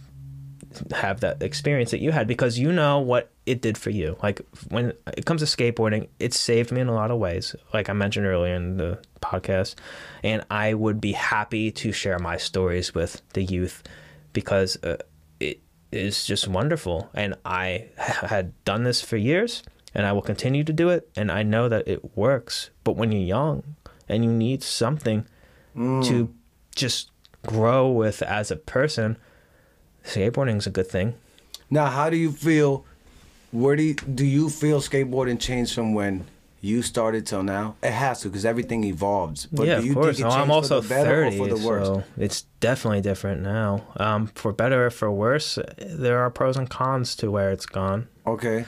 [0.91, 4.17] have that experience that you had because you know what it did for you.
[4.23, 7.89] Like when it comes to skateboarding, it saved me in a lot of ways, like
[7.89, 9.75] I mentioned earlier in the podcast.
[10.23, 13.83] And I would be happy to share my stories with the youth
[14.31, 14.97] because uh,
[15.39, 15.59] it
[15.91, 17.09] is just wonderful.
[17.13, 19.63] And I had done this for years
[19.93, 21.09] and I will continue to do it.
[21.15, 22.69] And I know that it works.
[22.83, 23.75] But when you're young
[24.07, 25.25] and you need something
[26.03, 26.33] to
[26.75, 27.09] just
[27.45, 29.17] grow with as a person,
[30.05, 31.15] skateboarding is a good thing.
[31.69, 32.85] Now, how do you feel?
[33.53, 36.25] Where do you, do you feel skateboarding changed from when
[36.59, 37.75] you started till now?
[37.83, 39.45] It has to because everything evolves.
[39.45, 40.17] But yeah, do you of course.
[40.17, 41.85] think it No, I'm also for the better 30, or for the worse?
[41.85, 43.85] so it's definitely different now.
[43.97, 48.07] Um, for better or for worse, there are pros and cons to where it's gone.
[48.25, 48.65] Okay.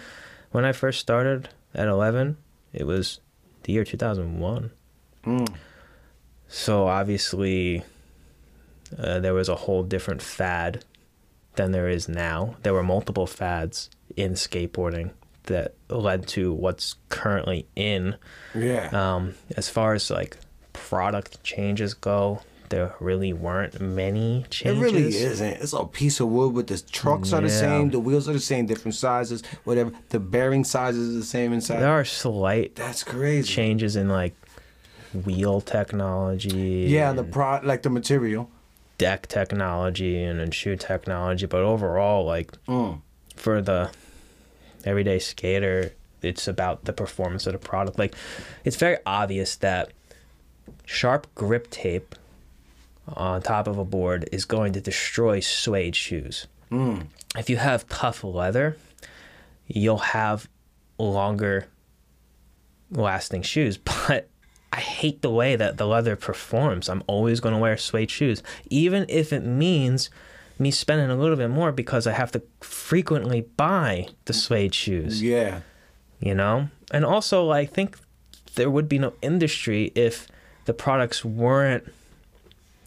[0.51, 2.37] when I first started at 11,
[2.73, 3.21] it was
[3.63, 4.69] the year 2001.
[5.25, 5.55] Mm.
[6.47, 7.83] So obviously,
[8.99, 10.85] uh, there was a whole different fad
[11.55, 12.55] than there is now.
[12.61, 15.11] There were multiple fads in skateboarding
[15.43, 18.15] that led to what's currently in.
[18.55, 18.89] Yeah.
[18.91, 20.37] Um, as far as like
[20.73, 24.79] product changes go, there really weren't many changes.
[24.81, 25.47] It really isn't.
[25.61, 28.39] It's a piece of wood, but the trucks are the same, the wheels are the
[28.39, 29.91] same, different sizes, whatever.
[30.09, 31.79] The bearing sizes are the same inside.
[31.79, 33.47] There are slight That's crazy.
[33.53, 34.33] changes in like
[35.13, 36.87] wheel technology.
[36.89, 38.49] Yeah, the pro like the material.
[38.97, 43.01] deck technology and, and shoe technology, but overall, like Mm.
[43.35, 43.91] for the
[44.85, 45.91] everyday skater,
[46.21, 47.99] it's about the performance of the product.
[47.99, 48.15] Like,
[48.63, 49.91] it's very obvious that
[50.85, 52.15] sharp grip tape
[53.07, 56.47] on top of a board is going to destroy suede shoes.
[56.71, 57.07] Mm.
[57.37, 58.77] If you have tough leather,
[59.67, 60.49] you'll have
[60.97, 61.67] longer
[62.91, 63.77] lasting shoes.
[64.07, 64.29] But
[64.71, 66.89] I hate the way that the leather performs.
[66.89, 70.09] I'm always going to wear suede shoes, even if it means
[70.59, 75.21] me spending a little bit more because I have to frequently buy the suede shoes
[75.21, 75.61] Yeah.
[76.19, 77.97] you know and also i think
[78.55, 80.27] there would be no industry if
[80.65, 81.83] the products weren't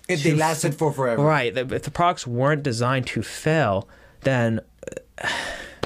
[0.08, 1.22] If they lasted for forever.
[1.22, 3.88] right if the products weren't designed to fail
[4.22, 4.60] then
[5.22, 5.28] uh,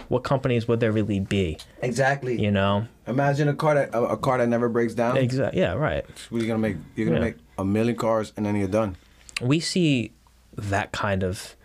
[0.08, 2.40] what companies would there really be Exactly.
[2.40, 5.16] you know Imagine a car that a, a car that never breaks down.
[5.16, 6.76] exactly yeah right you gonna make?
[6.94, 7.24] You're gonna Yeah.
[7.32, 8.96] make a million cars and then you're done.
[9.40, 10.12] we see
[10.56, 11.56] that kind of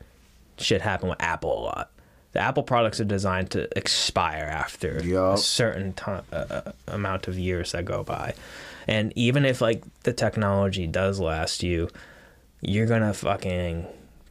[0.57, 1.91] shit happen with apple a lot
[2.33, 4.97] the apple products are designed to expire after
[5.33, 8.33] a certain time uh, uh, amount of years that go by
[8.87, 11.89] and even if like the technology does last you
[12.61, 13.85] you're gonna fucking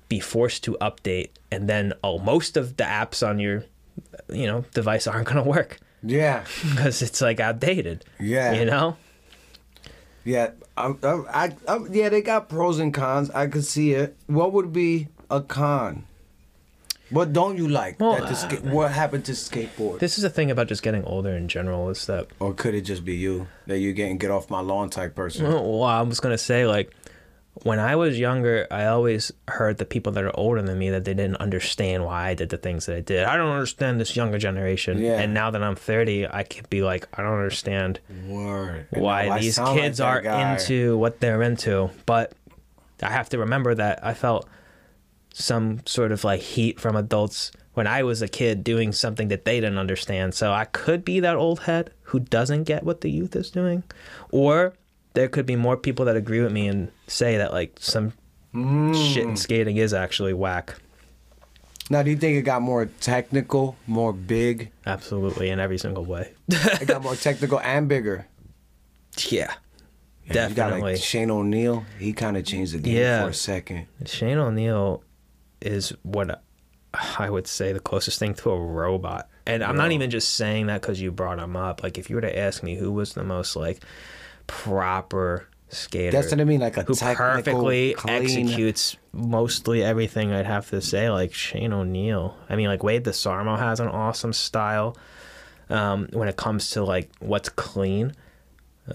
[0.08, 3.64] be forced to update and then oh most of the apps on your
[4.28, 6.44] you know device aren't gonna work Yeah.
[6.70, 8.52] because it's like outdated Yeah.
[8.52, 8.96] you know
[10.24, 10.50] Yeah.
[10.76, 13.30] I, I, I, I, yeah, they got pros and cons.
[13.30, 14.14] I could see it.
[14.26, 16.04] What would be a con?
[17.10, 18.00] What don't you like?
[18.00, 20.00] Well, that the ska- uh, what happened to skateboard?
[20.00, 22.82] this is the thing about just getting older in general is that or could it
[22.82, 25.46] just be you that you getting get off my lawn type person?
[25.46, 26.92] Well, I was gonna say like
[27.62, 31.04] when I was younger, I always heard the people that are older than me that
[31.06, 33.24] they didn't understand why I did the things that I did.
[33.24, 34.98] I don't understand this younger generation.
[34.98, 35.18] Yeah.
[35.20, 38.88] And now that I'm 30, I can be like, I don't understand Word.
[38.90, 40.52] Why I these sound like kids are guy.
[40.52, 41.88] into what they're into.
[42.04, 42.34] But
[43.02, 44.46] I have to remember that I felt
[45.38, 49.44] some sort of like heat from adults when I was a kid doing something that
[49.44, 50.32] they didn't understand.
[50.34, 53.82] So I could be that old head who doesn't get what the youth is doing.
[54.30, 54.72] Or
[55.12, 58.16] there could be more people that agree with me and say that like some shit
[58.54, 59.16] Mm.
[59.28, 60.76] in skating is actually whack.
[61.90, 64.70] Now, do you think it got more technical, more big?
[64.86, 66.32] Absolutely in every single way.
[66.48, 68.26] It got more technical and bigger.
[69.28, 69.52] yeah.
[70.24, 70.92] Yeah, You got Definitely.
[70.94, 71.84] like Shane O'Neill.
[72.00, 73.22] He kind of changed the game Yeah.
[73.22, 73.86] for a second.
[74.06, 75.02] Shane O'Neill
[75.66, 76.42] is what
[77.18, 79.28] I would say the closest thing to a robot.
[79.46, 81.82] And I'm not even just saying that because you brought him up.
[81.82, 83.80] Like, if you were to ask me who was the most like
[84.46, 90.46] proper skater, That's what I mean, like a who perfectly clean- executes mostly everything, I'd
[90.46, 92.36] have to say like Shane O'Neill.
[92.48, 94.96] I mean, like Wade DeSarmo has an awesome style
[95.70, 98.12] um, when it comes to like what's clean.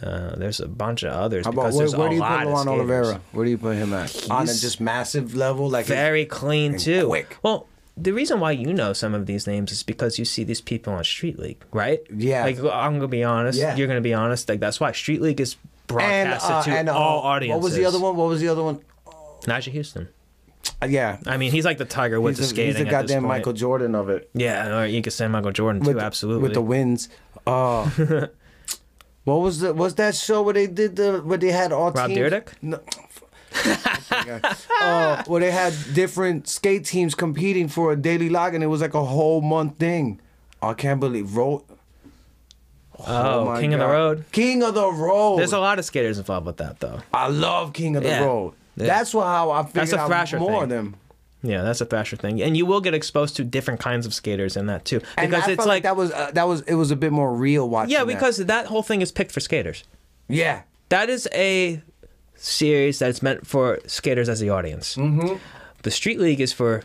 [0.01, 2.67] Uh, there's a bunch of others How about where, where a do you put of
[2.67, 3.21] Oliveira?
[3.33, 4.29] Where do you put him at?
[4.31, 7.07] On a just massive level, like very clean too.
[7.07, 7.37] quick.
[7.43, 10.61] Well, the reason why you know some of these names is because you see these
[10.61, 12.01] people on Street League, right?
[12.13, 12.45] Yeah.
[12.45, 13.59] Like I'm gonna be honest.
[13.59, 13.75] Yeah.
[13.75, 14.47] You're gonna be honest.
[14.47, 17.55] Like that's why Street League is and, broadcasted uh, to and, uh, all audiences.
[17.55, 18.15] What was the other one?
[18.15, 18.79] What was the other one?
[19.41, 20.07] Nyjah Huston.
[20.81, 23.23] Uh, yeah, I mean, he's like the Tiger Woods he's, of the, he's the goddamn.
[23.23, 24.29] Michael Jordan of it.
[24.33, 25.93] Yeah, or you could say Michael Jordan too.
[25.93, 26.43] with, absolutely.
[26.43, 27.09] with the wins.
[27.45, 27.91] Oh,
[29.23, 32.07] what was the was that show where they did the where they had all Rob
[32.09, 32.19] teams?
[32.19, 32.47] Dyrdek?
[32.61, 32.79] No.
[34.81, 38.81] uh, where they had different skate teams competing for a daily log, and it was
[38.81, 40.19] like a whole month thing.
[40.61, 41.63] I can't believe road.
[43.07, 44.25] oh, my King of the Road.
[44.31, 45.39] King of the Road.
[45.39, 46.99] There's a lot of skaters involved with that though.
[47.13, 48.23] I love King of the Yeah.
[48.25, 48.53] Road.
[48.75, 48.85] Yeah.
[48.87, 50.63] That's what how I figured That's a out more thing.
[50.63, 50.95] of them.
[51.43, 54.55] Yeah, that's a Thrasher thing, and you will get exposed to different kinds of skaters
[54.55, 56.91] in that too, And I it's felt like, that was uh, that was it was
[56.91, 57.91] a bit more real watching.
[57.93, 59.83] yeah, because that whole thing is picked for skaters.
[60.27, 61.81] yeah, that is a
[62.35, 64.95] series that's meant for skaters as the audience.
[64.95, 65.35] Mm-hmm.
[65.83, 66.83] The Street League is for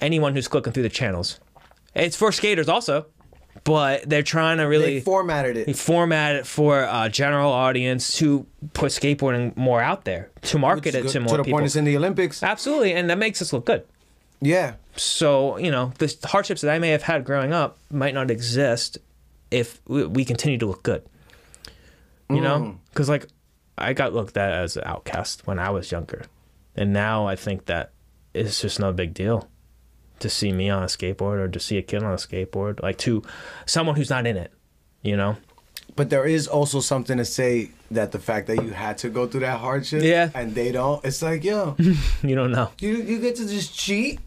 [0.00, 1.38] anyone who's clicking through the channels.
[1.94, 3.06] It's for skaters also,
[3.64, 5.76] but they're trying to they really formatted it.
[5.76, 11.08] format it for a general audience to put skateboarding more out there, to market it
[11.08, 11.58] to more the people.
[11.58, 12.42] point it's in the Olympics.
[12.42, 13.84] Absolutely, and that makes us look good.
[14.44, 18.30] Yeah, So you know, the hardships that I may have had growing up might not
[18.30, 18.98] exist
[19.50, 21.02] if we, continue to look good.
[22.28, 22.42] You Mm.
[22.42, 23.26] know, because like
[23.78, 26.22] I got looked at as an outcast when I was younger,
[26.76, 27.92] and now I think that
[28.34, 29.48] it's just no big deal
[30.20, 32.98] to see me on a skateboard or to see a kid on a skateboard, like
[32.98, 33.22] to
[33.66, 34.52] someone who's not in it.
[35.02, 35.36] You know,
[35.96, 39.26] But there is also something to say that the fact that you had to go
[39.26, 40.30] through that hardship, Yeah.
[40.34, 41.04] and they don't.
[41.04, 41.76] It's like, yo,
[42.22, 42.70] you don't know.
[42.80, 44.20] you you get to just cheat,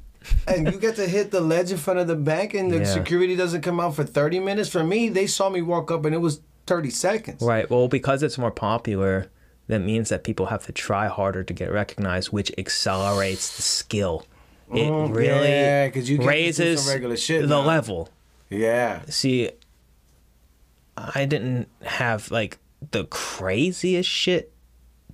[0.47, 2.83] and you get to hit the ledge in front of the bank, and the Yeah.
[2.85, 4.69] security doesn't come out for thirty minutes.
[4.69, 7.41] For me, they saw me walk up, and it was thirty seconds.
[7.41, 7.69] Right.
[7.69, 9.27] Well, because it's more popular,
[9.67, 14.25] that means that people have to try harder to get recognized, which accelerates the skill.
[14.73, 18.09] It Mm, really yeah, you get to do raises shit the level.
[18.49, 19.01] Yeah.
[19.09, 19.51] See,
[20.97, 22.57] I didn't have like
[22.91, 24.51] the craziest shit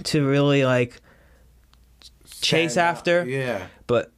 [0.03, 1.01] to really like
[2.41, 3.67] chase Stand after, Yeah.
[3.88, 4.11] but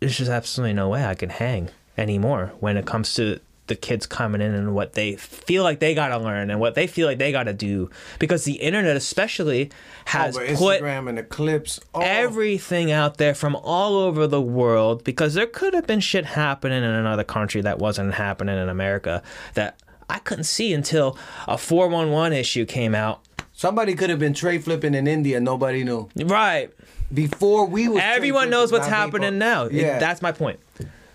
[0.00, 4.06] there's just absolutely no way I can hang anymore when it comes to the kids
[4.06, 7.18] coming in and what they feel like they gotta learn and what they feel like
[7.18, 9.70] they gotta do because the internet especially
[10.04, 11.80] has but put Instagram and the clips.
[11.92, 16.26] Oh, everything out there from all over the world because there could have been shit
[16.26, 19.20] happening in another country that wasn't happening in America
[19.54, 21.18] that I couldn't see until
[21.48, 23.20] a 411 issue came out.
[23.52, 25.40] somebody could have been tre flipping in India.
[25.40, 26.70] Nobody knew Right.
[27.12, 28.00] Before we was.
[28.02, 29.38] Everyone knows what's happening people.
[29.38, 29.64] now.
[29.66, 29.98] It- Yeah.
[29.98, 30.58] that's my point.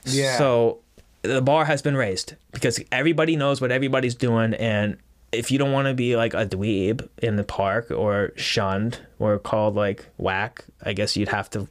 [0.06, 0.38] Yeah.
[0.38, 0.80] So
[1.22, 4.98] the bar has been raised because everybody knows what everybody's doing and
[5.32, 9.40] if you don't want to be like a dweeb in the park or shunned or
[9.40, 11.68] called like whack, I guess you'd have to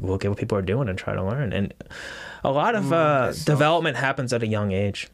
[0.00, 1.52] look at what people are doing and try to learn.
[1.52, 1.74] And
[2.44, 3.44] a lot of uh, Mm, sucks.
[3.44, 5.08] development happens at a young age,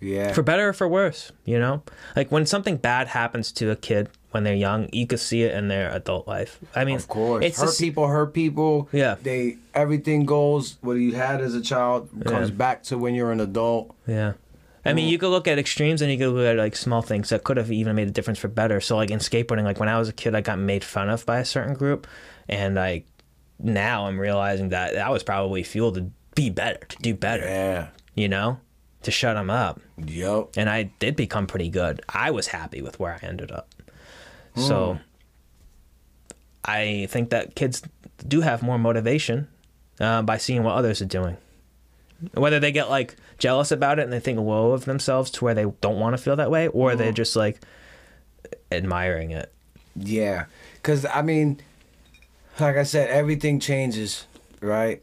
[0.00, 0.32] yeah.
[0.32, 1.30] for better or for worse.
[1.44, 1.82] You know,
[2.16, 5.54] like when something bad happens to a kid when they're young, you could see it
[5.54, 6.58] in their adult life.
[6.74, 8.88] I mean, Of course, it's hurt just- people hurt people.
[8.92, 9.14] Yeah.
[9.22, 12.54] they everything goes what you had as a child comes Yeah.
[12.56, 13.94] back to when you're an adult.
[14.06, 14.32] Yeah.
[14.86, 17.30] I mean, you could look at extremes and you could look at like small things
[17.30, 18.80] that could have even made a difference for better.
[18.82, 21.24] So, like in skateboarding, like when I was a kid, I got made fun of
[21.24, 22.06] by a certain group,
[22.50, 23.04] and I
[23.58, 27.86] now I'm realizing that that was probably fuel to be better, to do better, Yeah,
[28.14, 28.58] you know,
[29.04, 29.80] to shut them up.
[30.04, 30.48] yep.
[30.56, 32.02] And I did become pretty good.
[32.10, 33.68] I was happy with where I ended up.
[34.56, 34.98] So,
[36.64, 37.82] I think that kids
[38.26, 39.48] do have more motivation
[40.00, 41.36] uh, by seeing what others are doing.
[42.32, 45.54] Whether they get like jealous about it and they think low of themselves to where
[45.54, 47.60] they don't want to feel that way, or they're just like
[48.70, 49.52] admiring it.
[49.96, 51.60] Yeah, because I mean,
[52.58, 54.26] like I said, everything changes,
[54.60, 55.02] right?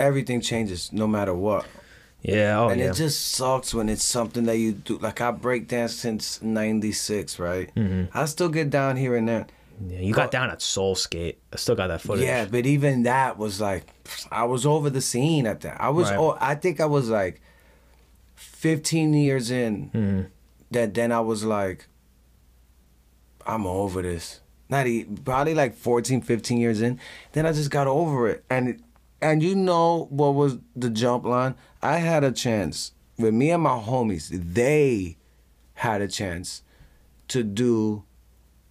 [0.00, 1.66] Everything changes no matter what.
[2.26, 2.58] Yeah.
[2.60, 2.90] Oh and yeah.
[2.90, 4.98] it just sucks when it's something that you do.
[4.98, 7.72] Like I break dance since '96, right?
[7.76, 8.16] Mm-hmm.
[8.18, 9.46] I still get down here and there.
[9.86, 11.38] yeah, you got down at Soul Skate.
[11.52, 12.24] I still got that footage.
[12.24, 13.84] Yeah, but even that was like,
[14.32, 15.80] I was over the scene at that.
[15.80, 16.18] I was, Right.
[16.18, 17.40] oh, I think I was like
[18.34, 19.90] 15 years in.
[19.90, 20.22] Mm-hmm.
[20.72, 21.86] That then I was like,
[23.46, 24.40] I'm over this.
[24.68, 26.98] Not even, probably like 14, 15 years in.
[27.32, 28.44] Then I just got over it.
[28.50, 28.80] And it,
[29.20, 31.54] and you know what was the jump line?
[31.86, 34.28] I had a chance with me and my homies.
[34.32, 35.16] They
[35.74, 36.62] had a chance
[37.28, 38.02] to do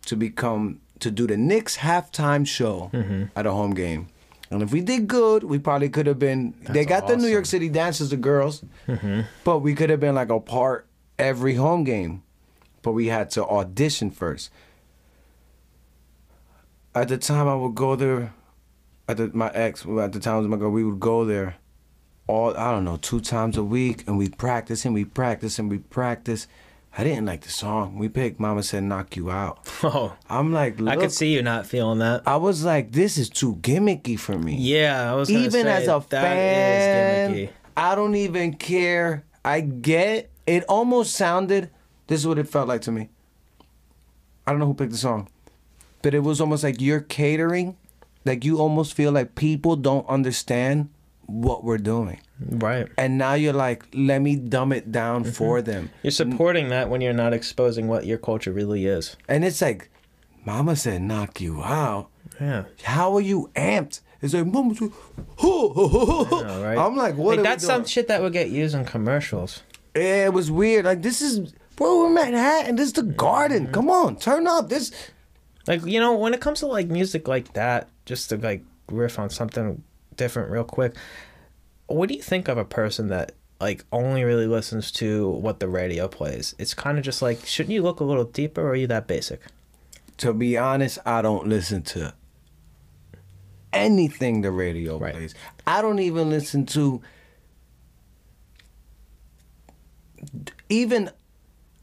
[0.07, 3.23] to become to do the Knicks halftime show Mm-hmm.
[3.35, 4.07] at a home game.
[4.51, 6.53] And if we did good, we probably could have been.
[6.69, 9.21] they got the New York City dancers, the girls, Mm-hmm.
[9.43, 10.85] but we could have been like a part
[11.17, 12.21] every home game.
[12.83, 14.51] But we had to audition first.
[16.93, 18.33] At the time, I would go there.
[19.07, 21.55] At the, my ex, at the time my girl, we would go there
[22.27, 25.69] all I don't know two times a week, and we practice and we practice and
[25.69, 26.47] we practice.
[26.97, 27.97] I didn't like the song.
[27.97, 29.59] We picked Mama Said Knock You Out.
[29.83, 32.23] Oh, I'm like, I could see you not feeling that.
[32.25, 34.55] I was like, this is too gimmicky for me.
[34.55, 37.49] Yeah, I was Even say, as a that fan, is.
[37.75, 39.25] I don't even care.
[39.43, 40.63] I get it.
[40.69, 41.69] Almost sounded.
[42.07, 43.09] This is what it felt like to me.
[44.47, 45.27] I don't know who picked the song,
[46.01, 47.75] but it was almost like you're catering.
[48.23, 50.89] Like you almost feel like people don't understand
[51.27, 52.87] what we're doing, Right.
[52.97, 55.31] and now you're like, let me dumb it down Mm-hmm.
[55.33, 55.89] for them.
[56.03, 59.15] You're supporting that when you're not exposing what your culture really is.
[59.27, 59.89] And it's like,
[60.45, 62.09] Mama said, knock you out.
[62.39, 62.65] Yeah.
[62.83, 64.01] How are you amped?
[64.21, 64.91] It's like, Mama said,
[65.37, 66.77] ho, ho, ho, ho." know, right?
[66.77, 67.37] I'm like, what?
[67.37, 69.63] Like, that's some shit that would get used in commercials.
[69.95, 70.85] Yeah, it was weird.
[70.85, 72.75] Like this is bro, we're Manhattan.
[72.75, 73.15] This is the Mm-hmm.
[73.15, 73.71] garden.
[73.71, 74.67] Come on, turn up.
[74.69, 74.91] This
[75.67, 79.17] Like you know, when it comes to like music like that, just to like riff
[79.17, 79.81] on something
[80.15, 80.95] different real quick.
[81.87, 85.67] What do you think of a person that like only really listens to what the
[85.67, 86.55] radio plays?
[86.57, 89.07] It's kind of just like, shouldn't you look a little deeper, or are you that
[89.07, 89.41] basic?
[90.17, 92.13] to be honest, I don't listen to
[93.73, 95.13] anything the radio Right.
[95.13, 95.35] plays.
[95.67, 97.01] I don't even listen to
[100.69, 101.09] even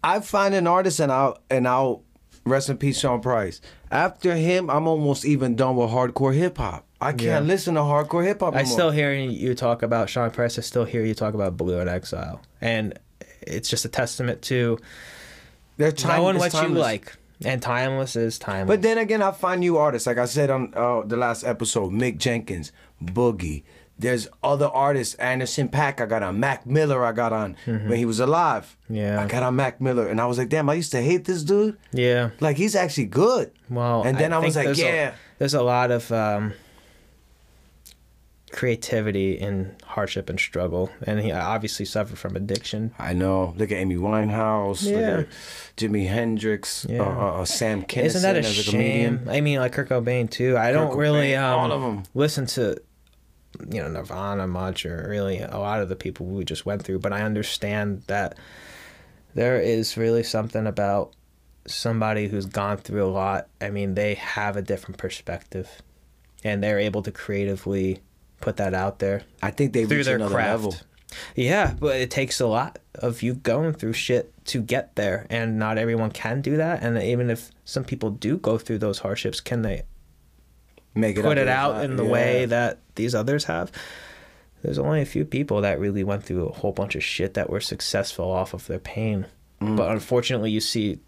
[0.02, 2.02] I find an artist and I'll and I'll
[2.44, 3.60] rest in peace Sean Price.
[3.90, 6.86] After him, I'm almost even done with hardcore hip hop.
[7.02, 7.40] I can't Yeah.
[7.40, 8.54] listen to hardcore hip hop.
[8.54, 8.72] I anymore.
[8.72, 10.58] still hear you talk about Sean Price.
[10.58, 12.98] I still hear you talk about Blu & Exile, and
[13.42, 14.78] it's just a testament to
[15.76, 17.14] They're time, knowing what you like.
[17.44, 18.76] And timeless is timeless.
[18.76, 20.06] But then again, I find new artists.
[20.06, 22.70] Like I said on uh, the last episode, Mick Jenkins,
[23.02, 23.64] Boogie.
[23.98, 26.00] There's other artists, Anderson Paak.
[26.00, 27.04] I got on Mac Miller.
[27.04, 28.76] I got on when he was alive.
[28.84, 28.94] Mm-hmm.
[28.94, 29.22] Yeah.
[29.22, 31.42] I got on Mac Miller, and I was like, damn, I used to hate this
[31.42, 31.76] dude.
[31.92, 32.30] yeah.
[32.40, 33.50] Like he's actually good.
[33.68, 35.14] Well, and then I, was like, there's a- yeah.
[35.38, 36.52] there's a lot of um,
[38.52, 42.92] creativity in hardship and struggle, and he obviously suffered from addiction.
[42.98, 43.54] I know.
[43.56, 44.84] Look at Amy Winehouse.
[44.84, 45.18] Look Yeah.
[45.20, 45.28] at
[45.76, 46.86] Jimi Hendrix.
[46.88, 47.02] Yeah.
[47.02, 48.72] Uh, uh, Sam Kinison Isn't that a as a shame?
[49.18, 49.28] comedian.
[49.28, 50.56] I mean, like Kurt Cobain too.
[50.56, 52.02] I don't really Cobain, um, all of 'em.
[52.14, 52.76] listen to
[53.70, 56.98] you know Nirvana much, or really a lot of the people we just went through.
[57.00, 58.36] But I understand that
[59.34, 61.14] there is really something about
[61.66, 63.48] somebody who's gone through a lot.
[63.60, 65.80] I mean, they have a different perspective,
[66.44, 68.00] and they're able to creatively
[68.42, 70.50] put that out there I think they through reach their another craft.
[70.64, 70.74] level.
[71.36, 75.58] Yeah, but it takes a lot of you going through shit to get there, and
[75.58, 76.82] not everyone can do that.
[76.82, 79.82] And even if some people do go through those hardships, can they
[80.94, 82.10] Make it put it out in the Yeah.
[82.10, 83.70] way that these others have?
[84.62, 87.50] There's only a few people that really went through a whole bunch of shit that
[87.50, 89.26] were successful off of their pain.
[89.60, 89.76] Mm.
[89.76, 90.98] But unfortunately, you see,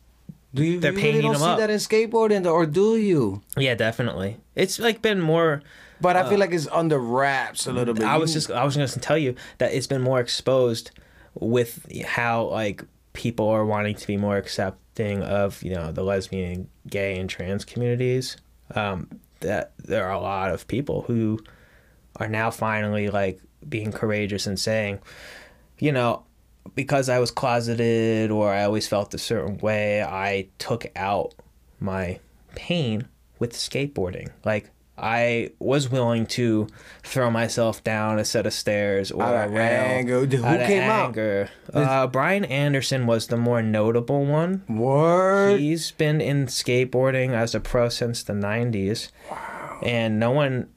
[0.54, 1.58] Do you, They're you really don't them see up.
[1.58, 3.42] that in skateboarding, or do you?
[3.56, 5.62] yeah, definitely, it's like been more.
[6.05, 8.05] But I feel like it's under wraps a little bit.
[8.05, 10.20] Uh, I was just I was just going to tell you that it's been more
[10.20, 10.91] exposed
[11.34, 12.84] with how like
[13.15, 17.65] people are wanting to be more accepting of you know the lesbian, gay, and trans
[17.65, 18.36] communities.
[18.74, 19.08] Um,
[19.41, 21.41] that there are a lot of people who
[22.16, 24.99] are now finally like being courageous and saying,
[25.78, 26.24] you know,
[26.74, 31.34] because I was closeted or I always felt a certain way, I took out
[31.81, 32.20] my
[32.55, 33.08] pain
[33.39, 34.31] with skateboarding.
[34.44, 36.68] Like I was willing to
[37.02, 39.81] throw myself down a set of stairs or Out a rail.
[39.82, 40.24] anger.
[40.26, 41.18] Dude, who out of came out?
[41.73, 44.62] Uh, Brian Anderson was the more notable one.
[44.68, 45.58] Word.
[45.58, 49.10] He's been in skateboarding as a pro since the 90s.
[49.31, 49.81] wow.
[49.82, 50.68] And no one,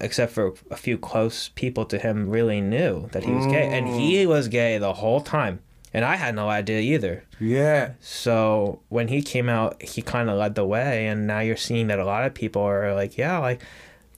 [0.00, 3.68] except for a few close people to him, really knew that he was gay.
[3.70, 4.28] And he Mm.
[4.28, 5.60] was gay the whole time.
[5.94, 7.24] And I had no idea either.
[7.40, 7.92] Yeah.
[8.00, 11.06] So when he came out, he kind of led the way.
[11.06, 13.62] And now you're seeing that a lot of people are like, yeah, like,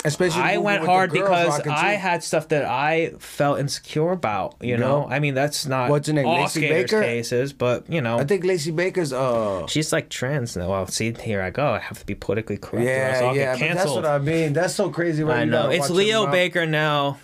[0.05, 0.43] Especially.
[0.43, 4.57] I went hard because I had stuff that I felt insecure about.
[4.61, 7.03] You know, I mean that's not What's her name, all Lacey Baker?
[7.03, 9.13] cases, but you know, I think Lacey Baker's.
[9.13, 9.67] Uh.
[9.67, 10.71] she's like trans now.
[10.71, 11.73] Well, see, here I go.
[11.73, 12.87] I have to be politically correct.
[12.87, 14.53] Yeah, yeah, that's what I mean.
[14.53, 15.23] That's so crazy.
[15.23, 15.41] Right?
[15.41, 16.31] I know it's Leo.
[16.31, 17.19] Baker now.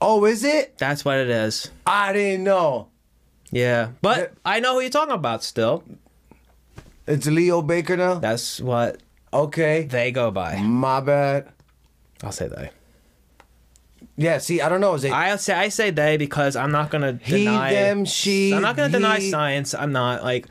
[0.00, 0.78] Oh, is it?
[0.78, 1.70] That's what it is.
[1.86, 2.88] I didn't know.
[3.50, 4.26] Yeah, but Yeah.
[4.44, 5.42] I know who you're talking about.
[5.42, 5.82] Still,
[7.06, 8.14] It's Leo Baker now.
[8.14, 8.98] that's what
[9.32, 10.56] Okay, they go by.
[10.60, 11.48] my bad.
[12.22, 12.70] I'll say they.
[14.16, 14.94] Yeah, see, I don't know.
[14.94, 15.12] Is it?
[15.12, 18.76] I say I say they because I'm not gonna He, deny them, she, I'm not
[18.76, 19.72] gonna deny science.
[19.74, 20.46] I'm not like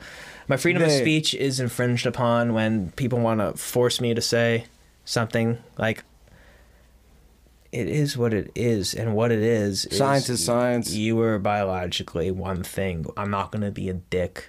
[0.48, 4.64] my freedom of speech is infringed upon when people want to force me to say
[5.04, 6.02] something like
[7.72, 10.92] it is what it is and what it is Science is science.
[10.92, 14.48] you were biologically one thing i'm not going to be a dick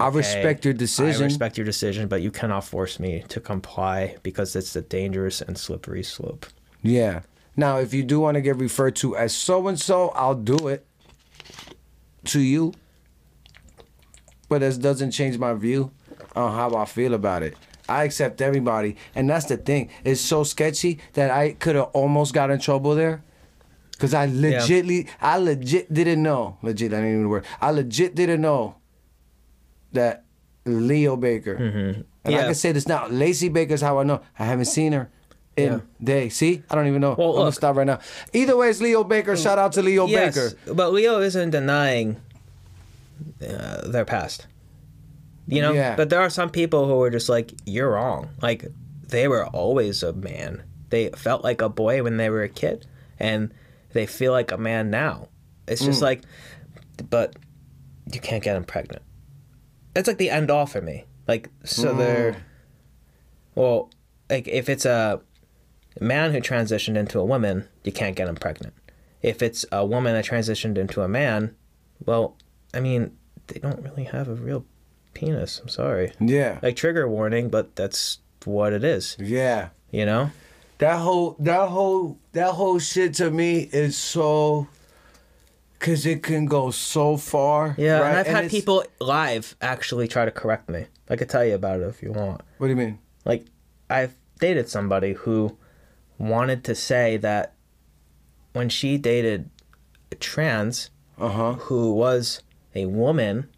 [0.00, 1.22] I respect your decision.
[1.22, 5.40] i respect your decision but you cannot force me to comply because it's a dangerous
[5.40, 6.46] and slippery slope
[6.82, 7.22] Yeah.
[7.56, 10.68] Now, if you do want to get referred to as so and so, I'll do
[10.68, 10.86] it
[12.26, 12.72] to you.
[14.48, 15.90] But this doesn't change my view
[16.36, 17.56] on how I feel about it.
[17.88, 19.90] I accept everybody, and that's the thing.
[20.04, 23.22] It's so sketchy that I could have almost got in trouble there.
[23.98, 26.58] Cause I legitly, I legit didn't know.
[26.62, 27.44] Legit, I didn't even word.
[27.60, 28.76] I legit didn't know
[29.92, 30.24] that
[30.64, 31.54] Leo Baker.
[31.54, 32.44] And I Yeah.
[32.44, 33.08] can say this now.
[33.08, 34.20] Lacey Baker's how I know.
[34.38, 35.08] I haven't seen her
[35.56, 35.80] in Yeah.
[36.00, 36.28] day.
[36.28, 37.16] See, I don't even know.
[37.18, 37.98] Well, I'm gonna stop right now.
[38.32, 39.34] Either way, it's Leo Baker.
[39.36, 40.74] Shout out to Leo yes Baker.
[40.74, 42.18] but leo isn't denying
[43.42, 44.46] uh, their past
[45.48, 45.72] you know?
[45.72, 45.96] Yeah.
[45.96, 48.30] but there are some people who are just like you're wrong.
[48.42, 48.66] Like
[49.08, 50.62] they were always a man.
[50.90, 52.86] They felt like a boy when they were a kid
[53.18, 53.52] and
[53.92, 55.28] they feel like a man now.
[55.66, 55.86] It's Mm.
[55.86, 56.22] just like
[57.10, 57.34] but
[58.12, 59.02] you can't get them pregnant.
[59.94, 61.04] That's like the end all for me.
[61.26, 61.98] Like so Mm.
[61.98, 62.36] they're
[63.54, 63.90] well
[64.30, 65.20] like if it's a
[66.00, 68.74] man who transitioned into a woman you can't get him pregnant.
[69.20, 71.54] If it's a woman that transitioned into a man
[72.06, 72.36] well
[72.72, 73.16] i mean
[73.48, 74.64] they don't really have a real
[75.14, 79.70] penis i'm sorry Yeah, like trigger warning but that's what it is yeah.
[79.90, 80.30] you know
[80.78, 84.68] That whole, that whole, that whole shit to me is so.
[85.80, 87.74] Cause it can go so far.
[87.78, 88.08] Yeah, right?
[88.10, 90.86] and I've had it's- people live actually try to correct me.
[91.10, 92.42] I could tell you about it if you want.
[92.58, 92.98] What do you mean?
[93.24, 93.46] Like,
[93.90, 95.56] I've dated somebody who
[96.18, 97.54] wanted to say that
[98.52, 99.50] when she dated
[100.12, 101.52] a trans Uh huh.
[101.66, 102.42] who was
[102.74, 103.48] a woman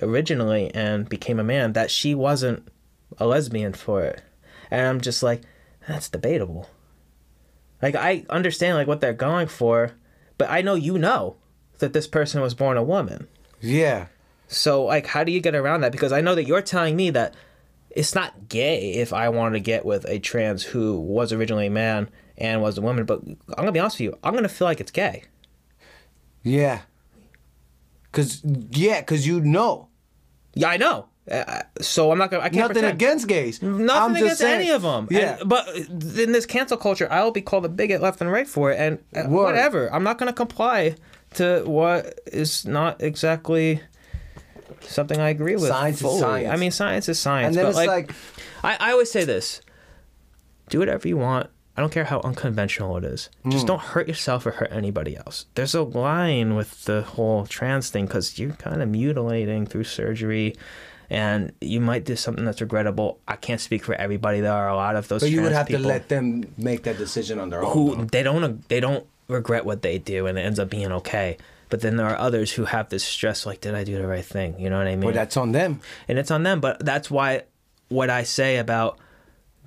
[0.00, 2.66] originally and became a man, that she wasn't
[3.18, 4.22] a lesbian for it.
[4.70, 5.42] And I'm just like,
[5.86, 6.68] that's debatable.
[7.82, 9.92] Like, I understand like what they're going for,
[10.38, 11.36] but I know you know
[11.78, 13.28] that this person was born a woman.
[13.60, 14.06] Yeah.
[14.48, 15.92] So, like, how do you get around that?
[15.92, 17.34] Because I know that you're telling me that
[17.90, 21.70] it's not gay if I want to get with a trans who was originally a
[21.70, 23.04] man and was a woman.
[23.04, 25.24] But I'm gonna be honest with you, I'm gonna feel like it's gay.
[26.42, 26.82] Yeah.
[28.14, 29.88] Cause yeah, cause you know
[30.54, 31.08] Yeah, I know.
[31.30, 32.42] Uh, so I'm not gonna.
[32.42, 32.94] I can't nothing pretend.
[32.94, 33.62] against gays.
[33.62, 35.08] Nothing I'm against any of them.
[35.10, 35.38] Yeah.
[35.40, 38.46] And- but in this cancel culture, I will be called a bigot left and right
[38.46, 39.92] for it, and uh, whatever.
[39.92, 40.96] I'm not going to comply
[41.34, 43.80] to what is not exactly
[44.82, 45.68] something I agree with.
[45.68, 46.50] Science is science.
[46.52, 47.48] I mean, science is science.
[47.48, 48.08] and then but it's like,
[48.62, 49.62] like, I, I always say this:
[50.68, 51.48] do whatever you want.
[51.76, 53.30] I don't care how unconventional it is.
[53.42, 53.50] Hmm.
[53.50, 55.46] Just don't hurt yourself or hurt anybody else.
[55.54, 60.54] There's a line with the whole trans thing because you're kind of mutilating through surgery,
[61.10, 63.18] and you might do something that's regrettable.
[63.26, 64.40] I can't speak for everybody.
[64.40, 65.22] There are a lot of those.
[65.22, 67.72] but you would have to let them make that decision on their own.
[67.72, 68.04] who though.
[68.04, 71.36] they don't they don't regret what they do, and it ends up being okay.
[71.70, 74.24] But then there are others who have this stress, like, did I do the right
[74.24, 74.60] thing?
[74.60, 75.08] You know what I mean?
[75.08, 75.80] But that's on them.
[76.06, 76.60] and it's on them.
[76.60, 77.44] But that's why
[77.88, 78.98] what I say about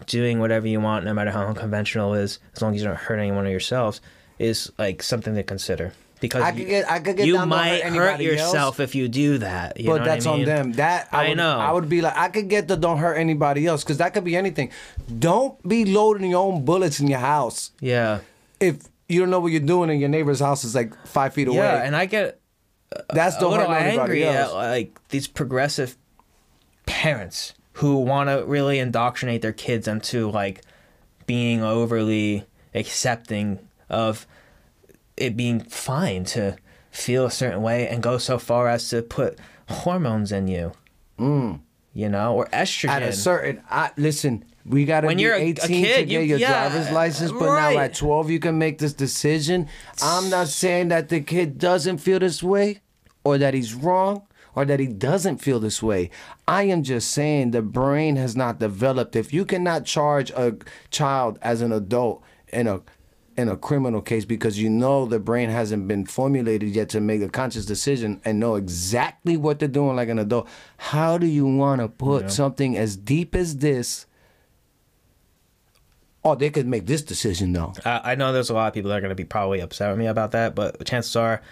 [0.05, 2.97] doing whatever you want, no matter how unconventional it is, as long as you don't
[2.97, 3.99] hurt anyone or yourselves,
[4.39, 5.93] is like something to consider.
[6.19, 9.07] Because I could get- I could get you hurt might hurt, anybody yourself if you
[9.07, 9.79] do that.
[9.79, 10.71] You But that's I on them.
[10.73, 11.59] That I, I would, know.
[11.59, 14.23] I would be like, I could get the don't hurt anybody else because that could
[14.23, 14.71] be anything.
[15.19, 18.19] Don't be loading your own bullets in your house Yeah,
[18.59, 18.77] if
[19.07, 21.57] you don't know what you're doing and your neighbor's house is like five feet away.
[21.57, 22.39] yeah, and I get
[23.13, 24.53] that's a don't hurt little anybody angry at else.
[24.53, 25.97] like these progressive
[26.87, 30.61] parents who want to really indoctrinate their kids into like
[31.25, 34.25] being overly accepting of
[35.15, 36.55] it being fine to
[36.91, 39.37] feel a certain way and go so far as to put
[39.69, 40.71] hormones in you.
[41.19, 42.89] You know, or estrogen.
[42.89, 42.95] Mm.
[42.97, 46.07] At a certain, I, listen, we gotta When be you're a- a 18 to get
[46.07, 47.73] you- your yeah, driver's license, but right.
[47.75, 49.67] now at 12 you can make this decision.
[50.03, 52.81] I'm not saying that the kid doesn't feel this way,
[53.23, 54.26] or that he's wrong,
[54.57, 56.09] or that he doesn't feel this way.
[56.47, 59.15] I am just saying the brain has not developed.
[59.15, 60.57] If you cannot charge a
[60.89, 62.81] child as an adult in a
[63.37, 67.21] in a criminal case because you know the brain hasn't been formulated yet to make
[67.21, 70.47] a conscious decision and know exactly what they're doing like an adult.
[70.77, 74.07] How do you want to put something as deep as this?
[76.23, 77.73] Oh, they could make this decision though.
[77.85, 79.91] I I know there's a lot of people that are going to be probably upset
[79.91, 81.43] with me about that, but chances are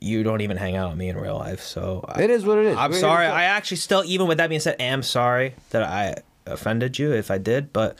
[0.00, 1.60] you don't even hang out with me in real life.
[1.62, 2.76] So I- It is what it is.
[2.76, 3.26] I'm sorry.
[3.26, 7.30] I actually still, even with that being said, am sorry that I offended you if
[7.30, 7.72] I did.
[7.72, 7.98] But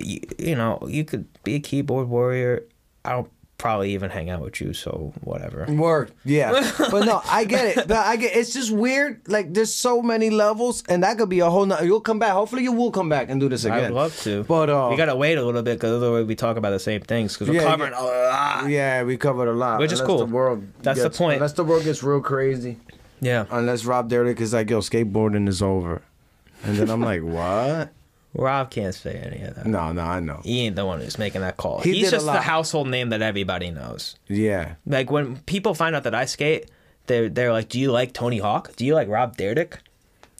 [0.00, 2.62] you, you know, you could be a keyboard warrior.
[3.04, 3.30] I don't
[3.62, 5.64] probably even hang out with you, so whatever.
[5.72, 6.50] Word, yeah,
[6.90, 7.86] but no, I get it.
[7.88, 9.20] But I get it's just weird.
[9.28, 11.64] Like there's so many levels, and that could be a whole.
[11.64, 12.32] No- you'll come back.
[12.32, 13.84] Hopefully, you will come back and do this again.
[13.84, 16.56] I'd love to, But uh, we gotta wait a little bit because otherwise we talk
[16.56, 18.68] about the same things because we're Yeah, covering a lot.
[18.68, 19.78] yeah, we covered a lot.
[19.78, 20.18] Which is cool.
[20.18, 21.36] The world That's the point.
[21.36, 22.78] Unless the world gets real crazy,
[23.20, 26.02] Yeah, unless Rob Dyrdek is like, "Yo, skateboarding is over,"
[26.64, 27.90] and then I'm like, "What?"
[28.34, 29.66] Rob can't say any of that.
[29.66, 30.40] No, no, I know.
[30.42, 31.80] He ain't the one who's making that call.
[31.80, 34.16] He He's just the household name that everybody knows.
[34.28, 36.70] Yeah, Like when people find out that I skate,
[37.06, 38.74] they're they're like, "Do you like Tony Hawk?
[38.76, 39.74] Do you like Rob Dyrdek?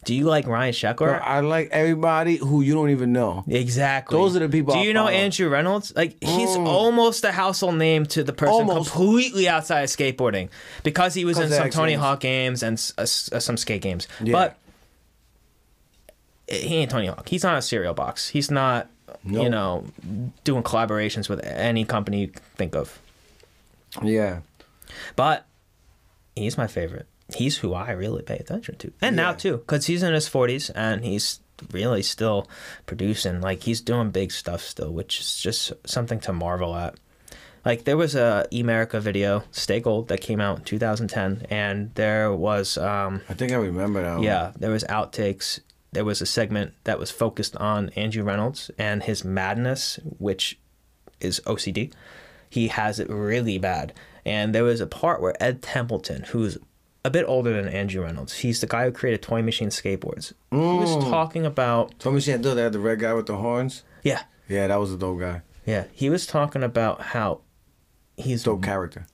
[0.04, 3.44] Do you like Ryan Sheckler?" I like everybody who you don't even know.
[3.48, 4.16] Exactly.
[4.16, 5.16] Those are the people Do I you know follow.
[5.16, 5.92] Andrew Reynolds?
[5.94, 6.66] Like he's Mm.
[6.66, 8.90] almost a household name to the person Almost.
[8.92, 10.48] completely outside of skateboarding
[10.82, 11.94] because he was in some Tony.
[11.94, 14.08] Hawk games and uh, some skate games.
[14.22, 14.32] Yeah.
[14.32, 14.56] But
[16.52, 17.28] he ain't Tony Hawk.
[17.28, 18.28] He's not a cereal box.
[18.28, 18.88] He's not,
[19.24, 19.86] you know,
[20.44, 23.00] doing collaborations with any company you think of.
[24.02, 24.40] Yeah,
[25.16, 25.46] But
[26.34, 27.06] he's my favorite.
[27.36, 30.70] He's who I really pay attention to, and now too, because he's in his forties
[30.70, 31.40] and he's
[31.72, 32.48] really still
[32.86, 33.40] producing.
[33.40, 36.94] Like he's doing big stuff still, which is just something to marvel at.
[37.64, 42.32] Like there was a Emerica video, Stay Gold, that came out in 2010, and there
[42.34, 44.22] was um, I think I remember one.
[44.22, 45.60] yeah, there was outtakes.
[45.92, 50.58] There was a segment that was focused on Andrew Reynolds and his madness, which
[51.20, 51.92] is OCD.
[52.48, 53.92] He has it really bad.
[54.24, 56.58] And there was a part where Ed Templeton, who's
[57.04, 60.32] a bit older than Andrew Reynolds, he's the guy who created Toy Machine Skateboards.
[60.50, 61.10] He was mm.
[61.10, 63.82] talking about Told me she had the red guy with the horns.
[64.02, 65.42] yeah, Yeah, that was a dope guy.
[65.66, 65.84] yeah.
[65.92, 67.40] He was talking about how
[68.16, 69.06] he's Dope character.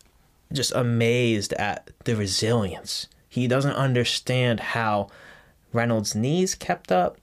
[0.53, 3.09] just amazed at the resilience.
[3.29, 5.09] He doesn't understand how
[5.73, 7.19] Reynolds' knees kept up,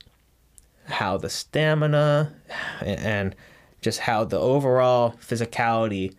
[0.86, 2.34] how the stamina,
[2.82, 3.36] and
[3.82, 6.14] just how the overall physicality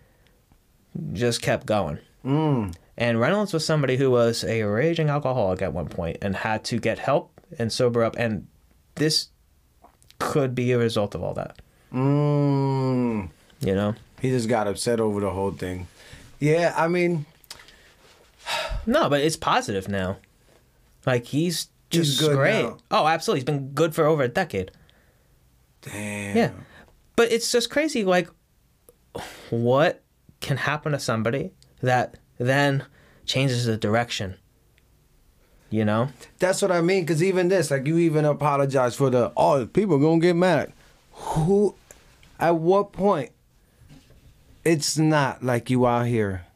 [1.13, 1.99] just kept going.
[2.25, 2.75] Mm.
[2.97, 6.79] And Reynolds was somebody who was a raging alcoholic at one point and had to
[6.79, 8.17] get help and sober up.
[8.17, 8.47] And
[8.95, 9.29] this
[10.19, 11.61] could be a result of all that.
[11.93, 13.29] Mm.
[13.61, 13.95] You know?
[14.21, 15.89] He just got upset over the whole thing.
[16.41, 17.27] Yeah, I mean,
[18.87, 20.19] No, but it's positive now.
[21.05, 22.63] Like he's He's just great.
[22.63, 22.79] now.
[22.91, 23.41] Oh, absolutely.
[23.41, 24.71] He's been good for over a decade.
[25.83, 26.37] damn.
[26.37, 26.51] Yeah.
[27.15, 28.29] But it's just crazy like
[29.51, 30.03] what
[30.41, 32.85] can happen to somebody that then
[33.25, 34.37] changes the direction.
[35.71, 36.09] You know?
[36.39, 37.03] That's what I mean.
[37.03, 40.73] Because even this, like, you even apologize for the, oh, people gonna get mad.
[41.13, 41.75] Who,
[42.39, 43.33] at what point,
[44.65, 46.47] it's not like you out here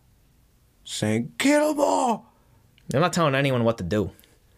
[0.84, 2.26] saying, kill them all.
[2.92, 4.10] I'm not telling anyone what to do.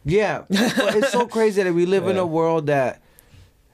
[0.04, 0.42] Yeah.
[0.48, 3.00] but it's so crazy that we live in a world that,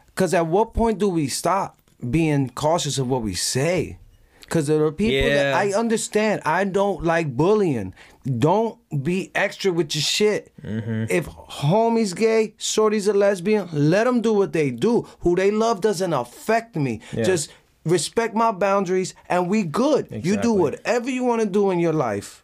[0.07, 1.79] because at what point do we stop
[2.11, 3.99] being cautious of what we say?
[4.41, 6.41] Because there are people that I understand.
[6.47, 7.93] I don't like bullying.
[8.39, 10.53] Don't be extra with your shit.
[10.63, 11.05] Mm-hmm.
[11.11, 15.07] If homie's gay, shorty's a lesbian, let them do what they do.
[15.21, 17.01] Who they love doesn't affect me.
[17.13, 17.25] Yeah.
[17.25, 17.51] Just
[17.85, 20.09] respect my boundaries and we good.
[20.11, 20.61] You do Mm-hmm.
[20.61, 22.43] whatever you want to do in your life.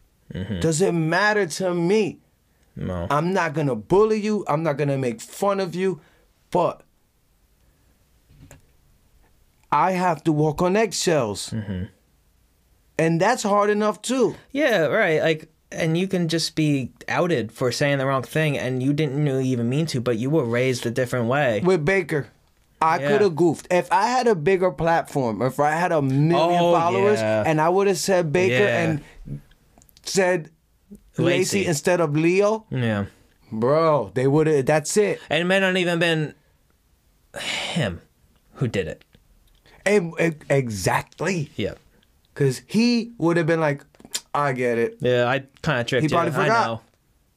[0.59, 2.19] Does it matter to me.
[2.75, 3.07] No.
[3.09, 4.43] I'm not gonna bully you.
[4.47, 6.01] I'm not gonna make fun of you,
[6.51, 6.81] but
[9.71, 11.85] I have to walk on eggshells, mm-hmm.
[12.97, 14.35] and that's hard enough too.
[14.51, 15.21] Yeah, right.
[15.21, 19.23] Like, and you can just be outed for saying the wrong thing, and you didn't
[19.23, 21.61] really even mean to, but you were raised a different way.
[21.63, 22.27] With Baker,
[22.81, 23.07] I Yeah.
[23.09, 25.41] could have goofed if I had a bigger platform.
[25.41, 27.43] If I had a million Oh, followers, yeah.
[27.45, 28.83] and I would have said Baker Yeah.
[28.83, 29.41] and
[30.03, 30.51] said
[31.17, 31.65] Lacey Lacey.
[31.65, 33.05] instead of Leo, Yeah,
[33.51, 34.65] bro, they would have.
[34.65, 35.19] That's it.
[35.29, 36.33] and it may not even been
[37.39, 38.01] him
[38.55, 39.03] who did it.
[39.85, 41.73] And- and- exactly, Yeah,
[42.33, 43.83] because he would have been like,
[44.33, 44.97] I get it.
[44.99, 45.25] yeah.
[45.27, 46.09] I kind of tricked him.
[46.09, 46.17] He you.
[46.17, 46.67] probably I forgot.
[46.67, 46.81] know.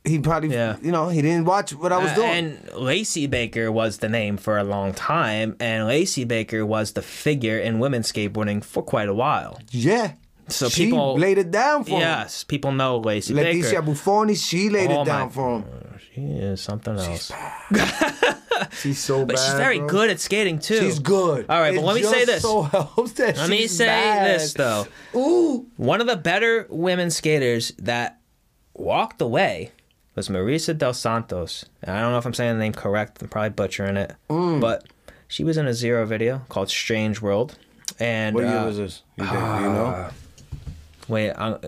[0.05, 0.77] He probably, Yeah.
[0.81, 2.31] you know, he didn't watch what I was Uh, doing.
[2.31, 7.03] And Lacey Baker was the name for a long time, and Lacey Baker was the
[7.03, 9.61] figure in women's skateboarding for quite a while.
[9.71, 10.13] yeah.
[10.49, 13.45] So she people- laid it down for Yes, people know Lacey him.
[13.45, 13.83] Leticia Baker.
[13.83, 15.65] Bufoni, she laid Oh it down my- for him.
[16.15, 17.31] She is something else.
[18.81, 19.45] She's so But bad.
[19.45, 19.89] she's very bro.
[19.89, 20.79] good at skating too.
[20.79, 21.47] She's good.
[21.49, 22.43] All right, It but let me say this.
[22.43, 22.63] So
[22.97, 24.41] helps that Let me say bad.
[24.41, 24.87] this though.
[25.15, 25.67] Ooh.
[25.77, 28.19] One of the better women skaters that
[28.75, 29.71] walked away
[30.17, 31.67] was Marisa Del Santos.
[31.83, 33.23] And I don't know if I'm saying the name correct.
[33.23, 34.15] I'm probably butchering it.
[34.29, 34.61] Mm.
[34.61, 34.87] But
[35.29, 37.57] she was in a Zero video called Strange World.
[38.01, 39.03] And What year uh, was this?
[39.17, 40.09] You, think, do you know?
[41.09, 41.59] Wait, I,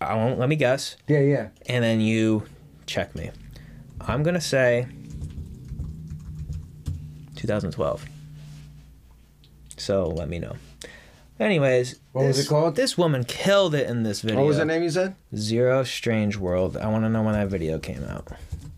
[0.00, 0.96] I won't let me guess.
[1.08, 1.48] Yeah, yeah.
[1.66, 2.44] And then you
[2.86, 3.30] check me.
[4.00, 4.86] I'm gonna say
[7.36, 8.04] 2012.
[9.76, 10.54] So let me know.
[11.40, 12.76] Anyways, What was this- it called?
[12.76, 14.38] This woman killed it in this video.
[14.40, 15.14] What was the name you said?
[15.34, 16.76] Zero Strange World.
[16.76, 18.28] I want to know when that video came out.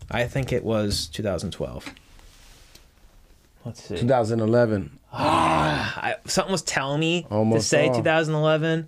[0.09, 1.93] I think it was 2012.
[3.65, 3.97] Let's see.
[3.97, 4.99] 2011.
[5.11, 7.95] Ah, I, something was telling me Almost to say all.
[7.95, 8.87] 2011.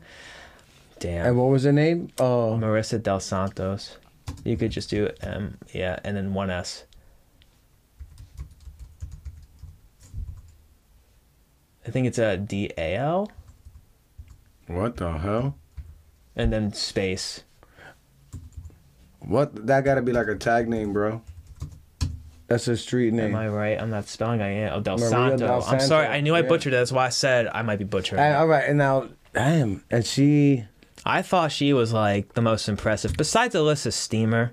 [0.99, 1.25] Damn.
[1.25, 2.09] And what was her name?
[2.17, 3.97] Uh, Marissa Del Santos.
[4.43, 6.85] You could just do M, yeah, and then one S.
[11.85, 13.31] I think it's a D A L
[14.67, 15.55] what the hell?
[16.35, 17.43] and then space.
[19.19, 19.67] What?
[19.67, 21.21] That gotta be like a tag name, bro.
[22.47, 23.35] That's a street name.
[23.35, 23.81] Am I right?
[23.81, 24.41] I'm not spelling.
[24.41, 24.73] I am.
[24.73, 25.37] Oh, Del Maria Santo.
[25.47, 26.07] Del I'm sorry.
[26.07, 26.47] I knew I yeah.
[26.47, 26.77] butchered it.
[26.77, 28.21] That's why I said I might be butchering.
[28.21, 30.65] And, all right, and now, damn, and she.
[31.07, 34.51] I thought she was like the most impressive, besides Elissa Steamer,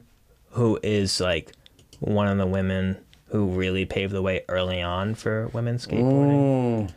[0.50, 1.52] who is like
[1.99, 6.86] one of the women who really paved the way early on for women skateboarding.
[6.86, 6.92] Mm.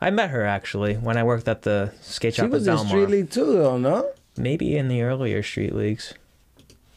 [0.00, 2.46] I met her actually when I worked at the skate shop.
[2.46, 2.78] She was in.
[2.78, 4.10] Street League too, though, no?
[4.36, 6.12] Maybe in the earlier street leagues.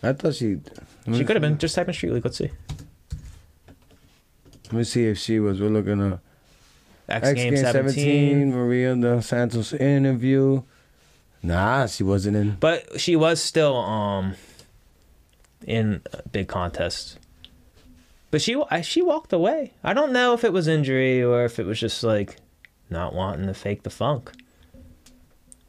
[0.01, 0.61] I thought she.
[1.13, 1.59] She could have been.
[1.59, 2.25] Just type in street league.
[2.25, 2.49] Let's see.
[4.65, 5.61] Let me see if she was.
[5.61, 6.19] We're looking at
[7.07, 7.93] X, X Game Game 17.
[7.93, 10.63] 17, Maria Del Santos interview.
[11.45, 12.57] Nah, she wasn't in.
[12.59, 14.35] But she was still um
[15.65, 17.17] in a big contests.
[18.31, 19.73] But she she walked away.
[19.83, 22.37] I don't know if it was injury or if it was just like
[22.89, 24.31] not wanting to fake the funk.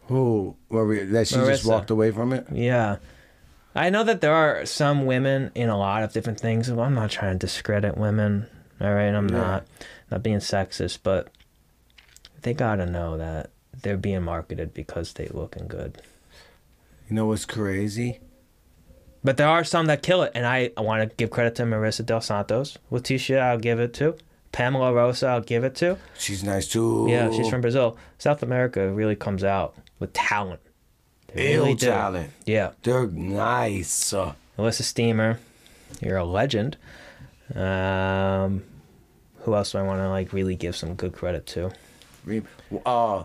[0.09, 0.57] Who?
[0.71, 2.47] Maria, that she just walked away from it?
[2.53, 2.97] Yeah.
[3.75, 6.69] I know that there are some women in a lot of different things.
[6.69, 8.47] I'm not trying to discredit women.
[8.81, 9.37] All right, I'm Yeah.
[9.37, 9.67] not
[10.11, 11.29] not being sexist, but
[12.43, 13.51] they got to know that
[13.87, 16.03] they're being marketed because they looking good.
[17.09, 18.19] You know what's crazy?
[19.23, 21.63] But there are some that kill it, and I, I want to give credit to
[21.63, 22.79] Marissa Del Santos.
[22.91, 24.17] Leticia, I'll give it to.
[24.51, 25.99] Pamela Rosa, I'll give it to.
[26.19, 27.07] She's nice too.
[27.09, 27.97] Yeah, she's from Brazil.
[28.19, 30.61] South America really comes out with talent.
[31.33, 31.87] They Ill really do.
[31.87, 32.31] talent.
[32.45, 32.73] Yeah.
[32.83, 34.13] They're nice.
[34.59, 35.39] Elissa Steamer,
[36.01, 36.77] you're a legend.
[37.55, 38.65] Um,
[39.43, 41.71] who else do I want to like really give some good credit to?
[42.85, 43.23] uh,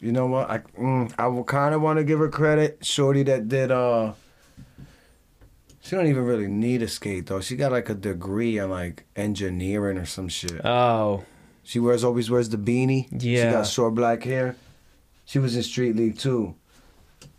[0.00, 0.50] you know what?
[0.50, 2.84] I mm, I will kind of want to give her credit.
[2.84, 4.12] Shorty that did uh.
[5.80, 7.40] She don't even really need a skate though.
[7.40, 10.64] She got like a degree in like engineering or some shit.
[10.64, 11.24] Oh,
[11.62, 13.08] She wears always wears the beanie.
[13.22, 13.52] She Yeah.
[13.52, 14.56] got short black hair.
[15.24, 16.56] She was in Street League too.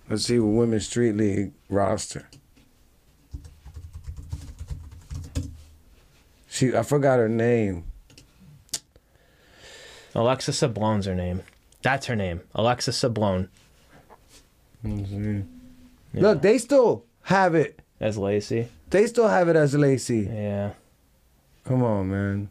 [0.09, 2.29] Let's see what women's Street League roster.
[6.49, 7.83] She I forgot her name.
[10.15, 11.43] Alexa Sablone's her name.
[11.87, 13.47] That's her name, Alexa Sablone.
[16.13, 17.79] Look, they still have it.
[18.01, 18.67] As Lacey.
[18.89, 20.29] They still have it as Lacey.
[20.29, 20.73] Yeah.
[21.63, 22.49] Come on, man.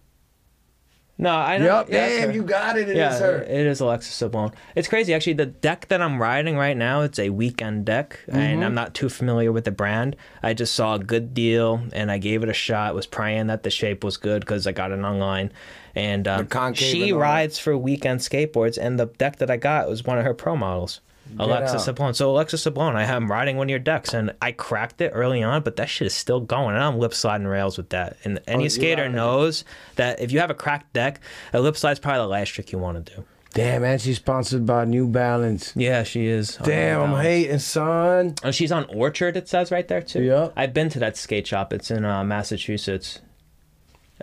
[1.19, 1.87] No, I know.
[1.89, 2.89] Yeah, damn, you got it.
[2.91, 3.39] It is yeah, her.
[3.43, 4.53] it is Alexis Sablone.
[4.75, 5.33] It's crazy, actually.
[5.33, 8.39] The deck that I'm riding right now, it's a weekend deck, Mm-hmm.
[8.39, 10.15] and I'm not too familiar with the brand.
[10.43, 12.95] I just saw a good deal, and I gave it a shot.
[12.95, 15.53] Was praying that the shape was good because I got it online,
[15.95, 17.23] and um, she and all that.
[17.25, 20.55] rides for weekend skateboards, and the deck that I got was one of her pro
[20.55, 21.01] models.
[21.39, 21.97] Alexis out.
[21.97, 22.15] Sablone.
[22.17, 25.43] So Alexis Sablone, I am riding one of your decks, and I cracked it early
[25.43, 28.17] on, but that shit is still going, and I'm lip sliding rails with that.
[28.25, 29.65] And any Oh, skater knows
[29.97, 31.21] that if you have a cracked deck,
[31.53, 33.25] a lip slide's probably the last trick you want to do.
[33.55, 35.73] Damn, man, she's sponsored by New Balance.
[35.75, 36.59] Yeah, she is.
[36.63, 38.35] Damn, I'm Oh, hating, son.
[38.45, 39.35] Oh, she's on Orchard.
[39.37, 40.23] It says right there too.
[40.23, 40.49] Yeah.
[40.57, 41.73] I've been to that skate shop.
[41.73, 43.21] It's in uh, Massachusetts.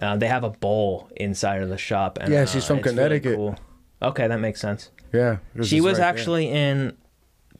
[0.01, 2.17] Uh, they have a bowl inside of the shop.
[2.21, 3.35] And, Yeah, she's uh, from it's really Connecticut.
[3.35, 3.55] cool.
[4.03, 4.89] Okay, that makes sense.
[5.13, 5.37] Yeah.
[5.61, 6.05] she was right there.
[6.09, 6.97] actually in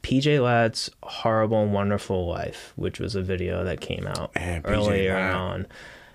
[0.02, 5.66] PJ Ladd's Horrible Wonderful Life, which was a video that came out Man, earlier on,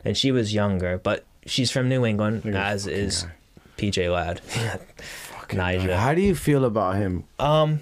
[0.06, 3.24] and she was younger, but she's from New England, as is
[3.72, 4.42] fucking PJ Ladd.
[5.50, 5.95] Nyjah.
[5.95, 7.24] How do you feel about him?
[7.40, 7.80] Um,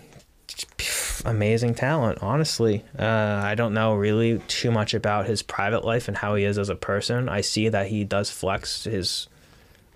[1.26, 2.20] amazing talent.
[2.22, 3.04] Honestly, uh,
[3.44, 6.70] I don't know really too much about his private life and how he is as
[6.70, 7.28] a person.
[7.28, 9.28] I see that he does flex his,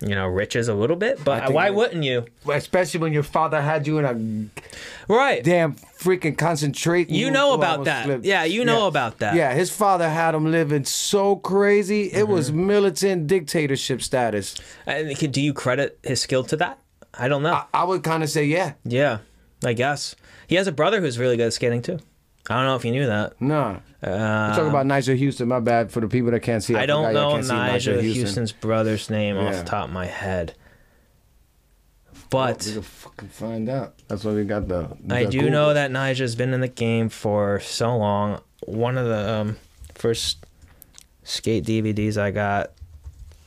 [0.02, 1.22] you know, riches a little bit.
[1.24, 2.26] But why wouldn't you?
[2.48, 5.42] Especially when your father had you in a Right.
[5.44, 7.14] damn freaking concentration.
[7.14, 8.24] You know about that.
[8.24, 9.34] Yeah, you know about that.
[9.36, 12.12] Yeah, his father had him living so crazy.
[12.12, 12.66] It was Mm-hmm.
[12.66, 14.54] militant dictatorship status.
[14.86, 16.78] And can- do you credit his skill to that?
[17.14, 17.52] I don't know.
[17.54, 18.72] I, I would kind of say, yeah.
[18.84, 19.18] yeah,
[19.64, 20.16] I guess
[20.48, 21.98] he has a brother who's really good at skating too.
[22.50, 23.40] I don't know if you knew that.
[23.40, 23.78] Nah.
[24.02, 25.48] Uh, Talk about Nyjah Huston.
[25.48, 26.74] My bad for the people that can't see.
[26.74, 29.92] I don't forgot y'all know can't see Nyjah Huston's brother's name off the top of
[29.92, 30.54] my head.
[32.30, 33.94] But But we fucking find out.
[34.08, 34.88] That's why we got the.
[35.10, 35.50] I the do Google.
[35.52, 38.40] know that Nyjah's been in the game for so long.
[38.66, 39.56] One of the um,
[39.94, 40.44] first
[41.24, 42.72] skate DVDs I got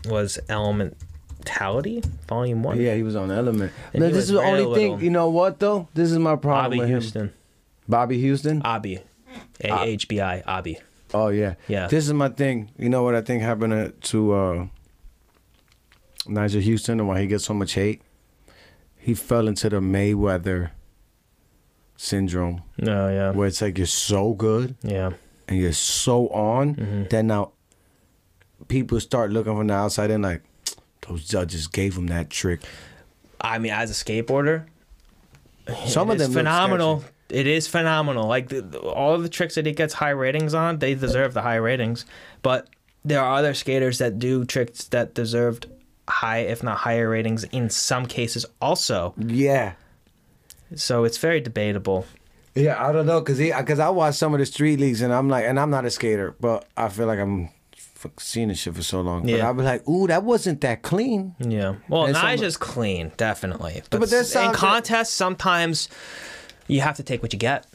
[0.05, 2.79] was Elementality Volume One.
[2.79, 3.73] Yeah, he was on Element.
[3.93, 4.99] And Now, this is the only thing.
[5.01, 5.87] You know what though?
[5.93, 7.01] This is my problem Bobby with him.
[7.01, 7.33] Huston.
[7.87, 8.61] Bobby Huston.
[8.65, 8.99] Abby.
[9.63, 10.39] A H B I.
[10.47, 10.77] Abby.
[11.13, 11.55] Oh yeah.
[11.67, 11.87] Yeah.
[11.87, 12.71] This is my thing.
[12.77, 14.67] You know what I think happened to, to uh,
[16.27, 18.01] Nyjah Huston and why he gets so much hate?
[18.97, 20.71] He fell into the Mayweather
[21.97, 23.31] syndrome, No, yeah.
[23.31, 25.11] where it's like you're so good Yeah.
[25.47, 27.03] and you're so on Mm-hmm.
[27.09, 27.51] that now
[28.67, 30.41] people start looking from the outside and like
[31.07, 32.61] those judges gave him that trick.
[33.39, 34.65] I mean, as a skateboarder,
[35.85, 37.03] Some of them phenomenal.
[37.35, 38.27] It is phenomenal.
[38.27, 41.41] Like the, the- all the tricks that he gets high ratings on, they deserve the
[41.41, 42.05] high ratings.
[42.41, 42.69] But
[43.03, 45.67] there are other skaters that do tricks that deserved
[46.07, 49.13] high, if not higher ratings, in some cases also.
[49.17, 49.73] Yeah.
[50.75, 52.05] So it's very debatable.
[52.55, 55.13] Yeah, I don't know, cause he, cause I watch some of the street leagues and
[55.13, 57.49] I'm like, and I'm not a skater, but I feel like I'm
[58.17, 59.23] seeing this shit for so long.
[59.23, 59.45] But Yeah.
[59.47, 61.35] I'll be like, ooh, that wasn't that clean.
[61.39, 61.75] Yeah.
[61.89, 63.81] Well, And some- Nyjah's clean, definitely.
[63.89, 65.89] But, But there's in that- contests, sometimes
[66.67, 67.65] you have to take what you get,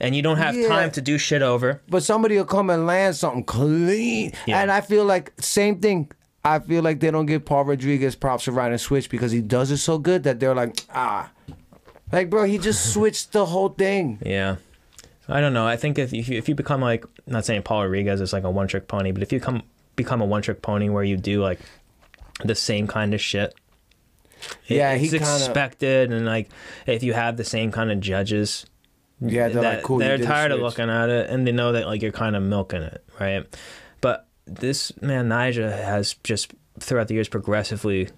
[0.00, 0.68] and you don't have Yeah.
[0.68, 1.80] time to do shit over.
[1.88, 4.60] But somebody will come and land something clean, Yeah.
[4.62, 6.10] and I feel like same thing.
[6.44, 9.42] I feel like they don't give Paul Rodriguez props for riding a switch because he
[9.42, 11.30] does it so good that they're like, ah,
[12.12, 14.18] like bro, he just switched the whole thing.
[14.24, 14.56] Yeah.
[15.28, 15.66] I don't know.
[15.66, 18.50] I think if you, if you become like, not saying Paul Rodriguez is like a
[18.50, 19.62] one trick pony, but if you come
[19.96, 21.60] become a one trick pony where you do like
[22.42, 23.54] the same kind of shit, it-
[24.66, 26.48] Yeah, he it's kinda- expected, and like
[26.86, 28.66] if you have the same kind of judges,
[29.20, 29.98] Yeah, they're that like, cool.
[29.98, 32.82] they're tired of looking at it, and they know that like you're kind of milking
[32.82, 33.44] it, right?
[34.00, 38.08] But this man Nyjah has just throughout the years progressively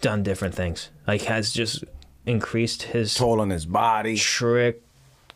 [0.00, 0.90] done different things.
[1.06, 1.84] Like has just
[2.26, 4.16] increased his toll on his body.
[4.16, 4.82] trick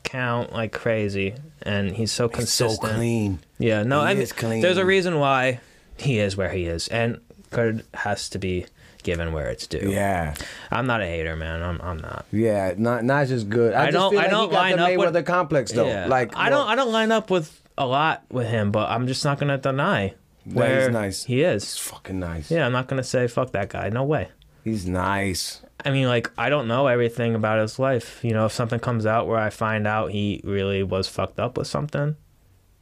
[0.05, 2.81] count like crazy, and he's so consistent.
[2.81, 3.39] so clean.
[3.59, 5.61] Yeah, no, He I mean, there's a reason why
[5.97, 8.67] he is where he is, and credit has to be
[9.03, 9.91] given where it's due.
[9.91, 10.35] Yeah,
[10.71, 11.63] I'm not a hater, man.
[11.63, 12.27] I'm I'm not.
[12.33, 12.75] yeah.
[12.77, 13.75] Not not just good.
[13.75, 15.87] I, I don't- Feel I like don't line the up with- complex though.
[15.87, 16.07] Yeah.
[16.07, 19.25] Like I don't I don't line up with a lot with him, but I'm just
[19.25, 20.15] not gonna deny
[20.45, 21.25] where he's nice.
[21.25, 21.79] he is.
[21.79, 22.51] fucking nice.
[22.51, 23.89] Yeah, I'm not gonna say fuck that guy.
[23.91, 24.29] No way.
[24.65, 25.61] He's nice.
[25.85, 28.21] I mean, like, I don't know everything about his life.
[28.23, 31.59] You know, if something comes out where I find out he really was fucked up
[31.59, 32.15] with something,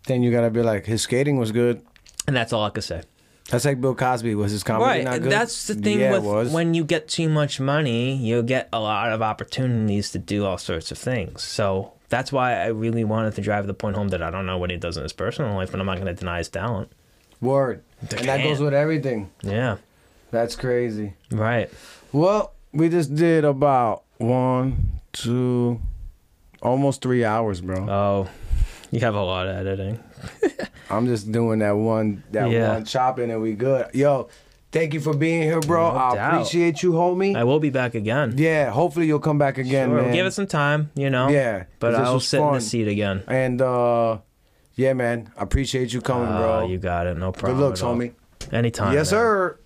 [0.07, 1.81] Then you gotta be like, his skating was good.
[2.27, 3.03] and that's all I could say.
[3.51, 4.35] That's like Bill Cosby.
[4.37, 5.05] Was his comedy right.
[5.05, 5.33] not and good?
[5.33, 9.13] That's the thing yeah, with when you get too much money, you get a lot
[9.13, 11.43] of opportunities to do all sorts of things.
[11.43, 14.57] So that's why I really wanted to drive the point home that I don't know
[14.57, 16.93] what he does in his personal life, but I'm not going to deny his talent.
[17.41, 17.83] Word.
[18.01, 19.31] And that goes with everything.
[19.43, 19.79] Yeah.
[20.31, 21.15] That's crazy.
[21.33, 21.71] Right.
[22.13, 25.81] Well, we just did about one, two,
[26.63, 27.89] almost three hours, bro.
[27.89, 28.29] Oh,
[28.91, 29.99] you have a lot of editing.
[30.91, 32.75] I'm just doing that one, that Yeah.
[32.75, 33.87] one chopping, and we good.
[33.95, 34.29] Yo,
[34.73, 35.93] thank you for being here, bro.
[35.93, 36.33] No I doubt.
[36.35, 37.37] appreciate you, homie.
[37.37, 38.35] I will be back again.
[38.37, 40.13] yeah, hopefully you'll come back again, Sure, man.
[40.13, 41.29] Give it some time, you know.
[41.29, 43.23] Yeah, But I'll sit in the seat again.
[43.29, 44.19] And uh,
[44.75, 46.67] yeah, man, I appreciate you coming, Oh, bro.
[46.69, 47.17] you got it.
[47.17, 47.59] No problem.
[47.59, 48.13] Good looks, homie.
[48.53, 48.95] Anytime.
[48.95, 49.21] yes, man.
[49.21, 49.60] sir.